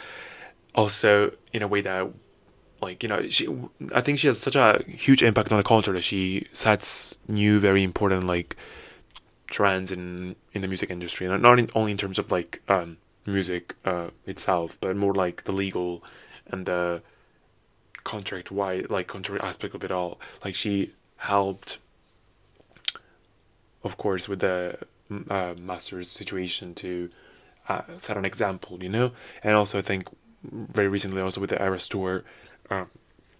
also 0.76 1.32
in 1.51 1.61
a 1.61 1.67
way 1.67 1.82
that 1.82 2.07
like 2.82 3.03
you 3.03 3.09
know 3.09 3.21
she 3.30 3.47
i 3.93 4.01
think 4.01 4.19
she 4.19 4.28
has 4.28 4.39
such 4.39 4.55
a 4.55 4.84
huge 4.88 5.24
impact 5.24 5.51
on 5.51 5.57
the 5.57 5.63
culture 5.63 5.93
that 5.93 6.03
she 6.03 6.47
sets 6.51 7.17
new 7.28 7.59
very 7.59 7.84
important 7.84 8.26
like 8.26 8.57
trends 9.53 9.91
in 9.91 10.36
in 10.53 10.61
the 10.61 10.67
music 10.67 10.89
industry. 10.89 11.28
And 11.28 11.41
not 11.41 11.59
in, 11.59 11.69
only 11.76 11.91
in 11.91 11.97
terms 11.97 12.17
of 12.17 12.32
like 12.32 12.61
um 12.67 12.97
music 13.26 13.76
uh 13.86 14.09
itself 14.26 14.78
but 14.82 14.97
more 14.97 15.13
like 15.13 15.43
the 15.45 15.53
legal 15.53 16.03
and 16.47 16.65
the 16.65 17.01
contract 18.03 18.51
wide 18.51 18.89
like 18.89 19.07
contract 19.07 19.43
aspect 19.45 19.76
of 19.76 19.84
it 19.84 19.91
all. 19.91 20.19
Like 20.43 20.55
she 20.55 20.93
helped 21.17 21.78
of 23.84 23.97
course 23.97 24.28
with 24.28 24.39
the 24.39 24.78
uh, 25.30 25.53
masters 25.59 26.09
situation 26.09 26.74
to 26.74 27.09
uh, 27.69 27.84
set 27.99 28.17
an 28.17 28.26
example 28.26 28.84
you 28.84 28.89
know? 28.89 29.11
And 29.43 29.55
also 29.55 29.78
i 29.78 29.82
think 29.82 30.09
very 30.44 30.88
recently 30.88 31.22
also 31.22 31.39
with 31.39 31.50
the 31.50 31.62
Eras 31.62 31.88
tour 31.88 32.24
um, 32.70 32.89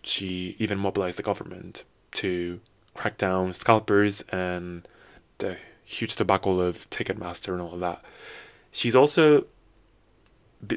she 0.04 0.56
even 0.60 0.78
mobilized 0.78 1.18
the 1.18 1.24
government 1.24 1.84
to 2.12 2.60
crack 2.93 3.18
down 3.18 3.54
scalpers 3.54 4.22
and 4.30 4.88
the 5.39 5.58
huge 5.84 6.16
debacle 6.16 6.62
of 6.62 6.89
Ticketmaster 6.89 7.54
and 7.54 7.62
all 7.62 7.74
of 7.74 7.80
that. 7.80 8.04
She's 8.72 8.95
also 8.95 9.45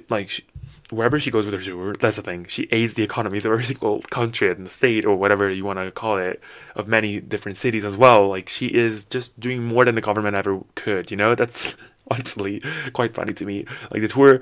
like 0.08 0.44
wherever 0.90 1.18
she 1.18 1.30
goes 1.30 1.44
with 1.44 1.54
her 1.54 1.60
tour, 1.60 1.94
that's 1.94 2.16
the 2.16 2.22
thing. 2.22 2.46
She 2.46 2.68
aids 2.72 2.94
the 2.94 3.04
economies 3.04 3.44
of 3.44 3.52
every 3.52 3.64
single 3.64 4.00
country 4.02 4.50
and 4.50 4.70
state 4.70 5.04
or 5.04 5.16
whatever 5.16 5.50
you 5.50 5.64
want 5.64 5.78
to 5.78 5.90
call 5.90 6.18
it 6.18 6.40
of 6.74 6.88
many 6.88 7.20
different 7.20 7.56
cities 7.56 7.84
as 7.84 7.96
well. 7.96 8.28
Like 8.28 8.48
she 8.48 8.66
is 8.66 9.04
just 9.04 9.38
doing 9.38 9.64
more 9.64 9.84
than 9.84 9.94
the 9.94 10.00
government 10.00 10.36
ever 10.36 10.60
could. 10.74 11.10
You 11.10 11.16
know, 11.16 11.34
that's 11.34 11.76
honestly 12.10 12.62
quite 12.92 13.14
funny 13.14 13.34
to 13.34 13.44
me. 13.44 13.66
Like 13.90 14.02
the 14.02 14.08
tour 14.08 14.40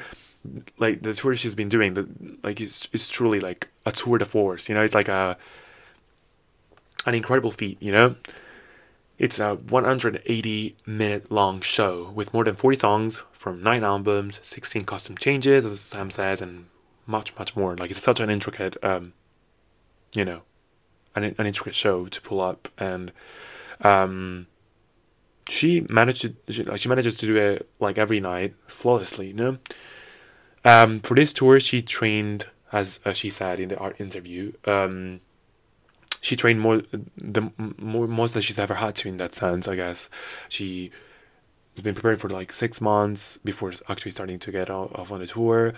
like 0.79 1.03
the 1.03 1.15
tour 1.15 1.35
she's 1.35 1.55
been 1.55 1.69
doing, 1.69 1.95
the 1.95 2.09
like 2.43 2.61
it's 2.61 2.89
it's 2.93 3.09
truly 3.09 3.41
like 3.41 3.69
a 3.87 3.93
tour 3.93 4.19
de 4.19 4.25
force. 4.25 4.69
You 4.69 4.75
know, 4.75 4.83
it's 4.83 4.95
like 4.95 5.09
a 5.09 5.37
an 7.07 7.15
incredible 7.15 7.51
feat. 7.51 7.79
You 7.81 7.93
know, 7.93 8.17
it's 9.19 9.39
a 9.39 9.55
180 9.55 10.77
minute 10.87 11.31
long 11.31 11.61
show 11.61 12.11
with 12.15 12.33
more 12.35 12.45
than 12.45 12.57
40 12.57 12.79
songs 12.79 13.23
from 13.33 13.63
nine 13.63 13.85
albums, 13.85 14.41
16 14.43 14.85
costume 14.85 15.17
changes, 15.19 15.65
as 15.65 15.81
Sam 15.81 16.11
says, 16.11 16.41
and 16.41 16.67
much 17.07 17.37
much 17.39 17.57
more. 17.57 17.77
Like 17.77 17.91
it's 17.91 18.03
such 18.03 18.21
an 18.21 18.31
intricate, 18.31 18.77
um, 18.85 19.13
you 20.15 20.25
know, 20.25 20.43
an 21.15 21.25
an 21.39 21.47
intricate 21.47 21.75
show 21.75 22.07
to 22.07 22.21
pull 22.21 22.41
up 22.41 22.69
and. 22.79 23.13
Um, 23.81 24.47
she 25.49 25.83
managed 25.91 26.23
to 26.23 26.35
she, 26.49 26.65
she 26.77 26.89
manages 26.89 27.17
to 27.17 27.27
do 27.27 27.37
it 27.37 27.69
like 27.81 27.99
every 27.99 28.21
night 28.21 28.55
flawlessly, 28.67 29.29
you 29.29 29.35
know. 29.35 29.59
Um, 30.65 31.01
for 31.01 31.15
this 31.15 31.33
tour, 31.33 31.61
she 31.61 31.83
trained, 31.83 32.47
as 32.73 33.01
uh, 33.05 33.13
she 33.13 33.31
said 33.31 33.61
in 33.61 33.69
the 33.69 33.77
art 33.77 34.01
interview, 34.01 34.53
um, 34.65 35.21
she 36.21 36.37
trained 36.37 36.61
more 36.61 36.83
the 37.19 37.51
more 37.77 38.07
most 38.07 38.33
that 38.33 38.41
she's 38.41 38.59
ever 38.59 38.75
had 38.75 38.95
to 38.97 39.09
in 39.09 39.19
that 39.19 39.35
sense. 39.35 39.69
I 39.69 39.77
guess 39.77 40.09
she 40.49 40.91
has 41.77 41.83
been 41.83 41.95
preparing 41.95 42.19
for 42.19 42.31
like 42.31 42.51
six 42.51 42.81
months 42.81 43.37
before 43.45 43.73
actually 43.91 44.13
starting 44.13 44.39
to 44.39 44.51
get 44.51 44.71
off 44.71 45.13
on 45.13 45.21
the 45.21 45.27
tour, 45.27 45.75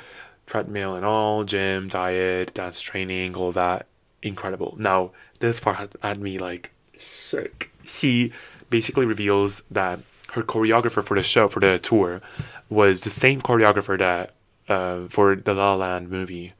treadmill 0.46 0.94
and 0.94 1.04
all, 1.04 1.42
gym, 1.42 1.88
diet, 1.88 2.54
dance 2.54 2.80
training, 2.80 3.34
all 3.34 3.50
that. 3.52 3.86
Incredible. 4.22 4.76
Now 4.78 5.10
this 5.40 5.58
part 5.58 5.76
had, 5.76 5.94
had 6.00 6.20
me 6.20 6.38
like 6.38 6.70
sick. 6.96 7.72
She 7.84 8.32
basically 8.70 9.04
reveals 9.04 9.62
that 9.68 9.98
her 10.32 10.42
choreographer 10.44 11.02
for 11.02 11.16
the 11.16 11.24
show 11.24 11.48
for 11.48 11.58
the 11.58 11.80
tour 11.80 12.20
was 12.68 13.02
the 13.02 13.10
same 13.10 13.40
choreographer 13.40 13.98
that 13.98 14.35
uh, 14.68 15.06
for 15.08 15.36
the 15.36 15.54
La 15.54 15.74
La 15.74 15.88
Land 15.88 16.10
movie, 16.10 16.52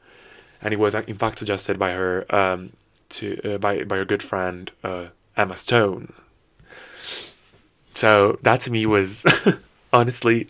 and 0.63 0.73
it 0.73 0.79
was 0.79 0.95
uh, 0.95 1.03
in 1.07 1.17
fact 1.17 1.39
suggested 1.39 1.79
by 1.79 1.93
her 1.93 2.35
um, 2.35 2.73
to 3.11 3.55
uh, 3.55 3.59
by 3.59 3.85
by 3.85 3.97
her 3.97 4.05
good 4.05 4.23
friend 4.23 4.71
uh, 4.85 5.07
Emma 5.37 5.57
Stone. 5.57 6.13
So 7.95 8.39
that 8.43 8.61
to 8.63 8.71
me 8.71 8.85
was 8.87 9.25
honestly 9.93 10.49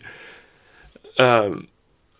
um, 1.19 1.67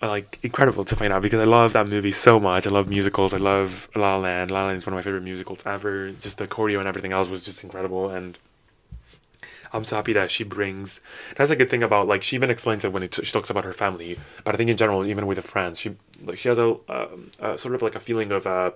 like 0.01 0.39
incredible 0.43 0.85
to 0.85 0.95
find 0.95 1.11
out 1.11 1.21
because 1.21 1.39
I 1.39 1.45
love 1.45 1.73
that 1.73 1.87
movie 1.87 2.11
so 2.11 2.39
much. 2.39 2.67
I 2.67 2.69
love 2.69 2.87
musicals. 2.87 3.33
I 3.33 3.37
love 3.37 3.89
La 3.95 4.15
La 4.15 4.17
Land. 4.17 4.51
La 4.51 4.61
La 4.61 4.67
Land 4.67 4.77
is 4.77 4.85
one 4.85 4.93
of 4.93 4.97
my 4.97 5.01
favorite 5.01 5.23
musicals 5.23 5.65
ever. 5.65 6.11
Just 6.11 6.37
the 6.37 6.47
choreo 6.47 6.79
and 6.79 6.87
everything 6.87 7.11
else 7.13 7.29
was 7.29 7.45
just 7.45 7.63
incredible 7.63 8.09
and 8.09 8.37
I'm 9.73 9.83
so 9.83 9.95
happy 9.97 10.13
that 10.13 10.31
she 10.31 10.43
brings. 10.43 11.01
That's 11.35 11.49
a 11.49 11.55
good 11.55 11.69
thing 11.69 11.83
about 11.83 12.07
like 12.07 12.23
she 12.23 12.35
even 12.35 12.49
explains 12.49 12.85
it 12.85 12.93
when 12.93 13.03
it, 13.03 13.13
she 13.15 13.31
talks 13.31 13.49
about 13.49 13.65
her 13.65 13.73
family. 13.73 14.19
But 14.43 14.55
I 14.55 14.57
think 14.57 14.69
in 14.69 14.77
general, 14.77 15.05
even 15.05 15.25
with 15.25 15.37
her 15.37 15.43
friends, 15.43 15.79
she 15.79 15.95
like 16.23 16.37
she 16.37 16.49
has 16.49 16.57
a, 16.57 16.75
um, 16.89 17.31
a 17.39 17.57
sort 17.57 17.75
of 17.75 17.81
like 17.81 17.95
a 17.95 17.99
feeling 17.99 18.31
of 18.31 18.45
a 18.45 18.73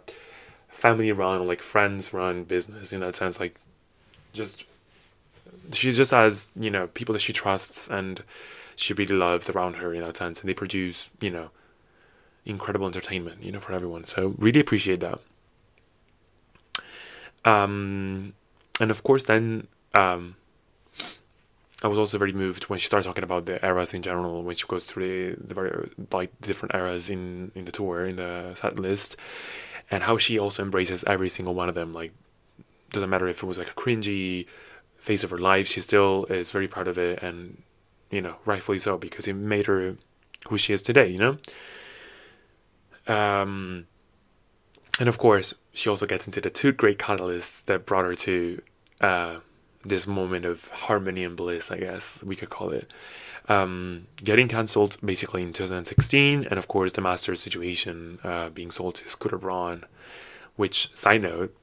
family 0.69 1.11
run, 1.11 1.47
like 1.47 1.61
friends 1.61 2.13
run 2.13 2.43
business 2.43 2.93
in 2.93 2.99
that 3.01 3.15
sense. 3.15 3.39
Like 3.39 3.55
just 4.33 4.65
she 5.73 5.91
just 5.91 6.11
has 6.11 6.49
you 6.55 6.69
know 6.69 6.87
people 6.87 7.13
that 7.13 7.19
she 7.19 7.33
trusts 7.33 7.89
and 7.89 8.23
she 8.75 8.93
really 8.93 9.15
loves 9.15 9.49
around 9.49 9.75
her 9.75 9.93
in 9.93 10.01
that 10.01 10.17
sense, 10.17 10.41
and 10.41 10.49
they 10.49 10.53
produce 10.53 11.09
you 11.19 11.29
know 11.29 11.49
incredible 12.45 12.87
entertainment 12.87 13.43
you 13.43 13.51
know 13.51 13.59
for 13.59 13.73
everyone. 13.73 14.05
So 14.05 14.35
really 14.37 14.59
appreciate 14.59 14.99
that. 14.99 15.19
Um, 17.43 18.33
and 18.79 18.91
of 18.91 19.03
course 19.03 19.23
then 19.23 19.67
um 19.95 20.35
I 21.83 21.87
was 21.87 21.97
also 21.97 22.17
very 22.17 22.31
moved 22.31 22.65
when 22.65 22.77
she 22.77 22.85
started 22.85 23.07
talking 23.07 23.23
about 23.23 23.47
the 23.47 23.63
eras 23.65 23.93
in 23.93 24.03
general, 24.03 24.43
when 24.43 24.55
she 24.55 24.67
goes 24.67 24.85
through 24.85 25.35
the, 25.35 25.47
the 25.47 25.53
very 25.53 25.89
like 26.11 26.39
different 26.41 26.75
eras 26.75 27.09
in 27.09 27.51
in 27.55 27.65
the 27.65 27.71
tour 27.71 28.05
in 28.05 28.17
the 28.17 28.53
set 28.55 28.77
list, 28.77 29.17
and 29.89 30.03
how 30.03 30.17
she 30.17 30.37
also 30.37 30.61
embraces 30.61 31.03
every 31.05 31.29
single 31.29 31.55
one 31.55 31.69
of 31.69 31.75
them. 31.75 31.91
Like, 31.91 32.13
doesn't 32.91 33.09
matter 33.09 33.27
if 33.27 33.41
it 33.41 33.47
was 33.47 33.57
like 33.57 33.69
a 33.69 33.73
cringy 33.73 34.45
phase 34.97 35.23
of 35.23 35.31
her 35.31 35.39
life, 35.39 35.67
she 35.67 35.81
still 35.81 36.25
is 36.25 36.51
very 36.51 36.67
proud 36.67 36.87
of 36.87 36.97
it, 36.99 37.23
and 37.23 37.63
you 38.11 38.21
know, 38.21 38.35
rightfully 38.45 38.77
so 38.77 38.97
because 38.97 39.27
it 39.27 39.33
made 39.33 39.65
her 39.65 39.95
who 40.49 40.57
she 40.57 40.73
is 40.73 40.83
today. 40.83 41.07
You 41.07 41.19
know. 41.19 41.37
Um, 43.07 43.87
and 44.99 45.09
of 45.09 45.17
course, 45.17 45.55
she 45.73 45.89
also 45.89 46.05
gets 46.05 46.27
into 46.27 46.41
the 46.41 46.51
two 46.51 46.71
great 46.71 46.99
catalysts 46.99 47.65
that 47.65 47.87
brought 47.87 48.05
her 48.05 48.13
to. 48.13 48.61
Uh, 48.99 49.39
this 49.83 50.07
moment 50.07 50.45
of 50.45 50.67
harmony 50.69 51.23
and 51.23 51.35
bliss, 51.35 51.71
I 51.71 51.77
guess 51.77 52.23
we 52.23 52.35
could 52.35 52.49
call 52.49 52.69
it. 52.71 52.93
Um, 53.49 54.07
getting 54.23 54.47
cancelled 54.47 54.97
basically 55.03 55.41
in 55.41 55.53
2016, 55.53 56.45
and 56.45 56.59
of 56.59 56.67
course 56.67 56.93
the 56.93 57.01
Masters 57.01 57.41
situation 57.41 58.19
uh, 58.23 58.49
being 58.49 58.71
sold 58.71 58.95
to 58.95 59.09
Scooter 59.09 59.37
Braun, 59.37 59.85
which 60.55 60.95
side 60.95 61.23
note, 61.23 61.55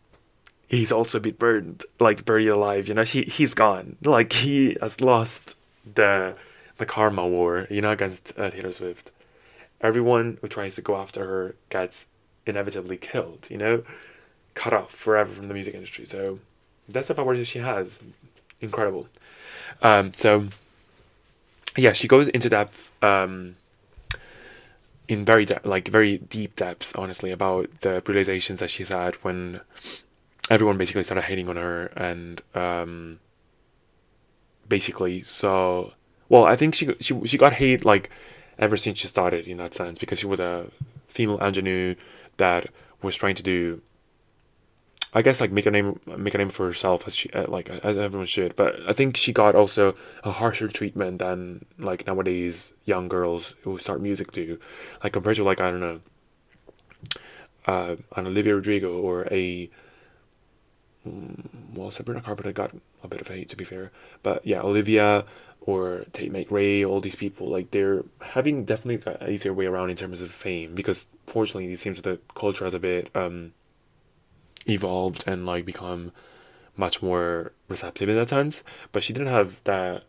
he's 0.67 0.93
also 0.93 1.19
been 1.21 1.35
burned, 1.35 1.85
like 2.01 2.25
buried 2.25 2.49
alive. 2.49 2.89
You 2.89 2.95
know, 2.95 3.05
he 3.05 3.23
he's 3.23 3.55
gone. 3.55 3.97
Like 4.03 4.33
he 4.33 4.77
has 4.81 5.01
lost 5.01 5.57
the 5.95 6.35
the 6.77 6.87
karma 6.87 7.27
war. 7.27 7.67
You 7.71 7.81
know, 7.81 7.91
against 7.91 8.39
uh, 8.39 8.51
Taylor 8.51 8.73
Swift. 8.73 9.13
Everyone 9.81 10.39
who 10.41 10.49
tries 10.49 10.75
to 10.75 10.83
go 10.83 10.97
after 10.97 11.25
her 11.25 11.55
gets 11.71 12.07
inevitably 12.45 12.97
killed. 12.97 13.47
You 13.49 13.59
know, 13.59 13.83
cut 14.55 14.73
off 14.73 14.91
forever 14.91 15.33
from 15.33 15.49
the 15.49 15.55
music 15.55 15.75
industry. 15.75 16.05
So 16.05 16.41
that's 16.89 17.09
the 17.09 17.15
power 17.15 17.37
that 17.37 17.47
she 17.47 17.59
has. 17.59 18.03
Incredible. 18.61 19.09
Um, 19.83 20.13
so, 20.15 20.47
yeah, 21.77 21.93
she 21.93 22.09
goes 22.09 22.29
into 22.29 22.49
depth, 22.49 22.91
um, 23.03 23.57
in 25.07 25.25
very 25.25 25.45
de- 25.45 25.61
like 25.65 25.89
very 25.89 26.19
deep 26.19 26.55
depths, 26.57 26.95
honestly, 26.95 27.31
about 27.31 27.71
the 27.81 28.03
realizations 28.07 28.61
that 28.61 28.71
she's 28.71 28.89
had 28.89 29.15
when 29.17 29.61
everyone 30.51 30.79
basically 30.79 31.03
started 31.03 31.23
hating 31.23 31.49
on 31.49 31.57
her 31.57 31.87
and 31.97 32.43
um, 32.55 33.19
basically 34.69 35.23
so 35.23 35.93
well 36.29 36.45
i 36.45 36.55
think 36.55 36.75
she 36.75 36.95
she 37.01 37.19
she 37.27 37.39
got 37.39 37.55
hate 37.55 37.85
like 37.85 38.11
ever 38.59 38.77
since 38.77 38.99
she 38.99 39.07
started 39.07 39.47
in 39.47 39.57
that 39.59 39.75
sense 39.75 39.99
because 39.99 40.19
she 40.19 40.27
was 40.27 40.41
a 40.41 40.67
female 41.07 41.39
ingenue 41.41 41.95
that 42.37 42.67
was 43.03 43.17
trying 43.17 43.35
to 43.35 43.43
do 43.43 43.81
I 45.19 45.23
guess 45.23 45.41
like 45.41 45.51
make 45.51 45.67
a 45.67 45.73
name 45.73 45.99
make 46.17 46.35
a 46.35 46.39
name 46.39 46.49
for 46.49 46.65
herself 46.65 47.03
as 47.09 47.17
she 47.17 47.29
uh, 47.31 47.49
like 47.49 47.69
as 47.69 47.99
everyone 47.99 48.29
should. 48.29 48.55
But 48.55 48.77
I 48.89 48.93
think 48.93 49.17
she 49.17 49.33
got 49.33 49.57
also 49.57 49.97
a 50.23 50.31
harsher 50.31 50.69
treatment 50.69 51.19
than 51.19 51.65
like 51.77 52.07
nowadays 52.07 52.73
young 52.85 53.09
girls 53.09 53.57
who 53.63 53.79
start 53.79 54.01
music 54.01 54.31
do, 54.31 54.61
like 55.03 55.13
compared 55.13 55.35
to 55.35 55.43
like 55.43 55.61
I 55.61 55.73
don't 55.73 55.81
know, 55.81 56.01
uh, 57.67 57.97
an 58.15 58.29
Olivia 58.29 58.55
Rodrigo 58.55 58.97
or 58.97 59.27
a 59.33 59.69
mm, 61.05 61.45
well 61.75 61.91
Sabrina 61.91 62.21
Carpenter 62.21 62.53
got 62.53 62.71
a 63.03 63.09
bit 63.09 63.21
of 63.21 63.27
hate 63.27 63.49
to 63.49 63.57
be 63.57 63.65
fair. 63.65 63.91
But 64.23 64.47
yeah, 64.47 64.61
Olivia 64.61 65.25
or 65.63 66.05
Tate 66.13 66.33
McRae, 66.33 66.89
all 66.89 67.01
these 67.01 67.17
people, 67.17 67.49
like 67.49 67.73
they're 67.73 68.05
having 68.23 68.65
definitely 68.65 69.03
an 69.21 69.33
easier 69.33 69.53
way 69.53 69.67
around 69.67 69.91
in 69.91 69.97
terms 69.97 70.23
of 70.23 70.31
fame 70.31 70.77
because 70.77 71.09
fortunately 71.27 71.73
it 71.73 71.81
seems 71.81 72.01
that 72.01 72.09
the 72.09 72.21
culture 72.39 72.65
has 72.65 72.75
a 72.75 72.79
bit 72.79 73.11
um 73.17 73.53
evolved 74.69 75.25
and 75.27 75.47
like 75.47 75.65
become 75.65 76.13
much 76.77 77.03
more 77.03 77.53
receptive 77.69 78.09
in 78.09 78.17
that 78.17 78.29
sense. 78.29 78.63
But 78.93 79.03
she 79.03 79.13
didn't 79.13 79.33
have 79.33 79.63
that 79.65 80.05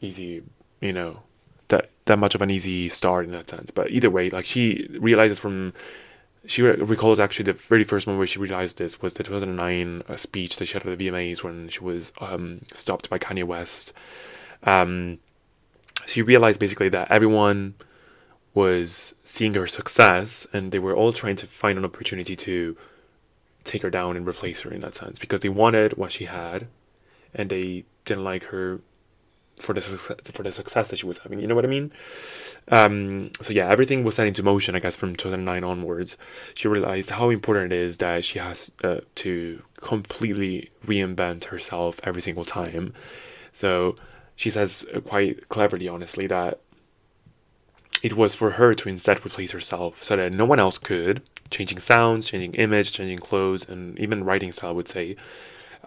easy, 0.00 0.42
you 0.80 0.92
know, 0.92 1.20
that 1.68 1.90
that 2.06 2.18
much 2.18 2.34
of 2.34 2.42
an 2.42 2.50
easy 2.50 2.88
start 2.88 3.24
in 3.26 3.32
that 3.32 3.48
sense. 3.48 3.70
But 3.70 3.90
either 3.90 4.10
way, 4.10 4.30
like 4.30 4.44
she 4.44 4.88
realizes 4.98 5.38
from 5.38 5.72
she 6.46 6.62
recalls 6.62 7.20
actually 7.20 7.44
the 7.44 7.52
very 7.52 7.84
first 7.84 8.06
moment 8.06 8.18
where 8.18 8.26
she 8.26 8.38
realized 8.38 8.78
this 8.78 9.02
was 9.02 9.14
the 9.14 9.22
2009 9.22 10.02
uh, 10.08 10.16
speech 10.16 10.56
that 10.56 10.66
she 10.66 10.72
had 10.72 10.86
at 10.86 10.98
the 10.98 11.08
VMAs 11.08 11.42
when 11.42 11.68
she 11.68 11.80
was 11.80 12.12
um, 12.20 12.60
stopped 12.72 13.10
by 13.10 13.18
Kanye 13.18 13.44
West. 13.44 13.92
Um, 14.62 15.18
she 16.06 16.22
realized 16.22 16.58
basically 16.58 16.88
that 16.90 17.10
everyone 17.10 17.74
was 18.54 19.14
seeing 19.22 19.54
her 19.54 19.66
success 19.66 20.46
and 20.52 20.72
they 20.72 20.78
were 20.78 20.96
all 20.96 21.12
trying 21.12 21.36
to 21.36 21.46
find 21.46 21.78
an 21.78 21.84
opportunity 21.84 22.34
to 22.34 22.76
take 23.64 23.82
her 23.82 23.90
down 23.90 24.16
and 24.16 24.26
replace 24.26 24.60
her 24.60 24.70
in 24.70 24.80
that 24.80 24.94
sense 24.94 25.18
because 25.18 25.40
they 25.40 25.48
wanted 25.48 25.96
what 25.96 26.12
she 26.12 26.24
had 26.24 26.66
and 27.34 27.50
they 27.50 27.84
didn't 28.04 28.24
like 28.24 28.44
her 28.44 28.80
for 29.56 29.74
the 29.74 29.80
success, 29.80 30.16
for 30.24 30.42
the 30.42 30.50
success 30.50 30.88
that 30.88 30.98
she 30.98 31.06
was 31.06 31.18
having. 31.18 31.40
You 31.40 31.46
know 31.46 31.54
what 31.54 31.64
I 31.64 31.68
mean? 31.68 31.92
Um, 32.68 33.30
so 33.40 33.52
yeah, 33.52 33.68
everything 33.68 34.04
was 34.04 34.14
set 34.14 34.26
into 34.26 34.42
motion. 34.42 34.74
I 34.74 34.80
guess 34.80 34.96
from 34.96 35.14
2009 35.14 35.62
onwards, 35.62 36.16
she 36.54 36.68
realized 36.68 37.10
how 37.10 37.30
important 37.30 37.72
it 37.72 37.78
is 37.78 37.98
that 37.98 38.24
she 38.24 38.38
has 38.38 38.72
uh, 38.84 39.00
to 39.16 39.62
completely 39.76 40.70
reinvent 40.86 41.44
herself 41.44 42.00
every 42.04 42.22
single 42.22 42.44
time. 42.44 42.94
So 43.52 43.94
she 44.36 44.50
says 44.50 44.86
quite 45.04 45.48
cleverly, 45.48 45.88
honestly, 45.88 46.26
that 46.28 46.60
it 48.02 48.14
was 48.14 48.34
for 48.34 48.52
her 48.52 48.72
to 48.74 48.88
instead 48.88 49.24
replace 49.24 49.52
herself 49.52 50.02
so 50.02 50.16
that 50.16 50.32
no 50.32 50.44
one 50.44 50.58
else 50.58 50.78
could, 50.78 51.22
changing 51.50 51.80
sounds, 51.80 52.28
changing 52.28 52.54
image, 52.54 52.92
changing 52.92 53.18
clothes, 53.18 53.68
and 53.68 53.98
even 53.98 54.24
writing 54.24 54.52
style, 54.52 54.70
I 54.70 54.72
would 54.72 54.88
say. 54.88 55.16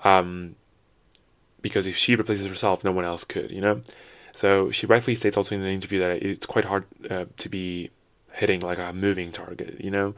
Um, 0.03 0.55
because 1.61 1.87
if 1.87 1.95
she 1.95 2.15
replaces 2.15 2.45
herself, 2.45 2.83
no 2.83 2.91
one 2.91 3.05
else 3.05 3.23
could, 3.23 3.51
you 3.51 3.61
know? 3.61 3.81
So 4.33 4.71
she 4.71 4.85
rightfully 4.85 5.15
states 5.15 5.37
also 5.37 5.55
in 5.55 5.61
an 5.61 5.67
interview 5.67 5.99
that 5.99 6.23
it's 6.23 6.45
quite 6.45 6.65
hard 6.65 6.85
uh, 7.09 7.25
to 7.37 7.49
be 7.49 7.91
hitting 8.33 8.59
like 8.59 8.79
a 8.79 8.91
moving 8.91 9.31
target, 9.31 9.79
you 9.79 9.91
know? 9.91 10.15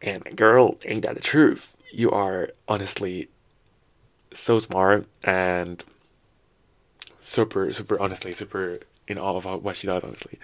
And 0.00 0.36
girl, 0.36 0.78
ain't 0.84 1.02
that 1.02 1.14
the 1.14 1.20
truth? 1.20 1.76
You 1.92 2.10
are 2.10 2.50
honestly 2.68 3.28
so 4.32 4.58
smart 4.58 5.06
and 5.22 5.82
super, 7.18 7.72
super, 7.72 8.00
honestly, 8.00 8.32
super 8.32 8.80
in 9.08 9.18
all 9.18 9.36
of 9.36 9.44
what 9.62 9.76
she 9.76 9.86
does, 9.86 10.02
honestly. 10.04 10.38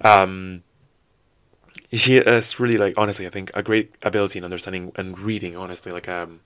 Um, 0.00 0.62
she 1.92 2.16
has 2.16 2.60
really, 2.60 2.76
like, 2.76 2.94
honestly, 2.96 3.26
I 3.26 3.30
think 3.30 3.50
a 3.54 3.62
great 3.62 3.94
ability 4.02 4.38
in 4.38 4.44
understanding 4.44 4.92
and 4.96 5.18
reading, 5.18 5.56
honestly, 5.56 5.92
like, 5.92 6.08
um, 6.08 6.40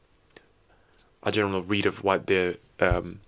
a 1.22 1.32
general 1.32 1.62
read 1.62 1.86
of 1.86 2.02
what 2.02 2.26
the 2.26 2.58
um, 2.80 3.20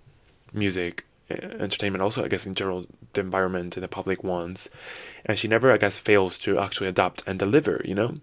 music 0.53 1.05
uh, 1.31 1.33
entertainment 1.33 2.01
also 2.01 2.23
i 2.23 2.27
guess 2.27 2.45
in 2.45 2.53
general 2.53 2.85
the 3.13 3.21
environment 3.21 3.75
and 3.75 3.83
the 3.83 3.87
public 3.87 4.23
wants 4.23 4.69
and 5.25 5.39
she 5.39 5.47
never 5.47 5.71
i 5.71 5.77
guess 5.77 5.97
fails 5.97 6.37
to 6.37 6.59
actually 6.59 6.87
adapt 6.87 7.23
and 7.25 7.39
deliver 7.39 7.81
you 7.83 7.95
know 7.95 8.15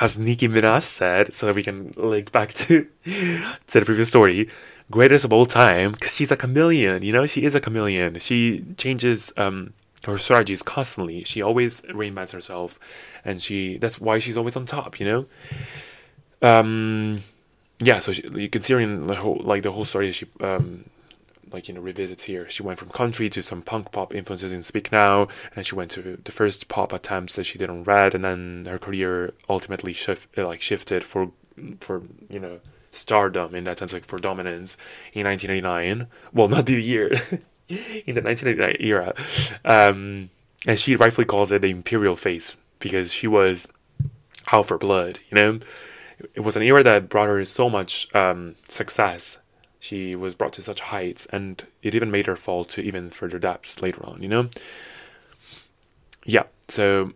as 0.00 0.18
Nicki 0.18 0.48
Minaj 0.48 0.82
said, 0.84 1.34
so 1.34 1.46
that 1.46 1.54
we 1.54 1.62
can 1.62 1.92
link 1.96 2.30
back 2.30 2.52
to 2.54 2.86
to 3.04 3.80
the 3.80 3.84
previous 3.84 4.08
story, 4.08 4.48
greatest 4.90 5.24
of 5.24 5.32
all 5.32 5.46
time, 5.46 5.92
because 5.92 6.14
she's 6.14 6.30
a 6.30 6.36
chameleon. 6.36 7.02
You 7.02 7.12
know, 7.12 7.26
she 7.26 7.44
is 7.44 7.54
a 7.54 7.60
chameleon. 7.60 8.18
She 8.18 8.64
changes 8.76 9.32
um, 9.36 9.72
her 10.04 10.18
strategies 10.18 10.62
constantly. 10.62 11.24
She 11.24 11.42
always 11.42 11.82
reinvents 11.82 12.32
herself, 12.32 12.78
and 13.24 13.40
she 13.40 13.78
that's 13.78 14.00
why 14.00 14.18
she's 14.18 14.36
always 14.36 14.56
on 14.56 14.66
top. 14.66 14.98
You 15.00 15.06
know, 15.06 15.26
um, 16.42 17.22
yeah, 17.80 17.98
so 17.98 18.12
she, 18.12 18.22
in 18.22 19.06
the 19.06 19.16
whole 19.16 19.40
like 19.42 19.62
the 19.62 19.72
whole 19.72 19.84
story. 19.84 20.12
She 20.12 20.26
um, 20.40 20.84
like 21.52 21.68
you 21.68 21.74
know 21.74 21.80
revisits 21.80 22.24
here. 22.24 22.48
She 22.48 22.62
went 22.62 22.78
from 22.78 22.90
country 22.90 23.28
to 23.30 23.42
some 23.42 23.62
punk 23.62 23.92
pop 23.92 24.14
influences 24.14 24.52
in 24.52 24.62
Speak 24.62 24.92
Now, 24.92 25.28
and 25.54 25.66
she 25.66 25.74
went 25.74 25.90
to 25.92 26.18
the 26.22 26.32
first 26.32 26.68
pop 26.68 26.92
attempts 26.92 27.36
that 27.36 27.44
she 27.44 27.58
did 27.58 27.70
on 27.70 27.84
Red, 27.84 28.14
and 28.14 28.24
then 28.24 28.66
her 28.68 28.78
career 28.78 29.34
ultimately 29.48 29.92
shift 29.92 30.38
uh, 30.38 30.46
like 30.46 30.62
shifted 30.62 31.04
for 31.04 31.30
for 31.80 32.02
you 32.28 32.40
know 32.40 32.60
stardom 32.90 33.54
in 33.54 33.64
that 33.64 33.78
sense, 33.78 33.92
like 33.92 34.04
for 34.04 34.18
dominance 34.18 34.76
in 35.12 35.26
1989. 35.26 36.06
Well, 36.32 36.48
not 36.48 36.66
the 36.66 36.80
year 36.80 37.12
in 37.70 38.14
the 38.14 38.22
1989 38.22 38.76
era, 38.80 39.14
um, 39.64 40.30
and 40.66 40.78
she 40.78 40.96
rightfully 40.96 41.24
calls 41.24 41.52
it 41.52 41.62
the 41.62 41.70
imperial 41.70 42.16
face 42.16 42.56
because 42.78 43.12
she 43.12 43.26
was 43.26 43.68
out 44.52 44.66
for 44.66 44.78
blood, 44.78 45.20
you 45.30 45.36
know 45.36 45.60
it 46.34 46.40
was 46.40 46.56
an 46.56 46.62
era 46.62 46.82
that 46.82 47.08
brought 47.08 47.28
her 47.28 47.44
so 47.44 47.68
much 47.68 48.12
um, 48.14 48.54
success. 48.68 49.38
She 49.78 50.14
was 50.14 50.34
brought 50.34 50.52
to 50.54 50.62
such 50.62 50.80
heights, 50.80 51.26
and 51.26 51.64
it 51.82 51.94
even 51.94 52.10
made 52.10 52.26
her 52.26 52.36
fall 52.36 52.64
to 52.66 52.82
even 52.82 53.10
further 53.10 53.38
depths 53.38 53.80
later 53.80 54.04
on. 54.04 54.22
You 54.22 54.28
know. 54.28 54.48
Yeah. 56.24 56.44
So 56.68 57.12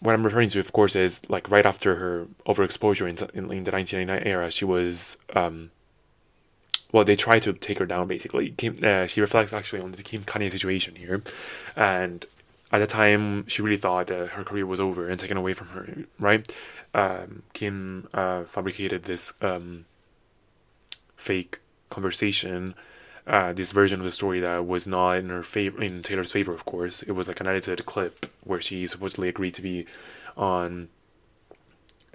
what 0.00 0.14
I'm 0.14 0.24
referring 0.24 0.48
to, 0.50 0.60
of 0.60 0.72
course, 0.72 0.96
is 0.96 1.28
like 1.30 1.50
right 1.50 1.64
after 1.64 1.96
her 1.96 2.26
overexposure 2.46 3.08
in, 3.08 3.16
in, 3.38 3.50
in 3.52 3.64
the 3.64 3.72
1999 3.72 4.22
era, 4.26 4.50
she 4.50 4.64
was. 4.64 5.16
Um, 5.34 5.70
well, 6.92 7.04
they 7.04 7.16
tried 7.16 7.42
to 7.42 7.52
take 7.52 7.78
her 7.78 7.86
down. 7.86 8.08
Basically, 8.08 8.50
Kim, 8.50 8.78
uh, 8.82 9.06
she 9.06 9.20
reflects 9.20 9.52
actually 9.52 9.82
on 9.82 9.92
the 9.92 10.02
Kim 10.02 10.24
Kanye 10.24 10.50
situation 10.50 10.96
here, 10.96 11.22
and 11.74 12.24
at 12.72 12.78
the 12.78 12.86
time, 12.86 13.46
she 13.46 13.62
really 13.62 13.76
thought 13.76 14.10
uh, 14.10 14.26
her 14.26 14.44
career 14.44 14.66
was 14.66 14.80
over 14.80 15.08
and 15.08 15.20
taken 15.20 15.36
away 15.36 15.52
from 15.52 15.68
her. 15.68 16.04
Right? 16.18 16.52
um, 16.96 17.42
Kim 17.52 18.08
uh, 18.14 18.44
fabricated 18.44 19.04
this 19.04 19.34
um, 19.42 19.84
fake 21.16 21.60
conversation, 21.90 22.74
uh, 23.26 23.52
this 23.52 23.70
version 23.70 24.00
of 24.00 24.04
the 24.04 24.10
story 24.10 24.40
that 24.40 24.66
was 24.66 24.88
not 24.88 25.18
in 25.18 25.28
her 25.28 25.42
favor, 25.42 25.80
in 25.82 26.02
Taylor's 26.02 26.32
favor, 26.32 26.54
of 26.54 26.64
course. 26.64 27.02
It 27.02 27.12
was 27.12 27.28
like 27.28 27.40
an 27.40 27.46
edited 27.46 27.84
clip 27.84 28.32
where 28.44 28.62
she 28.62 28.86
supposedly 28.86 29.28
agreed 29.28 29.54
to 29.54 29.62
be 29.62 29.86
on 30.36 30.88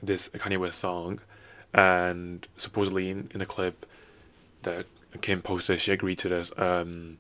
this 0.01 0.29
Kanye 0.29 0.57
West 0.57 0.79
song, 0.79 1.19
and 1.75 2.47
supposedly 2.57 3.11
in, 3.11 3.29
in 3.33 3.39
the 3.39 3.45
clip 3.45 3.85
that 4.63 4.85
Kim 5.21 5.41
posted, 5.41 5.79
she 5.79 5.91
agreed 5.91 6.19
to 6.19 6.29
this 6.29 6.51
um, 6.57 7.17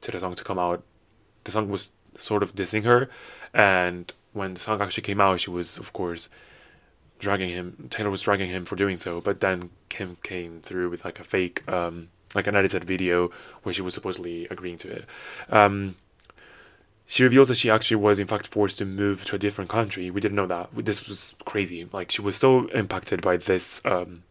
to 0.00 0.10
the 0.10 0.20
song 0.20 0.34
to 0.34 0.44
come 0.44 0.58
out. 0.58 0.82
The 1.44 1.50
song 1.50 1.68
was 1.68 1.92
sort 2.16 2.42
of 2.42 2.54
dissing 2.54 2.84
her, 2.84 3.10
and 3.52 4.12
when 4.32 4.54
the 4.54 4.60
song 4.60 4.80
actually 4.80 5.02
came 5.02 5.20
out, 5.20 5.40
she 5.40 5.50
was, 5.50 5.78
of 5.78 5.92
course, 5.92 6.28
dragging 7.18 7.48
him. 7.48 7.88
Taylor 7.90 8.10
was 8.10 8.22
dragging 8.22 8.50
him 8.50 8.64
for 8.64 8.76
doing 8.76 8.96
so, 8.96 9.20
but 9.20 9.40
then 9.40 9.70
Kim 9.88 10.16
came 10.22 10.60
through 10.60 10.90
with 10.90 11.04
like 11.04 11.20
a 11.20 11.24
fake, 11.24 11.66
um, 11.68 12.08
like 12.34 12.46
an 12.46 12.56
edited 12.56 12.84
video 12.84 13.30
where 13.62 13.72
she 13.72 13.82
was 13.82 13.94
supposedly 13.94 14.46
agreeing 14.50 14.78
to 14.78 14.90
it. 14.90 15.04
Um, 15.50 15.96
she 17.06 17.22
reveals 17.22 17.48
that 17.48 17.56
she 17.56 17.70
actually 17.70 17.98
was, 17.98 18.18
in 18.18 18.26
fact, 18.26 18.46
forced 18.46 18.78
to 18.78 18.84
move 18.84 19.24
to 19.26 19.36
a 19.36 19.38
different 19.38 19.70
country. 19.70 20.10
We 20.10 20.20
didn't 20.20 20.36
know 20.36 20.46
that. 20.46 20.70
This 20.74 21.06
was 21.06 21.34
crazy. 21.44 21.86
Like, 21.92 22.10
she 22.10 22.22
was 22.22 22.36
so 22.36 22.66
impacted 22.68 23.20
by 23.20 23.36
this 23.36 23.82
um, 23.84 24.22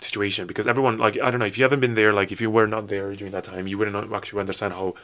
situation 0.00 0.46
because 0.46 0.66
everyone, 0.66 0.98
like, 0.98 1.18
I 1.20 1.30
don't 1.30 1.40
know, 1.40 1.46
if 1.46 1.58
you 1.58 1.64
haven't 1.64 1.80
been 1.80 1.94
there, 1.94 2.12
like, 2.12 2.32
if 2.32 2.40
you 2.40 2.50
were 2.50 2.66
not 2.66 2.88
there 2.88 3.14
during 3.14 3.32
that 3.32 3.44
time, 3.44 3.66
you 3.66 3.78
wouldn't 3.78 4.12
actually 4.12 4.40
understand 4.40 4.74
how 4.74 4.94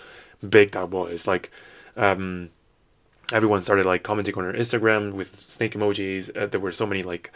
big 0.49 0.73
that 0.73 0.91
was. 0.91 1.27
Like, 1.27 1.51
um, 1.97 2.51
everyone 3.33 3.61
started 3.61 3.87
like 3.87 4.03
commenting 4.03 4.35
on 4.37 4.45
her 4.45 4.53
Instagram 4.53 5.13
with 5.13 5.35
snake 5.35 5.73
emojis. 5.73 6.37
Uh, 6.37 6.47
there 6.47 6.61
were 6.61 6.73
so 6.73 6.87
many 6.87 7.03
like 7.03 7.33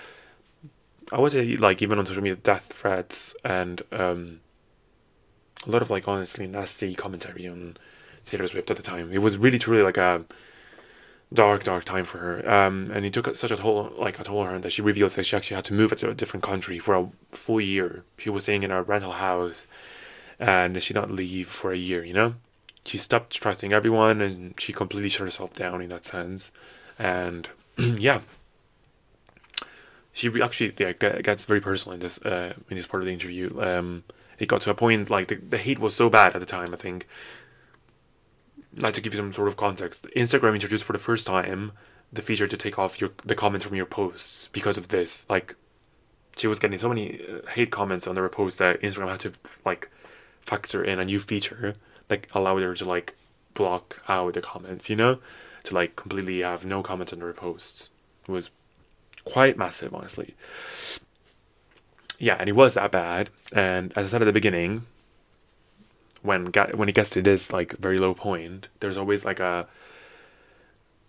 I 1.12 1.19
would 1.19 1.32
say 1.32 1.57
like 1.57 1.82
even 1.82 1.99
on 1.99 2.07
social 2.07 2.23
media 2.23 2.37
death 2.37 2.73
threats 2.73 3.35
and 3.45 3.82
um, 3.93 4.41
a 5.66 5.70
lot 5.70 5.82
of 5.82 5.91
like 5.91 6.07
honestly 6.07 6.47
nasty 6.47 6.95
commentary 6.95 7.49
on 7.49 7.77
Taylor 8.24 8.47
Swift 8.47 8.70
at 8.70 8.77
the 8.77 8.82
time. 8.82 9.12
It 9.12 9.19
was 9.19 9.37
really 9.37 9.59
truly 9.59 9.82
like 9.82 9.97
a 9.97 10.24
dark 11.32 11.65
dark 11.65 11.85
time 11.85 12.05
for 12.05 12.19
her. 12.19 12.51
Um, 12.51 12.90
and 12.93 13.05
it 13.07 13.12
took 13.12 13.35
such 13.36 13.51
a 13.51 13.57
toll 13.57 13.93
like 13.98 14.19
a 14.19 14.24
toll 14.24 14.40
on 14.40 14.47
her 14.47 14.59
that 14.59 14.73
she 14.73 14.82
reveals 14.82 15.15
that 15.15 15.24
she 15.24 15.36
actually 15.36 15.57
had 15.57 15.65
to 15.66 15.74
move 15.74 15.94
to 15.97 16.11
a 16.11 16.15
different 16.15 16.43
country 16.43 16.78
for 16.78 16.94
a 16.94 17.09
full 17.31 17.61
year. 17.61 18.05
She 18.19 18.31
was 18.31 18.44
staying 18.44 18.62
in 18.62 18.70
a 18.70 18.82
rental 18.82 19.12
house 19.12 19.66
and 20.39 20.82
she 20.82 20.94
did 20.94 21.01
not 21.01 21.11
leave 21.11 21.48
for 21.48 21.73
a 21.73 21.77
year. 21.77 22.05
You 22.05 22.15
know 22.15 22.35
she 22.85 22.98
stopped 22.98 23.32
trusting 23.40 23.73
everyone 23.73 24.20
and 24.20 24.59
she 24.59 24.73
completely 24.73 25.09
shut 25.09 25.27
herself 25.27 25.55
down 25.55 25.81
in 25.81 25.90
that 25.90 26.05
sense. 26.05 26.52
And 26.98 27.48
yeah, 27.78 28.20
she 30.12 30.31
actually 30.43 30.74
yeah, 30.78 30.93
gets 30.93 31.44
very 31.44 31.61
personal 31.61 31.94
in 31.94 32.01
this 32.01 32.20
uh, 32.23 32.55
in 32.69 32.77
this 32.77 32.86
part 32.86 33.02
of 33.02 33.07
the 33.07 33.12
interview. 33.12 33.61
Um, 33.61 34.05
it 34.39 34.47
got 34.47 34.62
to 34.62 34.70
a 34.70 34.74
point 34.74 35.11
like 35.11 35.28
the, 35.28 35.36
the 35.36 35.59
hate 35.59 35.78
was 35.78 35.94
so 35.94 36.09
bad 36.09 36.35
at 36.35 36.40
the 36.40 36.47
time. 36.47 36.73
I 36.73 36.77
think. 36.77 37.07
Like 38.77 38.95
to 38.95 39.01
give 39.01 39.13
you 39.13 39.19
some 39.19 39.33
sort 39.33 39.49
of 39.49 39.57
context, 39.57 40.07
Instagram 40.17 40.55
introduced 40.55 40.85
for 40.85 40.93
the 40.93 40.99
first 40.99 41.27
time 41.27 41.73
the 42.13 42.23
feature 42.23 42.49
to 42.49 42.57
take 42.57 42.79
off 42.79 43.01
your 43.01 43.11
the 43.25 43.35
comments 43.35 43.67
from 43.67 43.77
your 43.77 43.87
posts 43.87 44.49
because 44.49 44.79
of 44.79 44.89
this. 44.89 45.27
Like, 45.29 45.57
she 46.37 46.47
was 46.47 46.59
getting 46.59 46.79
so 46.79 46.89
many 46.89 47.21
uh, 47.21 47.47
hate 47.51 47.71
comments 47.71 48.07
on 48.07 48.15
the 48.15 48.29
post 48.29 48.59
that 48.59 48.81
Instagram 48.81 49.11
had 49.11 49.21
to 49.21 49.33
like 49.65 49.91
factor 50.41 50.83
in 50.83 50.99
a 50.99 51.05
new 51.05 51.21
feature 51.21 51.75
like 52.11 52.29
allow 52.35 52.59
her 52.59 52.75
to 52.75 52.85
like 52.85 53.15
block 53.55 54.03
out 54.09 54.35
the 54.35 54.43
comments, 54.43 54.91
you 54.91 54.97
know, 54.97 55.19
to 55.65 55.75
like 55.75 55.97
completely 55.97 56.41
have 56.41 56.65
no 56.65 56.83
comments 56.83 57.13
on 57.13 57.21
her 57.21 57.33
posts. 57.33 57.91
It 58.29 58.33
was 58.33 58.51
quite 59.25 59.57
massive, 59.57 59.95
honestly. 59.95 60.35
Yeah, 62.19 62.37
and 62.39 62.49
it 62.49 62.53
was 62.53 62.75
that 62.75 62.91
bad. 62.91 63.31
And 63.53 63.97
as 63.97 64.07
I 64.07 64.09
said 64.09 64.23
at 64.23 64.27
the 64.27 64.33
beginning, 64.33 64.85
when 66.23 66.47
when 66.75 66.89
it 66.89 66.95
gets 66.95 67.11
to 67.11 67.23
this 67.23 67.53
like 67.53 67.77
very 67.79 67.99
low 67.99 68.15
point, 68.15 68.69
there's 68.81 68.97
always 68.97 69.25
like 69.25 69.41
a 69.41 69.67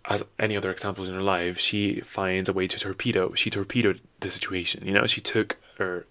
as 0.04 0.24
any 0.38 0.56
other 0.56 0.70
examples 0.70 1.08
in 1.08 1.14
her 1.14 1.22
life, 1.22 1.58
she 1.58 2.00
finds 2.00 2.48
a 2.48 2.52
way 2.52 2.66
to 2.66 2.78
torpedo. 2.78 3.34
She 3.34 3.50
torpedoed 3.50 4.00
the 4.20 4.30
situation. 4.30 4.84
You 4.86 4.92
know, 4.92 5.06
she 5.06 5.20
took 5.20 5.58
her 5.78 6.06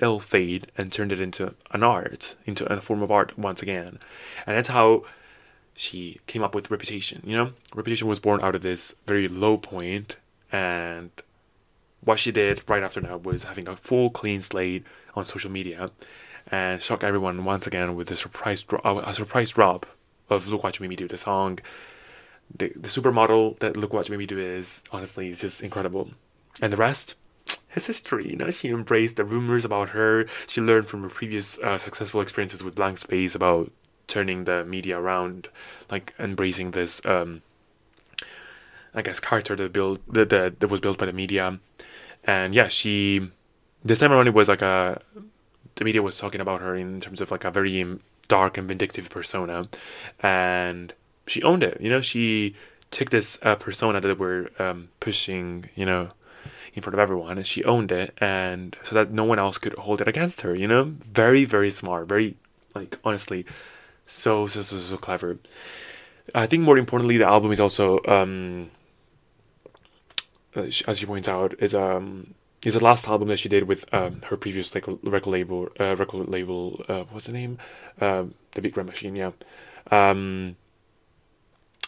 ill 0.00 0.18
fate 0.18 0.70
and 0.76 0.90
turned 0.90 1.12
it 1.12 1.20
into 1.20 1.54
an 1.70 1.82
art, 1.82 2.34
into 2.44 2.70
a 2.72 2.80
form 2.80 3.02
of 3.02 3.10
art 3.10 3.38
once 3.38 3.62
again. 3.62 3.98
And 4.46 4.56
that's 4.56 4.68
how 4.68 5.04
she 5.74 6.20
came 6.26 6.42
up 6.42 6.54
with 6.54 6.70
Reputation. 6.70 7.22
You 7.24 7.36
know, 7.36 7.52
Reputation 7.74 8.08
was 8.08 8.18
born 8.18 8.42
out 8.42 8.54
of 8.54 8.62
this 8.62 8.96
very 9.06 9.28
low 9.28 9.56
point, 9.56 10.16
and 10.50 11.10
what 12.02 12.18
she 12.18 12.32
did 12.32 12.68
right 12.68 12.82
after 12.82 13.00
that 13.00 13.22
was 13.22 13.44
having 13.44 13.68
a 13.68 13.76
full 13.76 14.10
clean 14.10 14.42
slate 14.42 14.84
on 15.14 15.24
social 15.24 15.50
media 15.50 15.90
and 16.48 16.82
shock 16.82 17.04
everyone 17.04 17.44
once 17.44 17.66
again 17.66 17.94
with 17.94 18.10
a 18.10 18.16
surprise 18.16 18.62
drop, 18.62 18.84
a 18.84 19.14
surprise 19.14 19.50
drop 19.50 19.86
of 20.28 20.48
"Look 20.48 20.62
What 20.62 20.78
You 20.78 20.84
Made 20.84 20.90
Me 20.90 20.96
Do." 20.96 21.08
The 21.08 21.18
song, 21.18 21.58
the 22.56 22.72
the 22.76 22.88
supermodel 22.88 23.58
that 23.60 23.76
"Look 23.76 23.92
What 23.92 24.08
You 24.08 24.12
Made 24.12 24.20
Me 24.20 24.26
Do" 24.26 24.38
is 24.38 24.82
honestly 24.92 25.30
is 25.30 25.40
just 25.40 25.62
incredible, 25.62 26.10
and 26.60 26.72
the 26.72 26.76
rest 26.76 27.14
his 27.68 27.86
history. 27.86 28.28
You 28.28 28.36
know, 28.36 28.50
she 28.50 28.68
embraced 28.68 29.16
the 29.16 29.24
rumors 29.24 29.64
about 29.64 29.90
her. 29.90 30.26
She 30.46 30.60
learned 30.60 30.86
from 30.86 31.02
her 31.02 31.08
previous 31.08 31.58
uh, 31.58 31.78
successful 31.78 32.20
experiences 32.20 32.62
with 32.62 32.74
Blank 32.74 32.98
Space 32.98 33.34
about 33.34 33.70
turning 34.06 34.44
the 34.44 34.64
media 34.64 34.98
around, 34.98 35.48
like 35.90 36.14
embracing 36.18 36.72
this, 36.72 37.00
um, 37.04 37.42
I 38.94 39.02
guess, 39.02 39.20
character 39.20 39.54
that 39.56 39.72
built 39.72 40.00
that, 40.12 40.30
that 40.30 40.60
that 40.60 40.68
was 40.68 40.80
built 40.80 40.98
by 40.98 41.06
the 41.06 41.12
media. 41.12 41.58
And 42.24 42.54
yeah, 42.54 42.68
she 42.68 43.30
this 43.84 44.00
time 44.00 44.12
around 44.12 44.26
it 44.26 44.34
was 44.34 44.48
like 44.48 44.62
a 44.62 45.00
the 45.80 45.84
media 45.84 46.02
was 46.02 46.18
talking 46.18 46.42
about 46.42 46.60
her 46.60 46.76
in 46.76 47.00
terms 47.00 47.22
of 47.22 47.30
like 47.30 47.44
a 47.44 47.50
very 47.50 47.98
dark 48.28 48.58
and 48.58 48.68
vindictive 48.68 49.08
persona, 49.08 49.66
and 50.20 50.92
she 51.26 51.42
owned 51.42 51.62
it. 51.62 51.80
You 51.80 51.88
know, 51.88 52.02
she 52.02 52.54
took 52.90 53.08
this 53.08 53.38
uh, 53.42 53.56
persona 53.56 54.00
that 54.00 54.18
we're 54.18 54.50
um, 54.60 54.90
pushing. 55.00 55.68
You 55.74 55.86
know 55.86 56.10
in 56.72 56.82
front 56.82 56.94
of 56.94 57.00
everyone 57.00 57.36
and 57.36 57.44
she 57.44 57.64
owned 57.64 57.90
it 57.90 58.14
and 58.18 58.76
so 58.84 58.94
that 58.94 59.12
no 59.12 59.24
one 59.24 59.40
else 59.40 59.58
could 59.58 59.74
hold 59.74 60.00
it 60.00 60.06
against 60.06 60.42
her 60.42 60.54
you 60.54 60.68
know 60.68 60.84
very 60.84 61.44
very 61.44 61.70
smart 61.70 62.06
very 62.06 62.36
like 62.76 62.96
honestly 63.04 63.44
so 64.06 64.46
so 64.46 64.62
so, 64.62 64.78
so 64.78 64.96
clever 64.96 65.36
i 66.32 66.46
think 66.46 66.62
more 66.62 66.78
importantly 66.78 67.16
the 67.16 67.26
album 67.26 67.50
is 67.50 67.60
also 67.60 67.98
um 68.06 68.70
as 70.54 70.96
she 70.98 71.06
points 71.06 71.28
out 71.28 71.52
is 71.58 71.74
um 71.74 72.34
is 72.64 72.74
the 72.74 72.84
last 72.84 73.08
album 73.08 73.28
that 73.28 73.38
she 73.38 73.48
did 73.48 73.64
with 73.64 73.92
um, 73.94 74.22
her 74.22 74.36
previous 74.36 74.74
like 74.74 74.84
record 75.02 75.30
label 75.30 75.68
uh, 75.78 75.96
record 75.96 76.28
label 76.28 76.84
uh, 76.88 77.04
what's 77.10 77.26
the 77.26 77.32
name 77.32 77.58
um, 78.00 78.34
the 78.52 78.62
big 78.62 78.76
red 78.76 78.86
machine 78.86 79.16
yeah 79.16 79.30
um 79.90 80.56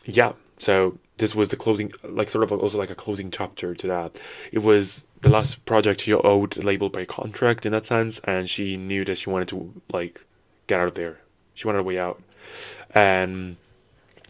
yeah 0.05 0.33
so 0.59 0.99
this 1.19 1.35
was 1.35 1.51
the 1.51 1.57
closing, 1.57 1.93
like 2.05 2.31
sort 2.31 2.45
of 2.45 2.53
also 2.53 2.79
like 2.79 2.91
a 2.91 2.95
closing 2.95 3.31
chapter 3.31 3.75
to 3.75 3.87
that. 3.89 4.21
It 4.53 4.61
was 4.63 5.07
the 5.21 5.29
last 5.29 5.65
project 5.67 6.01
she 6.01 6.13
owed 6.13 6.57
label 6.65 6.89
by 6.89 7.05
contract 7.05 7.67
in 7.67 7.73
that 7.73 7.87
sense, 7.87 8.21
and 8.21 8.49
she 8.49 8.77
knew 8.77 9.05
that 9.05 9.19
she 9.19 9.31
wanted 9.31 9.49
to 9.49 9.73
like 9.93 10.25
get 10.67 10.81
out 10.81 10.89
of 10.89 10.95
there. 10.95 11.21
She 11.55 11.67
wanted 11.67 11.81
a 11.81 11.83
way 11.83 11.99
out, 11.99 12.23
and 12.95 13.57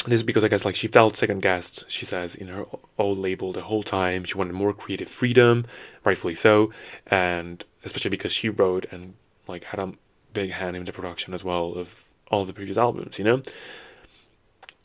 this 0.04 0.20
is 0.20 0.22
because 0.22 0.44
I 0.44 0.48
guess 0.48 0.64
like 0.64 0.76
she 0.76 0.88
felt 0.88 1.16
second 1.16 1.42
guessed. 1.42 1.90
She 1.90 2.04
says 2.04 2.34
in 2.34 2.48
her 2.48 2.66
old 2.98 3.18
label 3.18 3.52
the 3.52 3.62
whole 3.62 3.82
time 3.82 4.24
she 4.24 4.36
wanted 4.36 4.54
more 4.54 4.72
creative 4.72 5.08
freedom, 5.08 5.66
rightfully 6.04 6.34
so, 6.34 6.72
and 7.06 7.64
especially 7.84 8.10
because 8.10 8.32
she 8.32 8.48
wrote 8.48 8.86
and 8.90 9.14
like 9.46 9.64
had 9.64 9.80
a 9.80 9.92
big 10.32 10.50
hand 10.50 10.76
in 10.76 10.84
the 10.84 10.92
production 10.92 11.34
as 11.34 11.44
well 11.44 11.74
of 11.74 12.04
all 12.30 12.44
the 12.44 12.52
previous 12.52 12.78
albums. 12.78 13.18
You 13.18 13.24
know. 13.24 13.42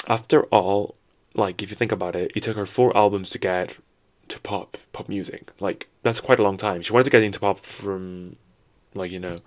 After 0.07 0.44
all, 0.45 0.95
like 1.34 1.61
if 1.61 1.69
you 1.69 1.76
think 1.76 1.91
about 1.91 2.15
it, 2.15 2.31
it 2.35 2.44
took 2.44 2.56
her 2.56 2.65
four 2.65 2.95
albums 2.95 3.30
to 3.31 3.39
get 3.39 3.76
to 4.30 4.39
pop 4.39 4.77
pop 4.94 5.10
music. 5.10 5.52
Like 5.60 5.88
that's 6.03 6.19
quite 6.19 6.39
a 6.39 6.44
long 6.44 6.57
time. 6.57 6.81
She 6.81 6.94
wanted 6.94 7.06
to 7.06 7.10
get 7.10 7.23
into 7.23 7.39
pop 7.39 7.60
from 7.60 8.35
like 8.94 9.11
you 9.11 9.19
know 9.19 9.39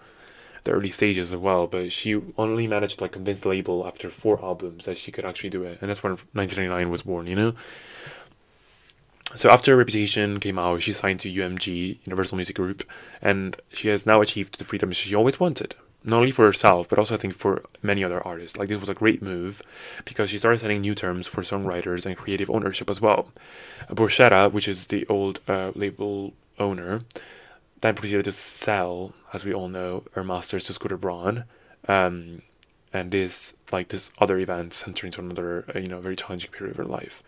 the 0.70 0.76
early 0.76 0.90
stages 0.90 1.32
as 1.32 1.36
well, 1.38 1.66
but 1.66 1.92
she 1.92 2.20
only 2.38 2.66
managed 2.66 2.98
to 2.98 3.04
like 3.04 3.12
convince 3.12 3.40
the 3.40 3.48
label 3.48 3.86
after 3.86 4.08
four 4.08 4.42
albums 4.44 4.86
that 4.86 4.98
she 4.98 5.10
could 5.12 5.24
actually 5.24 5.50
do 5.50 5.64
it, 5.64 5.78
and 5.80 5.90
that's 5.90 6.02
when 6.02 6.12
1999 6.32 6.90
was 6.90 7.02
born. 7.02 7.26
You 7.26 7.36
know. 7.36 7.54
So 9.34 9.48
after 9.48 9.76
Reputation 9.76 10.40
came 10.40 10.58
out, 10.58 10.82
she 10.82 10.92
signed 10.92 11.20
to 11.20 11.32
UMG 11.32 11.98
Universal 12.04 12.36
Music 12.36 12.56
Group, 12.56 12.82
and 13.22 13.56
she 13.72 13.88
has 13.88 14.06
now 14.06 14.20
achieved 14.20 14.58
the 14.58 14.64
freedom 14.64 14.90
she 14.90 15.14
always 15.14 15.38
wanted 15.38 15.74
not 16.02 16.16
only 16.16 16.30
for 16.30 16.46
herself, 16.46 16.88
but 16.88 16.98
also 16.98 17.14
I 17.14 17.18
think 17.18 17.34
for 17.34 17.62
many 17.82 18.02
other 18.02 18.26
artists. 18.26 18.56
Like 18.56 18.68
this 18.68 18.80
was 18.80 18.88
a 18.88 18.94
great 18.94 19.20
move 19.20 19.62
because 20.04 20.30
she 20.30 20.38
started 20.38 20.60
setting 20.60 20.80
new 20.80 20.94
terms 20.94 21.26
for 21.26 21.42
songwriters 21.42 22.06
and 22.06 22.16
creative 22.16 22.50
ownership 22.50 22.88
as 22.88 23.00
well. 23.00 23.32
Borchetta, 23.90 24.50
which 24.50 24.66
is 24.66 24.86
the 24.86 25.06
old 25.08 25.40
uh, 25.46 25.72
label 25.74 26.32
owner, 26.58 27.02
then 27.80 27.94
proceeded 27.94 28.24
to 28.24 28.32
sell, 28.32 29.12
as 29.32 29.44
we 29.44 29.54
all 29.54 29.68
know, 29.68 30.04
her 30.12 30.24
masters 30.24 30.66
to 30.66 30.72
Scooter 30.72 30.96
Braun. 30.96 31.44
Um, 31.88 32.42
and 32.92 33.12
this 33.12 33.56
like 33.70 33.88
this 33.88 34.10
other 34.18 34.36
event 34.38 34.74
centering 34.74 35.08
into 35.08 35.20
another 35.20 35.64
uh, 35.74 35.78
you 35.78 35.86
know 35.86 36.00
very 36.00 36.16
challenging 36.16 36.50
period 36.50 36.72
of 36.72 36.76
her 36.76 36.84
life. 36.84 37.22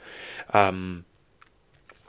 Um, 0.52 1.04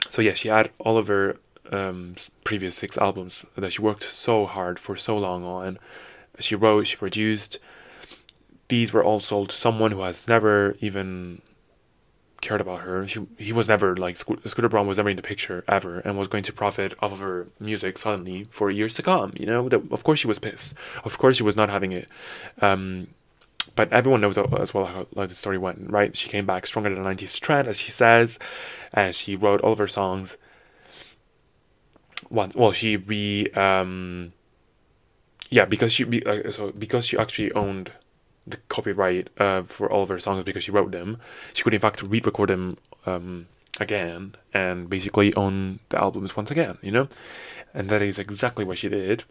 so 0.08 0.20
yeah, 0.22 0.34
she 0.34 0.48
had 0.48 0.70
all 0.78 0.98
of 0.98 1.06
her 1.06 1.38
um, 1.70 2.16
previous 2.42 2.74
six 2.74 2.98
albums 2.98 3.44
that 3.56 3.72
she 3.72 3.80
worked 3.80 4.02
so 4.02 4.46
hard 4.46 4.78
for 4.78 4.96
so 4.96 5.16
long 5.16 5.44
on 5.44 5.78
she 6.38 6.54
wrote, 6.54 6.86
she 6.86 6.96
produced. 6.96 7.58
These 8.68 8.92
were 8.92 9.04
all 9.04 9.20
sold 9.20 9.50
to 9.50 9.56
someone 9.56 9.92
who 9.92 10.02
has 10.02 10.26
never 10.26 10.76
even 10.80 11.42
cared 12.44 12.60
about 12.60 12.80
her. 12.80 13.08
She, 13.08 13.26
he 13.38 13.52
was 13.52 13.68
never 13.68 13.96
like 13.96 14.16
Scooter 14.16 14.68
Braun 14.68 14.86
was 14.86 14.98
never 14.98 15.08
in 15.08 15.16
the 15.16 15.22
picture 15.22 15.64
ever, 15.66 16.00
and 16.00 16.18
was 16.18 16.28
going 16.28 16.44
to 16.44 16.52
profit 16.52 16.92
off 17.00 17.12
of 17.12 17.20
her 17.20 17.48
music 17.58 17.96
suddenly 17.98 18.46
for 18.50 18.70
years 18.70 18.94
to 18.96 19.02
come. 19.02 19.32
You 19.38 19.46
know, 19.46 19.68
that, 19.70 19.82
of 19.90 20.04
course 20.04 20.20
she 20.20 20.26
was 20.26 20.38
pissed. 20.38 20.74
Of 21.04 21.16
course 21.18 21.38
she 21.38 21.42
was 21.42 21.56
not 21.56 21.70
having 21.70 21.92
it. 21.92 22.08
Um, 22.60 23.08
but 23.76 23.92
everyone 23.92 24.20
knows 24.20 24.36
as 24.36 24.74
well 24.74 24.84
how, 24.84 25.06
the 25.26 25.34
story 25.34 25.58
went, 25.58 25.90
right? 25.90 26.14
She 26.14 26.28
came 26.28 26.46
back 26.46 26.66
stronger 26.66 26.90
than 26.90 27.02
the 27.02 27.08
'90s 27.08 27.40
trend, 27.40 27.66
as 27.66 27.78
she 27.80 27.90
says, 27.90 28.38
and 28.92 29.14
she 29.14 29.36
wrote 29.36 29.62
all 29.62 29.72
of 29.72 29.78
her 29.78 29.88
songs. 29.88 30.36
Once, 32.30 32.54
well, 32.54 32.72
she 32.72 32.96
re 32.96 33.50
um, 33.52 34.32
yeah, 35.50 35.64
because 35.64 35.92
she 35.92 36.04
be, 36.04 36.24
uh, 36.26 36.50
so 36.50 36.72
because 36.72 37.06
she 37.06 37.16
actually 37.16 37.52
owned 37.52 37.90
the 38.46 38.58
copyright 38.68 39.28
uh, 39.38 39.62
for 39.62 39.90
all 39.90 40.02
of 40.02 40.08
her 40.08 40.18
songs 40.18 40.44
because 40.44 40.64
she 40.64 40.70
wrote 40.70 40.90
them, 40.90 41.18
she 41.52 41.62
could 41.62 41.74
in 41.74 41.80
fact 41.80 42.02
re-record 42.02 42.50
them 42.50 42.76
um, 43.06 43.46
again 43.80 44.34
and 44.52 44.88
basically 44.88 45.34
own 45.34 45.80
the 45.88 46.00
albums 46.00 46.36
once 46.36 46.50
again. 46.50 46.78
You 46.82 46.92
know, 46.92 47.08
and 47.72 47.88
that 47.88 48.02
is 48.02 48.18
exactly 48.18 48.64
what 48.64 48.78
she 48.78 48.88
did. 48.88 49.24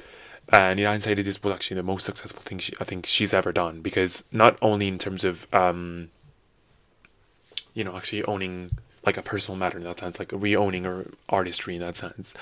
And 0.49 0.79
in 0.79 0.85
hindsight, 0.85 1.17
this 1.17 1.41
was 1.41 1.53
actually 1.53 1.75
the 1.75 1.83
most 1.83 2.05
successful 2.05 2.41
thing 2.41 2.57
she, 2.59 2.73
I 2.79 2.83
think 2.83 3.05
she's 3.05 3.33
ever 3.33 3.53
done 3.53 3.81
because 3.81 4.23
not 4.31 4.57
only 4.61 4.87
in 4.87 4.97
terms 4.97 5.23
of 5.23 5.47
um, 5.53 6.09
you 7.73 7.83
know 7.83 7.95
actually 7.95 8.23
owning 8.25 8.71
like 9.05 9.17
a 9.17 9.21
personal 9.21 9.57
matter 9.57 9.77
in 9.77 9.83
that 9.85 9.99
sense, 9.99 10.19
like 10.19 10.31
re-owning 10.33 10.83
her 10.83 11.07
artistry 11.29 11.75
in 11.75 11.81
that 11.81 11.95
sense, 11.95 12.33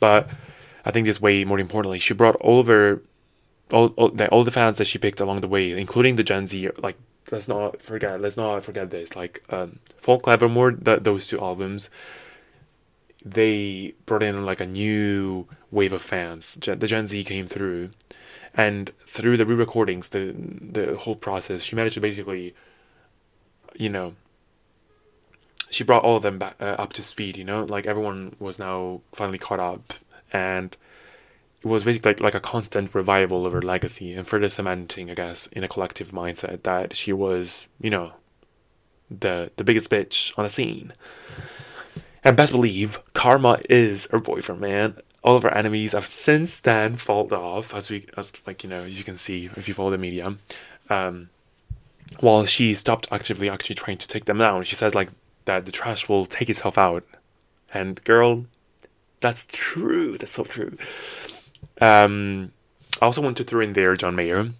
but 0.00 0.28
I 0.84 0.90
think 0.90 1.06
this 1.06 1.20
way 1.20 1.44
more 1.44 1.58
importantly, 1.58 1.98
she 1.98 2.14
brought 2.14 2.36
all 2.36 2.60
of 2.60 2.66
her 2.66 3.00
all, 3.72 3.88
all, 3.96 4.08
the, 4.08 4.28
all 4.28 4.44
the 4.44 4.50
fans 4.50 4.78
that 4.78 4.86
she 4.86 4.98
picked 4.98 5.20
along 5.20 5.40
the 5.40 5.48
way, 5.48 5.72
including 5.72 6.16
the 6.16 6.22
Gen 6.22 6.46
Z, 6.46 6.70
like 6.78 6.96
let's 7.30 7.48
not 7.48 7.82
forget, 7.82 8.20
let's 8.20 8.36
not 8.36 8.64
forget 8.64 8.90
this. 8.90 9.16
Like 9.16 9.42
um, 9.50 9.78
Folk 9.98 10.24
that 10.24 11.00
those 11.02 11.28
two 11.28 11.40
albums, 11.40 11.90
they 13.24 13.94
brought 14.06 14.22
in 14.22 14.44
like 14.44 14.60
a 14.60 14.66
new 14.66 15.46
wave 15.70 15.92
of 15.92 16.02
fans. 16.02 16.56
Gen, 16.60 16.78
the 16.78 16.86
Gen 16.86 17.06
Z 17.06 17.24
came 17.24 17.46
through, 17.46 17.90
and 18.54 18.90
through 19.06 19.36
the 19.36 19.46
re-recordings, 19.46 20.10
the 20.10 20.34
the 20.36 20.96
whole 20.96 21.16
process, 21.16 21.62
she 21.62 21.76
managed 21.76 21.94
to 21.94 22.00
basically, 22.00 22.54
you 23.74 23.88
know, 23.88 24.14
she 25.70 25.84
brought 25.84 26.04
all 26.04 26.16
of 26.16 26.22
them 26.22 26.38
back 26.38 26.56
uh, 26.60 26.76
up 26.78 26.92
to 26.94 27.02
speed. 27.02 27.36
You 27.36 27.44
know, 27.44 27.64
like 27.64 27.86
everyone 27.86 28.34
was 28.38 28.58
now 28.58 29.02
finally 29.12 29.38
caught 29.38 29.60
up, 29.60 29.94
and 30.32 30.76
it 31.62 31.66
was 31.66 31.84
basically 31.84 32.12
like, 32.12 32.20
like 32.20 32.34
a 32.34 32.40
constant 32.40 32.94
revival 32.94 33.44
of 33.46 33.52
her 33.52 33.62
legacy 33.62 34.14
and 34.14 34.26
further 34.26 34.48
cementing, 34.48 35.10
I 35.10 35.14
guess, 35.14 35.48
in 35.48 35.64
a 35.64 35.68
collective 35.68 36.12
mindset 36.12 36.62
that 36.62 36.94
she 36.94 37.12
was, 37.12 37.68
you 37.80 37.90
know, 37.90 38.12
the 39.10 39.50
the 39.56 39.64
biggest 39.64 39.90
bitch 39.90 40.38
on 40.38 40.44
the 40.44 40.50
scene. 40.50 40.92
And 42.22 42.36
best 42.36 42.52
believe, 42.52 43.00
Karma 43.14 43.58
is 43.68 44.06
her 44.10 44.20
boyfriend, 44.20 44.60
man. 44.60 44.96
all 45.22 45.36
of 45.36 45.42
her 45.42 45.54
enemies 45.54 45.92
have 45.92 46.06
since 46.06 46.60
then 46.60 46.96
fallen 46.96 47.32
off, 47.32 47.74
as 47.74 47.90
we, 47.90 48.06
as 48.16 48.32
like 48.46 48.62
you 48.62 48.70
know, 48.70 48.82
as 48.82 48.98
you 48.98 49.04
can 49.04 49.16
see 49.16 49.50
if 49.56 49.68
you 49.68 49.74
follow 49.74 49.90
the 49.90 49.98
media. 49.98 50.36
Um, 50.88 51.28
while 52.20 52.46
she 52.46 52.72
stopped 52.74 53.08
actively 53.10 53.50
actually 53.50 53.74
trying 53.74 53.98
to 53.98 54.08
take 54.08 54.24
them 54.24 54.38
down, 54.38 54.64
she 54.64 54.74
says 54.74 54.94
like 54.94 55.10
that 55.44 55.66
the 55.66 55.72
trash 55.72 56.08
will 56.08 56.26
take 56.26 56.48
itself 56.48 56.78
out. 56.78 57.04
And 57.74 58.02
girl, 58.04 58.46
that's 59.20 59.46
true. 59.50 60.16
That's 60.16 60.32
so 60.32 60.44
true. 60.44 60.76
Um, 61.80 62.52
I 63.00 63.06
also 63.06 63.22
want 63.22 63.36
to 63.36 63.44
throw 63.44 63.60
in 63.60 63.72
there 63.72 63.94
John 63.96 64.16
Mayer, 64.16 64.50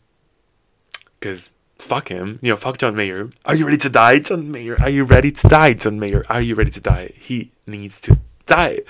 because 1.18 1.50
fuck 1.78 2.08
him. 2.08 2.38
You 2.42 2.50
know, 2.50 2.56
fuck 2.56 2.78
John 2.78 2.94
Mayer. 2.94 3.30
Are 3.44 3.54
you 3.54 3.64
ready 3.64 3.78
to 3.78 3.88
die, 3.88 4.18
John 4.20 4.50
Mayer? 4.50 4.80
Are 4.80 4.90
you 4.90 5.04
ready 5.04 5.32
to 5.32 5.48
die, 5.48 5.74
John 5.74 5.98
Mayer? 5.98 6.24
Are 6.28 6.40
you 6.40 6.54
ready 6.54 6.70
to 6.70 6.80
die? 6.80 7.12
He 7.18 7.50
needs 7.66 8.00
to 8.02 8.18
die. 8.46 8.80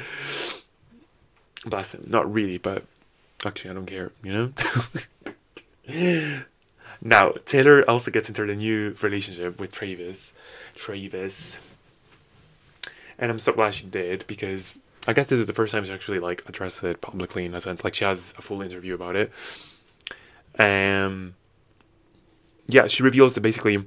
Bless 1.65 1.95
him. 1.95 2.05
Not 2.09 2.33
really, 2.33 2.59
but 2.59 2.85
actually, 3.45 3.71
I 3.71 3.75
don't 3.75 3.87
care. 3.87 4.13
You 4.23 4.33
know. 4.33 4.53
now 7.03 7.33
Taylor 7.45 7.89
also 7.89 8.11
gets 8.11 8.29
into 8.29 8.45
the 8.45 8.55
new 8.55 8.97
relationship 9.01 9.61
with 9.61 9.73
Travis. 9.73 10.33
Travis. 10.75 11.59
And 13.19 13.31
I'm 13.31 13.39
so 13.39 13.53
glad 13.53 13.75
she 13.75 13.87
did 13.87 14.25
because 14.27 14.75
I 15.09 15.13
guess 15.13 15.27
this 15.27 15.41
is 15.41 15.47
the 15.47 15.53
first 15.53 15.73
time 15.73 15.85
she 15.85 15.93
actually 15.93 16.21
like 16.21 16.45
addressed 16.49 16.85
it 16.85 17.01
publicly 17.01 17.45
in 17.45 17.55
a 17.55 17.61
sense. 17.61 17.83
Like 17.83 17.95
she 17.95 18.05
has 18.05 18.35
a 18.39 18.43
full 18.43 18.63
interview 18.63 18.95
about 18.95 19.17
it. 19.17 19.33
Um 20.59 21.35
yeah, 22.69 22.87
she 22.87 23.03
reveals 23.03 23.35
that 23.35 23.41
basically 23.41 23.85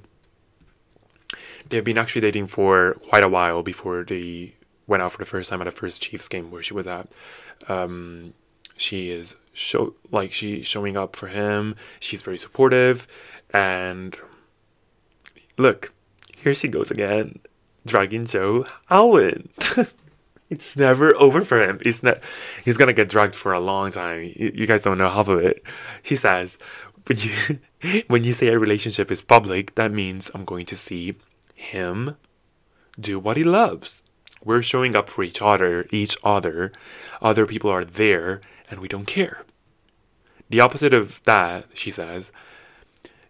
they've 1.70 1.84
been 1.84 1.98
actually 1.98 2.22
dating 2.22 2.48
for 2.48 2.96
quite 3.08 3.24
a 3.24 3.30
while 3.30 3.64
before 3.64 4.04
they 4.04 4.56
went 4.88 5.04
out 5.04 5.12
for 5.12 5.20
the 5.20 5.26
first 5.26 5.50
time 5.50 5.62
at 5.62 5.66
the 5.66 5.72
first 5.72 6.02
Chiefs 6.02 6.28
game 6.28 6.52
where 6.52 6.64
she 6.64 6.74
was 6.74 6.88
at. 6.88 7.08
Um, 7.68 8.34
she 8.76 9.10
is 9.10 9.36
show 9.54 9.94
like 10.12 10.32
she 10.34 10.64
showing 10.64 10.98
up 10.98 11.16
for 11.16 11.28
him. 11.28 11.76
She's 12.00 12.22
very 12.22 12.38
supportive, 12.38 13.08
and 13.52 14.18
look, 15.58 15.94
here 16.36 16.54
she 16.54 16.68
goes 16.68 16.92
again, 16.92 17.40
dragging 17.86 18.26
Joe 18.26 18.66
Alwyn. 18.90 19.50
it's 20.52 20.76
never 20.78 21.16
over 21.16 21.44
for 21.44 21.60
him. 21.64 21.80
He's 21.82 22.04
not. 22.04 22.20
He's 22.64 22.78
gonna 22.78 22.94
get 22.94 23.10
drugged 23.10 23.34
for 23.34 23.54
a 23.54 23.60
long 23.60 23.92
time. 23.92 24.22
You, 24.36 24.52
you 24.54 24.68
guys 24.68 24.84
don't 24.84 24.98
know 24.98 25.10
half 25.10 25.30
of 25.30 25.40
it. 25.40 25.64
She 26.04 26.16
says, 26.16 26.60
when 27.08 27.18
you 27.18 28.04
when 28.08 28.24
you 28.24 28.34
say 28.34 28.48
a 28.48 28.60
relationship 28.60 29.10
is 29.12 29.22
public, 29.22 29.76
that 29.76 29.92
means 29.92 30.30
I'm 30.36 30.46
going 30.46 30.66
to 30.68 30.76
see 30.76 31.16
him 31.56 32.18
do 33.00 33.18
what 33.18 33.38
he 33.38 33.44
loves. 33.44 34.04
We're 34.44 34.62
showing 34.62 34.96
up 34.96 35.08
for 35.08 35.24
each 35.24 35.42
other, 35.42 35.88
each 35.92 36.18
other. 36.24 36.72
Other 37.22 37.46
people 37.46 37.70
are 37.70 37.86
there, 37.86 38.42
and 38.70 38.80
we 38.80 38.88
don't 38.88 39.06
care. 39.06 39.44
The 40.50 40.60
opposite 40.60 40.94
of 40.94 41.24
that, 41.24 41.68
she 41.74 41.92
says, 41.92 42.32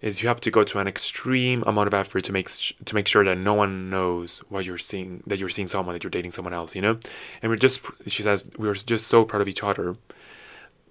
is 0.02 0.22
you 0.22 0.28
have 0.30 0.42
to 0.42 0.52
go 0.52 0.64
to 0.64 0.80
an 0.80 0.88
extreme 0.88 1.64
amount 1.68 1.88
of 1.88 1.94
effort 1.94 2.24
to 2.24 2.34
make 2.34 2.50
to 2.50 2.96
make 2.96 3.08
sure 3.08 3.24
that 3.24 3.38
no 3.38 3.54
one 3.54 3.90
knows 3.90 4.40
what 4.50 4.66
you're 4.66 4.78
seeing, 4.78 5.24
that 5.28 5.38
you're 5.38 5.50
seeing 5.50 5.68
someone, 5.68 5.94
that 5.94 6.04
you're 6.04 6.12
dating 6.12 6.32
someone 6.32 6.54
else, 6.54 6.76
you 6.76 6.82
know. 6.82 6.98
And 7.42 7.50
we're 7.50 7.58
just, 7.58 7.82
she 8.08 8.24
says, 8.24 8.46
we're 8.58 8.74
just 8.74 9.08
so 9.08 9.26
proud 9.26 9.42
of 9.42 9.48
each 9.48 9.64
other, 9.64 9.96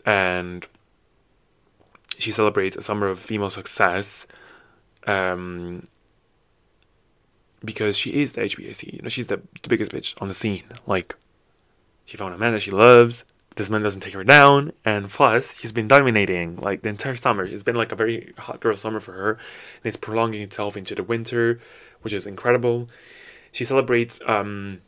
and 0.06 0.66
she 2.18 2.30
celebrates 2.30 2.76
a 2.76 2.82
summer 2.82 3.08
of 3.08 3.18
female 3.18 3.50
success. 3.50 4.26
Um, 5.06 5.86
because 7.64 7.96
she 7.96 8.22
is 8.22 8.34
the 8.34 8.42
HBIC. 8.42 8.92
You 8.92 9.02
know, 9.02 9.08
she's 9.08 9.26
the, 9.26 9.40
the 9.62 9.68
biggest 9.68 9.92
bitch 9.92 10.20
on 10.20 10.28
the 10.28 10.34
scene. 10.34 10.64
Like, 10.86 11.16
she 12.04 12.16
found 12.16 12.34
a 12.34 12.38
man 12.38 12.52
that 12.52 12.62
she 12.62 12.70
loves. 12.70 13.24
This 13.60 13.68
man 13.68 13.82
doesn't 13.82 14.00
take 14.00 14.14
her 14.14 14.24
down, 14.24 14.72
and 14.86 15.10
plus, 15.10 15.58
she's 15.58 15.70
been 15.70 15.86
dominating 15.86 16.56
like 16.56 16.80
the 16.80 16.88
entire 16.88 17.14
summer. 17.14 17.44
It's 17.44 17.62
been 17.62 17.76
like 17.76 17.92
a 17.92 17.94
very 17.94 18.32
hot 18.38 18.58
girl 18.60 18.74
summer 18.74 19.00
for 19.00 19.12
her, 19.12 19.32
and 19.32 19.84
it's 19.84 19.98
prolonging 19.98 20.40
itself 20.40 20.78
into 20.78 20.94
the 20.94 21.02
winter, 21.02 21.60
which 22.00 22.14
is 22.14 22.26
incredible. 22.26 22.88
She 23.52 23.64
celebrates 23.64 24.18
um, 24.26 24.80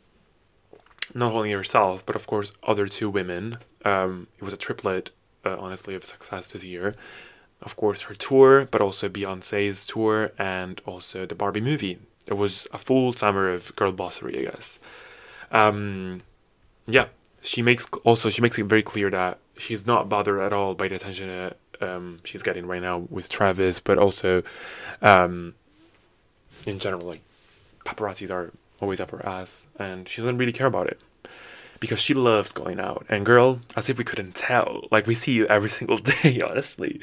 not 1.13 1.33
only 1.33 1.51
herself, 1.51 2.03
but 2.03 2.15
of 2.15 2.25
course 2.25 2.51
other 2.63 2.87
two 2.87 3.11
women. 3.11 3.57
Um, 3.85 4.25
it 4.39 4.43
was 4.43 4.55
a 4.55 4.57
triplet, 4.57 5.11
uh, 5.45 5.55
honestly, 5.59 5.93
of 5.93 6.03
success 6.03 6.53
this 6.53 6.63
year. 6.63 6.95
Of 7.61 7.75
course, 7.75 8.01
her 8.01 8.15
tour, 8.15 8.67
but 8.71 8.81
also 8.81 9.07
Beyonce's 9.07 9.85
tour, 9.85 10.31
and 10.39 10.81
also 10.87 11.27
the 11.27 11.35
Barbie 11.35 11.61
movie 11.61 11.99
it 12.25 12.33
was 12.33 12.65
a 12.73 12.79
full 12.79 13.13
summer 13.13 13.49
of 13.49 13.75
girl 13.75 13.91
bossery, 13.91 14.39
I 14.39 14.51
guess. 14.51 14.79
Um, 15.51 16.23
yeah, 16.87 17.07
she 17.43 17.61
makes 17.61 17.87
also 18.03 18.29
she 18.29 18.41
makes 18.41 18.57
it 18.57 18.63
very 18.63 18.83
clear 18.83 19.09
that 19.09 19.37
she's 19.57 19.85
not 19.85 20.09
bothered 20.09 20.39
at 20.39 20.53
all 20.53 20.73
by 20.73 20.87
the 20.87 20.95
attention 20.95 21.27
that 21.27 21.57
um, 21.81 22.19
she's 22.23 22.43
getting 22.43 22.65
right 22.65 22.81
now 22.81 22.99
with 23.09 23.29
Travis, 23.29 23.79
but 23.79 23.97
also 23.97 24.43
um, 25.01 25.53
in 26.65 26.79
general, 26.79 27.05
like 27.05 27.21
paparazzis 27.85 28.31
are 28.31 28.51
always 28.79 28.99
up 28.99 29.11
her 29.11 29.25
ass, 29.25 29.67
and 29.77 30.07
she 30.07 30.21
doesn't 30.21 30.37
really 30.37 30.53
care 30.53 30.67
about 30.67 30.87
it 30.87 30.99
because 31.79 31.99
she 31.99 32.13
loves 32.13 32.53
going 32.53 32.79
out. 32.79 33.05
And 33.09 33.25
girl, 33.25 33.59
as 33.75 33.89
if 33.89 33.97
we 33.97 34.05
couldn't 34.05 34.35
tell, 34.35 34.87
like 34.89 35.05
we 35.05 35.15
see 35.15 35.33
you 35.33 35.45
every 35.47 35.69
single 35.69 35.97
day, 36.23 36.39
honestly. 36.39 36.97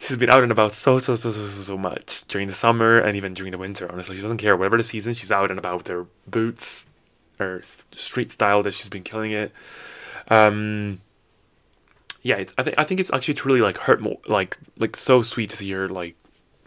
She's 0.00 0.16
been 0.16 0.30
out 0.30 0.42
and 0.42 0.50
about 0.50 0.72
so, 0.72 0.98
so, 0.98 1.14
so, 1.14 1.30
so, 1.30 1.46
so, 1.46 1.62
so 1.62 1.78
much 1.78 2.26
during 2.26 2.48
the 2.48 2.54
summer 2.54 2.98
and 2.98 3.16
even 3.16 3.34
during 3.34 3.52
the 3.52 3.58
winter, 3.58 3.90
honestly. 3.90 4.16
She 4.16 4.22
doesn't 4.22 4.38
care. 4.38 4.56
Whatever 4.56 4.78
the 4.78 4.82
season, 4.84 5.12
she's 5.12 5.30
out 5.30 5.50
and 5.50 5.60
about 5.60 5.78
with 5.78 5.86
her 5.86 6.06
boots, 6.26 6.86
her 7.40 7.62
street 7.90 8.30
style 8.30 8.62
that 8.62 8.72
she's 8.72 8.88
been 8.88 9.02
killing 9.02 9.32
it. 9.32 9.52
Um, 10.30 11.00
yeah, 12.22 12.44
I 12.58 12.62
think 12.62 12.78
I 12.78 12.84
think 12.84 13.00
it's 13.00 13.12
actually 13.12 13.34
truly 13.34 13.60
like 13.60 13.78
hurt 13.78 14.00
more, 14.00 14.18
like 14.26 14.58
like 14.78 14.94
so 14.96 15.22
sweet 15.22 15.50
to 15.50 15.56
see 15.56 15.70
her 15.72 15.88
like 15.88 16.16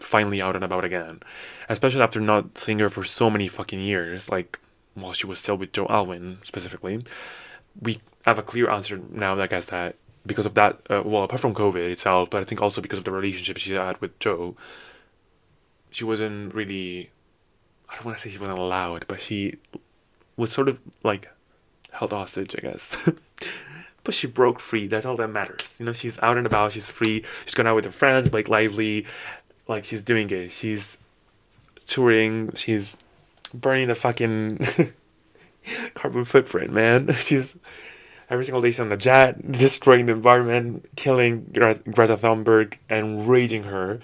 finally 0.00 0.42
out 0.42 0.56
and 0.56 0.64
about 0.64 0.84
again, 0.84 1.20
especially 1.68 2.02
after 2.02 2.20
not 2.20 2.58
seeing 2.58 2.78
her 2.80 2.90
for 2.90 3.04
so 3.04 3.30
many 3.30 3.48
fucking 3.48 3.80
years. 3.80 4.28
Like 4.28 4.58
while 4.94 5.12
she 5.12 5.26
was 5.26 5.38
still 5.38 5.56
with 5.56 5.72
Joe 5.72 5.86
Alwyn 5.86 6.38
specifically, 6.42 7.04
we 7.80 8.00
have 8.26 8.38
a 8.38 8.42
clear 8.42 8.68
answer 8.70 9.00
now, 9.10 9.38
I 9.40 9.46
guess, 9.46 9.66
that 9.66 9.96
because 10.26 10.46
of 10.46 10.54
that, 10.54 10.80
uh, 10.90 11.02
well, 11.04 11.24
apart 11.24 11.40
from 11.40 11.54
COVID 11.54 11.90
itself, 11.90 12.30
but 12.30 12.40
I 12.40 12.44
think 12.44 12.62
also 12.62 12.80
because 12.80 12.98
of 12.98 13.04
the 13.04 13.12
relationship 13.12 13.58
she 13.58 13.74
had 13.74 14.00
with 14.00 14.18
Joe, 14.18 14.56
she 15.90 16.04
wasn't 16.04 16.54
really, 16.54 17.10
I 17.88 17.94
don't 17.94 18.06
want 18.06 18.18
to 18.18 18.22
say 18.22 18.30
she 18.30 18.38
wasn't 18.38 18.58
allowed, 18.58 19.06
but 19.06 19.20
she 19.20 19.58
was 20.36 20.52
sort 20.52 20.68
of 20.68 20.80
like 21.02 21.28
held 21.92 22.12
hostage, 22.12 22.54
I 22.58 22.60
guess. 22.60 22.96
but 24.04 24.14
she 24.14 24.26
broke 24.26 24.60
free. 24.60 24.86
That's 24.86 25.06
all 25.06 25.16
that 25.16 25.28
matters. 25.28 25.78
You 25.80 25.86
know, 25.86 25.92
she's 25.92 26.18
out 26.20 26.36
and 26.36 26.46
about. 26.46 26.72
She's 26.72 26.90
free. 26.90 27.24
She's 27.44 27.54
going 27.54 27.66
out 27.66 27.76
with 27.76 27.84
her 27.86 27.92
friends, 27.92 28.28
Blake 28.28 28.48
Lively. 28.48 29.06
Like 29.68 29.84
she's 29.84 30.02
doing 30.02 30.30
it. 30.30 30.50
She's 30.50 30.98
touring. 31.86 32.52
She's 32.54 32.96
burning 33.52 33.88
the 33.88 33.94
fucking 33.94 34.66
carbon 35.94 36.24
footprint, 36.24 36.72
man. 36.72 37.12
She's 37.18 37.56
every 38.28 38.44
single 38.44 38.62
day 38.62 38.70
she's 38.70 38.80
on 38.80 38.88
the 38.88 38.96
jet, 38.96 39.52
destroying 39.52 40.06
the 40.06 40.12
environment, 40.12 40.88
killing 40.96 41.50
Gre- 41.52 41.90
Greta 41.90 42.16
Thunberg, 42.16 42.78
and 42.88 43.28
raging 43.28 43.64
her. 43.64 44.00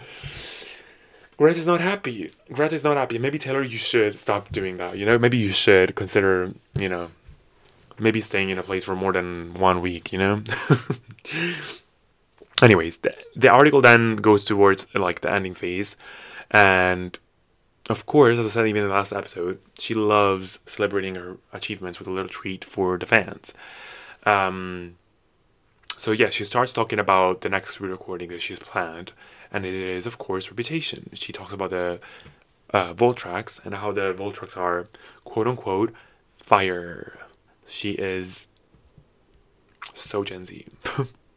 Greta's 1.40 1.66
not 1.66 1.80
happy. 1.80 2.30
Greta's 2.52 2.84
not 2.84 2.98
happy. 2.98 3.18
Maybe 3.18 3.38
Taylor, 3.38 3.62
you 3.62 3.78
should 3.78 4.18
stop 4.18 4.52
doing 4.52 4.76
that. 4.76 4.98
You 4.98 5.06
know, 5.06 5.18
maybe 5.18 5.38
you 5.38 5.52
should 5.52 5.94
consider, 5.94 6.52
you 6.78 6.86
know, 6.86 7.08
maybe 7.98 8.20
staying 8.20 8.50
in 8.50 8.58
a 8.58 8.62
place 8.62 8.84
for 8.84 8.94
more 8.94 9.14
than 9.14 9.54
one 9.54 9.80
week. 9.80 10.12
You 10.12 10.18
know. 10.18 10.42
Anyways, 12.62 12.98
the, 12.98 13.14
the 13.34 13.48
article 13.48 13.80
then 13.80 14.16
goes 14.16 14.44
towards 14.44 14.94
like 14.94 15.22
the 15.22 15.32
ending 15.32 15.54
phase, 15.54 15.96
and 16.50 17.18
of 17.88 18.04
course, 18.04 18.38
as 18.38 18.44
I 18.44 18.50
said 18.50 18.68
even 18.68 18.82
in 18.82 18.88
the 18.88 18.94
last 18.94 19.14
episode, 19.14 19.60
she 19.78 19.94
loves 19.94 20.58
celebrating 20.66 21.14
her 21.14 21.38
achievements 21.54 21.98
with 21.98 22.06
a 22.06 22.12
little 22.12 22.28
treat 22.28 22.66
for 22.66 22.98
the 22.98 23.06
fans. 23.06 23.54
Um, 24.26 24.96
so 25.96 26.12
yeah, 26.12 26.28
she 26.28 26.44
starts 26.44 26.74
talking 26.74 26.98
about 26.98 27.40
the 27.40 27.48
next 27.48 27.80
re 27.80 27.88
recording 27.88 28.28
that 28.28 28.42
she's 28.42 28.58
planned, 28.58 29.14
and 29.52 29.64
it 29.64 29.74
is 29.74 30.06
of 30.06 30.18
course 30.18 30.50
Reputation. 30.50 31.10
She 31.14 31.32
talks 31.32 31.52
about 31.52 31.70
the 31.70 32.00
uh, 32.70 32.92
vault 32.94 33.16
tracks 33.16 33.60
and 33.64 33.74
how 33.74 33.92
the 33.92 34.12
vault 34.12 34.34
tracks 34.34 34.56
are 34.56 34.88
quote 35.24 35.46
unquote 35.46 35.92
fire. 36.38 37.18
She 37.66 37.92
is 37.92 38.46
so 39.94 40.24
Gen 40.24 40.44
Z. 40.46 40.66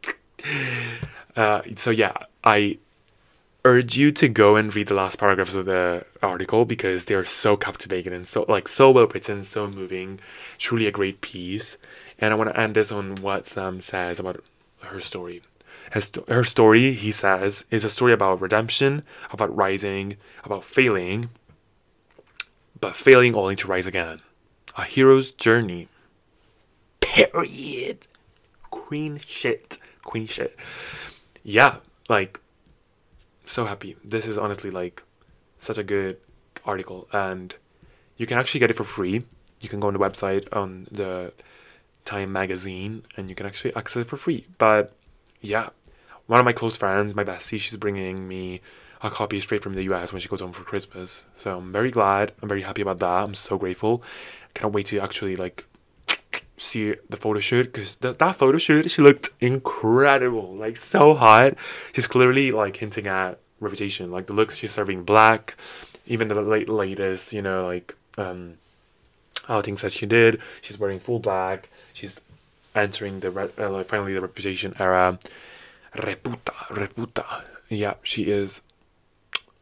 uh, 1.36 1.62
so 1.76 1.90
yeah, 1.90 2.14
I 2.42 2.78
urge 3.64 3.96
you 3.96 4.12
to 4.12 4.28
go 4.28 4.56
and 4.56 4.74
read 4.74 4.88
the 4.88 4.94
last 4.94 5.18
paragraphs 5.18 5.54
of 5.54 5.64
the 5.64 6.04
article 6.22 6.64
because 6.64 7.06
they 7.06 7.14
are 7.14 7.24
so 7.24 7.56
captivating 7.56 8.12
and 8.12 8.26
so 8.26 8.44
like 8.48 8.68
so 8.68 8.90
well 8.90 9.06
written, 9.06 9.42
so 9.42 9.66
moving. 9.66 10.20
Truly 10.58 10.86
a 10.86 10.90
great 10.90 11.20
piece. 11.20 11.78
And 12.18 12.32
I 12.32 12.36
want 12.36 12.50
to 12.50 12.60
end 12.60 12.74
this 12.74 12.92
on 12.92 13.16
what 13.16 13.46
Sam 13.46 13.80
says 13.80 14.20
about 14.20 14.42
her 14.82 15.00
story. 15.00 15.42
His, 15.94 16.10
her 16.26 16.42
story, 16.42 16.92
he 16.92 17.12
says, 17.12 17.64
is 17.70 17.84
a 17.84 17.88
story 17.88 18.12
about 18.12 18.40
redemption, 18.40 19.04
about 19.30 19.54
rising, 19.56 20.16
about 20.42 20.64
failing, 20.64 21.30
but 22.80 22.96
failing 22.96 23.36
only 23.36 23.54
to 23.54 23.68
rise 23.68 23.86
again. 23.86 24.20
A 24.76 24.82
hero's 24.82 25.30
journey. 25.30 25.86
Period. 26.98 28.08
queen 28.72 29.20
shit, 29.24 29.78
queen 30.02 30.26
shit. 30.26 30.56
Yeah, 31.44 31.76
like 32.08 32.40
so 33.44 33.64
happy. 33.64 33.96
This 34.04 34.26
is 34.26 34.36
honestly 34.36 34.72
like 34.72 35.00
such 35.60 35.78
a 35.78 35.84
good 35.84 36.16
article, 36.64 37.06
and 37.12 37.54
you 38.16 38.26
can 38.26 38.36
actually 38.36 38.58
get 38.58 38.70
it 38.70 38.74
for 38.74 38.82
free. 38.82 39.24
You 39.60 39.68
can 39.68 39.78
go 39.78 39.86
on 39.86 39.94
the 39.94 40.00
website 40.00 40.48
on 40.52 40.88
the 40.90 41.32
Time 42.04 42.32
magazine, 42.32 43.04
and 43.16 43.28
you 43.30 43.36
can 43.36 43.46
actually 43.46 43.76
access 43.76 44.02
it 44.02 44.08
for 44.08 44.16
free. 44.16 44.48
But 44.58 44.92
yeah, 45.40 45.68
one 46.26 46.40
of 46.40 46.44
my 46.44 46.52
close 46.52 46.76
friends, 46.76 47.14
my 47.14 47.24
bestie, 47.24 47.60
she's 47.60 47.76
bringing 47.76 48.26
me 48.26 48.60
a 49.02 49.10
copy 49.10 49.38
straight 49.38 49.62
from 49.62 49.74
the 49.74 49.82
US 49.84 50.12
when 50.12 50.20
she 50.20 50.28
goes 50.28 50.40
home 50.40 50.52
for 50.52 50.64
Christmas. 50.64 51.24
So 51.36 51.58
I'm 51.58 51.72
very 51.72 51.90
glad. 51.90 52.32
I'm 52.40 52.48
very 52.48 52.62
happy 52.62 52.82
about 52.82 52.98
that. 53.00 53.24
I'm 53.24 53.34
so 53.34 53.58
grateful. 53.58 54.02
Can't 54.54 54.72
wait 54.72 54.86
to 54.86 54.98
actually 55.00 55.36
like 55.36 55.66
see 56.56 56.94
the 57.10 57.16
photo 57.16 57.40
shoot 57.40 57.64
because 57.64 57.96
th- 57.96 58.18
that 58.18 58.36
photo 58.36 58.56
shoot 58.58 58.90
she 58.90 59.02
looked 59.02 59.30
incredible, 59.40 60.54
like 60.54 60.76
so 60.76 61.14
hot. 61.14 61.54
She's 61.92 62.06
clearly 62.06 62.50
like 62.52 62.76
hinting 62.76 63.06
at 63.06 63.38
reputation, 63.60 64.10
like 64.10 64.26
the 64.26 64.32
looks 64.32 64.56
she's 64.56 64.72
serving 64.72 65.04
black, 65.04 65.56
even 66.06 66.28
the 66.28 66.40
late 66.40 66.68
latest, 66.68 67.32
you 67.32 67.42
know, 67.42 67.66
like 67.66 67.94
um 68.16 68.54
outings 69.48 69.82
that 69.82 69.92
she 69.92 70.06
did. 70.06 70.40
She's 70.62 70.78
wearing 70.78 71.00
full 71.00 71.18
black. 71.18 71.68
She's 71.92 72.22
entering 72.74 73.20
the 73.20 73.30
re- 73.30 73.50
uh, 73.58 73.70
like 73.70 73.86
finally 73.86 74.14
the 74.14 74.22
reputation 74.22 74.74
era. 74.78 75.18
Reputa, 75.94 76.54
reputa. 76.68 77.44
Yeah, 77.68 77.94
she 78.02 78.24
is 78.24 78.62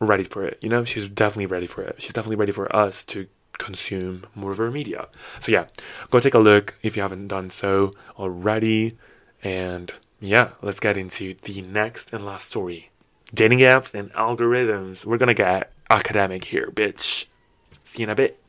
ready 0.01 0.25
for 0.25 0.45
it. 0.45 0.59
You 0.63 0.69
know, 0.69 0.85
she's 0.85 1.09
definitely 1.09 1.47
ready 1.47 1.67
for 1.67 1.83
it. 1.83 2.01
She's 2.01 2.13
definitely 2.13 2.37
ready 2.37 2.53
for 2.53 2.75
us 2.75 3.05
to 3.07 3.27
consume 3.59 4.25
more 4.35 4.53
of 4.53 4.59
her 4.59 4.71
media. 4.71 5.09
So 5.41 5.53
yeah, 5.53 5.67
go 6.11 6.19
take 6.21 6.35
a 6.35 6.39
look 6.39 6.75
if 6.83 6.97
you 6.97 7.03
haven't 7.03 7.29
done 7.29 7.51
so 7.51 7.93
already. 8.19 8.97
And 9.43 9.93
yeah, 10.21 10.51
let's 10.63 10.81
get 10.81 10.97
into 10.97 11.35
the 11.43 11.63
next 11.63 12.13
and 12.13 12.25
last 12.25 12.47
story. 12.47 12.91
Dating 13.35 13.61
apps 13.61 13.95
and 13.95 14.13
algorithms. 14.13 15.05
We're 15.05 15.19
gonna 15.19 15.35
get 15.35 15.73
academic 15.91 16.45
here, 16.45 16.71
bitch. 16.73 17.27
See 17.85 18.03
you 18.03 18.05
in 18.05 18.11
a 18.11 18.15
bit. 18.15 18.42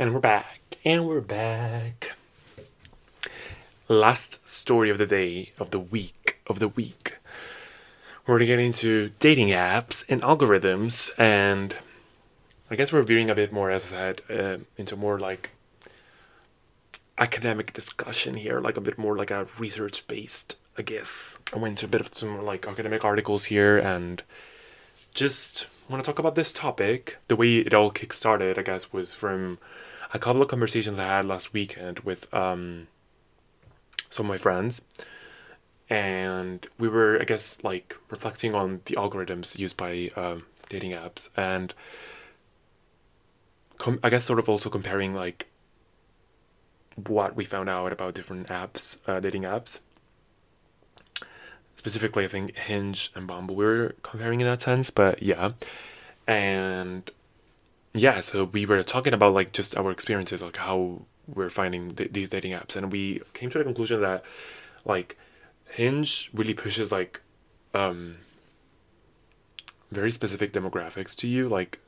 And 0.00 0.14
we're 0.14 0.20
back. 0.20 0.60
And 0.84 1.08
we're 1.08 1.20
back. 1.20 2.12
Last 3.88 4.48
story 4.48 4.90
of 4.90 4.98
the 4.98 5.06
day, 5.06 5.50
of 5.58 5.70
the 5.70 5.80
week, 5.80 6.38
of 6.46 6.60
the 6.60 6.68
week. 6.68 7.16
We're 8.24 8.38
going 8.38 8.46
to 8.46 8.46
get 8.46 8.58
into 8.60 9.10
dating 9.18 9.48
apps 9.48 10.04
and 10.08 10.22
algorithms. 10.22 11.10
And 11.18 11.74
I 12.70 12.76
guess 12.76 12.92
we're 12.92 13.02
veering 13.02 13.28
a 13.28 13.34
bit 13.34 13.52
more, 13.52 13.72
as 13.72 13.92
I 13.92 13.96
said, 13.96 14.22
uh, 14.30 14.58
into 14.76 14.94
more 14.94 15.18
like 15.18 15.50
academic 17.18 17.72
discussion 17.72 18.34
here, 18.34 18.60
like 18.60 18.76
a 18.76 18.80
bit 18.80 18.98
more 18.98 19.16
like 19.16 19.32
a 19.32 19.48
research 19.58 20.06
based, 20.06 20.58
I 20.76 20.82
guess. 20.82 21.38
I 21.52 21.58
went 21.58 21.78
to 21.78 21.86
a 21.86 21.88
bit 21.88 22.02
of 22.02 22.16
some 22.16 22.44
like 22.44 22.68
academic 22.68 23.04
articles 23.04 23.46
here 23.46 23.78
and 23.78 24.22
just 25.12 25.66
want 25.88 26.04
to 26.04 26.08
talk 26.08 26.20
about 26.20 26.36
this 26.36 26.52
topic. 26.52 27.18
The 27.26 27.34
way 27.34 27.58
it 27.58 27.74
all 27.74 27.90
kick 27.90 28.12
started, 28.12 28.60
I 28.60 28.62
guess, 28.62 28.92
was 28.92 29.12
from 29.12 29.58
a 30.12 30.18
couple 30.18 30.42
of 30.42 30.48
conversations 30.48 30.98
I 30.98 31.06
had 31.06 31.26
last 31.26 31.52
weekend 31.52 32.00
with 32.00 32.32
um, 32.32 32.86
some 34.10 34.26
of 34.26 34.30
my 34.30 34.38
friends. 34.38 34.82
And 35.90 36.66
we 36.78 36.88
were, 36.88 37.18
I 37.20 37.24
guess, 37.24 37.64
like 37.64 37.96
reflecting 38.10 38.54
on 38.54 38.80
the 38.84 38.94
algorithms 38.96 39.58
used 39.58 39.76
by 39.76 40.10
um, 40.16 40.44
dating 40.68 40.92
apps, 40.92 41.30
and 41.34 41.72
com- 43.78 44.00
I 44.02 44.10
guess 44.10 44.24
sort 44.24 44.38
of 44.38 44.48
also 44.50 44.68
comparing 44.68 45.14
like 45.14 45.46
what 47.06 47.36
we 47.36 47.44
found 47.44 47.70
out 47.70 47.92
about 47.92 48.14
different 48.14 48.48
apps, 48.48 48.98
uh, 49.08 49.20
dating 49.20 49.42
apps. 49.42 49.80
Specifically, 51.76 52.24
I 52.24 52.28
think 52.28 52.56
Hinge 52.56 53.10
and 53.14 53.26
Bumble 53.26 53.54
we 53.54 53.64
were 53.64 53.94
comparing 54.02 54.40
in 54.40 54.46
that 54.46 54.60
sense, 54.60 54.90
but 54.90 55.22
yeah, 55.22 55.52
and 56.26 57.10
yeah, 58.00 58.20
so 58.20 58.44
we 58.44 58.66
were 58.66 58.82
talking 58.82 59.14
about 59.14 59.34
like 59.34 59.52
just 59.52 59.76
our 59.76 59.90
experiences, 59.90 60.42
like 60.42 60.56
how 60.56 61.02
we're 61.26 61.50
finding 61.50 61.94
th- 61.94 62.12
these 62.12 62.28
dating 62.28 62.52
apps, 62.52 62.76
and 62.76 62.92
we 62.92 63.22
came 63.34 63.50
to 63.50 63.58
the 63.58 63.64
conclusion 63.64 64.00
that 64.02 64.24
like 64.84 65.16
Hinge 65.70 66.30
really 66.32 66.54
pushes 66.54 66.90
like 66.90 67.22
um 67.74 68.16
very 69.90 70.12
specific 70.12 70.52
demographics 70.52 71.16
to 71.16 71.28
you, 71.28 71.48
like 71.48 71.80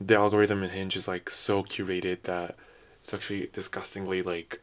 the 0.00 0.16
algorithm 0.16 0.62
in 0.62 0.70
Hinge 0.70 0.96
is 0.96 1.06
like 1.06 1.30
so 1.30 1.62
curated 1.62 2.22
that 2.22 2.56
it's 3.02 3.14
actually 3.14 3.50
disgustingly 3.52 4.22
like 4.22 4.60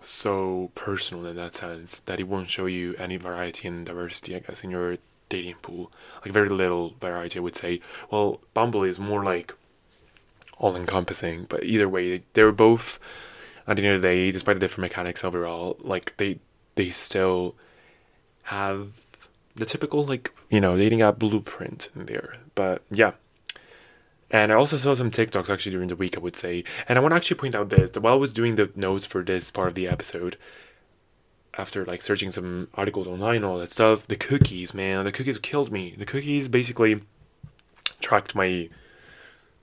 so 0.00 0.70
personal 0.74 1.26
in 1.26 1.36
that 1.36 1.54
sense 1.54 2.00
that 2.00 2.20
it 2.20 2.28
won't 2.28 2.50
show 2.50 2.66
you 2.66 2.94
any 2.96 3.16
variety 3.16 3.66
and 3.66 3.84
diversity, 3.84 4.36
I 4.36 4.40
guess, 4.40 4.62
in 4.62 4.70
your 4.70 4.98
dating 5.28 5.56
pool. 5.62 5.92
Like 6.24 6.32
very 6.32 6.48
little 6.48 6.94
variety, 7.00 7.38
I 7.38 7.42
would 7.42 7.56
say. 7.56 7.80
Well, 8.10 8.40
Bumble 8.54 8.84
is 8.84 8.98
more 8.98 9.24
like 9.24 9.54
all 10.58 10.76
encompassing, 10.76 11.46
but 11.48 11.64
either 11.64 11.88
way, 11.88 12.22
they're 12.32 12.52
both 12.52 12.98
at 13.66 13.76
the 13.76 13.84
end 13.84 13.96
of 13.96 14.02
the 14.02 14.08
day, 14.08 14.30
despite 14.30 14.56
the 14.56 14.60
different 14.60 14.90
mechanics 14.90 15.24
overall, 15.24 15.76
like 15.80 16.16
they 16.16 16.38
they 16.76 16.90
still 16.90 17.54
have 18.44 18.92
the 19.56 19.66
typical 19.66 20.04
like 20.04 20.32
you 20.50 20.60
know 20.60 20.76
dating 20.76 21.02
app 21.02 21.18
blueprint 21.18 21.90
in 21.94 22.06
there. 22.06 22.34
But 22.54 22.82
yeah. 22.90 23.12
And 24.28 24.50
I 24.50 24.56
also 24.56 24.76
saw 24.76 24.92
some 24.94 25.12
TikToks 25.12 25.50
actually 25.50 25.70
during 25.70 25.86
the 25.86 25.94
week, 25.94 26.16
I 26.16 26.20
would 26.20 26.34
say. 26.34 26.64
And 26.88 26.98
I 26.98 27.00
want 27.00 27.12
to 27.12 27.16
actually 27.16 27.36
point 27.36 27.54
out 27.54 27.70
this 27.70 27.92
that 27.92 28.00
while 28.00 28.14
I 28.14 28.16
was 28.16 28.32
doing 28.32 28.56
the 28.56 28.70
notes 28.74 29.06
for 29.06 29.22
this 29.22 29.52
part 29.52 29.68
of 29.68 29.74
the 29.74 29.86
episode, 29.86 30.36
after 31.58 31.84
like 31.84 32.02
searching 32.02 32.30
some 32.30 32.68
articles 32.74 33.06
online 33.06 33.36
and 33.36 33.44
all 33.44 33.58
that 33.58 33.72
stuff, 33.72 34.06
the 34.06 34.16
cookies, 34.16 34.74
man, 34.74 35.04
the 35.04 35.12
cookies 35.12 35.38
killed 35.38 35.72
me. 35.72 35.94
The 35.96 36.04
cookies 36.04 36.48
basically 36.48 37.00
tracked 38.00 38.34
my 38.34 38.68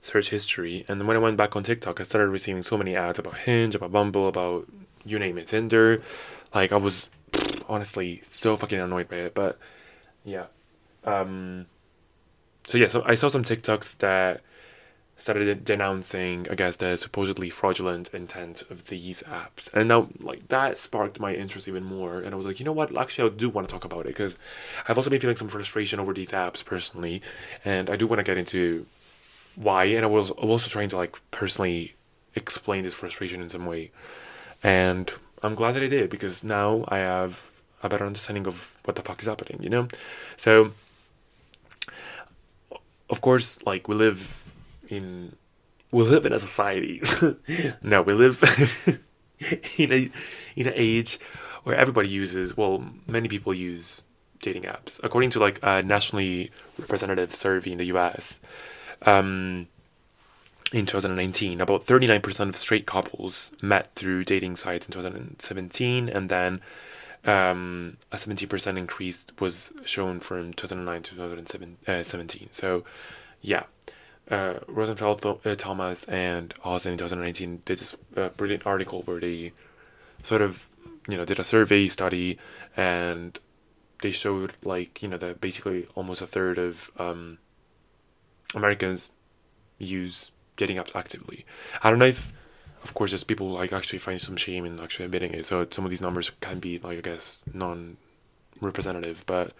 search 0.01 0.29
history, 0.29 0.85
and 0.87 1.07
when 1.07 1.15
I 1.15 1.19
went 1.19 1.37
back 1.37 1.55
on 1.55 1.63
TikTok, 1.63 1.99
I 1.99 2.03
started 2.03 2.29
receiving 2.29 2.63
so 2.63 2.77
many 2.77 2.95
ads 2.95 3.19
about 3.19 3.37
Hinge, 3.37 3.75
about 3.75 3.91
Bumble, 3.91 4.27
about 4.27 4.67
you 5.05 5.19
name 5.19 5.37
it, 5.37 5.47
Tinder. 5.47 6.01
Like 6.53 6.71
I 6.71 6.77
was 6.77 7.09
honestly 7.67 8.21
so 8.23 8.55
fucking 8.55 8.79
annoyed 8.79 9.07
by 9.07 9.17
it, 9.17 9.33
but 9.33 9.57
yeah. 10.23 10.45
Um, 11.03 11.65
so 12.67 12.77
yeah, 12.77 12.87
so 12.87 13.03
I 13.05 13.15
saw 13.15 13.27
some 13.27 13.43
TikToks 13.43 13.97
that 13.99 14.41
started 15.15 15.63
denouncing, 15.63 16.47
I 16.49 16.55
guess, 16.55 16.77
the 16.77 16.97
supposedly 16.97 17.49
fraudulent 17.49 18.09
intent 18.13 18.63
of 18.69 18.87
these 18.87 19.23
apps. 19.23 19.71
And 19.73 19.87
now, 19.87 20.09
like, 20.19 20.47
that 20.47 20.77
sparked 20.77 21.19
my 21.19 21.33
interest 21.33 21.67
even 21.67 21.83
more. 21.83 22.19
And 22.19 22.33
I 22.33 22.35
was 22.35 22.45
like, 22.45 22.59
you 22.59 22.65
know 22.65 22.73
what? 22.73 22.97
Actually, 22.97 23.29
I 23.29 23.33
do 23.35 23.49
want 23.49 23.69
to 23.69 23.71
talk 23.71 23.85
about 23.85 24.01
it 24.01 24.07
because 24.07 24.37
I've 24.87 24.97
also 24.97 25.09
been 25.09 25.21
feeling 25.21 25.37
some 25.37 25.47
frustration 25.47 25.99
over 25.99 26.13
these 26.13 26.31
apps 26.31 26.65
personally. 26.65 27.21
And 27.63 27.89
I 27.89 27.95
do 27.95 28.07
want 28.07 28.19
to 28.19 28.23
get 28.23 28.37
into 28.37 28.85
why. 29.55 29.85
And 29.85 30.03
I 30.03 30.07
was 30.07 30.31
also 30.31 30.69
trying 30.69 30.89
to, 30.89 30.97
like, 30.97 31.15
personally 31.31 31.93
explain 32.35 32.83
this 32.83 32.95
frustration 32.95 33.39
in 33.39 33.49
some 33.49 33.65
way. 33.65 33.91
And 34.63 35.11
I'm 35.43 35.55
glad 35.55 35.73
that 35.75 35.83
I 35.83 35.87
did 35.87 36.09
because 36.09 36.43
now 36.43 36.85
I 36.87 36.97
have 36.97 37.49
a 37.83 37.89
better 37.89 38.05
understanding 38.05 38.47
of 38.47 38.75
what 38.85 38.95
the 38.95 39.03
fuck 39.03 39.21
is 39.21 39.27
happening, 39.27 39.61
you 39.61 39.69
know? 39.69 39.87
So, 40.37 40.71
of 43.09 43.21
course, 43.21 43.63
like, 43.63 43.87
we 43.87 43.95
live 43.95 44.42
in 44.93 45.35
we 45.91 46.03
live 46.03 46.25
in 46.25 46.33
a 46.33 46.39
society. 46.39 47.01
no, 47.81 48.01
we 48.01 48.13
live 48.13 48.41
in 49.77 49.91
a 49.91 50.09
in 50.55 50.67
an 50.67 50.73
age 50.75 51.19
where 51.63 51.75
everybody 51.75 52.09
uses. 52.09 52.57
Well, 52.57 52.83
many 53.07 53.29
people 53.29 53.53
use 53.53 54.03
dating 54.39 54.63
apps. 54.63 54.99
According 55.03 55.29
to 55.31 55.39
like 55.39 55.59
a 55.63 55.81
nationally 55.81 56.51
representative 56.77 57.35
survey 57.35 57.71
in 57.71 57.77
the 57.77 57.85
U.S. 57.85 58.39
Um, 59.03 59.67
in 60.71 60.87
2019, 60.87 61.61
about 61.61 61.85
39% 61.85 62.49
of 62.49 62.57
straight 62.57 62.87
couples 62.87 63.51
met 63.61 63.93
through 63.93 64.23
dating 64.25 64.55
sites 64.55 64.87
in 64.87 64.93
2017, 64.93 66.09
and 66.09 66.29
then 66.29 66.61
um, 67.25 67.97
a 68.11 68.17
70% 68.17 68.77
increase 68.77 69.25
was 69.39 69.71
shown 69.85 70.19
from 70.19 70.53
2009 70.53 71.03
to 71.03 71.11
2017. 71.11 72.47
So, 72.51 72.83
yeah, 73.41 73.63
uh, 74.29 74.55
Rosenfeld, 74.67 75.21
Th- 75.21 75.45
uh, 75.45 75.55
Thomas, 75.55 76.05
and 76.05 76.53
Hausen 76.61 76.93
in 76.93 76.97
2019 76.97 77.61
did 77.65 77.77
this 77.77 77.95
uh, 78.15 78.29
brilliant 78.29 78.65
article 78.65 79.01
where 79.03 79.19
they 79.19 79.51
sort 80.21 80.41
of, 80.41 80.69
you 81.07 81.17
know, 81.17 81.25
did 81.25 81.39
a 81.39 81.43
survey 81.43 81.87
study 81.87 82.37
and 82.77 83.37
they 84.01 84.11
showed 84.11 84.53
like 84.63 85.01
you 85.01 85.07
know 85.07 85.17
that 85.17 85.39
basically 85.39 85.87
almost 85.95 86.21
a 86.21 86.27
third 86.27 86.57
of 86.57 86.91
um, 86.99 87.37
Americans 88.53 89.11
use 89.79 90.31
dating 90.57 90.77
apps 90.77 90.95
actively. 90.95 91.45
I 91.81 91.89
don't 91.89 91.99
know 91.99 92.05
if 92.05 92.31
of 92.83 92.93
course, 92.93 93.11
there's 93.11 93.23
people 93.23 93.49
like 93.49 93.71
actually 93.71 93.99
find 93.99 94.19
some 94.19 94.35
shame 94.35 94.65
in 94.65 94.79
actually 94.79 95.05
admitting 95.05 95.33
it. 95.33 95.45
So 95.45 95.65
some 95.71 95.85
of 95.85 95.89
these 95.89 96.01
numbers 96.01 96.31
can 96.41 96.59
be 96.59 96.79
like 96.79 96.97
I 96.97 97.01
guess 97.01 97.43
non-representative, 97.53 99.23
but 99.25 99.53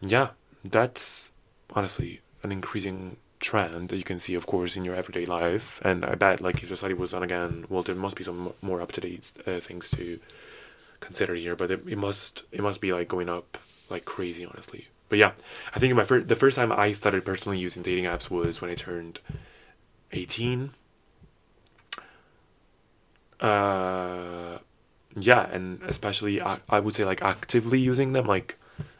yeah, 0.00 0.30
that's 0.64 1.32
honestly 1.74 2.20
an 2.44 2.52
increasing 2.52 3.16
trend 3.40 3.88
that 3.88 3.96
you 3.96 4.04
can 4.04 4.18
see, 4.18 4.34
of 4.34 4.46
course, 4.46 4.76
in 4.76 4.84
your 4.84 4.94
everyday 4.94 5.26
life. 5.26 5.80
And 5.84 6.04
I 6.04 6.14
bet, 6.14 6.40
like, 6.40 6.62
if 6.62 6.68
the 6.68 6.76
study 6.76 6.94
was 6.94 7.12
done 7.12 7.22
again, 7.22 7.64
well, 7.68 7.82
there 7.82 7.94
must 7.94 8.16
be 8.16 8.24
some 8.24 8.52
more 8.62 8.80
up 8.80 8.92
to 8.92 9.00
date 9.00 9.32
uh, 9.46 9.58
things 9.60 9.90
to 9.92 10.18
consider 11.00 11.34
here. 11.34 11.56
But 11.56 11.70
it, 11.70 11.88
it 11.88 11.98
must 11.98 12.42
it 12.52 12.60
must 12.60 12.80
be 12.80 12.92
like 12.92 13.08
going 13.08 13.28
up 13.28 13.58
like 13.90 14.04
crazy, 14.04 14.44
honestly. 14.44 14.88
But 15.08 15.18
yeah, 15.18 15.32
I 15.74 15.78
think 15.78 15.94
my 15.94 16.04
first 16.04 16.28
the 16.28 16.36
first 16.36 16.56
time 16.56 16.72
I 16.72 16.92
started 16.92 17.24
personally 17.24 17.58
using 17.58 17.82
dating 17.82 18.04
apps 18.04 18.30
was 18.30 18.60
when 18.60 18.70
I 18.70 18.74
turned 18.74 19.20
eighteen. 20.12 20.72
Uh, 23.40 24.58
yeah, 25.16 25.48
and 25.50 25.80
especially 25.84 26.42
I, 26.42 26.58
I 26.68 26.80
would 26.80 26.94
say 26.94 27.04
like 27.04 27.22
actively 27.22 27.78
using 27.78 28.12
them 28.12 28.26
like 28.26 28.56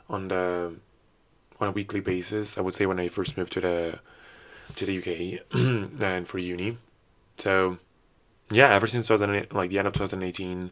on 0.08 0.28
the 0.28 0.72
on 1.60 1.68
a 1.68 1.72
weekly 1.72 2.00
basis. 2.00 2.56
I 2.56 2.60
would 2.60 2.74
say 2.74 2.86
when 2.86 3.00
I 3.00 3.08
first 3.08 3.36
moved 3.36 3.52
to 3.54 3.60
the 3.60 3.98
to 4.78 4.86
the 4.86 4.98
UK 4.98 5.40
and 6.02 6.26
for 6.26 6.38
uni. 6.38 6.78
So 7.36 7.78
yeah, 8.50 8.72
ever 8.74 8.86
since 8.86 9.06
2000, 9.06 9.52
like 9.52 9.70
the 9.70 9.78
end 9.78 9.88
of 9.88 9.94
2018, 9.94 10.70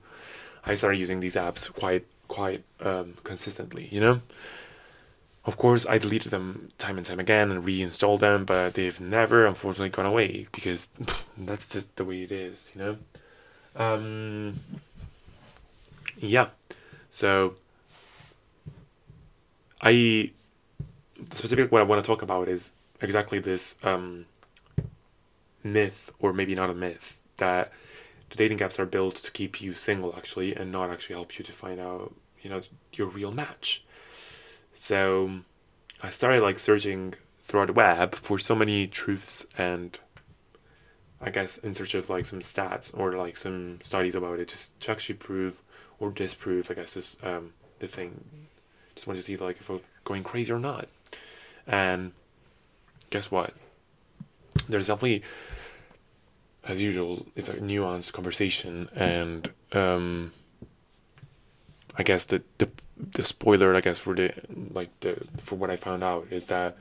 I 0.65 0.75
started 0.75 0.99
using 0.99 1.21
these 1.21 1.37
apps 1.37 1.73
quite 1.73 2.07
quite 2.29 2.65
um, 2.81 3.15
consistently. 3.23 3.89
You 3.91 4.01
know, 4.01 4.21
of 5.45 5.57
course, 5.57 5.87
I 5.87 5.99
deleted 5.99 6.31
them 6.33 6.71
time 6.79 6.97
and 6.97 7.07
time 7.07 7.21
again 7.21 7.51
and 7.51 7.65
reinstalled 7.65 8.21
them, 8.21 8.45
but 8.45 8.75
they've 8.75 9.01
never, 9.01 9.47
unfortunately, 9.47 9.91
gone 9.91 10.07
away 10.07 10.49
because 10.53 10.89
that's 11.39 11.69
just 11.69 11.95
the 11.97 12.05
way 12.05 12.23
it 12.23 12.33
is. 12.33 12.73
You 12.75 12.81
know. 12.81 12.97
Um, 13.77 14.61
yeah, 16.19 16.49
so 17.11 17.55
I 19.81 20.31
specifically 21.35 21.69
what 21.71 21.83
I 21.83 21.85
want 21.85 22.03
to 22.03 22.07
talk 22.07 22.23
about 22.23 22.49
is 22.49 22.73
exactly 23.01 23.39
this 23.39 23.77
um, 23.83 24.27
myth, 25.63 26.11
or 26.19 26.33
maybe 26.33 26.55
not 26.55 26.71
a 26.71 26.75
myth, 26.75 27.21
that 27.37 27.73
the 28.31 28.37
dating 28.37 28.59
apps 28.59 28.79
are 28.79 28.87
built 28.87 29.17
to 29.17 29.31
keep 29.31 29.61
you 29.61 29.75
single 29.75 30.15
actually, 30.17 30.55
and 30.55 30.73
not 30.73 30.91
actually 30.91 31.17
help 31.17 31.39
you 31.39 31.45
to 31.45 31.53
find 31.53 31.81
out, 31.81 32.15
you 32.43 32.51
know, 32.51 32.61
your 32.93 33.09
real 33.09 33.33
match. 33.33 33.85
So 34.79 35.31
I 36.03 36.11
started 36.11 36.43
like 36.43 36.59
searching 36.59 37.15
throughout 37.43 37.67
the 37.67 37.73
web 37.73 38.15
for 38.15 38.39
so 38.39 38.55
many 38.55 38.87
truths 38.87 39.47
and 39.57 39.99
I 41.21 41.31
guess 41.31 41.59
in 41.59 41.73
search 41.73 41.95
of 41.95 42.11
like 42.11 42.27
some 42.27 42.41
stats 42.41 42.97
or 42.97 43.13
like 43.13 43.37
some 43.37 43.79
studies 43.83 44.15
about 44.15 44.39
it, 44.39 44.49
just 44.49 44.79
to 44.81 44.93
actually 44.93 45.15
prove 45.17 45.63
or 45.99 46.11
disprove, 46.11 46.71
I 46.71 46.75
guess 46.75 46.97
is 46.97 47.17
um, 47.23 47.53
the 47.79 47.87
thing. 47.87 48.23
Just 48.95 49.07
want 49.07 49.19
to 49.19 49.23
see 49.23 49.37
like 49.37 49.57
if 49.57 49.71
I'm 49.71 49.81
going 50.05 50.23
crazy 50.23 50.53
or 50.53 50.59
not. 50.59 50.89
And 51.67 52.13
guess 53.11 53.31
what? 53.31 53.55
There's 54.69 54.89
definitely, 54.89 55.23
as 56.65 56.81
usual, 56.81 57.27
it's 57.37 57.49
a 57.49 57.55
nuanced 57.55 58.13
conversation, 58.13 58.89
and 58.95 59.51
um, 59.73 60.33
I 61.97 62.03
guess 62.03 62.27
the 62.27 62.43
the 62.59 62.69
the 62.97 63.25
spoiler, 63.25 63.75
I 63.75 63.81
guess 63.81 63.99
for 63.99 64.15
the 64.15 64.33
like 64.73 64.91
the 65.01 65.17
for 65.39 65.57
what 65.57 65.71
I 65.71 65.77
found 65.77 66.03
out 66.03 66.29
is 66.31 66.47
that 66.47 66.77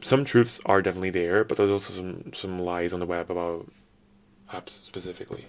some 0.00 0.24
truths 0.24 0.60
are 0.66 0.82
definitely 0.82 1.10
there, 1.10 1.44
but 1.44 1.56
there's 1.56 1.70
also 1.70 1.92
some 1.92 2.32
some 2.32 2.58
lies 2.60 2.92
on 2.92 3.00
the 3.00 3.06
web 3.06 3.30
about 3.30 3.70
apps 4.52 4.70
specifically. 4.70 5.46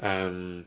Um, 0.00 0.66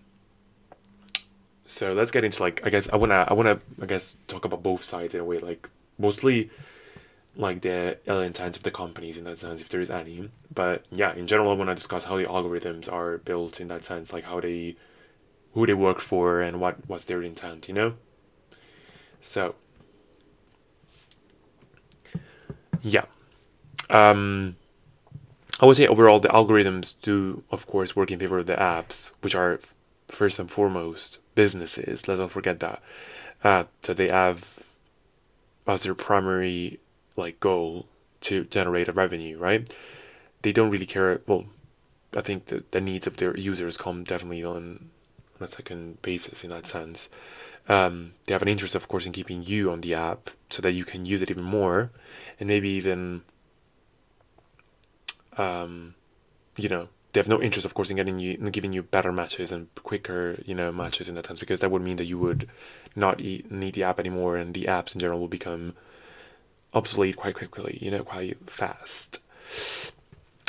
so 1.65 1.94
let's 1.94 2.11
get 2.11 2.24
into 2.24 2.41
like 2.41 2.65
I 2.65 2.70
guess 2.70 2.90
I 2.90 2.98
wanna 2.98 3.26
I 3.28 3.34
wanna 3.34 3.60
I 3.82 3.86
guess 3.86 4.18
talk 4.28 4.45
about 4.45 4.64
both 4.64 4.84
sides 4.84 5.14
in 5.15 5.22
a 5.22 5.26
way 5.26 5.40
like 5.40 5.70
mostly 5.98 6.49
like 7.35 7.61
the 7.61 7.97
intent 8.07 8.57
of 8.57 8.64
the 8.64 8.72
companies 8.72 9.18
in 9.18 9.23
that 9.23 9.39
sense, 9.39 9.61
if 9.61 9.69
there 9.69 9.81
is 9.81 9.89
any. 9.89 10.30
But 10.53 10.85
yeah, 10.91 11.14
in 11.15 11.27
general, 11.27 11.51
I 11.51 11.55
want 11.55 11.69
to 11.69 11.76
discuss 11.76 12.05
how 12.05 12.18
the 12.18 12.26
algorithms 12.26 12.91
are 12.91 13.18
built 13.19 13.60
in 13.60 13.68
that 13.69 13.85
sense, 13.85 14.14
like 14.14 14.26
how 14.26 14.39
they, 14.39 14.76
who 15.53 15.65
they 15.65 15.73
work 15.73 15.99
for, 15.99 16.41
and 16.41 16.60
what 16.60 16.77
what's 16.88 17.05
their 17.05 17.23
intent, 17.23 17.68
you 17.68 17.73
know. 17.73 17.93
So. 19.22 19.55
Yeah. 22.81 23.05
Um, 23.89 24.57
I 25.61 25.65
would 25.65 25.77
say 25.77 25.88
overall 25.88 26.19
the 26.19 26.27
algorithms 26.27 26.99
do, 27.01 27.43
of 27.49 27.65
course, 27.68 27.95
work 27.95 28.11
in 28.11 28.19
favor 28.19 28.38
of 28.38 28.47
the 28.47 28.55
apps, 28.55 29.11
which 29.22 29.35
are 29.35 29.60
first 30.10 30.39
and 30.39 30.51
foremost 30.51 31.19
businesses. 31.35 32.07
Let's 32.07 32.19
not 32.19 32.31
forget 32.31 32.60
that. 32.60 32.81
Uh, 33.43 33.64
so 33.81 33.93
they 33.93 34.10
have 34.10 34.64
as 35.65 35.84
their 35.84 35.95
primary 35.95 36.80
like 37.18 37.40
goal 37.40 37.88
to 38.22 38.45
generate 38.45 38.88
a 38.88 38.94
revenue, 38.94 39.38
right? 39.38 39.73
They 40.41 40.52
don't 40.52 40.69
really 40.69 40.85
care. 40.85 41.22
Well, 41.27 41.45
I 42.15 42.22
think 42.22 42.48
the, 42.48 42.64
the 42.72 42.81
needs 42.81 43.07
of 43.07 43.18
their 43.18 43.35
users 43.38 43.77
come 43.77 44.03
definitely 44.03 44.44
on, 44.44 44.90
on 45.40 45.45
a 45.45 45.48
second 45.48 46.02
basis 46.02 46.44
in 46.44 46.49
that 46.52 46.68
sense. 46.68 47.10
Um, 47.68 48.14
they 48.26 48.34
have 48.34 48.41
an 48.41 48.49
interest, 48.49 48.76
of 48.76 48.88
course, 48.88 49.06
in 49.06 49.14
keeping 49.14 49.44
you 49.44 49.72
on 49.72 49.81
the 49.81 49.94
app 49.94 50.30
so 50.49 50.61
that 50.61 50.72
you 50.72 50.84
can 50.84 51.06
use 51.06 51.22
it 51.22 51.31
even 51.31 51.44
more, 51.44 51.91
and 52.40 52.48
maybe 52.48 52.69
even, 52.69 53.22
um, 55.38 55.95
you 56.57 56.68
know, 56.68 56.90
they 57.14 57.19
have 57.19 57.30
no 57.30 57.41
interest, 57.41 57.65
of 57.65 57.73
course, 57.73 57.90
in 57.90 57.95
getting 57.95 58.19
you, 58.19 58.34
in 58.34 58.45
giving 58.48 58.73
you 58.73 58.84
better 58.84 59.11
matches 59.11 59.52
and 59.52 59.73
quicker, 59.76 60.41
you 60.45 60.53
know, 60.53 60.72
matches 60.72 61.07
in 61.07 61.15
that 61.15 61.26
sense, 61.26 61.40
because 61.40 61.61
that 61.61 61.72
would 61.72 61.81
mean 61.81 61.95
that 61.98 62.06
you 62.06 62.18
would 62.18 62.49
not 62.95 63.22
eat, 63.22 63.49
need 63.49 63.76
the 63.76 63.84
app 63.84 63.99
anymore, 63.99 64.35
and 64.35 64.53
the 64.53 64.65
apps 64.65 64.94
in 64.94 64.99
general 64.99 65.19
will 65.19 65.27
become 65.27 65.73
obsolete 66.74 67.16
quite 67.16 67.36
quickly, 67.36 67.78
you 67.82 67.91
know, 67.91 68.04
quite 68.04 68.38
fast. 68.50 69.22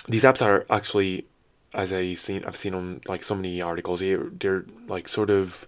These 0.08 0.24
apps 0.24 0.44
are 0.44 0.66
actually, 0.70 1.26
as 1.72 1.92
I 1.92 2.14
seen, 2.14 2.44
I've 2.44 2.56
seen 2.56 2.74
on 2.74 3.00
like 3.06 3.22
so 3.22 3.34
many 3.34 3.62
articles, 3.62 4.00
they 4.00 4.14
they're 4.14 4.64
like 4.86 5.08
sort 5.08 5.30
of 5.30 5.66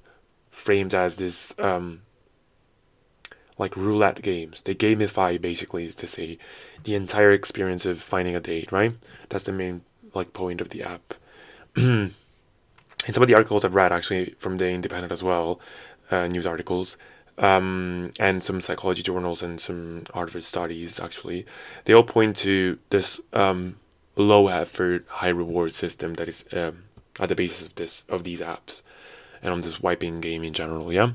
framed 0.50 0.94
as 0.94 1.16
this 1.16 1.58
um, 1.58 2.02
like 3.58 3.76
roulette 3.76 4.22
games. 4.22 4.62
They 4.62 4.74
gamify 4.74 5.40
basically 5.40 5.90
to 5.90 6.06
say 6.06 6.38
the 6.84 6.94
entire 6.94 7.32
experience 7.32 7.86
of 7.86 8.00
finding 8.00 8.36
a 8.36 8.40
date, 8.40 8.72
right? 8.72 8.94
That's 9.28 9.44
the 9.44 9.52
main 9.52 9.82
like 10.14 10.32
point 10.32 10.60
of 10.60 10.70
the 10.70 10.82
app. 10.82 11.14
and 11.76 12.12
some 13.10 13.22
of 13.22 13.28
the 13.28 13.34
articles 13.34 13.64
I've 13.64 13.74
read 13.74 13.92
actually 13.92 14.34
from 14.38 14.58
the 14.58 14.68
Independent 14.68 15.12
as 15.12 15.22
well, 15.22 15.60
uh, 16.10 16.26
news 16.26 16.46
articles, 16.46 16.96
um, 17.38 18.10
and 18.18 18.42
some 18.42 18.60
psychology 18.60 19.02
journals 19.02 19.42
and 19.42 19.60
some 19.60 20.04
Harvard 20.12 20.44
studies 20.44 20.98
actually, 20.98 21.46
they 21.84 21.92
all 21.92 22.02
point 22.02 22.36
to 22.38 22.78
this 22.90 23.20
um, 23.32 23.76
low 24.16 24.48
effort, 24.48 25.04
high 25.08 25.28
reward 25.28 25.72
system 25.74 26.14
that 26.14 26.28
is 26.28 26.44
um, 26.52 26.84
at 27.20 27.28
the 27.28 27.34
basis 27.34 27.68
of 27.68 27.74
this 27.74 28.04
of 28.08 28.24
these 28.24 28.40
apps, 28.40 28.82
and 29.42 29.52
on 29.52 29.60
this 29.60 29.80
wiping 29.80 30.20
game 30.20 30.44
in 30.44 30.52
general. 30.52 30.92
Yeah, 30.92 31.12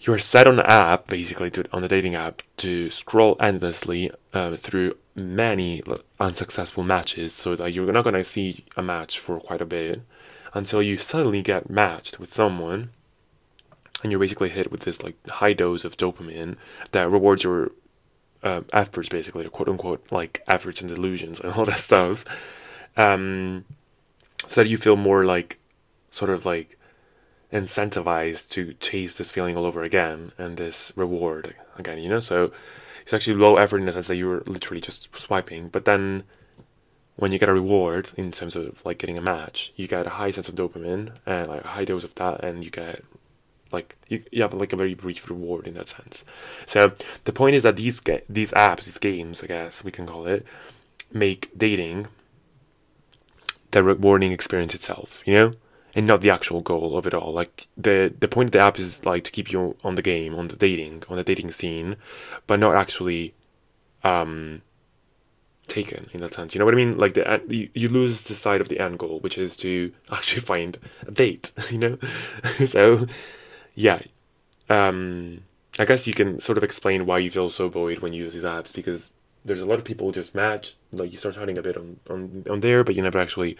you 0.00 0.12
are 0.12 0.18
set 0.18 0.46
on 0.46 0.56
the 0.56 0.70
app 0.70 1.08
basically 1.08 1.50
to 1.52 1.64
on 1.72 1.82
the 1.82 1.88
dating 1.88 2.14
app 2.14 2.42
to 2.58 2.90
scroll 2.90 3.36
endlessly 3.40 4.10
uh, 4.32 4.56
through 4.56 4.96
many 5.14 5.82
unsuccessful 6.20 6.84
matches, 6.84 7.32
so 7.34 7.56
that 7.56 7.72
you're 7.72 7.92
not 7.92 8.04
gonna 8.04 8.24
see 8.24 8.64
a 8.76 8.82
match 8.82 9.18
for 9.18 9.40
quite 9.40 9.60
a 9.60 9.66
bit 9.66 10.02
until 10.54 10.82
you 10.82 10.96
suddenly 10.96 11.42
get 11.42 11.68
matched 11.68 12.18
with 12.18 12.32
someone 12.32 12.90
and 14.02 14.12
you're 14.12 14.20
basically 14.20 14.48
hit 14.48 14.70
with 14.70 14.82
this 14.82 15.02
like 15.02 15.16
high 15.28 15.52
dose 15.52 15.84
of 15.84 15.96
dopamine 15.96 16.56
that 16.92 17.10
rewards 17.10 17.42
your 17.42 17.72
uh, 18.42 18.60
efforts, 18.72 19.08
basically, 19.08 19.44
or 19.44 19.50
quote 19.50 19.68
unquote, 19.68 20.06
like 20.10 20.42
efforts 20.48 20.80
and 20.80 20.88
delusions 20.88 21.40
and 21.40 21.52
all 21.52 21.64
that 21.64 21.80
stuff, 21.80 22.24
um, 22.96 23.64
so 24.46 24.62
that 24.62 24.68
you 24.68 24.76
feel 24.76 24.96
more 24.96 25.24
like, 25.24 25.58
sort 26.10 26.30
of 26.30 26.46
like, 26.46 26.78
incentivized 27.52 28.50
to 28.50 28.74
chase 28.74 29.16
this 29.18 29.30
feeling 29.30 29.56
all 29.56 29.64
over 29.64 29.82
again 29.82 30.32
and 30.38 30.56
this 30.56 30.92
reward 30.96 31.54
again. 31.78 31.98
You 31.98 32.08
know, 32.08 32.20
so 32.20 32.52
it's 33.02 33.14
actually 33.14 33.36
low 33.36 33.56
effort 33.56 33.78
in 33.78 33.86
the 33.86 33.92
sense 33.92 34.06
that 34.08 34.16
you're 34.16 34.42
literally 34.46 34.80
just 34.80 35.16
swiping, 35.16 35.68
but 35.68 35.84
then 35.84 36.24
when 37.16 37.32
you 37.32 37.38
get 37.38 37.48
a 37.48 37.52
reward 37.52 38.10
in 38.16 38.30
terms 38.30 38.54
of 38.54 38.84
like 38.86 38.98
getting 38.98 39.18
a 39.18 39.22
match, 39.22 39.72
you 39.74 39.88
get 39.88 40.06
a 40.06 40.10
high 40.10 40.30
sense 40.30 40.48
of 40.48 40.54
dopamine 40.54 41.10
and 41.26 41.48
like 41.48 41.64
a 41.64 41.68
high 41.68 41.84
dose 41.84 42.04
of 42.04 42.14
that, 42.14 42.44
and 42.44 42.62
you 42.62 42.70
get 42.70 43.02
like 43.72 43.96
you, 44.08 44.22
you 44.30 44.42
have 44.42 44.54
like 44.54 44.72
a 44.72 44.76
very 44.76 44.94
brief 44.94 45.28
reward 45.28 45.66
in 45.66 45.74
that 45.74 45.88
sense. 45.88 46.24
So 46.66 46.92
the 47.24 47.32
point 47.32 47.56
is 47.56 47.62
that 47.62 47.76
these 47.76 48.00
ga- 48.00 48.24
these 48.28 48.52
apps, 48.52 48.84
these 48.84 48.98
games, 48.98 49.42
I 49.42 49.46
guess 49.46 49.84
we 49.84 49.90
can 49.90 50.06
call 50.06 50.26
it, 50.26 50.46
make 51.12 51.50
dating 51.56 52.08
the 53.70 53.82
rewarding 53.82 54.32
experience 54.32 54.74
itself, 54.74 55.22
you 55.26 55.34
know, 55.34 55.52
and 55.94 56.06
not 56.06 56.20
the 56.22 56.30
actual 56.30 56.60
goal 56.60 56.96
of 56.96 57.06
it 57.06 57.14
all. 57.14 57.32
Like 57.32 57.68
the 57.76 58.12
the 58.18 58.28
point 58.28 58.48
of 58.48 58.52
the 58.52 58.60
app 58.60 58.78
is 58.78 59.04
like 59.04 59.24
to 59.24 59.30
keep 59.30 59.52
you 59.52 59.76
on 59.84 59.94
the 59.94 60.02
game, 60.02 60.34
on 60.34 60.48
the 60.48 60.56
dating, 60.56 61.04
on 61.08 61.16
the 61.16 61.24
dating 61.24 61.52
scene, 61.52 61.96
but 62.46 62.58
not 62.58 62.74
actually, 62.74 63.34
um, 64.04 64.62
taken 65.68 66.08
in 66.12 66.20
that 66.20 66.34
sense. 66.34 66.54
You 66.54 66.58
know 66.58 66.64
what 66.64 66.74
I 66.74 66.78
mean? 66.78 66.98
Like 66.98 67.14
the 67.14 67.42
you, 67.48 67.68
you 67.74 67.88
lose 67.88 68.22
the 68.22 68.34
side 68.34 68.60
of 68.60 68.68
the 68.68 68.80
end 68.80 68.98
goal, 68.98 69.20
which 69.20 69.38
is 69.38 69.56
to 69.58 69.92
actually 70.10 70.42
find 70.42 70.78
a 71.06 71.10
date. 71.10 71.52
You 71.70 71.78
know, 71.78 71.98
so 72.64 73.06
yeah, 73.78 74.02
um, 74.68 75.44
I 75.78 75.84
guess 75.84 76.08
you 76.08 76.12
can 76.12 76.40
sort 76.40 76.58
of 76.58 76.64
explain 76.64 77.06
why 77.06 77.18
you 77.18 77.30
feel 77.30 77.48
so 77.48 77.68
void 77.68 78.00
when 78.00 78.12
you 78.12 78.24
use 78.24 78.34
these 78.34 78.42
apps 78.42 78.74
because 78.74 79.12
there's 79.44 79.62
a 79.62 79.66
lot 79.66 79.78
of 79.78 79.84
people 79.84 80.10
just 80.10 80.34
match 80.34 80.74
like 80.90 81.12
you 81.12 81.16
start 81.16 81.36
chatting 81.36 81.56
a 81.56 81.62
bit 81.62 81.76
on 81.76 82.00
on 82.10 82.44
on 82.50 82.58
there, 82.58 82.82
but 82.82 82.96
you 82.96 83.02
never 83.02 83.20
actually 83.20 83.56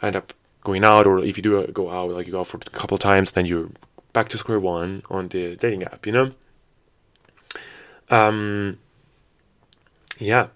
end 0.00 0.14
up 0.14 0.32
going 0.62 0.84
out, 0.84 1.04
or 1.04 1.18
if 1.18 1.36
you 1.36 1.42
do 1.42 1.66
go 1.66 1.90
out, 1.90 2.10
like 2.10 2.26
you 2.26 2.32
go 2.32 2.40
out 2.40 2.46
for 2.46 2.58
a 2.58 2.70
couple 2.70 2.94
of 2.94 3.00
times, 3.00 3.32
then 3.32 3.44
you're 3.44 3.70
back 4.12 4.28
to 4.28 4.38
square 4.38 4.60
one 4.60 5.02
on 5.10 5.26
the 5.26 5.56
dating 5.56 5.82
app. 5.82 6.06
You 6.06 6.12
know. 6.12 6.32
Um. 8.10 8.78
Yeah. 10.20 10.46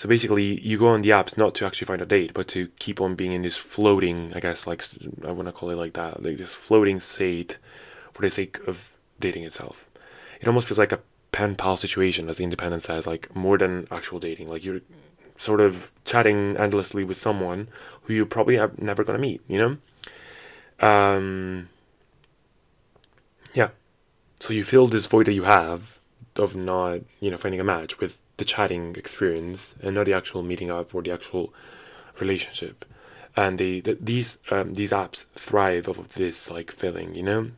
So 0.00 0.08
basically, 0.08 0.58
you 0.62 0.78
go 0.78 0.88
on 0.88 1.02
the 1.02 1.10
apps 1.10 1.36
not 1.36 1.54
to 1.56 1.66
actually 1.66 1.84
find 1.84 2.00
a 2.00 2.06
date, 2.06 2.32
but 2.32 2.48
to 2.48 2.68
keep 2.78 3.02
on 3.02 3.16
being 3.16 3.32
in 3.32 3.42
this 3.42 3.58
floating, 3.58 4.32
I 4.34 4.40
guess, 4.40 4.66
like 4.66 4.82
I 5.26 5.30
want 5.30 5.46
to 5.48 5.52
call 5.52 5.68
it 5.68 5.74
like 5.74 5.92
that, 5.92 6.22
like 6.22 6.38
this 6.38 6.54
floating 6.54 7.00
state 7.00 7.58
for 8.14 8.22
the 8.22 8.30
sake 8.30 8.66
of 8.66 8.96
dating 9.20 9.44
itself. 9.44 9.90
It 10.40 10.48
almost 10.48 10.68
feels 10.68 10.78
like 10.78 10.92
a 10.92 11.00
pen 11.32 11.54
pal 11.54 11.76
situation, 11.76 12.30
as 12.30 12.38
the 12.38 12.44
Independent 12.44 12.80
says, 12.80 13.06
like 13.06 13.36
more 13.36 13.58
than 13.58 13.86
actual 13.90 14.18
dating. 14.18 14.48
Like 14.48 14.64
you're 14.64 14.80
sort 15.36 15.60
of 15.60 15.92
chatting 16.06 16.56
endlessly 16.56 17.04
with 17.04 17.18
someone 17.18 17.68
who 18.04 18.14
you're 18.14 18.24
probably 18.24 18.58
never 18.78 19.04
gonna 19.04 19.18
meet. 19.18 19.42
You 19.48 19.58
know. 20.80 20.88
Um. 20.88 21.68
Yeah. 23.52 23.68
So 24.40 24.54
you 24.54 24.64
fill 24.64 24.86
this 24.86 25.06
void 25.06 25.26
that 25.26 25.34
you 25.34 25.42
have 25.42 26.00
of 26.36 26.56
not, 26.56 27.00
you 27.20 27.30
know, 27.30 27.36
finding 27.36 27.60
a 27.60 27.64
match 27.64 28.00
with 28.00 28.18
the 28.40 28.44
chatting 28.44 28.96
experience 28.96 29.76
and 29.82 29.94
not 29.94 30.06
the 30.06 30.14
actual 30.14 30.42
meeting 30.42 30.70
up 30.70 30.94
or 30.94 31.02
the 31.02 31.12
actual 31.12 31.54
relationship. 32.18 32.84
And 33.36 33.58
they, 33.58 33.80
the, 33.80 33.96
these 34.00 34.38
um, 34.50 34.74
these 34.74 34.90
apps 34.90 35.26
thrive 35.34 35.88
off 35.88 35.98
of 35.98 36.14
this 36.14 36.50
like 36.50 36.72
feeling, 36.72 37.14
you 37.14 37.22
know. 37.22 37.50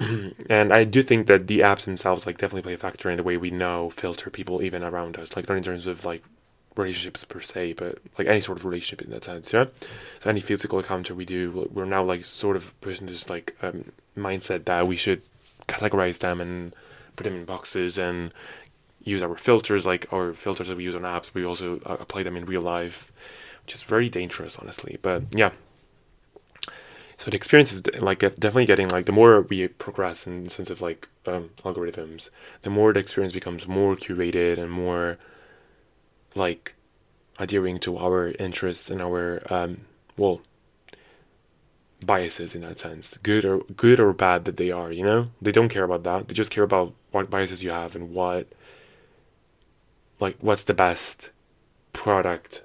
and 0.48 0.72
I 0.72 0.84
do 0.84 1.02
think 1.02 1.26
that 1.28 1.46
the 1.46 1.60
apps 1.60 1.84
themselves 1.84 2.26
like 2.26 2.38
definitely 2.38 2.62
play 2.62 2.74
a 2.74 2.78
factor 2.78 3.10
in 3.10 3.18
the 3.18 3.22
way 3.22 3.36
we 3.36 3.50
now 3.50 3.90
filter 3.90 4.30
people 4.30 4.62
even 4.62 4.82
around 4.82 5.18
us, 5.18 5.36
like 5.36 5.48
not 5.48 5.58
in 5.58 5.62
terms 5.62 5.86
of 5.86 6.04
like 6.04 6.24
relationships 6.74 7.22
per 7.24 7.40
se, 7.40 7.74
but 7.74 7.98
like 8.18 8.26
any 8.26 8.40
sort 8.40 8.58
of 8.58 8.64
relationship 8.64 9.02
in 9.02 9.12
that 9.12 9.24
sense, 9.24 9.52
yeah. 9.52 9.66
So 10.20 10.30
any 10.30 10.40
physical 10.40 10.78
encounter 10.78 11.14
we 11.14 11.26
do, 11.26 11.68
we're 11.72 11.84
now 11.84 12.02
like 12.02 12.24
sort 12.24 12.56
of 12.56 12.78
pushing 12.80 13.06
this 13.06 13.28
like 13.28 13.56
um, 13.62 13.92
mindset 14.16 14.64
that 14.64 14.88
we 14.88 14.96
should 14.96 15.22
categorize 15.68 16.18
them 16.18 16.40
and 16.40 16.74
put 17.14 17.24
them 17.24 17.36
in 17.36 17.44
boxes 17.44 17.98
and 17.98 18.32
use 19.02 19.22
our 19.22 19.36
filters, 19.36 19.86
like 19.86 20.12
our 20.12 20.32
filters 20.32 20.68
that 20.68 20.76
we 20.76 20.84
use 20.84 20.94
on 20.94 21.02
apps. 21.02 21.32
We 21.34 21.44
also 21.44 21.80
uh, 21.86 21.96
apply 22.00 22.22
them 22.22 22.36
in 22.36 22.44
real 22.44 22.62
life, 22.62 23.10
which 23.64 23.74
is 23.74 23.82
very 23.82 24.08
dangerous, 24.08 24.58
honestly. 24.58 24.98
But 25.00 25.22
yeah. 25.34 25.52
So 27.16 27.30
the 27.30 27.36
experience 27.36 27.72
is 27.72 27.82
like 28.00 28.20
definitely 28.20 28.64
getting 28.64 28.88
like 28.88 29.04
the 29.04 29.12
more 29.12 29.42
we 29.42 29.68
progress 29.68 30.26
in 30.26 30.44
the 30.44 30.50
sense 30.50 30.70
of 30.70 30.80
like 30.80 31.06
um, 31.26 31.50
algorithms, 31.64 32.30
the 32.62 32.70
more 32.70 32.92
the 32.94 33.00
experience 33.00 33.34
becomes 33.34 33.68
more 33.68 33.94
curated 33.94 34.58
and 34.58 34.70
more 34.70 35.18
like 36.34 36.74
adhering 37.38 37.78
to 37.80 37.98
our 37.98 38.28
interests 38.38 38.90
and 38.90 39.02
our 39.02 39.42
um, 39.52 39.80
well 40.16 40.40
biases 42.06 42.54
in 42.54 42.62
that 42.62 42.78
sense 42.78 43.18
good 43.18 43.44
or 43.44 43.58
good 43.76 44.00
or 44.00 44.12
bad 44.12 44.46
that 44.46 44.56
they 44.56 44.70
are 44.70 44.90
you 44.90 45.04
know 45.04 45.26
they 45.42 45.52
don't 45.52 45.68
care 45.68 45.84
about 45.84 46.02
that 46.02 46.28
they 46.28 46.34
just 46.34 46.50
care 46.50 46.64
about 46.64 46.94
what 47.10 47.28
biases 47.28 47.62
you 47.62 47.70
have 47.70 47.94
and 47.94 48.10
what 48.14 48.46
like 50.20 50.36
what's 50.40 50.64
the 50.64 50.74
best 50.74 51.30
product 51.92 52.62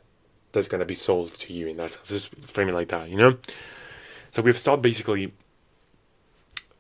that's 0.52 0.68
going 0.68 0.80
to 0.80 0.86
be 0.86 0.96
sold 0.96 1.34
to 1.36 1.54
you 1.54 1.68
in 1.68 1.78
that 1.78 1.92
sense? 1.92 2.10
Just 2.10 2.36
frame 2.54 2.70
it 2.70 2.76
like 2.76 2.90
that 2.90 3.10
you 3.10 3.18
know? 3.18 3.38
So 4.32 4.42
we've 4.42 4.58
stopped 4.58 4.82
basically 4.82 5.34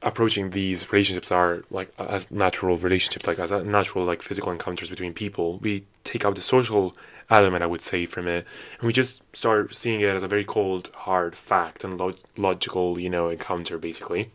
approaching 0.02 0.52
these 0.52 0.91
relationships 0.91 1.31
are 1.31 1.64
like 1.72 1.91
as 1.97 2.30
natural 2.30 2.77
relationships 2.77 3.26
like 3.26 3.39
as 3.39 3.52
natural 3.52 4.06
like 4.06 4.22
physical 4.22 4.52
encounters 4.52 4.89
between 4.89 5.14
people. 5.14 5.57
We 5.60 5.85
take 6.03 6.26
out 6.26 6.35
the 6.35 6.41
social 6.41 6.95
element 7.30 7.64
i 7.64 7.65
would 7.65 7.81
say 7.81 8.06
from 8.06 8.27
it 8.27 8.45
and 8.80 8.85
we 8.85 8.93
just 8.93 9.23
start 9.35 9.73
seeing 9.73 10.02
it 10.02 10.10
as 10.10 10.23
a 10.23 10.27
very 10.27 10.45
cold 10.45 10.91
hard 10.93 11.35
fact 11.35 11.84
and 11.84 11.99
logical 12.38 12.99
you 12.99 13.10
know 13.10 13.30
encounter 13.30 13.77
basically 13.77 14.30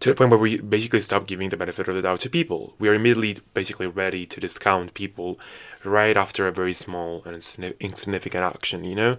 to 0.00 0.08
the 0.10 0.14
point 0.14 0.30
where 0.30 0.38
we 0.38 0.58
basically 0.58 1.00
stop 1.00 1.26
giving 1.26 1.48
the 1.48 1.56
benefit 1.56 1.88
of 1.88 1.94
the 1.94 2.02
doubt 2.02 2.20
to 2.20 2.30
people. 2.30 2.74
We 2.78 2.88
are 2.88 2.94
immediately 2.94 3.38
basically 3.54 3.86
ready 3.86 4.26
to 4.26 4.40
discount 4.40 4.94
people 4.94 5.38
right 5.84 6.16
after 6.16 6.46
a 6.46 6.52
very 6.52 6.72
small 6.72 7.22
and 7.24 7.34
insignificant 7.80 8.44
action, 8.44 8.84
you 8.84 8.94
know? 8.94 9.16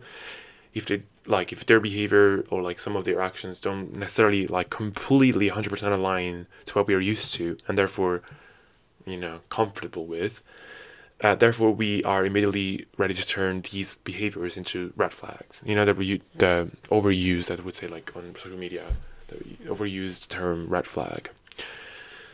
If 0.74 0.88
they 0.88 1.04
like 1.28 1.52
if 1.52 1.66
their 1.66 1.80
behavior 1.80 2.44
or 2.50 2.62
like 2.62 2.80
some 2.80 2.96
of 2.96 3.06
their 3.06 3.22
actions 3.22 3.60
don't 3.60 3.96
necessarily 3.96 4.48
like 4.48 4.70
completely 4.70 5.50
100% 5.50 5.92
align 5.92 6.48
to 6.66 6.74
what 6.74 6.88
we 6.88 6.94
are 6.94 7.00
used 7.00 7.34
to 7.36 7.58
and 7.68 7.78
therefore 7.78 8.22
you 9.06 9.18
know 9.18 9.40
comfortable 9.50 10.06
with 10.06 10.44
uh, 11.22 11.36
therefore 11.36 11.72
we 11.72 12.04
are 12.04 12.26
immediately 12.26 12.86
ready 12.98 13.14
to 13.14 13.26
turn 13.26 13.62
these 13.72 13.98
behaviors 14.00 14.58
into 14.58 14.94
red 14.96 15.14
flags 15.14 15.62
you 15.66 15.76
know 15.76 15.86
that 15.86 15.98
we 15.98 16.22
the 16.36 16.70
overuse 16.90 17.50
as 17.50 17.60
I 17.60 17.64
would 17.64 17.76
say 17.76 17.88
like 17.88 18.16
on 18.16 18.36
social 18.36 18.58
media 18.58 18.86
the 19.28 19.38
overused 19.66 20.28
term 20.30 20.68
red 20.68 20.88
flag. 20.88 21.30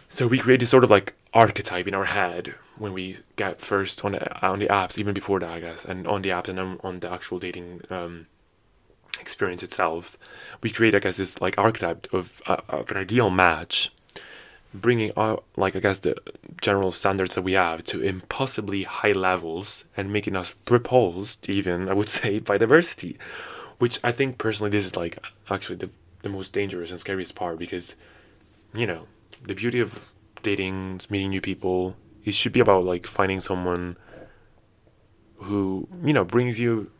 So 0.10 0.28
we 0.28 0.40
create 0.40 0.60
this 0.60 0.70
sort 0.70 0.84
of 0.84 0.90
like 0.90 1.16
archetype 1.34 1.88
in 1.88 1.94
our 1.94 2.06
head 2.06 2.56
when 2.78 2.94
we 2.94 3.18
get 3.36 3.62
first 3.62 4.04
on 4.04 4.14
the, 4.14 4.46
on 4.46 4.60
the 4.60 4.68
apps, 4.68 4.98
even 4.98 5.14
before 5.14 5.40
that, 5.40 5.52
I 5.52 5.60
guess, 5.60 5.86
and 5.86 6.06
on 6.08 6.22
the 6.22 6.30
apps 6.30 6.50
and 6.50 6.60
on, 6.60 6.80
on 6.84 7.00
the 7.00 7.12
actual 7.12 7.40
dating 7.40 7.82
um, 7.90 8.28
experience 9.20 9.64
itself. 9.64 10.18
We 10.62 10.70
create, 10.70 10.96
I 10.96 11.00
guess, 11.00 11.18
this 11.18 11.40
like 11.40 11.58
archetype 11.58 12.14
of, 12.14 12.42
uh, 12.46 12.58
of 12.68 12.92
an 12.92 12.98
ideal 12.98 13.30
match, 13.30 13.94
bringing 14.74 15.12
out, 15.16 15.46
like, 15.56 15.76
I 15.76 15.80
guess, 15.80 16.00
the 16.00 16.16
general 16.60 16.92
standards 16.92 17.36
that 17.36 17.44
we 17.44 17.54
have 17.54 17.84
to 17.86 18.02
impossibly 18.02 18.84
high 18.84 19.12
levels 19.14 19.86
and 19.96 20.12
making 20.12 20.36
us 20.36 20.54
repulsed, 20.70 21.50
even, 21.50 21.88
I 21.88 21.94
would 21.94 22.10
say, 22.20 22.40
by 22.40 22.58
diversity. 22.58 23.18
Which 23.78 24.00
I 24.04 24.12
think 24.12 24.38
personally, 24.38 24.72
this 24.72 24.86
is 24.86 24.96
like 24.96 25.18
actually 25.50 25.78
the 25.78 25.90
the 26.24 26.30
most 26.30 26.54
dangerous 26.54 26.92
and 26.92 27.00
scariest 27.00 27.36
part 27.36 27.58
because, 27.58 27.96
you 28.74 28.86
know, 28.86 29.08
the 29.46 29.56
beauty 29.56 29.80
of 29.80 30.12
dating, 30.44 31.02
meeting 31.10 31.30
new 31.30 31.42
people, 31.42 31.96
it 32.24 32.34
should 32.34 32.54
be 32.54 32.60
about 32.60 32.84
like 32.84 33.08
finding 33.08 33.40
someone 33.40 33.98
who 35.38 35.88
you 36.04 36.14
know 36.14 36.24
brings 36.24 36.60
you 36.60 36.92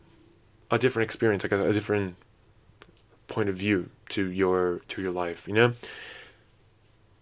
a 0.70 0.78
different 0.78 1.04
experience, 1.04 1.44
like 1.44 1.52
a, 1.52 1.68
a 1.68 1.72
different 1.72 2.16
point 3.28 3.48
of 3.48 3.56
view 3.56 3.90
to 4.08 4.30
your 4.30 4.80
to 4.88 5.00
your 5.00 5.12
life. 5.12 5.46
You 5.46 5.54
know, 5.54 5.72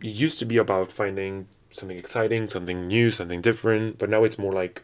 it 0.00 0.06
used 0.06 0.38
to 0.38 0.44
be 0.44 0.56
about 0.56 0.90
finding 0.90 1.48
something 1.70 1.98
exciting, 1.98 2.48
something 2.48 2.88
new, 2.88 3.10
something 3.10 3.40
different, 3.40 3.98
but 3.98 4.08
now 4.08 4.24
it's 4.24 4.38
more 4.38 4.52
like 4.52 4.82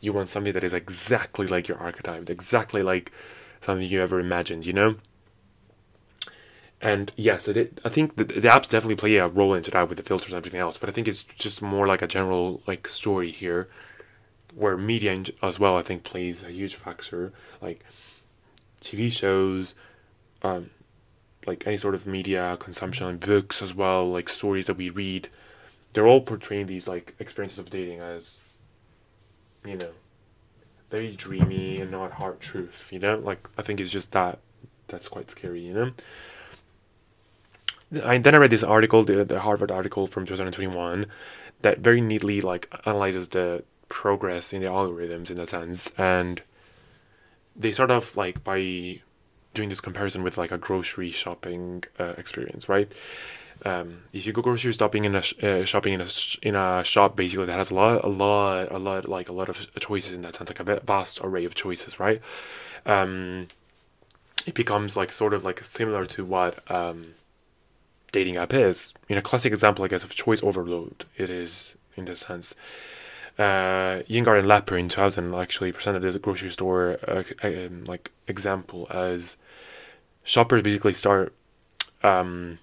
you 0.00 0.12
want 0.12 0.28
something 0.28 0.52
that 0.52 0.64
is 0.64 0.74
exactly 0.74 1.46
like 1.46 1.66
your 1.66 1.78
archetype, 1.78 2.30
exactly 2.30 2.82
like 2.82 3.10
something 3.62 3.88
you 3.88 4.00
ever 4.00 4.20
imagined. 4.20 4.64
You 4.64 4.74
know 4.74 4.96
and 6.80 7.12
yes, 7.16 7.48
it, 7.48 7.80
I 7.84 7.88
think 7.88 8.16
the, 8.16 8.24
the 8.24 8.48
apps 8.48 8.68
definitely 8.68 8.96
play 8.96 9.16
a 9.16 9.26
role 9.26 9.54
into 9.54 9.70
that 9.70 9.88
with 9.88 9.96
the 9.96 10.04
filters 10.04 10.32
and 10.32 10.36
everything 10.36 10.60
else. 10.60 10.78
But 10.78 10.88
I 10.88 10.92
think 10.92 11.08
it's 11.08 11.22
just 11.22 11.62
more 11.62 11.86
like 11.86 12.02
a 12.02 12.06
general 12.06 12.62
like 12.66 12.86
story 12.88 13.30
here, 13.30 13.68
where 14.54 14.76
media 14.76 15.22
as 15.42 15.58
well 15.58 15.76
I 15.76 15.82
think 15.82 16.04
plays 16.04 16.44
a 16.44 16.50
huge 16.50 16.74
factor. 16.74 17.32
Like 17.62 17.84
TV 18.82 19.10
shows, 19.10 19.74
um, 20.42 20.70
like 21.46 21.66
any 21.66 21.76
sort 21.76 21.94
of 21.94 22.06
media 22.06 22.56
consumption, 22.60 23.16
books 23.16 23.62
as 23.62 23.74
well, 23.74 24.10
like 24.10 24.28
stories 24.28 24.66
that 24.66 24.76
we 24.76 24.90
read, 24.90 25.28
they're 25.92 26.06
all 26.06 26.20
portraying 26.20 26.66
these 26.66 26.86
like 26.86 27.14
experiences 27.18 27.58
of 27.58 27.70
dating 27.70 28.00
as, 28.00 28.38
you 29.64 29.76
know, 29.76 29.90
very 30.90 31.12
dreamy 31.12 31.80
and 31.80 31.90
not 31.90 32.12
hard 32.12 32.40
truth. 32.40 32.90
You 32.92 32.98
know, 32.98 33.18
like 33.18 33.48
I 33.56 33.62
think 33.62 33.80
it's 33.80 33.90
just 33.90 34.12
that 34.12 34.38
that's 34.88 35.08
quite 35.08 35.30
scary. 35.30 35.60
You 35.60 35.72
know. 35.72 35.90
I, 38.02 38.18
then 38.18 38.34
I 38.34 38.38
read 38.38 38.50
this 38.50 38.62
article, 38.62 39.02
the, 39.04 39.24
the 39.24 39.40
Harvard 39.40 39.70
article 39.70 40.06
from 40.06 40.26
2021, 40.26 41.06
that 41.62 41.78
very 41.78 42.00
neatly 42.00 42.40
like 42.40 42.72
analyzes 42.86 43.28
the 43.28 43.64
progress 43.88 44.52
in 44.52 44.60
the 44.60 44.68
algorithms 44.68 45.30
in 45.30 45.38
a 45.38 45.46
sense, 45.46 45.92
and 45.96 46.42
they 47.56 47.72
sort 47.72 47.90
of 47.90 48.16
like 48.16 48.42
by 48.44 49.00
doing 49.54 49.68
this 49.68 49.80
comparison 49.80 50.22
with 50.22 50.36
like 50.36 50.52
a 50.52 50.58
grocery 50.58 51.10
shopping 51.10 51.84
uh, 51.98 52.14
experience, 52.18 52.68
right? 52.68 52.92
Um, 53.64 54.02
if 54.12 54.26
you 54.26 54.32
go 54.32 54.42
grocery 54.42 54.72
shopping 54.72 55.04
in 55.04 55.14
a 55.14 55.22
uh, 55.42 55.64
shopping 55.64 55.94
in 55.94 56.00
a 56.00 56.06
sh- 56.06 56.38
in 56.42 56.54
a 56.54 56.82
shop 56.84 57.16
basically 57.16 57.46
that 57.46 57.56
has 57.56 57.70
a 57.70 57.74
lot 57.74 58.04
a 58.04 58.08
lot 58.08 58.72
a 58.72 58.78
lot 58.78 59.08
like 59.08 59.28
a 59.28 59.32
lot 59.32 59.48
of 59.48 59.72
choices 59.76 60.12
in 60.12 60.22
that 60.22 60.34
sense 60.34 60.50
like 60.50 60.60
a 60.60 60.80
vast 60.80 61.20
array 61.22 61.44
of 61.44 61.54
choices 61.54 62.00
right 62.00 62.20
um, 62.84 63.46
it 64.44 64.54
becomes 64.54 64.96
like 64.96 65.12
sort 65.12 65.32
of 65.32 65.44
like 65.44 65.62
similar 65.62 66.04
to 66.04 66.24
what 66.24 66.68
um, 66.70 67.14
dating 68.14 68.36
app 68.36 68.54
is. 68.54 68.94
In 69.08 69.18
a 69.18 69.22
classic 69.22 69.52
example, 69.52 69.84
I 69.84 69.88
guess, 69.88 70.04
of 70.04 70.14
choice 70.14 70.42
overload, 70.42 71.04
it 71.16 71.28
is 71.28 71.74
in 71.96 72.04
this 72.04 72.20
sense. 72.20 72.54
uh, 73.38 74.06
Iyengar 74.08 74.38
and 74.38 74.46
Lepper 74.46 74.78
in 74.78 74.88
2000 74.88 75.34
actually 75.34 75.72
presented 75.72 76.02
this 76.02 76.16
grocery 76.16 76.50
store 76.50 76.98
uh, 77.08 77.24
um, 77.42 77.84
like 77.84 78.12
example 78.28 78.86
as 78.90 79.36
shoppers 80.22 80.62
basically 80.62 80.92
start 80.92 81.34
um, 82.04 82.58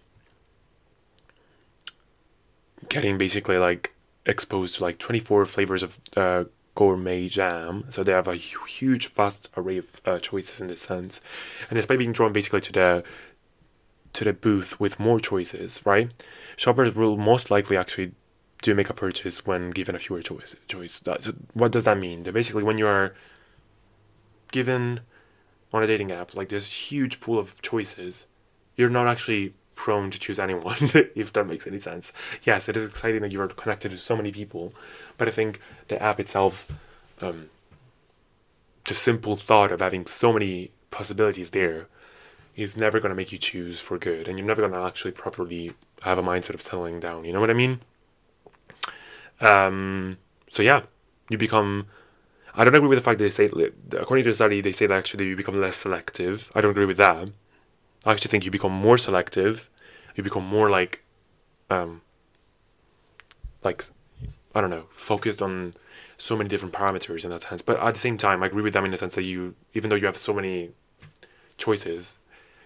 getting 2.87 3.17
basically 3.17 3.57
like 3.57 3.93
exposed 4.25 4.77
to 4.77 4.83
like 4.83 4.97
24 4.97 5.45
flavors 5.45 5.83
of 5.83 5.99
uh, 6.15 6.45
gourmet 6.75 7.27
jam. 7.27 7.85
So 7.89 8.03
they 8.03 8.13
have 8.13 8.29
a 8.29 8.35
huge, 8.35 9.09
vast 9.09 9.49
array 9.57 9.77
of 9.79 10.01
uh, 10.05 10.19
choices 10.19 10.61
in 10.61 10.67
this 10.67 10.81
sense, 10.81 11.21
and 11.69 11.75
despite 11.75 11.99
being 11.99 12.13
drawn 12.13 12.31
basically 12.31 12.61
to 12.61 12.71
the 12.71 13.03
to 14.13 14.23
the 14.23 14.33
booth 14.33 14.79
with 14.79 14.99
more 14.99 15.19
choices, 15.19 15.81
right? 15.85 16.11
Shoppers 16.57 16.95
will 16.95 17.17
most 17.17 17.49
likely 17.49 17.77
actually 17.77 18.13
do 18.61 18.75
make 18.75 18.89
a 18.89 18.93
purchase 18.93 19.45
when 19.45 19.71
given 19.71 19.95
a 19.95 19.99
fewer 19.99 20.21
choice. 20.21 20.55
Choice. 20.67 21.01
So 21.03 21.33
what 21.53 21.71
does 21.71 21.85
that 21.85 21.97
mean? 21.97 22.23
That 22.23 22.33
basically, 22.33 22.63
when 22.63 22.77
you 22.77 22.87
are 22.87 23.15
given 24.51 25.01
on 25.73 25.83
a 25.83 25.87
dating 25.87 26.11
app 26.11 26.35
like 26.35 26.49
this 26.49 26.67
huge 26.67 27.19
pool 27.19 27.39
of 27.39 27.59
choices, 27.61 28.27
you're 28.75 28.89
not 28.89 29.07
actually 29.07 29.53
prone 29.75 30.11
to 30.11 30.19
choose 30.19 30.39
anyone, 30.39 30.77
if 31.15 31.33
that 31.33 31.47
makes 31.47 31.65
any 31.65 31.79
sense. 31.79 32.13
Yes, 32.43 32.69
it 32.69 32.77
is 32.77 32.85
exciting 32.85 33.21
that 33.21 33.31
you 33.31 33.41
are 33.41 33.47
connected 33.47 33.91
to 33.91 33.97
so 33.97 34.15
many 34.15 34.31
people, 34.31 34.73
but 35.17 35.27
I 35.27 35.31
think 35.31 35.59
the 35.87 36.01
app 36.01 36.19
itself, 36.19 36.71
um, 37.21 37.49
the 38.85 38.93
simple 38.93 39.35
thought 39.35 39.71
of 39.71 39.79
having 39.79 40.05
so 40.05 40.31
many 40.33 40.71
possibilities 40.91 41.51
there, 41.51 41.87
is 42.55 42.77
never 42.77 42.99
going 42.99 43.09
to 43.09 43.15
make 43.15 43.31
you 43.31 43.37
choose 43.37 43.79
for 43.79 43.97
good, 43.97 44.27
and 44.27 44.37
you're 44.37 44.47
never 44.47 44.61
going 44.61 44.73
to 44.73 44.79
actually 44.79 45.11
properly 45.11 45.73
have 46.01 46.17
a 46.17 46.23
mindset 46.23 46.53
of 46.53 46.61
settling 46.61 46.99
down. 46.99 47.25
You 47.25 47.33
know 47.33 47.39
what 47.39 47.49
I 47.49 47.53
mean? 47.53 47.79
Um, 49.39 50.17
so 50.51 50.63
yeah, 50.63 50.83
you 51.29 51.37
become. 51.37 51.87
I 52.53 52.65
don't 52.65 52.75
agree 52.75 52.89
with 52.89 52.99
the 52.99 53.03
fact 53.03 53.19
that 53.19 53.23
they 53.23 53.29
say, 53.29 53.45
according 53.93 54.25
to 54.25 54.31
the 54.31 54.35
study, 54.35 54.59
they 54.59 54.73
say 54.73 54.85
that 54.85 54.97
actually 54.97 55.27
you 55.27 55.37
become 55.37 55.59
less 55.61 55.77
selective. 55.77 56.51
I 56.53 56.59
don't 56.59 56.71
agree 56.71 56.85
with 56.85 56.97
that. 56.97 57.29
I 58.05 58.11
actually 58.11 58.29
think 58.29 58.43
you 58.43 58.51
become 58.51 58.73
more 58.73 58.97
selective. 58.97 59.69
You 60.15 60.23
become 60.23 60.45
more 60.45 60.69
like, 60.69 61.03
um, 61.69 62.01
like, 63.63 63.85
I 64.53 64.59
don't 64.59 64.69
know, 64.69 64.87
focused 64.89 65.41
on 65.41 65.73
so 66.17 66.35
many 66.35 66.49
different 66.49 66.73
parameters 66.73 67.23
in 67.23 67.31
that 67.31 67.43
sense. 67.43 67.61
But 67.61 67.79
at 67.79 67.93
the 67.93 67.99
same 67.99 68.17
time, 68.17 68.43
I 68.43 68.47
agree 68.47 68.63
with 68.63 68.73
them 68.73 68.83
in 68.83 68.91
the 68.91 68.97
sense 68.97 69.15
that 69.15 69.23
you, 69.23 69.55
even 69.73 69.89
though 69.89 69.95
you 69.95 70.07
have 70.07 70.17
so 70.17 70.33
many 70.33 70.71
choices, 71.57 72.17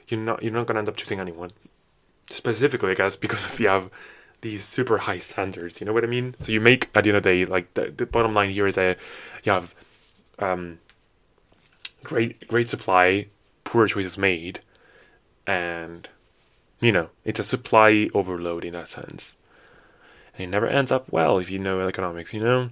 you're 0.07 0.19
not 0.19 0.43
you're 0.43 0.53
not 0.53 0.67
gonna 0.67 0.79
end 0.79 0.89
up 0.89 0.95
choosing 0.95 1.19
anyone. 1.19 1.51
Specifically, 2.29 2.91
I 2.91 2.95
guess, 2.95 3.15
because 3.15 3.45
if 3.45 3.59
you 3.59 3.67
have 3.67 3.89
these 4.41 4.63
super 4.63 4.99
high 4.99 5.17
standards, 5.19 5.79
you 5.79 5.85
know 5.85 5.93
what 5.93 6.03
I 6.03 6.07
mean? 6.07 6.35
So 6.39 6.51
you 6.51 6.61
make 6.61 6.89
at 6.95 7.03
the 7.03 7.09
end 7.09 7.17
of 7.17 7.23
the 7.23 7.29
day, 7.29 7.45
like 7.45 7.73
the, 7.73 7.91
the 7.95 8.05
bottom 8.05 8.33
line 8.33 8.49
here 8.49 8.67
is 8.67 8.75
that 8.75 8.97
you 9.43 9.51
have 9.51 9.73
um, 10.39 10.79
great 12.03 12.47
great 12.47 12.69
supply, 12.69 13.27
poor 13.63 13.87
choices 13.87 14.17
made, 14.17 14.59
and 15.47 16.09
you 16.81 16.91
know 16.91 17.09
it's 17.23 17.39
a 17.39 17.43
supply 17.43 18.09
overload 18.13 18.65
in 18.65 18.73
that 18.73 18.87
sense 18.87 19.35
and 20.37 20.45
it 20.45 20.49
never 20.49 20.67
ends 20.67 20.91
up 20.91 21.11
well 21.11 21.37
if 21.37 21.49
you 21.49 21.59
know 21.59 21.87
economics 21.87 22.33
you 22.33 22.39
know 22.39 22.69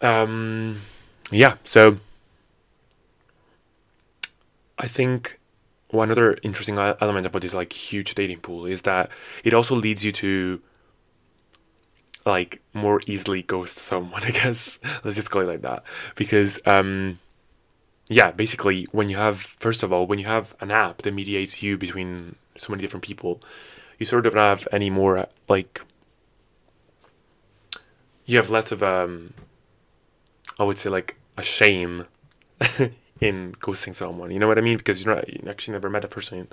um 0.00 0.80
yeah 1.30 1.56
so 1.64 1.96
i 4.78 4.86
think 4.86 5.38
one 5.90 6.10
other 6.10 6.36
interesting 6.42 6.78
element 6.78 7.26
about 7.26 7.42
this 7.42 7.54
like 7.54 7.72
huge 7.72 8.14
dating 8.14 8.40
pool 8.40 8.66
is 8.66 8.82
that 8.82 9.10
it 9.44 9.54
also 9.54 9.74
leads 9.74 10.04
you 10.04 10.12
to 10.12 10.60
like 12.24 12.60
more 12.74 13.00
easily 13.06 13.42
ghost 13.42 13.76
someone 13.76 14.22
i 14.24 14.30
guess. 14.30 14.78
Let's 15.04 15.16
just 15.16 15.30
call 15.30 15.42
it 15.42 15.46
like 15.46 15.62
that. 15.62 15.84
Because 16.16 16.58
um 16.66 17.18
yeah, 18.08 18.30
basically, 18.30 18.86
when 18.92 19.08
you 19.08 19.16
have, 19.16 19.40
first 19.40 19.82
of 19.82 19.92
all, 19.92 20.06
when 20.06 20.18
you 20.18 20.26
have 20.26 20.54
an 20.60 20.70
app 20.70 21.02
that 21.02 21.12
mediates 21.12 21.62
you 21.62 21.76
between 21.76 22.36
so 22.56 22.70
many 22.70 22.80
different 22.80 23.04
people, 23.04 23.42
you 23.98 24.06
sort 24.06 24.26
of 24.26 24.34
don't 24.34 24.42
have 24.42 24.68
any 24.70 24.90
more, 24.90 25.26
like, 25.48 25.82
you 28.24 28.36
have 28.36 28.50
less 28.50 28.70
of, 28.70 28.82
um, 28.82 29.34
I 30.58 30.62
would 30.62 30.78
say, 30.78 30.88
like, 30.88 31.16
a 31.36 31.42
shame 31.42 32.06
in 33.20 33.52
ghosting 33.60 33.94
someone. 33.94 34.30
You 34.30 34.38
know 34.38 34.48
what 34.48 34.58
I 34.58 34.62
mean? 34.62 34.76
Because 34.78 35.04
you're 35.04 35.14
not, 35.14 35.28
you 35.28 35.40
actually 35.48 35.72
never 35.72 35.90
met 35.90 36.04
a 36.04 36.08
person, 36.08 36.38
in, 36.38 36.48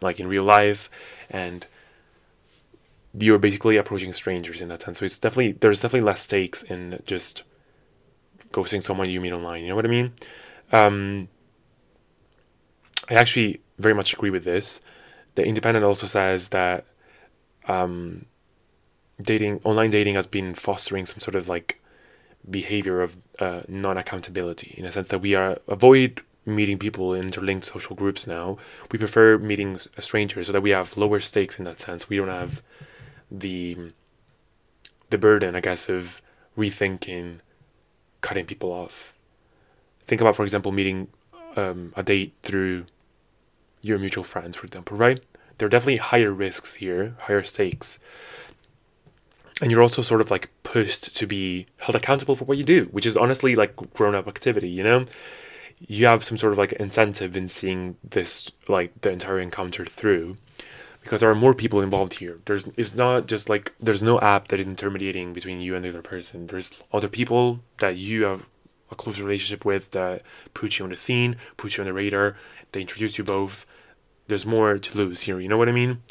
like, 0.00 0.20
in 0.20 0.28
real 0.28 0.44
life, 0.44 0.90
and 1.30 1.66
you're 3.18 3.38
basically 3.38 3.76
approaching 3.76 4.12
strangers 4.12 4.60
in 4.60 4.68
that 4.68 4.82
sense. 4.82 4.98
So 4.98 5.04
it's 5.04 5.18
definitely, 5.18 5.52
there's 5.52 5.80
definitely 5.80 6.06
less 6.06 6.20
stakes 6.20 6.62
in 6.62 7.02
just 7.06 7.42
ghosting 8.52 8.82
someone 8.82 9.08
you 9.08 9.20
meet 9.20 9.32
online. 9.32 9.62
You 9.62 9.68
know 9.68 9.76
what 9.76 9.86
I 9.86 9.88
mean? 9.88 10.12
Um, 10.72 11.28
I 13.08 13.14
actually 13.14 13.60
very 13.78 13.94
much 13.94 14.12
agree 14.12 14.30
with 14.30 14.44
this. 14.44 14.80
The 15.34 15.44
Independent 15.44 15.84
also 15.84 16.06
says 16.06 16.48
that 16.48 16.86
um, 17.68 18.26
dating, 19.20 19.60
online 19.64 19.90
dating, 19.90 20.14
has 20.14 20.26
been 20.26 20.54
fostering 20.54 21.06
some 21.06 21.20
sort 21.20 21.34
of 21.34 21.48
like 21.48 21.80
behavior 22.50 23.02
of 23.02 23.18
uh, 23.38 23.62
non-accountability 23.68 24.74
in 24.76 24.84
a 24.84 24.92
sense 24.92 25.08
that 25.08 25.18
we 25.18 25.34
are 25.34 25.58
avoid 25.68 26.22
meeting 26.44 26.78
people 26.78 27.12
in 27.12 27.24
interlinked 27.24 27.66
social 27.66 27.96
groups 27.96 28.26
now. 28.26 28.56
We 28.92 28.98
prefer 28.98 29.36
meeting 29.38 29.78
strangers 29.98 30.46
so 30.46 30.52
that 30.52 30.60
we 30.60 30.70
have 30.70 30.96
lower 30.96 31.20
stakes 31.20 31.58
in 31.58 31.64
that 31.64 31.80
sense. 31.80 32.08
We 32.08 32.16
don't 32.16 32.28
have 32.28 32.62
the 33.30 33.92
the 35.10 35.18
burden, 35.18 35.54
I 35.54 35.60
guess, 35.60 35.88
of 35.88 36.20
rethinking 36.56 37.38
cutting 38.20 38.46
people 38.46 38.72
off 38.72 39.16
think 40.06 40.20
about, 40.20 40.36
for 40.36 40.44
example, 40.44 40.72
meeting 40.72 41.08
um, 41.56 41.92
a 41.96 42.02
date 42.02 42.34
through 42.42 42.86
your 43.82 43.98
mutual 43.98 44.24
friends, 44.24 44.56
for 44.56 44.66
example, 44.66 44.96
right? 44.96 45.22
There 45.58 45.66
are 45.66 45.70
definitely 45.70 45.98
higher 45.98 46.32
risks 46.32 46.74
here, 46.74 47.16
higher 47.20 47.42
stakes. 47.44 47.98
And 49.62 49.70
you're 49.70 49.82
also 49.82 50.02
sort 50.02 50.20
of 50.20 50.30
like 50.30 50.50
pushed 50.62 51.16
to 51.16 51.26
be 51.26 51.66
held 51.78 51.96
accountable 51.96 52.36
for 52.36 52.44
what 52.44 52.58
you 52.58 52.64
do, 52.64 52.84
which 52.86 53.06
is 53.06 53.16
honestly 53.16 53.56
like 53.56 53.74
grown 53.94 54.14
up 54.14 54.28
activity, 54.28 54.68
you 54.68 54.82
know? 54.82 55.06
You 55.78 56.06
have 56.06 56.24
some 56.24 56.36
sort 56.36 56.52
of 56.52 56.58
like 56.58 56.72
incentive 56.74 57.36
in 57.36 57.48
seeing 57.48 57.96
this, 58.02 58.50
like 58.68 59.00
the 59.00 59.10
entire 59.10 59.40
encounter 59.40 59.84
through 59.84 60.36
because 61.06 61.20
there 61.20 61.30
are 61.30 61.36
more 61.36 61.54
people 61.54 61.82
involved 61.82 62.14
here. 62.14 62.40
There's 62.46 62.66
it's 62.76 62.92
not 62.92 63.28
just 63.28 63.48
like 63.48 63.72
there's 63.78 64.02
no 64.02 64.18
app 64.20 64.48
that 64.48 64.58
is 64.58 64.66
intermediating 64.66 65.32
between 65.32 65.60
you 65.60 65.76
and 65.76 65.84
the 65.84 65.90
other 65.90 66.02
person. 66.02 66.48
There's 66.48 66.72
other 66.92 67.06
people 67.06 67.60
that 67.78 67.96
you 67.96 68.24
have 68.24 68.44
a 68.90 68.96
close 68.96 69.20
relationship 69.20 69.64
with 69.64 69.92
that 69.92 70.22
puts 70.52 70.78
you 70.78 70.84
on 70.84 70.90
the 70.90 70.96
scene, 70.96 71.36
puts 71.56 71.76
you 71.76 71.82
on 71.82 71.86
the 71.86 71.92
radar, 71.92 72.36
they 72.72 72.80
introduce 72.80 73.18
you 73.18 73.24
both. 73.24 73.66
There's 74.26 74.44
more 74.44 74.78
to 74.78 74.98
lose 74.98 75.20
here, 75.20 75.38
you 75.38 75.48
know 75.48 75.56
what 75.56 75.68
I 75.68 75.72
mean? 75.72 76.02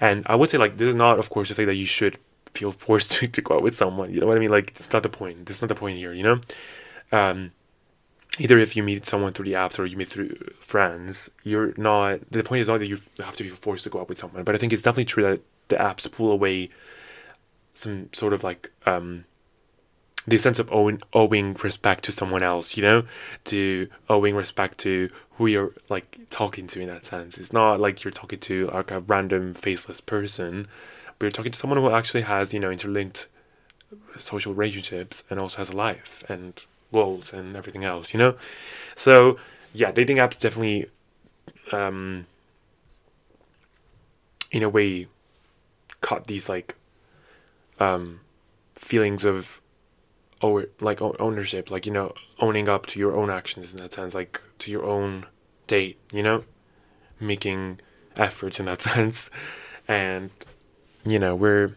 And 0.00 0.22
I 0.24 0.34
would 0.34 0.48
say 0.48 0.56
like 0.56 0.78
this 0.78 0.88
is 0.88 0.96
not 0.96 1.18
of 1.18 1.28
course 1.28 1.48
to 1.48 1.54
say 1.54 1.66
that 1.66 1.74
you 1.74 1.86
should 1.86 2.16
feel 2.52 2.72
forced 2.72 3.12
to, 3.20 3.28
to 3.28 3.42
go 3.42 3.56
out 3.56 3.62
with 3.62 3.76
someone. 3.76 4.12
You 4.12 4.20
know 4.20 4.26
what 4.26 4.36
I 4.36 4.40
mean? 4.40 4.50
Like 4.50 4.70
it's 4.70 4.92
not 4.92 5.02
the 5.02 5.08
point. 5.08 5.46
This 5.46 5.56
is 5.56 5.62
not 5.62 5.68
the 5.68 5.74
point 5.74 5.98
here, 5.98 6.12
you 6.12 6.22
know? 6.22 6.40
Um 7.10 7.52
either 8.38 8.58
if 8.58 8.76
you 8.76 8.82
meet 8.82 9.04
someone 9.04 9.32
through 9.32 9.44
the 9.44 9.52
apps 9.52 9.78
or 9.78 9.84
you 9.84 9.96
meet 9.96 10.08
through 10.08 10.34
friends, 10.58 11.30
you're 11.44 11.74
not 11.76 12.20
the 12.30 12.42
point 12.42 12.60
is 12.60 12.68
not 12.68 12.78
that 12.78 12.86
you 12.86 12.98
have 13.18 13.36
to 13.36 13.42
be 13.42 13.50
forced 13.50 13.84
to 13.84 13.90
go 13.90 14.00
out 14.00 14.08
with 14.08 14.18
someone. 14.18 14.44
But 14.44 14.54
I 14.54 14.58
think 14.58 14.72
it's 14.72 14.82
definitely 14.82 15.06
true 15.06 15.24
that 15.24 15.40
the 15.68 15.76
apps 15.76 16.10
pull 16.10 16.30
away 16.30 16.70
some 17.74 18.08
sort 18.12 18.32
of 18.32 18.44
like 18.44 18.70
um 18.86 19.24
the 20.26 20.38
sense 20.38 20.58
of 20.58 20.70
owing, 20.70 21.00
owing 21.12 21.54
respect 21.54 22.04
to 22.04 22.12
someone 22.12 22.42
else, 22.42 22.76
you 22.76 22.82
know, 22.82 23.04
to 23.44 23.88
owing 24.08 24.36
respect 24.36 24.78
to 24.78 25.10
who 25.32 25.46
you're 25.46 25.72
like 25.88 26.18
talking 26.30 26.66
to 26.68 26.80
in 26.80 26.88
that 26.88 27.06
sense. 27.06 27.38
It's 27.38 27.52
not 27.52 27.80
like 27.80 28.04
you're 28.04 28.12
talking 28.12 28.38
to 28.40 28.66
like 28.66 28.90
a 28.90 29.00
random 29.00 29.52
faceless 29.54 30.00
person, 30.00 30.68
you're 31.26 31.30
talking 31.30 31.52
to 31.52 31.58
someone 31.58 31.78
who 31.78 31.90
actually 31.90 32.22
has, 32.22 32.52
you 32.52 32.60
know, 32.60 32.70
interlinked 32.70 33.28
social 34.18 34.54
relationships 34.54 35.24
and 35.30 35.38
also 35.38 35.58
has 35.58 35.70
a 35.70 35.76
life 35.76 36.24
and 36.28 36.64
goals 36.92 37.32
and 37.32 37.56
everything 37.56 37.84
else, 37.84 38.12
you 38.12 38.18
know? 38.18 38.36
So, 38.94 39.38
yeah, 39.72 39.92
dating 39.92 40.18
apps 40.18 40.38
definitely, 40.38 40.86
um, 41.72 42.26
in 44.50 44.62
a 44.62 44.68
way, 44.68 45.06
cut 46.00 46.26
these 46.26 46.48
like 46.48 46.76
um, 47.80 48.20
feelings 48.74 49.24
of 49.24 49.60
or 50.42 50.66
like 50.80 51.00
ownership, 51.00 51.70
like 51.70 51.86
you 51.86 51.92
know, 51.92 52.14
owning 52.40 52.68
up 52.68 52.86
to 52.86 52.98
your 52.98 53.16
own 53.16 53.30
actions 53.30 53.72
in 53.72 53.78
that 53.78 53.92
sense, 53.92 54.14
like 54.14 54.40
to 54.58 54.70
your 54.70 54.84
own 54.84 55.24
date, 55.68 55.98
you 56.12 56.22
know, 56.22 56.44
making 57.20 57.80
efforts 58.16 58.58
in 58.58 58.66
that 58.66 58.82
sense, 58.90 59.30
and 59.86 60.30
you 61.04 61.18
know, 61.18 61.34
we're 61.34 61.74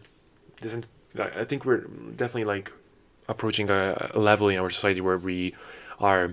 doesn't 0.60 0.86
I 1.18 1.44
think 1.44 1.64
we're 1.64 1.82
definitely 2.16 2.44
like 2.44 2.72
approaching 3.28 3.70
a, 3.70 4.10
a 4.14 4.18
level 4.18 4.48
in 4.48 4.58
our 4.58 4.70
society 4.70 5.00
where 5.00 5.18
we 5.18 5.54
are 5.98 6.32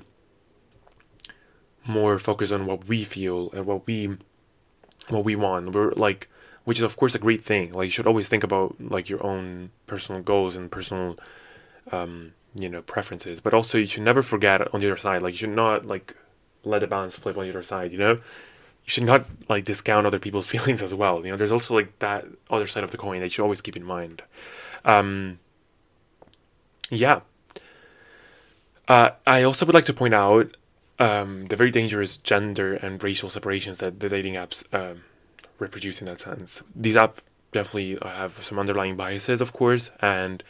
more 1.86 2.20
focused 2.20 2.54
on 2.54 2.66
what 2.66 2.88
we 2.88 3.04
feel 3.04 3.50
and 3.52 3.66
what 3.66 3.86
we 3.88 4.18
what 5.10 5.24
we 5.24 5.36
want. 5.36 5.74
We're 5.74 5.92
like 5.92 6.30
which 6.66 6.80
is 6.80 6.84
of 6.84 6.96
course 6.96 7.16
a 7.16 7.20
great 7.20 7.44
thing. 7.44 7.74
Like 7.74 7.86
you 7.86 7.92
should 7.92 8.08
always 8.08 8.30
think 8.30 8.44
about 8.44 8.76
like 8.80 9.10
your 9.10 9.26
own 9.26 9.72
personal 9.88 10.22
goals 10.22 10.56
and 10.56 10.72
personal 10.72 11.18
um, 11.92 12.34
you 12.56 12.70
know 12.70 12.82
preferences 12.82 13.40
but 13.40 13.54
also 13.54 13.78
you 13.78 13.88
should 13.88 14.04
never 14.04 14.22
forget 14.22 14.74
on 14.74 14.80
the 14.80 14.88
other 14.88 14.98
side 14.98 15.22
like 15.22 15.34
you 15.34 15.40
should 15.40 15.50
not 15.50 15.86
like 15.86 16.16
let 16.64 16.80
the 16.80 16.88
balance 16.88 17.16
flip 17.16 17.38
on 17.38 17.44
the 17.44 17.50
other 17.50 17.64
side 17.64 17.92
you 17.92 17.98
know 17.98 18.20
you 18.86 18.90
should 18.90 19.04
not 19.04 19.26
like 19.50 19.66
discount 19.66 20.06
other 20.06 20.20
people's 20.20 20.48
feelings 20.54 20.82
as 20.82 20.94
well 20.94 21.24
you 21.26 21.32
know? 21.32 21.38
There's 21.38 21.52
also 21.52 21.74
like 21.74 22.00
that 22.00 22.26
other 22.50 22.68
side 22.68 22.84
of 22.84 22.92
the 22.92 22.98
coin 22.98 23.20
that 23.20 23.26
you 23.26 23.30
should 23.30 23.44
always 23.44 23.62
keep 23.62 23.78
in 23.78 23.84
mind. 23.84 24.22
Um 24.86 25.40
yeah. 26.90 27.22
Uh, 28.88 29.12
I 29.26 29.44
also 29.44 29.66
would 29.66 29.76
like 29.76 29.86
to 29.86 29.94
point 29.94 30.14
out 30.14 30.56
um, 31.00 31.46
the 31.46 31.56
very 31.56 31.72
dangerous 31.72 32.18
gender 32.18 32.76
and 32.76 33.02
racial 33.02 33.30
separations 33.30 33.80
that 33.80 34.00
the 34.00 34.10
dating 34.10 34.34
apps 34.36 34.72
um, 34.74 35.04
reproduce 35.60 36.02
in 36.02 36.08
that 36.08 36.20
sense. 36.20 36.62
These 36.76 36.96
apps 36.96 37.20
definitely 37.52 37.98
have 38.04 38.44
some 38.44 38.60
underlying 38.60 38.96
biases, 38.96 39.42
of 39.42 39.54
course, 39.54 39.92
and 40.02 40.44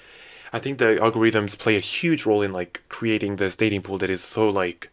I 0.52 0.60
think 0.60 0.78
the 0.78 0.98
algorithms 1.02 1.58
play 1.58 1.76
a 1.76 1.80
huge 1.80 2.26
role 2.26 2.42
in 2.42 2.54
like 2.54 2.84
creating 2.90 3.38
this 3.38 3.56
dating 3.56 3.82
pool 3.82 3.98
that 4.00 4.10
is 4.10 4.24
so 4.24 4.48
like 4.48 4.90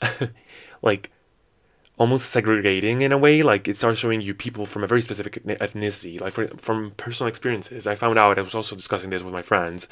like 0.82 1.10
almost 1.98 2.30
segregating 2.30 3.02
in 3.02 3.12
a 3.12 3.18
way 3.18 3.42
like 3.42 3.68
it 3.68 3.76
starts 3.76 3.98
showing 3.98 4.20
you 4.20 4.34
people 4.34 4.66
from 4.66 4.84
a 4.84 4.86
very 4.86 5.00
specific 5.00 5.42
ethnicity 5.46 6.20
like 6.20 6.32
for, 6.32 6.46
from 6.58 6.90
personal 6.92 7.28
experiences 7.28 7.86
i 7.86 7.94
found 7.94 8.18
out 8.18 8.38
i 8.38 8.42
was 8.42 8.54
also 8.54 8.76
discussing 8.76 9.10
this 9.10 9.22
with 9.22 9.32
my 9.32 9.42
friends 9.42 9.88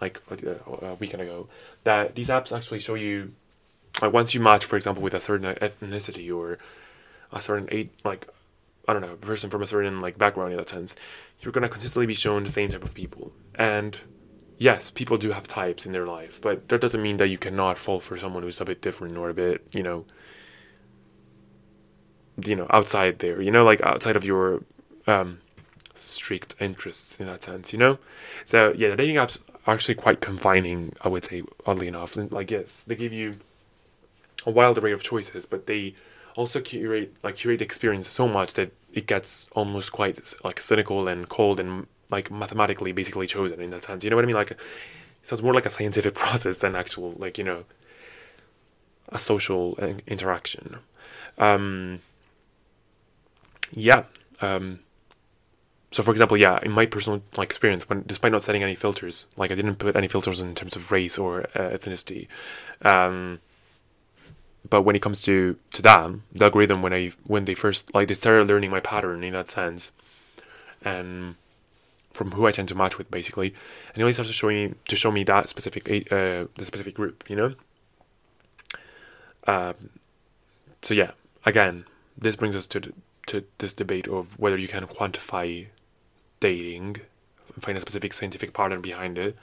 like 0.00 0.20
a, 0.30 0.94
weekend 1.00 1.22
ago 1.22 1.48
that 1.84 2.14
these 2.14 2.28
apps 2.28 2.56
actually 2.56 2.78
show 2.78 2.94
you 2.94 3.32
like 4.00 4.12
once 4.12 4.34
you 4.34 4.40
match 4.40 4.64
for 4.64 4.76
example 4.76 5.02
with 5.02 5.14
a 5.14 5.20
certain 5.20 5.52
ethnicity 5.56 6.34
or 6.34 6.58
a 7.32 7.42
certain 7.42 7.68
age 7.72 7.90
like 8.04 8.28
I 8.88 8.92
don't 8.92 9.02
know, 9.02 9.12
a 9.12 9.16
person 9.16 9.50
from 9.50 9.62
a 9.62 9.66
certain 9.66 10.00
like 10.00 10.18
background 10.18 10.52
in 10.52 10.58
that 10.58 10.68
sense, 10.68 10.96
you're 11.40 11.52
gonna 11.52 11.68
consistently 11.68 12.06
be 12.06 12.14
shown 12.14 12.44
the 12.44 12.50
same 12.50 12.68
type 12.68 12.82
of 12.82 12.94
people. 12.94 13.32
And 13.54 13.96
yes, 14.58 14.90
people 14.90 15.18
do 15.18 15.30
have 15.32 15.46
types 15.46 15.86
in 15.86 15.92
their 15.92 16.06
life, 16.06 16.40
but 16.40 16.68
that 16.68 16.80
doesn't 16.80 17.02
mean 17.02 17.18
that 17.18 17.28
you 17.28 17.38
cannot 17.38 17.78
fall 17.78 18.00
for 18.00 18.16
someone 18.16 18.42
who's 18.42 18.60
a 18.60 18.64
bit 18.64 18.82
different 18.82 19.16
or 19.16 19.30
a 19.30 19.34
bit, 19.34 19.64
you 19.72 19.82
know, 19.82 20.04
you 22.44 22.56
know, 22.56 22.66
outside 22.70 23.18
there, 23.18 23.40
you 23.40 23.50
know, 23.50 23.64
like 23.64 23.80
outside 23.82 24.16
of 24.16 24.24
your 24.24 24.62
um, 25.06 25.38
strict 25.94 26.54
interests 26.60 27.20
in 27.20 27.26
that 27.26 27.42
sense, 27.42 27.72
you 27.72 27.78
know. 27.78 27.98
So 28.44 28.72
yeah, 28.76 28.90
the 28.90 28.96
dating 28.96 29.16
apps 29.16 29.40
are 29.66 29.74
actually 29.74 29.94
quite 29.94 30.20
confining, 30.20 30.94
I 31.02 31.08
would 31.08 31.24
say, 31.24 31.42
oddly 31.66 31.88
enough. 31.88 32.16
Like 32.16 32.50
yes, 32.50 32.84
they 32.84 32.96
give 32.96 33.12
you 33.12 33.36
a 34.46 34.50
wild 34.50 34.78
array 34.78 34.92
of 34.92 35.02
choices, 35.02 35.46
but 35.46 35.66
they 35.66 35.94
also 36.36 36.60
curate 36.60 37.14
like 37.22 37.36
curate 37.36 37.58
the 37.58 37.64
experience 37.64 38.08
so 38.08 38.26
much 38.26 38.54
that 38.54 38.72
it 38.92 39.06
gets 39.06 39.48
almost 39.52 39.92
quite 39.92 40.34
like 40.44 40.60
cynical 40.60 41.08
and 41.08 41.28
cold 41.28 41.60
and 41.60 41.86
like 42.10 42.30
mathematically 42.30 42.92
basically 42.92 43.26
chosen 43.26 43.60
in 43.60 43.70
that 43.70 43.84
sense. 43.84 44.04
You 44.04 44.10
know 44.10 44.16
what 44.16 44.24
I 44.24 44.26
mean? 44.26 44.36
Like 44.36 44.56
so 45.22 45.34
it's 45.34 45.42
more 45.42 45.54
like 45.54 45.66
a 45.66 45.70
scientific 45.70 46.14
process 46.26 46.58
than 46.58 46.74
actual 46.74 47.12
like 47.18 47.38
you 47.38 47.44
know 47.44 47.64
a 49.10 49.18
social 49.18 49.76
interaction. 50.06 50.78
Um, 51.38 52.00
yeah. 53.72 54.04
Um, 54.40 54.80
so 55.90 56.02
for 56.02 56.10
example, 56.10 56.36
yeah, 56.36 56.58
in 56.62 56.72
my 56.72 56.86
personal 56.86 57.22
like 57.36 57.48
experience, 57.48 57.88
when 57.88 58.02
despite 58.06 58.32
not 58.32 58.42
setting 58.42 58.62
any 58.62 58.74
filters, 58.74 59.28
like 59.36 59.52
I 59.52 59.54
didn't 59.54 59.76
put 59.76 59.94
any 59.94 60.08
filters 60.08 60.40
in 60.40 60.54
terms 60.54 60.74
of 60.74 60.90
race 60.90 61.18
or 61.18 61.42
uh, 61.54 61.70
ethnicity. 61.76 62.28
Um, 62.82 63.40
but 64.68 64.82
when 64.82 64.96
it 64.96 65.02
comes 65.02 65.20
to 65.22 65.56
to 65.74 65.82
that, 65.82 66.10
the 66.32 66.44
algorithm 66.46 66.82
when 66.82 66.94
I 66.94 67.12
when 67.24 67.44
they 67.44 67.54
first 67.54 67.94
like 67.94 68.08
they 68.08 68.14
started 68.14 68.48
learning 68.48 68.70
my 68.70 68.80
pattern 68.80 69.22
in 69.22 69.34
that 69.34 69.48
sense, 69.48 69.92
and 70.82 71.34
from 72.14 72.32
who 72.32 72.46
I 72.46 72.52
tend 72.52 72.68
to 72.68 72.74
match 72.74 72.96
with 72.96 73.10
basically, 73.10 73.48
and 73.48 73.98
it 73.98 74.02
only 74.02 74.12
starts 74.14 74.30
to 74.30 74.34
show 74.34 74.48
me 74.48 74.74
to 74.88 74.96
show 74.96 75.10
me 75.10 75.24
that 75.24 75.48
specific 75.48 75.86
uh 76.10 76.46
the 76.56 76.64
specific 76.64 76.94
group, 76.94 77.24
you 77.28 77.36
know. 77.36 77.54
Um, 79.46 79.90
so 80.82 80.94
yeah, 80.94 81.10
again, 81.44 81.84
this 82.16 82.36
brings 82.36 82.56
us 82.56 82.66
to 82.68 82.80
the, 82.80 82.92
to 83.26 83.44
this 83.58 83.74
debate 83.74 84.08
of 84.08 84.38
whether 84.38 84.56
you 84.56 84.68
can 84.68 84.86
quantify 84.86 85.66
dating, 86.40 86.96
find 87.60 87.78
a 87.78 87.80
specific 87.80 88.12
scientific 88.12 88.52
pattern 88.52 88.80
behind 88.80 89.18
it, 89.18 89.36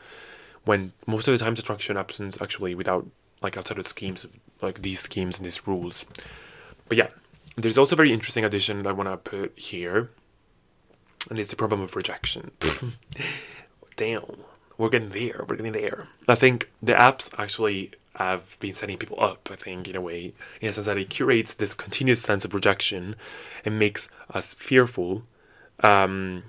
when 0.66 0.92
most 1.08 1.28
of 1.28 1.38
the 1.38 1.44
time 1.44 1.56
structure 1.56 1.94
happens 1.94 2.42
actually 2.42 2.76
without 2.76 3.06
like 3.42 3.58
outside 3.58 3.80
of 3.80 3.88
schemes, 3.88 4.26
like 4.62 4.82
these 4.82 5.00
schemes 5.00 5.38
and 5.38 5.46
these 5.46 5.66
rules. 5.66 6.06
But 6.88 6.98
yeah, 6.98 7.08
there's 7.56 7.78
also 7.78 7.96
a 7.96 7.98
very 7.98 8.12
interesting 8.12 8.46
addition 8.46 8.84
that 8.84 8.90
I 8.90 8.94
want 8.94 9.10
to 9.10 9.18
put 9.18 9.58
here, 9.58 10.10
and 11.30 11.40
it's 11.40 11.50
the 11.50 11.56
problem 11.56 11.82
of 11.82 11.96
rejection. 11.96 12.52
Damn, 13.96 14.24
we're 14.78 14.90
getting 14.90 15.10
there. 15.10 15.46
We're 15.48 15.56
getting 15.56 15.72
there. 15.72 16.08
I 16.28 16.36
think 16.36 16.70
the 16.82 16.94
apps 16.94 17.34
actually 17.38 17.92
have 18.20 18.60
been 18.60 18.74
setting 18.74 18.98
people 18.98 19.18
up. 19.20 19.50
I 19.52 19.56
think 19.56 19.88
in 19.88 19.96
a 19.96 20.02
way, 20.02 20.34
in 20.62 20.70
a 20.70 20.74
sense 20.74 20.88
that 20.88 20.98
it 20.98 21.10
curates 21.10 21.54
this 21.54 21.74
continuous 21.74 22.22
sense 22.22 22.46
of 22.46 22.54
rejection 22.54 23.16
and 23.66 23.80
makes 23.80 24.10
us 24.34 24.54
fearful. 24.54 25.24
Um, 25.82 26.44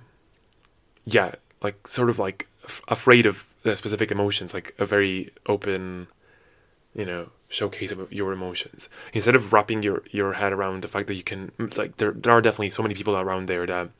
yeah, 1.04 1.36
like 1.62 1.86
sort 1.86 2.10
of 2.10 2.18
like 2.18 2.48
f- 2.64 2.82
afraid 2.88 3.26
of 3.26 3.46
specific 3.62 4.10
emotions, 4.10 4.52
like 4.52 4.74
a 4.78 4.84
very 4.84 5.30
open 5.46 6.08
you 6.94 7.04
know 7.04 7.30
showcase 7.48 7.92
of 7.92 8.12
your 8.12 8.32
emotions 8.32 8.88
instead 9.12 9.36
of 9.36 9.52
wrapping 9.52 9.82
your 9.82 10.02
your 10.10 10.34
head 10.34 10.52
around 10.52 10.82
the 10.82 10.88
fact 10.88 11.06
that 11.06 11.14
you 11.14 11.22
can 11.22 11.52
like 11.76 11.96
there 11.98 12.12
there 12.12 12.32
are 12.32 12.42
definitely 12.42 12.70
so 12.70 12.82
many 12.82 12.94
people 12.94 13.16
around 13.16 13.46
there 13.46 13.66
that 13.66 13.90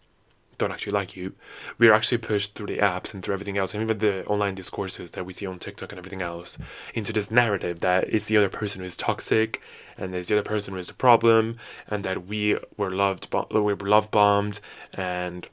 don't 0.61 0.71
actually 0.71 0.93
like 0.93 1.17
you. 1.17 1.33
We're 1.79 1.93
actually 1.93 2.19
pushed 2.19 2.55
through 2.55 2.69
the 2.69 2.79
apps 2.79 3.13
and 3.13 3.23
through 3.23 3.35
everything 3.35 3.59
else 3.59 3.75
and 3.75 3.83
even 3.83 3.99
the 3.99 4.25
online 4.27 4.55
discourses 4.55 5.11
that 5.13 5.27
we 5.27 5.33
see 5.33 5.47
on 5.47 5.59
tiktok 5.59 5.91
and 5.91 5.99
everything 5.99 6.23
else 6.23 6.57
into 6.95 7.13
this 7.13 7.31
narrative 7.31 7.81
that 7.81 8.05
it's 8.09 8.27
the 8.27 8.37
other 8.37 8.49
person 8.49 8.81
who 8.81 8.87
is 8.87 8.97
toxic 8.97 9.61
and 9.97 10.15
there's 10.15 10.29
the 10.29 10.37
other 10.37 10.49
person 10.49 10.75
who 10.75 10.79
is 10.79 10.87
the 10.87 10.95
problem 10.95 11.57
and 11.89 12.05
that 12.05 12.27
we 12.27 12.57
were 12.77 12.91
loved 12.91 13.27
we 13.51 13.61
were 13.61 13.77
love 13.77 14.11
bombed 14.11 14.61
and 14.97 15.49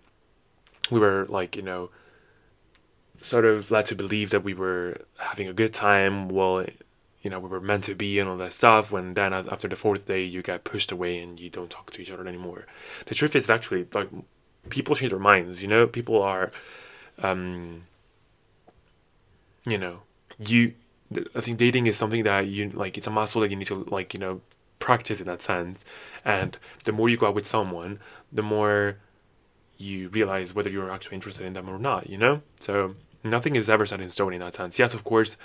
we 0.91 0.99
were 0.99 1.25
like 1.29 1.55
you 1.55 1.63
know 1.63 1.89
sort 3.21 3.45
of 3.45 3.71
led 3.71 3.85
to 3.85 3.95
believe 3.95 4.29
that 4.29 4.43
we 4.43 4.53
were 4.53 5.01
having 5.17 5.47
a 5.47 5.53
good 5.53 5.73
time 5.73 6.29
while 6.29 6.65
you 7.21 7.29
know 7.29 7.39
we 7.39 7.49
were 7.49 7.59
meant 7.59 7.83
to 7.83 7.95
be 7.95 8.19
and 8.19 8.29
all 8.29 8.37
that 8.37 8.53
stuff 8.53 8.91
when 8.91 9.13
then 9.13 9.33
after 9.33 9.67
the 9.67 9.75
fourth 9.75 10.05
day 10.05 10.23
you 10.23 10.41
get 10.41 10.63
pushed 10.63 10.91
away 10.91 11.19
and 11.19 11.39
you 11.39 11.49
don't 11.49 11.69
talk 11.69 11.91
to 11.91 12.01
each 12.01 12.11
other 12.11 12.27
anymore. 12.27 12.65
The 13.07 13.15
truth 13.15 13.35
is 13.35 13.49
actually 13.49 13.87
like 13.93 14.09
people 14.69 14.95
change 14.95 15.11
their 15.11 15.19
minds 15.19 15.61
you 15.61 15.67
know? 15.67 15.87
People 15.87 16.21
are 16.21 16.51
um 17.19 17.83
you 19.65 19.77
know 19.77 20.01
you 20.37 20.73
i 21.35 21.41
think 21.41 21.57
dating 21.57 21.87
is 21.87 21.97
something 21.97 22.23
that 22.23 22.47
you 22.47 22.69
like 22.69 22.97
it's 22.97 23.07
a 23.07 23.11
muscle 23.11 23.41
that 23.41 23.49
you 23.49 23.55
need 23.55 23.65
to 23.65 23.75
like 23.89 24.13
you 24.13 24.19
know 24.19 24.41
practice 24.79 25.19
in 25.19 25.27
that 25.27 25.41
sense. 25.41 25.83
And 26.23 26.57
the 26.85 26.91
more 26.91 27.09
you 27.09 27.17
go 27.17 27.27
out 27.27 27.35
with 27.35 27.45
someone 27.45 27.99
the 28.31 28.43
more 28.43 28.97
you 29.77 30.09
realize 30.09 30.53
whether 30.53 30.69
you're 30.69 30.91
actually 30.91 31.15
interested 31.15 31.45
in 31.45 31.53
them 31.53 31.69
or 31.69 31.79
not 31.79 32.09
you 32.09 32.17
know? 32.17 32.41
So 32.59 32.95
nothing 33.23 33.55
is 33.55 33.69
ever 33.69 33.85
set 33.85 33.99
in 33.99 34.09
stone 34.09 34.33
in 34.33 34.41
that 34.41 34.55
sense. 34.55 34.77
Yes 34.79 34.93
of 34.93 35.03
course 35.03 35.37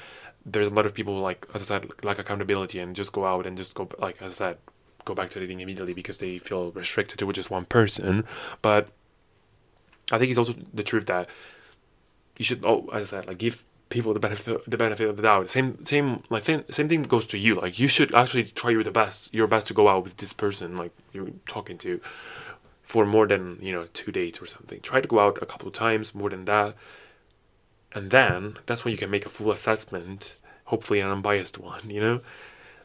there's 0.44 0.68
a 0.68 0.74
lot 0.74 0.86
of 0.86 0.94
people 0.94 1.18
like 1.20 1.46
as 1.54 1.62
I 1.62 1.64
said 1.64 1.90
like 2.02 2.18
accountability 2.18 2.78
and 2.78 2.94
just 2.94 3.12
go 3.12 3.24
out 3.24 3.46
and 3.46 3.56
just 3.56 3.74
go 3.74 3.88
like 3.98 4.20
as 4.20 4.34
I 4.34 4.36
said 4.44 4.58
go 5.04 5.14
back 5.14 5.30
to 5.30 5.40
dating 5.40 5.60
immediately 5.60 5.94
because 5.94 6.18
they 6.18 6.38
feel 6.38 6.70
restricted 6.72 7.18
to 7.18 7.32
just 7.32 7.50
one 7.50 7.64
person. 7.64 8.24
But 8.60 8.88
I 10.10 10.18
think 10.18 10.30
it's 10.30 10.38
also 10.38 10.54
the 10.74 10.82
truth 10.82 11.06
that 11.06 11.28
you 12.36 12.44
should 12.44 12.64
oh 12.64 12.88
as 12.92 13.12
I 13.12 13.18
said 13.18 13.28
like 13.28 13.38
give 13.38 13.62
people 13.88 14.14
the 14.14 14.20
benefit 14.20 14.68
the 14.68 14.78
benefit 14.78 15.08
of 15.08 15.16
the 15.16 15.22
doubt. 15.22 15.50
Same 15.50 15.84
same 15.84 16.22
like 16.30 16.44
same, 16.44 16.64
same 16.70 16.88
thing 16.88 17.02
goes 17.02 17.26
to 17.28 17.38
you. 17.38 17.54
Like 17.56 17.78
you 17.78 17.88
should 17.88 18.14
actually 18.14 18.44
try 18.44 18.70
your 18.70 18.82
the 18.82 18.90
best 18.90 19.32
your 19.34 19.46
best 19.46 19.66
to 19.68 19.74
go 19.74 19.88
out 19.88 20.02
with 20.02 20.16
this 20.16 20.32
person 20.32 20.76
like 20.76 20.92
you're 21.12 21.28
talking 21.46 21.78
to 21.78 22.00
for 22.82 23.06
more 23.06 23.26
than 23.26 23.58
you 23.60 23.72
know 23.72 23.86
two 23.92 24.10
dates 24.10 24.40
or 24.40 24.46
something. 24.46 24.80
Try 24.80 25.00
to 25.00 25.08
go 25.08 25.18
out 25.20 25.42
a 25.42 25.46
couple 25.46 25.68
of 25.68 25.74
times 25.74 26.14
more 26.14 26.30
than 26.30 26.46
that 26.46 26.74
and 27.94 28.10
then 28.10 28.58
that's 28.66 28.84
when 28.84 28.92
you 28.92 28.98
can 28.98 29.10
make 29.10 29.26
a 29.26 29.28
full 29.28 29.52
assessment 29.52 30.40
hopefully 30.64 31.00
an 31.00 31.08
unbiased 31.08 31.58
one 31.70 31.88
you 31.88 32.00
know 32.00 32.20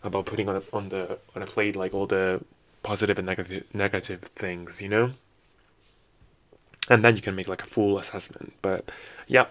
about 0.03 0.25
putting 0.25 0.47
on 0.47 0.61
on 0.73 0.89
the 0.89 1.17
on 1.35 1.41
a 1.41 1.45
plate 1.45 1.75
like 1.75 1.93
all 1.93 2.07
the 2.07 2.41
positive 2.83 3.17
and 3.17 3.25
negative 3.25 3.63
negative 3.73 4.21
things 4.21 4.81
you 4.81 4.89
know 4.89 5.11
and 6.89 7.03
then 7.03 7.15
you 7.15 7.21
can 7.21 7.35
make 7.35 7.47
like 7.47 7.61
a 7.61 7.65
full 7.65 7.97
assessment 7.97 8.53
but 8.61 8.91
yeah 9.27 9.45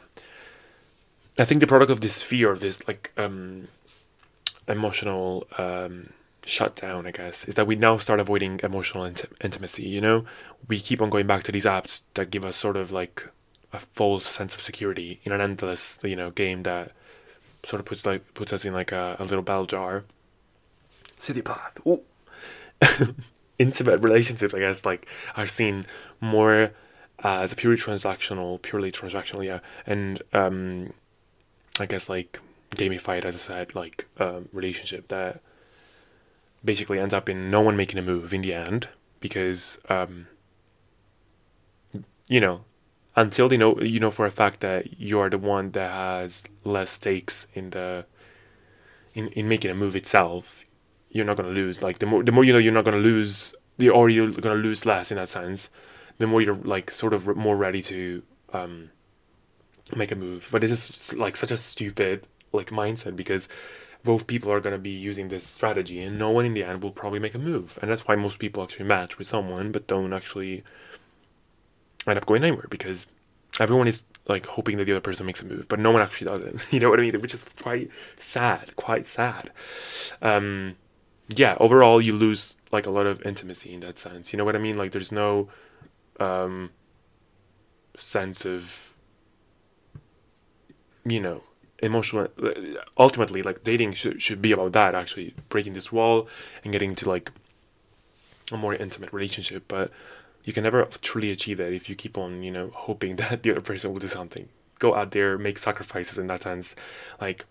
i 1.38 1.44
think 1.44 1.60
the 1.60 1.66
product 1.66 1.90
of 1.90 2.00
this 2.00 2.22
fear 2.22 2.54
this 2.56 2.86
like 2.88 3.12
um 3.16 3.68
emotional 4.68 5.46
um 5.58 6.10
shutdown 6.44 7.06
i 7.06 7.10
guess 7.10 7.44
is 7.46 7.56
that 7.56 7.66
we 7.66 7.74
now 7.74 7.96
start 7.98 8.20
avoiding 8.20 8.60
emotional 8.62 9.04
int- 9.04 9.24
intimacy 9.42 9.84
you 9.84 10.00
know 10.00 10.24
we 10.68 10.80
keep 10.80 11.02
on 11.02 11.10
going 11.10 11.26
back 11.26 11.42
to 11.42 11.52
these 11.52 11.64
apps 11.64 12.02
that 12.14 12.30
give 12.30 12.44
us 12.44 12.56
sort 12.56 12.76
of 12.76 12.92
like 12.92 13.28
a 13.72 13.78
false 13.78 14.26
sense 14.26 14.54
of 14.54 14.60
security 14.60 15.20
in 15.24 15.32
an 15.32 15.40
endless, 15.40 15.98
you 16.02 16.16
know, 16.16 16.30
game 16.30 16.62
that 16.64 16.92
sort 17.64 17.80
of 17.80 17.86
puts 17.86 18.06
like 18.06 18.34
puts 18.34 18.52
us 18.52 18.64
in 18.64 18.72
like 18.72 18.92
a, 18.92 19.16
a 19.18 19.24
little 19.24 19.42
bell 19.42 19.66
jar. 19.66 20.04
Sylvia 21.16 21.42
Plath. 21.42 21.78
Intimate 23.58 24.02
relationships, 24.02 24.54
I 24.54 24.58
guess, 24.58 24.84
like 24.84 25.08
are 25.36 25.46
seen 25.46 25.86
more 26.20 26.72
uh, 27.24 27.40
as 27.40 27.52
a 27.52 27.56
purely 27.56 27.78
transactional, 27.78 28.60
purely 28.60 28.92
transactional, 28.92 29.44
yeah, 29.44 29.60
and 29.86 30.22
um, 30.32 30.92
I 31.80 31.86
guess 31.86 32.08
like 32.08 32.40
gamified, 32.70 33.24
as 33.24 33.34
I 33.34 33.38
said, 33.38 33.74
like 33.74 34.06
um, 34.18 34.48
relationship 34.52 35.08
that 35.08 35.40
basically 36.64 36.98
ends 36.98 37.14
up 37.14 37.28
in 37.28 37.50
no 37.50 37.60
one 37.60 37.76
making 37.76 37.98
a 37.98 38.02
move 38.02 38.34
in 38.34 38.42
the 38.42 38.52
end 38.52 38.88
because 39.20 39.78
um, 39.88 40.26
you 42.28 42.40
know 42.40 42.64
until 43.14 43.48
they 43.48 43.56
know 43.56 43.80
you 43.80 44.00
know 44.00 44.10
for 44.10 44.26
a 44.26 44.30
fact 44.30 44.60
that 44.60 45.00
you 45.00 45.18
are 45.18 45.30
the 45.30 45.38
one 45.38 45.70
that 45.72 45.90
has 45.90 46.44
less 46.64 46.90
stakes 46.90 47.46
in 47.54 47.70
the 47.70 48.04
in, 49.14 49.28
in 49.28 49.48
making 49.48 49.70
a 49.70 49.74
move 49.74 49.96
itself 49.96 50.66
you're 51.16 51.24
not 51.24 51.36
to 51.38 51.44
lose. 51.44 51.82
Like 51.82 51.98
the 51.98 52.06
more 52.06 52.22
the 52.22 52.32
more 52.32 52.44
you 52.44 52.52
know 52.52 52.58
you're 52.58 52.72
not 52.72 52.84
to 52.84 53.02
lose 53.02 53.54
the 53.78 53.88
or 53.88 54.08
you're 54.08 54.30
to 54.30 54.54
lose 54.54 54.86
less 54.86 55.10
in 55.10 55.16
that 55.16 55.28
sense 55.28 55.70
the 56.18 56.26
more 56.26 56.40
you're 56.40 56.56
like 56.56 56.90
sort 56.90 57.12
of 57.12 57.26
more 57.36 57.56
ready 57.56 57.82
to 57.82 58.22
um 58.52 58.90
make 59.94 60.10
a 60.10 60.16
move 60.16 60.48
but 60.50 60.60
this 60.60 60.70
is 60.70 61.14
like 61.14 61.36
such 61.36 61.50
a 61.50 61.56
stupid 61.56 62.26
like 62.52 62.70
mindset 62.70 63.14
because 63.14 63.48
both 64.02 64.26
people 64.26 64.52
are 64.52 64.60
going 64.60 64.72
to 64.72 64.78
be 64.78 64.90
using 64.90 65.28
this 65.28 65.44
strategy 65.44 66.00
and 66.00 66.18
no 66.18 66.30
one 66.30 66.44
in 66.44 66.54
the 66.54 66.62
end 66.62 66.82
will 66.82 66.90
probably 66.90 67.18
make 67.18 67.34
a 67.34 67.38
move 67.38 67.78
and 67.82 67.90
that's 67.90 68.06
why 68.06 68.14
most 68.14 68.38
people 68.38 68.62
actually 68.62 68.84
match 68.84 69.18
with 69.18 69.26
someone 69.26 69.72
but 69.72 69.86
don't 69.86 70.12
actually 70.12 70.62
end 72.06 72.18
up 72.18 72.26
going 72.26 72.42
anywhere 72.42 72.66
because 72.70 73.06
everyone 73.60 73.88
is 73.88 74.04
like 74.28 74.46
hoping 74.46 74.76
that 74.78 74.84
the 74.84 74.92
other 74.92 75.00
person 75.00 75.26
makes 75.26 75.42
a 75.42 75.46
move, 75.46 75.68
but 75.68 75.78
no 75.78 75.90
one 75.90 76.02
actually 76.02 76.28
does 76.28 76.42
it. 76.42 76.60
you 76.70 76.80
know 76.80 76.90
what 76.90 76.98
I 76.98 77.02
mean? 77.02 77.20
Which 77.20 77.34
is 77.34 77.48
quite 77.60 77.90
sad, 78.18 78.74
quite 78.76 79.06
sad. 79.06 79.50
Um, 80.22 80.76
yeah, 81.28 81.56
overall, 81.58 82.00
you 82.00 82.12
lose 82.12 82.54
like 82.72 82.86
a 82.86 82.90
lot 82.90 83.06
of 83.06 83.22
intimacy 83.22 83.74
in 83.74 83.80
that 83.80 83.98
sense. 83.98 84.32
You 84.32 84.36
know 84.36 84.44
what 84.44 84.56
I 84.56 84.58
mean? 84.58 84.76
Like, 84.76 84.92
there's 84.92 85.12
no 85.12 85.48
um, 86.20 86.70
sense 87.96 88.44
of, 88.44 88.96
you 91.04 91.20
know, 91.20 91.42
emotional. 91.78 92.28
Ultimately, 92.98 93.42
like 93.42 93.64
dating 93.64 93.94
should 93.94 94.22
should 94.22 94.42
be 94.42 94.52
about 94.52 94.72
that. 94.72 94.94
Actually, 94.94 95.34
breaking 95.48 95.74
this 95.74 95.92
wall 95.92 96.28
and 96.64 96.72
getting 96.72 96.94
to 96.96 97.08
like 97.08 97.30
a 98.52 98.56
more 98.56 98.74
intimate 98.74 99.12
relationship, 99.12 99.64
but 99.68 99.90
you 100.44 100.52
can 100.52 100.62
never 100.62 100.84
truly 101.02 101.30
achieve 101.30 101.58
that 101.58 101.72
if 101.72 101.88
you 101.88 101.96
keep 101.96 102.16
on, 102.16 102.42
you 102.42 102.52
know, 102.52 102.70
hoping 102.72 103.16
that 103.20 103.42
the 103.42 103.50
other 103.50 103.60
person 103.60 103.92
will 103.92 103.98
do 103.98 104.08
something. 104.08 104.48
Go 104.78 104.94
out 104.94 105.10
there, 105.10 105.38
make 105.38 105.58
sacrifices 105.58 106.18
in 106.18 106.26
that 106.28 106.42
sense. 106.42 106.76
Like, 107.20 107.44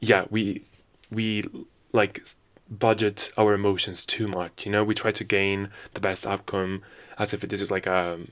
yeah, 0.00 0.24
we 0.30 0.64
we 1.10 1.44
like 1.92 2.24
budget 2.70 3.30
our 3.36 3.54
emotions 3.54 4.06
too 4.06 4.28
much. 4.28 4.66
You 4.66 4.72
know, 4.72 4.84
we 4.84 4.94
try 4.94 5.12
to 5.12 5.24
gain 5.24 5.70
the 5.92 6.00
best 6.00 6.26
outcome 6.26 6.82
as 7.18 7.32
if 7.32 7.40
this 7.40 7.60
is 7.60 7.70
like 7.70 7.86
a 7.86 8.14
um, 8.14 8.28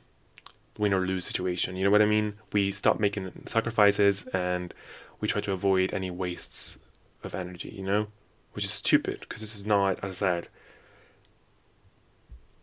win 0.79 0.93
or 0.93 1.07
lose 1.07 1.25
situation. 1.25 1.77
You 1.77 1.85
know 1.85 1.91
what 1.91 2.03
I 2.03 2.07
mean? 2.07 2.35
We 2.53 2.71
stop 2.71 2.99
making 2.99 3.31
sacrifices 3.47 4.27
and 4.29 4.73
we 5.21 5.29
try 5.29 5.41
to 5.43 5.53
avoid 5.53 5.93
any 5.93 6.11
wastes 6.11 6.79
of 7.23 7.35
energy. 7.35 7.71
You 7.71 7.85
know, 7.85 8.07
which 8.53 8.65
is 8.65 8.73
stupid 8.73 9.21
because 9.21 9.41
this 9.41 9.55
is 9.55 9.67
not, 9.67 9.99
as 10.03 10.23
I 10.23 10.27
said, 10.27 10.49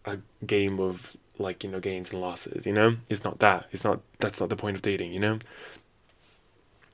a 0.05 0.17
game 0.45 0.79
of 0.79 1.15
like 1.37 1.63
you 1.63 1.69
know 1.69 1.79
gains 1.79 2.11
and 2.11 2.19
losses 2.19 2.65
you 2.65 2.73
know 2.73 2.97
it's 3.09 3.23
not 3.23 3.39
that 3.39 3.65
it's 3.71 3.85
not 3.85 4.01
that's 4.19 4.41
not 4.41 4.49
the 4.49 4.55
point 4.55 4.75
of 4.75 4.81
dating 4.81 5.13
you 5.13 5.19
know 5.19 5.39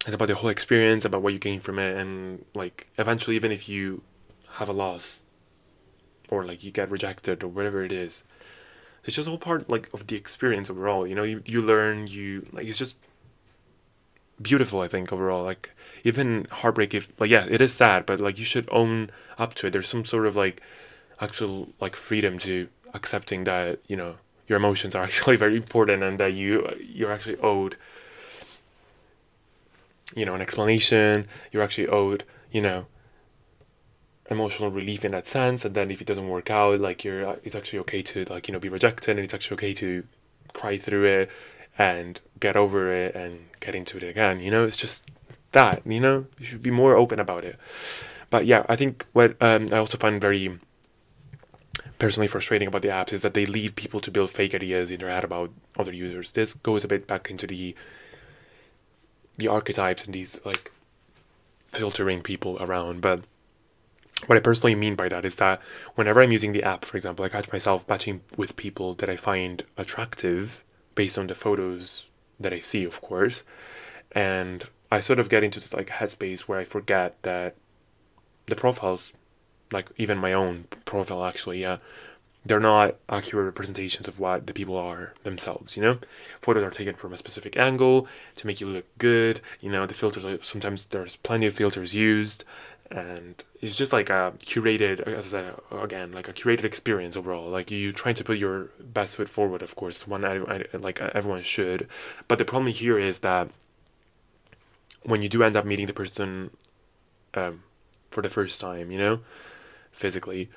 it's 0.06 0.14
about 0.14 0.27
the 0.27 0.35
whole 0.35 0.52
experience 0.52 1.03
about 1.03 1.23
what 1.23 1.34
you 1.34 1.39
gain 1.39 1.60
from 1.60 1.80
it 1.80 1.97
and 1.97 2.45
like 2.53 2.88
eventually 2.97 3.35
even 3.35 3.52
if 3.52 3.68
you 3.68 4.03
have 4.56 4.69
a 4.69 4.73
loss 4.73 5.22
or 6.30 6.44
like 6.44 6.64
you 6.64 6.72
get 6.72 6.90
rejected 6.90 7.44
or 7.44 7.48
whatever 7.48 7.84
it 7.84 7.91
is 7.91 8.23
it's 9.03 9.15
just 9.15 9.30
all 9.30 9.38
part 9.38 9.69
like 9.69 9.90
of 9.94 10.07
the 10.07 10.15
experience 10.15 10.69
overall 10.69 11.06
you 11.06 11.15
know? 11.15 11.23
You, 11.23 11.41
you 11.45 11.61
learn 11.61 12.07
you 12.07 12.48
like 12.52 12.65
it's 12.65 12.77
just 12.77 12.98
beautiful 14.41 14.82
i 14.82 14.88
think 14.88 15.14
overall 15.14 15.44
like 15.44 15.73
even 16.03 16.45
heartbreak 16.52 16.94
if 16.94 17.07
like 17.19 17.30
yeah 17.30 17.45
it 17.49 17.61
is 17.61 17.73
sad 17.73 18.06
but 18.06 18.19
like 18.19 18.38
you 18.38 18.45
should 18.45 18.68
own 18.72 19.10
up 19.38 19.53
to 19.56 19.68
it. 19.68 19.72
There's 19.72 19.88
some 19.88 20.06
sort 20.06 20.26
of 20.26 20.36
like 20.36 20.61
actual 21.19 21.69
like 21.82 21.95
freedom 21.95 22.38
to 22.40 22.68
accepting 22.94 23.44
that 23.45 23.80
you 23.88 23.95
know 23.95 24.15
your 24.48 24.57
emotions 24.57 24.95
are 24.95 25.03
actually 25.10 25.36
very 25.36 25.57
important 25.57 26.03
and 26.03 26.19
that 26.19 26.34
you 26.34 26.68
you're 26.80 27.11
actually 27.11 27.38
owed 27.38 27.76
you 30.15 30.26
know 30.26 30.36
an 30.36 30.41
explanation. 30.41 31.27
You're 31.52 31.64
actually 31.64 31.88
owed 31.88 32.23
you 32.52 32.61
know 32.61 32.86
emotional 34.30 34.72
relief 34.72 35.06
in 35.06 35.11
that 35.11 35.27
sense 35.27 35.65
and 35.65 35.76
then 35.76 35.91
if 35.91 36.02
it 36.02 36.07
doesn't 36.07 36.27
work 36.27 36.49
out 36.49 36.80
like 36.80 37.03
you're 37.03 37.38
it's 37.43 37.56
actually 37.56 37.80
okay 37.80 38.02
to 38.02 38.26
like 38.26 38.47
you 38.47 38.53
know 38.53 38.60
be 38.60 38.69
rejected 38.69 39.11
and 39.11 39.19
it's 39.19 39.34
actually 39.34 39.56
okay 39.56 39.73
to 39.73 40.03
cry 40.53 40.77
through 40.77 41.03
it 41.03 41.30
and 41.77 42.19
get 42.39 42.56
over 42.56 42.91
it 42.91 43.14
and 43.14 43.45
get 43.60 43.76
into 43.76 43.97
it 43.97 44.03
again 44.03 44.39
you 44.39 44.49
know 44.49 44.65
it's 44.65 44.77
just 44.77 45.10
that 45.52 45.85
you 45.85 45.99
know 45.99 46.26
you 46.39 46.45
should 46.45 46.64
be 46.64 46.72
more 46.72 46.95
open 46.95 47.19
about 47.19 47.43
it 47.43 47.60
but 48.30 48.45
yeah 48.45 48.65
i 48.68 48.76
think 48.76 49.06
what 49.14 49.35
um, 49.41 49.68
i 49.72 49.77
also 49.77 49.97
find 49.97 50.19
very 50.19 50.60
personally 51.99 52.27
frustrating 52.27 52.68
about 52.68 52.81
the 52.81 52.89
apps 52.89 53.14
is 53.14 53.22
that 53.22 53.34
they 53.34 53.45
lead 53.45 53.76
people 53.76 53.99
to 53.99 54.11
build 54.11 54.30
fake 54.30 54.53
ideas 54.53 54.91
in 54.91 54.99
their 54.99 55.10
head 55.10 55.23
about 55.23 55.52
other 55.77 55.93
users. 55.93 56.31
This 56.31 56.53
goes 56.53 56.84
a 56.84 56.88
bit 56.88 57.07
back 57.07 57.30
into 57.30 57.47
the 57.47 57.76
the 59.38 59.47
archetypes 59.47 60.06
and 60.06 60.14
these 60.14 60.39
like 60.45 60.72
filtering 61.68 62.22
people 62.22 62.57
around. 62.61 63.02
But 63.02 63.23
what 64.28 64.38
I 64.38 64.42
personally 64.42 64.76
mean 64.76 64.96
by 64.96 65.10
that 65.10 65.26
is 65.26 65.36
that 65.36 65.62
whenever 65.96 66.22
I'm 66.22 66.32
using 66.32 66.52
the 66.52 66.64
app, 66.64 66.86
for 66.86 66.98
example, 66.98 67.26
I 67.26 67.30
catch 67.30 67.52
myself 67.52 67.88
matching 67.88 68.22
with 68.38 68.56
people 68.56 68.94
that 68.96 69.10
I 69.10 69.18
find 69.18 69.64
attractive 69.78 70.64
based 70.96 71.18
on 71.18 71.28
the 71.28 71.36
photos 71.36 72.10
that 72.40 72.54
I 72.54 72.60
see, 72.60 72.84
of 72.84 73.02
course. 73.02 73.44
And 74.14 74.66
I 74.92 75.00
sort 75.02 75.20
of 75.20 75.30
get 75.30 75.44
into 75.44 75.60
this 75.60 75.74
like 75.74 75.88
headspace 75.88 76.42
where 76.42 76.60
I 76.60 76.64
forget 76.64 77.22
that 77.24 77.56
the 78.48 78.56
profiles 78.56 79.12
like 79.72 79.90
even 79.98 80.18
my 80.18 80.34
own 80.34 80.66
profile 80.86 81.26
actually, 81.26 81.62
yeah, 81.62 81.78
they're 82.46 82.60
not 82.60 82.96
accurate 83.10 83.46
representations 83.46 84.08
of 84.08 84.20
what 84.20 84.46
the 84.46 84.54
people 84.54 84.78
are 84.78 85.14
themselves, 85.24 85.76
you 85.76 85.82
know? 85.82 85.98
Photos 86.42 86.64
are 86.64 86.70
taken 86.70 86.96
from 86.96 87.14
a 87.14 87.18
specific 87.18 87.58
angle 87.58 88.08
to 88.36 88.48
make 88.48 88.62
you 88.62 88.68
look 88.68 88.86
good, 89.00 89.42
you 89.62 89.72
know, 89.72 89.86
the 89.86 89.96
filters 89.96 90.26
are, 90.26 90.42
sometimes 90.44 90.86
there's 90.86 91.16
plenty 91.16 91.48
of 91.48 91.56
filters 91.56 91.96
used 91.96 92.44
and 92.91 93.44
it's 93.62 93.76
just 93.76 93.91
like 93.91 94.10
a 94.10 94.34
curated 94.40 94.99
as 95.02 95.34
I 95.34 95.38
said 95.40 95.56
again 95.72 96.12
like 96.12 96.28
a 96.28 96.34
curated 96.34 96.66
experience 96.66 97.18
overall 97.18 97.49
like 97.49 97.72
you 97.72 97.91
trying 97.91 98.16
to 98.16 98.24
put 98.24 98.38
your 98.38 98.70
best 98.80 99.16
foot 99.16 99.28
forward 99.28 99.64
of 99.64 99.76
course 99.76 100.07
one 100.07 100.24
I, 100.24 100.36
I, 100.36 100.66
like 100.74 101.02
everyone 101.02 101.41
should 101.41 101.88
but 102.28 102.38
the 102.38 102.45
problem 102.45 102.72
here 102.72 102.99
is 102.99 103.20
that 103.22 103.49
when 105.03 105.24
you 105.24 105.30
do 105.30 105.44
end 105.44 105.57
up 105.57 105.66
meeting 105.66 105.88
the 105.88 105.94
person 105.94 106.52
um, 107.34 107.64
for 108.12 108.22
the 108.22 108.30
first 108.30 108.62
time 108.62 108.91
you 108.91 108.99
know 108.99 109.20
physically, 109.95 110.49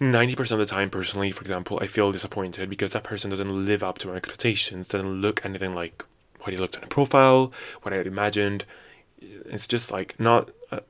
90% 0.00 0.52
of 0.52 0.58
the 0.58 0.66
time, 0.66 0.90
personally, 0.90 1.30
for 1.30 1.42
example, 1.42 1.78
I 1.80 1.86
feel 1.86 2.10
disappointed 2.10 2.70
because 2.70 2.92
that 2.92 3.04
person 3.04 3.30
doesn't 3.30 3.66
live 3.66 3.84
up 3.84 3.98
to 3.98 4.08
my 4.08 4.14
expectations, 4.14 4.88
doesn't 4.88 5.20
look 5.20 5.44
anything 5.44 5.74
like 5.74 6.04
what 6.40 6.52
he 6.52 6.56
looked 6.56 6.78
on 6.78 6.84
a 6.84 6.88
profile, 6.88 7.52
what 7.82 7.92
I 7.92 7.98
had 7.98 8.06
imagined. 8.06 8.64
It's 9.20 9.66
just 9.66 9.92
like 9.92 10.18
not, 10.18 10.50
uh, 10.70 10.80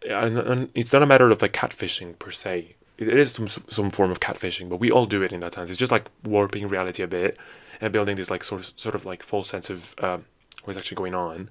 it's 0.74 0.92
not 0.92 1.02
a 1.02 1.06
matter 1.06 1.30
of 1.30 1.42
like 1.42 1.52
catfishing 1.52 2.18
per 2.18 2.30
se. 2.30 2.76
It 2.98 3.08
is 3.08 3.32
some 3.32 3.48
some 3.48 3.90
form 3.90 4.10
of 4.10 4.20
catfishing, 4.20 4.68
but 4.68 4.76
we 4.76 4.90
all 4.90 5.06
do 5.06 5.22
it 5.22 5.32
in 5.32 5.40
that 5.40 5.54
sense. 5.54 5.70
It's 5.70 5.78
just 5.78 5.92
like 5.92 6.10
warping 6.24 6.68
reality 6.68 7.02
a 7.02 7.06
bit 7.06 7.38
and 7.80 7.92
building 7.92 8.16
this 8.16 8.30
like 8.30 8.44
sort 8.44 8.60
of 8.60 8.72
sort 8.76 8.94
of 8.94 9.06
like 9.06 9.22
false 9.22 9.48
sense 9.48 9.70
of 9.70 9.94
uh, 9.98 10.18
what's 10.64 10.78
actually 10.78 10.96
going 10.96 11.14
on. 11.14 11.48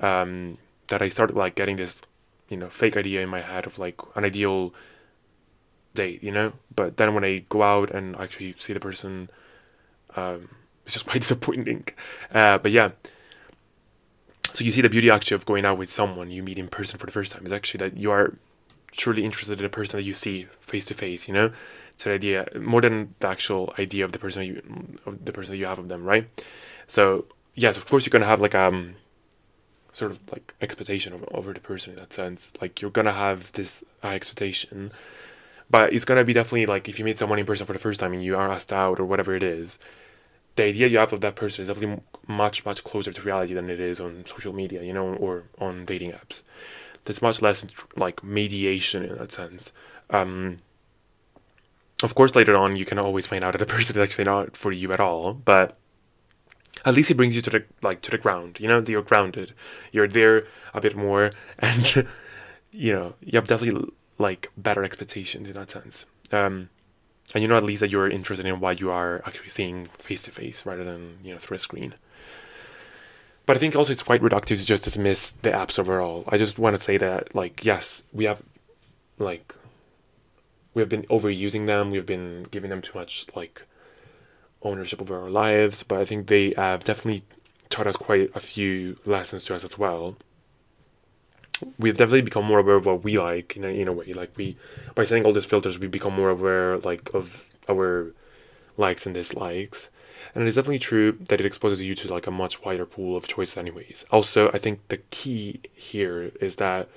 Um, 0.00 0.58
that 0.88 1.02
I 1.02 1.08
started 1.08 1.36
like 1.36 1.54
getting 1.54 1.76
this, 1.76 2.02
you 2.48 2.56
know, 2.56 2.68
fake 2.68 2.96
idea 2.96 3.22
in 3.22 3.28
my 3.28 3.40
head 3.40 3.66
of 3.66 3.78
like 3.78 3.96
an 4.14 4.24
ideal 4.24 4.72
date, 5.94 6.22
you 6.22 6.30
know. 6.30 6.52
But 6.74 6.96
then 6.96 7.14
when 7.14 7.24
I 7.24 7.44
go 7.48 7.62
out 7.62 7.90
and 7.90 8.16
actually 8.16 8.54
see 8.58 8.72
the 8.72 8.80
person, 8.80 9.30
um, 10.16 10.48
it's 10.84 10.94
just 10.94 11.06
quite 11.08 11.22
disappointing. 11.22 11.88
Uh, 12.32 12.58
but 12.58 12.72
yeah, 12.72 12.90
so 14.54 14.62
you 14.62 14.70
see 14.70 14.80
the 14.82 14.88
beauty 14.88 15.10
actually 15.10 15.34
of 15.34 15.44
going 15.46 15.66
out 15.66 15.78
with 15.78 15.90
someone 15.90 16.30
you 16.30 16.40
meet 16.40 16.60
in 16.60 16.68
person 16.68 16.96
for 16.96 17.06
the 17.06 17.12
first 17.12 17.32
time 17.32 17.44
is 17.44 17.52
actually 17.52 17.78
that 17.78 17.96
you 17.96 18.12
are 18.12 18.38
truly 18.92 19.24
interested 19.24 19.58
in 19.58 19.64
the 19.64 19.68
person 19.68 19.98
that 19.98 20.04
you 20.04 20.12
see 20.12 20.46
face 20.60 20.86
to 20.86 20.94
face. 20.94 21.26
You 21.26 21.34
know, 21.34 21.50
it's 21.92 22.06
an 22.06 22.12
idea 22.12 22.46
more 22.60 22.80
than 22.80 23.16
the 23.18 23.26
actual 23.26 23.74
idea 23.80 24.04
of 24.04 24.12
the 24.12 24.20
person 24.20 24.44
you 24.44 24.62
of 25.06 25.24
the 25.24 25.32
person 25.32 25.56
you 25.56 25.66
have 25.66 25.80
of 25.80 25.88
them, 25.88 26.04
right? 26.04 26.28
So 26.86 27.24
yes, 27.56 27.76
of 27.76 27.86
course 27.86 28.06
you're 28.06 28.12
gonna 28.12 28.26
have 28.26 28.40
like 28.40 28.54
um 28.54 28.94
sort 29.90 30.12
of 30.12 30.20
like 30.30 30.54
expectation 30.60 31.12
over, 31.12 31.26
over 31.32 31.52
the 31.52 31.60
person 31.60 31.94
in 31.94 31.98
that 31.98 32.12
sense. 32.12 32.52
Like 32.60 32.80
you're 32.80 32.92
gonna 32.92 33.12
have 33.12 33.50
this 33.52 33.82
high 34.02 34.14
expectation 34.14 34.92
but 35.70 35.92
it's 35.92 36.04
gonna 36.04 36.24
be 36.24 36.32
definitely 36.32 36.66
like 36.66 36.88
if 36.88 36.98
you 37.00 37.04
meet 37.04 37.18
someone 37.18 37.38
in 37.38 37.46
person 37.46 37.66
for 37.66 37.72
the 37.72 37.78
first 37.78 37.98
time 37.98 38.12
and 38.12 38.22
you 38.22 38.36
are 38.36 38.50
asked 38.50 38.72
out 38.72 39.00
or 39.00 39.04
whatever 39.04 39.34
it 39.34 39.42
is, 39.42 39.78
the 40.56 40.64
idea 40.64 40.86
you 40.86 40.98
have 40.98 41.12
of 41.12 41.20
that 41.20 41.36
person 41.36 41.62
is 41.62 41.68
definitely 41.68 42.02
much 42.26 42.64
much 42.64 42.84
closer 42.84 43.12
to 43.12 43.22
reality 43.22 43.54
than 43.54 43.68
it 43.70 43.80
is 43.80 44.00
on 44.00 44.24
social 44.26 44.52
media, 44.52 44.82
you 44.82 44.92
know, 44.92 45.14
or 45.14 45.44
on 45.58 45.84
dating 45.84 46.12
apps. 46.12 46.42
There's 47.04 47.22
much 47.22 47.42
less 47.42 47.66
like 47.96 48.22
mediation 48.22 49.04
in 49.04 49.16
that 49.18 49.32
sense. 49.32 49.72
Um, 50.10 50.58
of 52.02 52.14
course, 52.14 52.34
later 52.34 52.56
on 52.56 52.76
you 52.76 52.84
can 52.84 52.98
always 52.98 53.26
find 53.26 53.44
out 53.44 53.52
that 53.52 53.58
the 53.58 53.66
person 53.74 53.96
is 53.96 54.02
actually 54.02 54.24
not 54.24 54.56
for 54.56 54.72
you 54.72 54.92
at 54.92 55.00
all, 55.00 55.34
but 55.34 55.76
at 56.84 56.94
least 56.94 57.10
it 57.10 57.14
brings 57.14 57.34
you 57.34 57.42
to 57.42 57.50
the 57.50 57.64
like 57.82 58.00
to 58.02 58.10
the 58.10 58.18
ground. 58.18 58.58
You 58.60 58.68
know, 58.68 58.84
you're 58.86 59.02
grounded. 59.02 59.52
You're 59.92 60.08
there 60.08 60.46
a 60.72 60.80
bit 60.80 60.96
more, 60.96 61.30
and 61.58 62.06
you 62.70 62.92
know 62.92 63.14
you 63.20 63.36
have 63.36 63.48
definitely 63.48 63.92
like 64.18 64.50
better 64.56 64.84
expectations 64.84 65.48
in 65.48 65.54
that 65.54 65.70
sense. 65.70 66.06
Um, 66.32 66.70
and 67.32 67.42
you 67.42 67.48
know 67.48 67.56
at 67.56 67.64
least 67.64 67.80
that 67.80 67.90
you're 67.90 68.08
interested 68.08 68.46
in 68.46 68.60
what 68.60 68.80
you 68.80 68.90
are 68.90 69.22
actually 69.26 69.48
seeing 69.48 69.86
face 69.98 70.22
to 70.24 70.30
face 70.30 70.66
rather 70.66 70.84
than 70.84 71.18
you 71.22 71.32
know 71.32 71.38
through 71.38 71.56
a 71.56 71.60
screen. 71.60 71.94
But 73.46 73.56
I 73.56 73.60
think 73.60 73.76
also 73.76 73.92
it's 73.92 74.02
quite 74.02 74.22
reductive 74.22 74.58
to 74.58 74.64
just 74.64 74.84
dismiss 74.84 75.32
the 75.32 75.50
apps 75.50 75.78
overall. 75.78 76.24
I 76.28 76.38
just 76.38 76.58
want 76.58 76.76
to 76.76 76.82
say 76.82 76.96
that 76.98 77.34
like 77.34 77.64
yes, 77.64 78.02
we 78.12 78.24
have 78.24 78.42
like 79.18 79.54
we 80.74 80.82
have 80.82 80.88
been 80.88 81.04
overusing 81.04 81.66
them. 81.66 81.90
We've 81.90 82.06
been 82.06 82.44
giving 82.50 82.70
them 82.70 82.82
too 82.82 82.98
much 82.98 83.26
like 83.34 83.62
ownership 84.62 85.00
over 85.00 85.20
our 85.20 85.30
lives. 85.30 85.82
But 85.82 86.00
I 86.00 86.04
think 86.04 86.26
they 86.26 86.52
have 86.56 86.84
definitely 86.84 87.22
taught 87.68 87.86
us 87.86 87.96
quite 87.96 88.30
a 88.34 88.40
few 88.40 88.96
lessons 89.04 89.44
to 89.44 89.54
us 89.54 89.64
as 89.64 89.78
well. 89.78 90.16
We've 91.78 91.96
definitely 91.96 92.22
become 92.22 92.44
more 92.44 92.58
aware 92.58 92.76
of 92.76 92.86
what 92.86 93.04
we 93.04 93.18
like 93.18 93.56
in 93.56 93.64
a, 93.64 93.68
in 93.68 93.88
a 93.88 93.92
way. 93.92 94.12
Like 94.12 94.36
we, 94.36 94.56
by 94.94 95.04
setting 95.04 95.24
all 95.24 95.32
these 95.32 95.44
filters, 95.44 95.78
we 95.78 95.86
become 95.86 96.14
more 96.14 96.30
aware 96.30 96.78
like 96.78 97.12
of 97.14 97.50
our 97.68 98.12
likes 98.76 99.06
and 99.06 99.14
dislikes. 99.14 99.88
And 100.34 100.42
it 100.42 100.46
is 100.46 100.56
definitely 100.56 100.78
true 100.78 101.12
that 101.28 101.40
it 101.40 101.46
exposes 101.46 101.82
you 101.82 101.94
to 101.94 102.12
like 102.12 102.26
a 102.26 102.30
much 102.30 102.64
wider 102.64 102.86
pool 102.86 103.16
of 103.16 103.28
choices 103.28 103.56
anyways. 103.56 104.04
Also, 104.10 104.50
I 104.52 104.58
think 104.58 104.88
the 104.88 104.98
key 105.10 105.60
here 105.74 106.32
is 106.40 106.56
that 106.56 106.88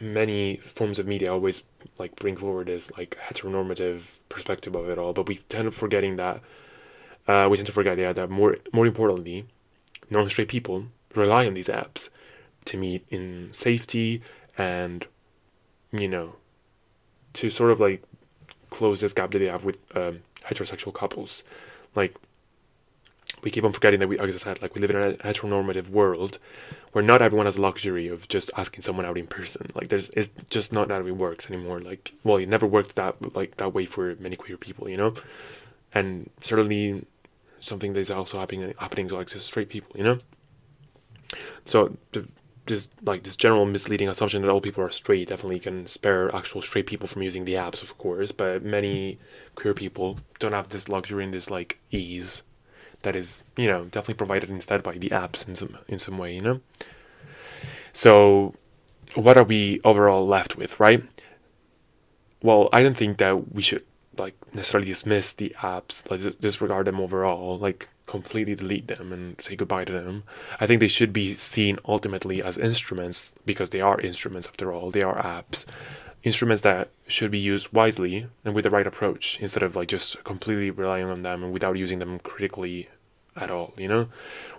many 0.00 0.56
forms 0.58 0.98
of 0.98 1.06
media 1.06 1.32
always 1.32 1.62
like 1.98 2.14
bring 2.16 2.36
forward 2.36 2.68
this 2.68 2.92
like 2.96 3.18
heteronormative 3.20 4.18
perspective 4.28 4.76
of 4.76 4.88
it 4.88 4.98
all, 4.98 5.12
but 5.12 5.26
we 5.26 5.36
tend 5.36 5.64
to 5.64 5.70
forgetting 5.70 6.16
that 6.16 6.40
uh, 7.26 7.48
we 7.50 7.56
tend 7.56 7.66
to 7.66 7.72
forget 7.72 7.98
yeah 7.98 8.12
that 8.12 8.30
more 8.30 8.58
more 8.72 8.86
importantly, 8.86 9.46
non-straight 10.10 10.48
people 10.48 10.86
rely 11.14 11.46
on 11.46 11.54
these 11.54 11.68
apps 11.68 12.10
to 12.68 12.76
meet 12.76 13.04
in 13.10 13.48
safety 13.52 14.22
and 14.56 15.06
you 15.92 16.08
know 16.08 16.34
to 17.34 17.50
sort 17.50 17.70
of 17.70 17.80
like 17.80 18.02
close 18.70 19.00
this 19.00 19.12
gap 19.12 19.30
that 19.30 19.38
they 19.38 19.46
have 19.46 19.64
with 19.64 19.78
um, 19.96 20.20
heterosexual 20.44 20.92
couples, 20.92 21.42
like 21.94 22.14
we 23.42 23.50
keep 23.50 23.64
on 23.64 23.72
forgetting 23.72 24.00
that 24.00 24.08
we, 24.08 24.18
as 24.18 24.34
I 24.34 24.38
said, 24.38 24.62
like 24.62 24.74
we 24.74 24.80
live 24.80 24.90
in 24.90 24.96
a 24.96 25.12
heteronormative 25.14 25.90
world 25.90 26.38
where 26.92 27.04
not 27.04 27.22
everyone 27.22 27.46
has 27.46 27.54
the 27.54 27.62
luxury 27.62 28.08
of 28.08 28.26
just 28.28 28.50
asking 28.56 28.82
someone 28.82 29.06
out 29.06 29.16
in 29.16 29.26
person. 29.26 29.70
Like 29.74 29.88
there's, 29.88 30.10
it's 30.10 30.30
just 30.50 30.72
not 30.72 30.88
that 30.88 31.06
it 31.06 31.12
works 31.12 31.48
anymore. 31.48 31.80
Like, 31.80 32.12
well, 32.24 32.38
it 32.38 32.48
never 32.48 32.66
worked 32.66 32.96
that 32.96 33.36
like 33.36 33.56
that 33.58 33.72
way 33.74 33.86
for 33.86 34.16
many 34.16 34.36
queer 34.36 34.56
people, 34.56 34.88
you 34.88 34.96
know, 34.96 35.14
and 35.94 36.28
certainly 36.40 37.04
something 37.60 37.92
that 37.92 38.00
is 38.00 38.10
also 38.10 38.38
happening 38.38 38.74
happening 38.78 39.08
to 39.08 39.16
like 39.16 39.28
just 39.28 39.46
straight 39.46 39.68
people, 39.68 39.96
you 39.96 40.04
know. 40.04 40.18
So 41.64 41.96
the, 42.12 42.26
just 42.68 42.90
like 43.04 43.24
this 43.24 43.36
general 43.36 43.66
misleading 43.66 44.08
assumption 44.08 44.42
that 44.42 44.50
all 44.50 44.60
people 44.60 44.84
are 44.84 44.90
straight 44.90 45.28
definitely 45.28 45.58
can 45.58 45.86
spare 45.86 46.34
actual 46.34 46.62
straight 46.62 46.86
people 46.86 47.08
from 47.08 47.22
using 47.22 47.44
the 47.44 47.54
apps, 47.54 47.82
of 47.82 47.98
course. 47.98 48.30
But 48.30 48.62
many 48.62 49.18
queer 49.56 49.74
people 49.74 50.20
don't 50.38 50.52
have 50.52 50.68
this 50.68 50.88
luxury 50.88 51.24
and 51.24 51.34
this 51.34 51.50
like 51.50 51.80
ease 51.90 52.42
that 53.02 53.14
is 53.16 53.42
you 53.56 53.68
know 53.68 53.84
definitely 53.84 54.14
provided 54.14 54.50
instead 54.50 54.82
by 54.82 54.98
the 54.98 55.10
apps 55.10 55.46
in 55.46 55.54
some 55.54 55.78
in 55.88 55.98
some 55.98 56.18
way 56.18 56.34
you 56.34 56.40
know 56.40 56.60
so 57.92 58.54
what 59.14 59.36
are 59.36 59.44
we 59.44 59.80
overall 59.84 60.26
left 60.26 60.56
with 60.56 60.78
right 60.80 61.02
well 62.42 62.68
i 62.72 62.82
don't 62.82 62.96
think 62.96 63.18
that 63.18 63.52
we 63.52 63.62
should 63.62 63.84
like 64.16 64.34
necessarily 64.52 64.88
dismiss 64.88 65.32
the 65.34 65.54
apps 65.60 66.10
like 66.10 66.40
disregard 66.40 66.86
them 66.86 67.00
overall 67.00 67.58
like 67.58 67.88
completely 68.08 68.56
delete 68.56 68.88
them 68.88 69.12
and 69.12 69.40
say 69.40 69.54
goodbye 69.54 69.84
to 69.84 69.92
them. 69.92 70.24
I 70.60 70.66
think 70.66 70.80
they 70.80 70.88
should 70.88 71.12
be 71.12 71.36
seen 71.36 71.78
ultimately 71.84 72.42
as 72.42 72.58
instruments 72.58 73.34
because 73.46 73.70
they 73.70 73.80
are 73.80 74.00
instruments 74.00 74.48
after 74.48 74.72
all. 74.72 74.90
They 74.90 75.02
are 75.02 75.22
apps. 75.22 75.64
Instruments 76.24 76.62
that 76.62 76.90
should 77.06 77.30
be 77.30 77.38
used 77.38 77.72
wisely 77.72 78.26
and 78.44 78.54
with 78.54 78.64
the 78.64 78.70
right 78.70 78.86
approach 78.86 79.38
instead 79.40 79.62
of 79.62 79.76
like 79.76 79.88
just 79.88 80.24
completely 80.24 80.70
relying 80.72 81.06
on 81.06 81.22
them 81.22 81.44
and 81.44 81.52
without 81.52 81.78
using 81.78 82.00
them 82.00 82.18
critically 82.18 82.88
at 83.36 83.50
all 83.52 83.72
you 83.76 83.86
know? 83.86 84.08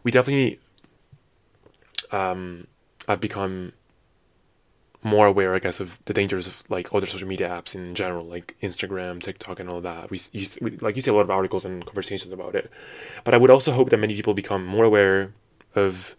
We 0.04 0.12
definitely 0.12 0.60
um 2.12 2.66
i've 3.08 3.20
become 3.20 3.74
more 5.02 5.28
aware 5.28 5.56
i 5.56 5.60
guess 5.60 5.80
of 5.80 6.00
the 6.06 6.14
dangers 6.14 6.46
of 6.46 6.64
like 6.70 6.94
other 6.94 7.06
social 7.06 7.28
media 7.28 7.48
apps 7.48 7.74
in 7.74 7.96
general 7.96 8.26
like 8.26 8.56
instagram 8.62 9.22
tiktok 9.22 9.60
and 9.60 9.70
all 9.70 9.82
that 9.82 10.12
we, 10.12 10.20
you, 10.34 10.46
we 10.62 10.72
like 10.78 10.96
you 10.96 11.02
see 11.02 11.12
a 11.12 11.14
lot 11.14 11.22
of 11.22 11.32
articles 11.32 11.64
and 11.64 11.86
conversations 11.86 12.34
about 12.34 12.56
it 12.56 12.70
but 13.24 13.34
i 13.34 13.38
would 13.38 13.50
also 13.50 13.72
hope 13.72 13.90
that 13.90 13.98
many 13.98 14.16
people 14.16 14.34
become 14.34 14.66
more 14.66 14.84
aware 14.84 15.34
of 15.76 16.16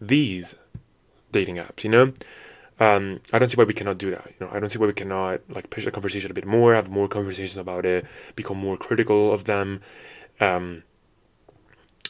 these 0.00 0.54
dating 1.32 1.56
apps 1.56 1.82
you 1.82 1.90
know 1.90 2.12
um, 2.78 3.20
I 3.32 3.38
don't 3.38 3.48
see 3.48 3.56
why 3.56 3.64
we 3.64 3.72
cannot 3.72 3.98
do 3.98 4.10
that. 4.10 4.26
You 4.26 4.46
know, 4.46 4.52
I 4.52 4.60
don't 4.60 4.68
see 4.68 4.78
why 4.78 4.86
we 4.86 4.92
cannot 4.92 5.40
like 5.48 5.70
push 5.70 5.84
the 5.84 5.90
conversation 5.90 6.30
a 6.30 6.34
bit 6.34 6.46
more, 6.46 6.74
have 6.74 6.90
more 6.90 7.08
conversations 7.08 7.56
about 7.56 7.86
it, 7.86 8.04
become 8.34 8.58
more 8.58 8.76
critical 8.76 9.32
of 9.32 9.44
them. 9.44 9.80
Um, 10.40 10.82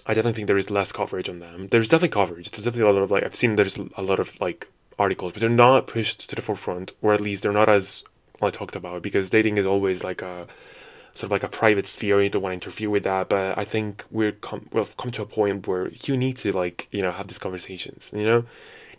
I 0.06 0.14
definitely 0.14 0.34
think 0.34 0.48
there 0.48 0.58
is 0.58 0.70
less 0.70 0.90
coverage 0.90 1.28
on 1.28 1.38
them. 1.38 1.68
There's 1.68 1.88
definitely 1.88 2.14
coverage. 2.14 2.50
There's 2.50 2.64
definitely 2.64 2.90
a 2.90 2.94
lot 2.94 3.02
of 3.02 3.10
like 3.12 3.22
I've 3.22 3.36
seen 3.36 3.54
there's 3.54 3.76
a 3.76 4.02
lot 4.02 4.18
of 4.18 4.40
like 4.40 4.68
articles, 4.98 5.32
but 5.32 5.40
they're 5.40 5.50
not 5.50 5.86
pushed 5.86 6.28
to 6.30 6.36
the 6.36 6.42
forefront, 6.42 6.92
or 7.02 7.12
at 7.12 7.20
least 7.20 7.42
they're 7.42 7.52
not 7.52 7.68
as 7.68 8.04
I 8.42 8.50
talked 8.50 8.76
about 8.76 9.02
because 9.02 9.30
dating 9.30 9.56
is 9.56 9.66
always 9.66 10.04
like 10.04 10.22
a 10.22 10.46
sort 11.14 11.28
of 11.28 11.30
like 11.30 11.42
a 11.42 11.48
private 11.48 11.86
sphere. 11.86 12.22
You 12.22 12.28
don't 12.28 12.42
want 12.42 12.52
to 12.52 12.66
interfere 12.66 12.90
with 12.90 13.04
that, 13.04 13.28
but 13.28 13.58
I 13.58 13.64
think 13.64 14.04
we're 14.10 14.32
come 14.32 14.68
we've 14.72 14.96
come 14.96 15.10
to 15.12 15.22
a 15.22 15.26
point 15.26 15.66
where 15.66 15.90
you 16.04 16.16
need 16.16 16.38
to 16.38 16.52
like 16.52 16.88
you 16.90 17.02
know 17.02 17.12
have 17.12 17.28
these 17.28 17.38
conversations. 17.38 18.10
You 18.14 18.24
know, 18.24 18.44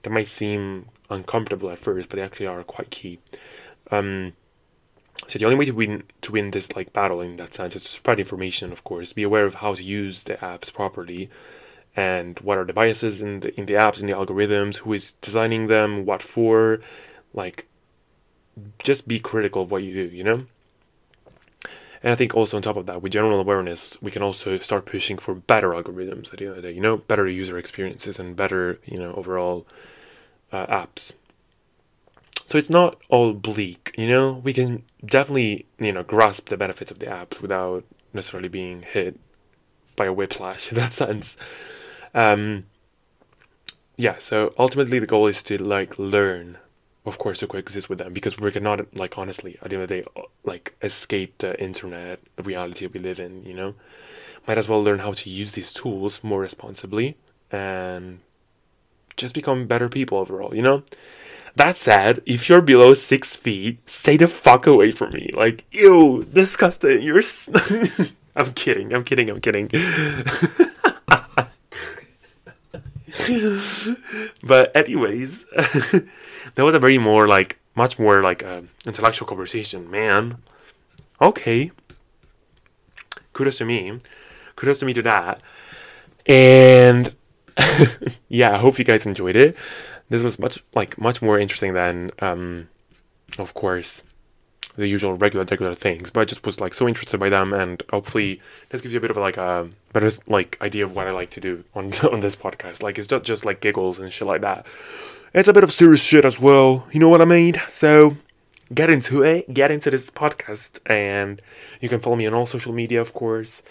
that 0.04 0.10
might 0.10 0.28
seem 0.28 0.88
uncomfortable 1.10 1.70
at 1.70 1.80
first, 1.80 2.10
but 2.10 2.18
they 2.18 2.24
actually 2.24 2.48
are 2.48 2.64
quite 2.64 2.90
key. 2.90 3.20
Um, 3.92 4.34
so 5.28 5.40
the 5.40 5.46
only 5.46 5.58
way 5.58 5.66
to 5.66 5.72
win 5.72 6.04
to 6.22 6.32
win 6.32 6.52
this 6.52 6.76
like 6.76 6.94
battle 6.94 7.22
in 7.22 7.38
that 7.38 7.54
sense 7.54 7.76
is 7.76 7.84
to 7.84 7.90
spread 7.90 8.20
information, 8.20 8.72
of 8.72 8.84
course, 8.84 9.14
be 9.14 9.24
aware 9.24 9.46
of 9.46 9.56
how 9.56 9.76
to 9.76 9.84
use 9.84 10.24
the 10.24 10.36
apps 10.36 10.74
properly, 10.74 11.30
and 11.98 12.40
what 12.42 12.60
are 12.60 12.64
the 12.64 12.74
biases 12.74 13.24
in 13.24 13.40
the 13.40 13.60
in 13.60 13.66
the 13.66 13.74
apps 13.74 14.00
in 14.00 14.08
the 14.08 14.14
algorithms, 14.14 14.78
who 14.78 14.94
is 14.94 15.14
designing 15.14 15.66
them, 15.66 16.06
what 16.06 16.22
for, 16.22 16.80
like, 17.34 17.68
just 18.84 19.08
be 19.08 19.20
critical 19.20 19.64
of 19.64 19.72
what 19.72 19.82
you 19.82 19.94
do, 19.94 20.16
you 20.16 20.24
know. 20.24 20.46
And 22.04 22.12
I 22.14 22.16
think 22.16 22.36
also 22.36 22.56
on 22.56 22.62
top 22.62 22.78
of 22.78 22.86
that, 22.86 23.02
with 23.02 23.12
general 23.12 23.40
awareness, 23.40 24.00
we 24.02 24.12
can 24.12 24.22
also 24.22 24.60
start 24.60 24.86
pushing 24.86 25.18
for 25.18 25.34
better 25.34 25.72
algorithms 25.72 26.32
at 26.32 26.40
the 26.40 26.46
end 26.46 26.56
of 26.56 26.56
the 26.58 26.62
day, 26.62 26.72
you 26.72 26.82
know, 26.82 26.98
better 26.98 27.28
user 27.28 27.58
experiences 27.58 28.20
and 28.20 28.36
better, 28.36 28.80
you 28.86 29.00
know, 29.00 29.14
overall 29.16 29.66
uh, 30.52 30.68
apps. 30.68 31.14
So 32.46 32.60
it's 32.60 32.70
not 32.70 33.02
all 33.10 33.34
bleak, 33.34 33.96
you 33.98 34.08
know. 34.08 34.34
We 34.34 34.54
can 34.54 34.84
definitely, 35.04 35.66
you 35.80 35.92
know, 35.92 36.04
grasp 36.04 36.50
the 36.50 36.58
benefits 36.58 36.92
of 36.92 37.00
the 37.00 37.08
apps 37.08 37.42
without 37.42 37.84
necessarily 38.14 38.50
being 38.50 38.84
hit 38.84 39.20
by 39.96 40.06
a 40.06 40.14
whiplash 40.14 40.70
in 40.72 40.78
that 40.78 40.94
sense. 40.94 41.36
Um, 42.14 42.66
yeah, 43.98 44.18
so 44.20 44.54
ultimately 44.60 45.00
the 45.00 45.08
goal 45.08 45.28
is 45.28 45.42
to 45.44 45.58
like 45.62 45.98
learn, 45.98 46.58
of 47.06 47.18
course, 47.18 47.40
to 47.40 47.48
coexist 47.48 47.90
with 47.90 48.00
them 48.00 48.14
because 48.14 48.38
we 48.40 48.52
cannot 48.52 48.96
like 48.96 49.18
honestly 49.18 49.58
at 49.62 49.70
the 49.70 49.76
end 49.76 49.84
of 49.84 49.90
the 49.90 50.02
day 50.02 50.06
like 50.44 50.76
escape 50.82 51.38
the 51.40 51.60
internet 51.62 52.20
the 52.36 52.44
reality 52.44 52.88
we 52.88 53.00
live 53.00 53.20
in. 53.20 53.44
You 53.44 53.54
know, 53.54 53.76
might 54.48 54.58
as 54.58 54.70
well 54.70 54.84
learn 54.84 55.00
how 55.00 55.14
to 55.14 55.30
use 55.30 55.54
these 55.54 55.74
tools 55.74 56.24
more 56.24 56.40
responsibly 56.42 57.18
and 57.52 58.20
just 59.16 59.34
become 59.34 59.68
better 59.68 59.90
people 59.90 60.18
overall. 60.20 60.56
You 60.56 60.62
know. 60.62 60.84
That 61.56 61.76
said, 61.76 62.22
if 62.28 62.48
you're 62.50 62.62
below 62.62 62.94
six 62.94 63.36
feet, 63.36 63.80
stay 63.90 64.16
the 64.16 64.28
fuck 64.28 64.68
away 64.68 64.92
from 64.92 65.12
me. 65.14 65.32
Like, 65.34 65.66
ew, 65.72 66.24
disgusting. 66.32 67.02
You're. 67.02 67.18
S- 67.18 67.50
I'm 68.36 68.54
kidding. 68.54 68.94
I'm 68.94 69.04
kidding. 69.04 69.32
I'm 69.32 69.42
kidding. 69.42 69.68
but 74.44 74.76
anyways, 74.76 75.46
that 75.56 76.64
was 76.64 76.76
a 76.76 76.80
very 76.80 76.98
more 76.98 77.28
like 77.28 77.60
much 77.76 78.00
more 78.00 78.22
like 78.24 78.44
uh, 78.44 78.62
intellectual 78.86 79.28
conversation, 79.28 79.90
man. 79.90 80.38
Okay. 81.22 81.72
Kudos 83.34 83.58
to 83.60 83.66
me. 83.66 84.00
Kudos 84.56 84.80
to 84.80 84.86
me 84.86 84.94
to 84.94 85.02
that. 85.04 85.44
And 86.26 87.16
yeah, 88.30 88.56
I 88.56 88.58
hope 88.58 88.80
you 88.80 88.86
guys 88.86 89.06
enjoyed 89.06 89.36
it. 89.36 89.56
This 90.10 90.24
was 90.24 90.40
much 90.40 90.64
like 90.74 90.98
much 90.98 91.22
more 91.22 91.38
interesting 91.38 91.74
than 91.74 92.12
um 92.22 92.70
of 93.38 93.54
course 93.54 94.04
the 94.78 94.88
usual 94.88 95.14
regular 95.14 95.44
regular 95.46 95.76
things 95.76 96.10
but 96.10 96.22
i 96.22 96.26
just 96.26 96.46
was 96.46 96.62
like 96.62 96.74
so 96.74 96.88
interested 96.88 97.20
by 97.20 97.30
them 97.30 97.54
and 97.54 97.84
hopefully 97.92 98.40
this 98.70 98.82
gives 98.82 98.94
you 98.94 99.00
a 99.00 99.02
bit 99.02 99.12
of 99.12 99.18
like 99.18 99.38
a 99.38 99.68
better 99.92 100.10
like 100.28 100.58
idea 100.62 100.84
of 100.84 100.96
what 100.96 101.08
i 101.08 101.12
like 101.12 101.30
to 101.30 101.42
do 101.42 101.64
on 101.76 101.86
on 102.12 102.20
this 102.22 102.36
podcast 102.36 102.82
like 102.82 102.98
it's 102.98 103.12
not 103.12 103.24
just 103.24 103.46
like 103.46 103.60
giggles 103.60 104.00
and 104.00 104.14
shit 104.14 104.28
like 104.28 104.42
that 104.42 104.66
it's 105.34 105.48
a 105.48 105.54
bit 105.54 105.64
of 105.64 105.72
serious 105.72 106.02
shit 106.02 106.24
as 106.24 106.40
well 106.40 106.88
you 106.92 107.00
know 107.00 107.10
what 107.10 107.22
i 107.22 107.26
mean 107.26 107.56
so 107.68 108.16
get 108.74 108.90
into 108.90 109.24
it 109.24 109.52
get 109.54 109.72
into 109.72 109.90
this 109.90 110.10
podcast 110.10 110.80
and 110.86 111.42
you 111.82 111.90
can 111.90 112.00
follow 112.00 112.16
me 112.16 112.28
on 112.28 112.34
all 112.34 112.46
social 112.46 112.74
media 112.74 113.02
of 113.02 113.14
course 113.14 113.64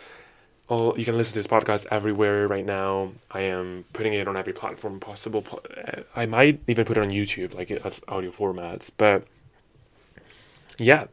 all 0.68 0.98
you 0.98 1.04
can 1.04 1.16
listen 1.16 1.34
to 1.34 1.38
this 1.38 1.46
podcast 1.46 1.86
everywhere 1.90 2.48
right 2.48 2.64
now. 2.64 3.12
I 3.30 3.42
am 3.42 3.84
putting 3.92 4.14
it 4.14 4.26
on 4.26 4.36
every 4.36 4.52
platform 4.52 4.98
possible. 4.98 5.44
I 6.16 6.26
might 6.26 6.60
even 6.66 6.84
put 6.84 6.96
it 6.96 7.02
on 7.02 7.10
YouTube, 7.10 7.54
like 7.54 7.70
as 7.70 8.02
audio 8.08 8.30
formats. 8.30 8.90
But 8.96 9.26
yeah, 10.78 11.06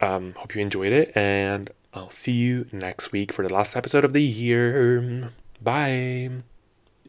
um, 0.00 0.34
hope 0.36 0.54
you 0.54 0.62
enjoyed 0.62 0.92
it, 0.92 1.12
and 1.14 1.70
I'll 1.94 2.10
see 2.10 2.32
you 2.32 2.66
next 2.72 3.12
week 3.12 3.32
for 3.32 3.46
the 3.46 3.52
last 3.52 3.76
episode 3.76 4.04
of 4.04 4.12
the 4.12 4.22
year. 4.22 5.30
Bye. 5.60 6.42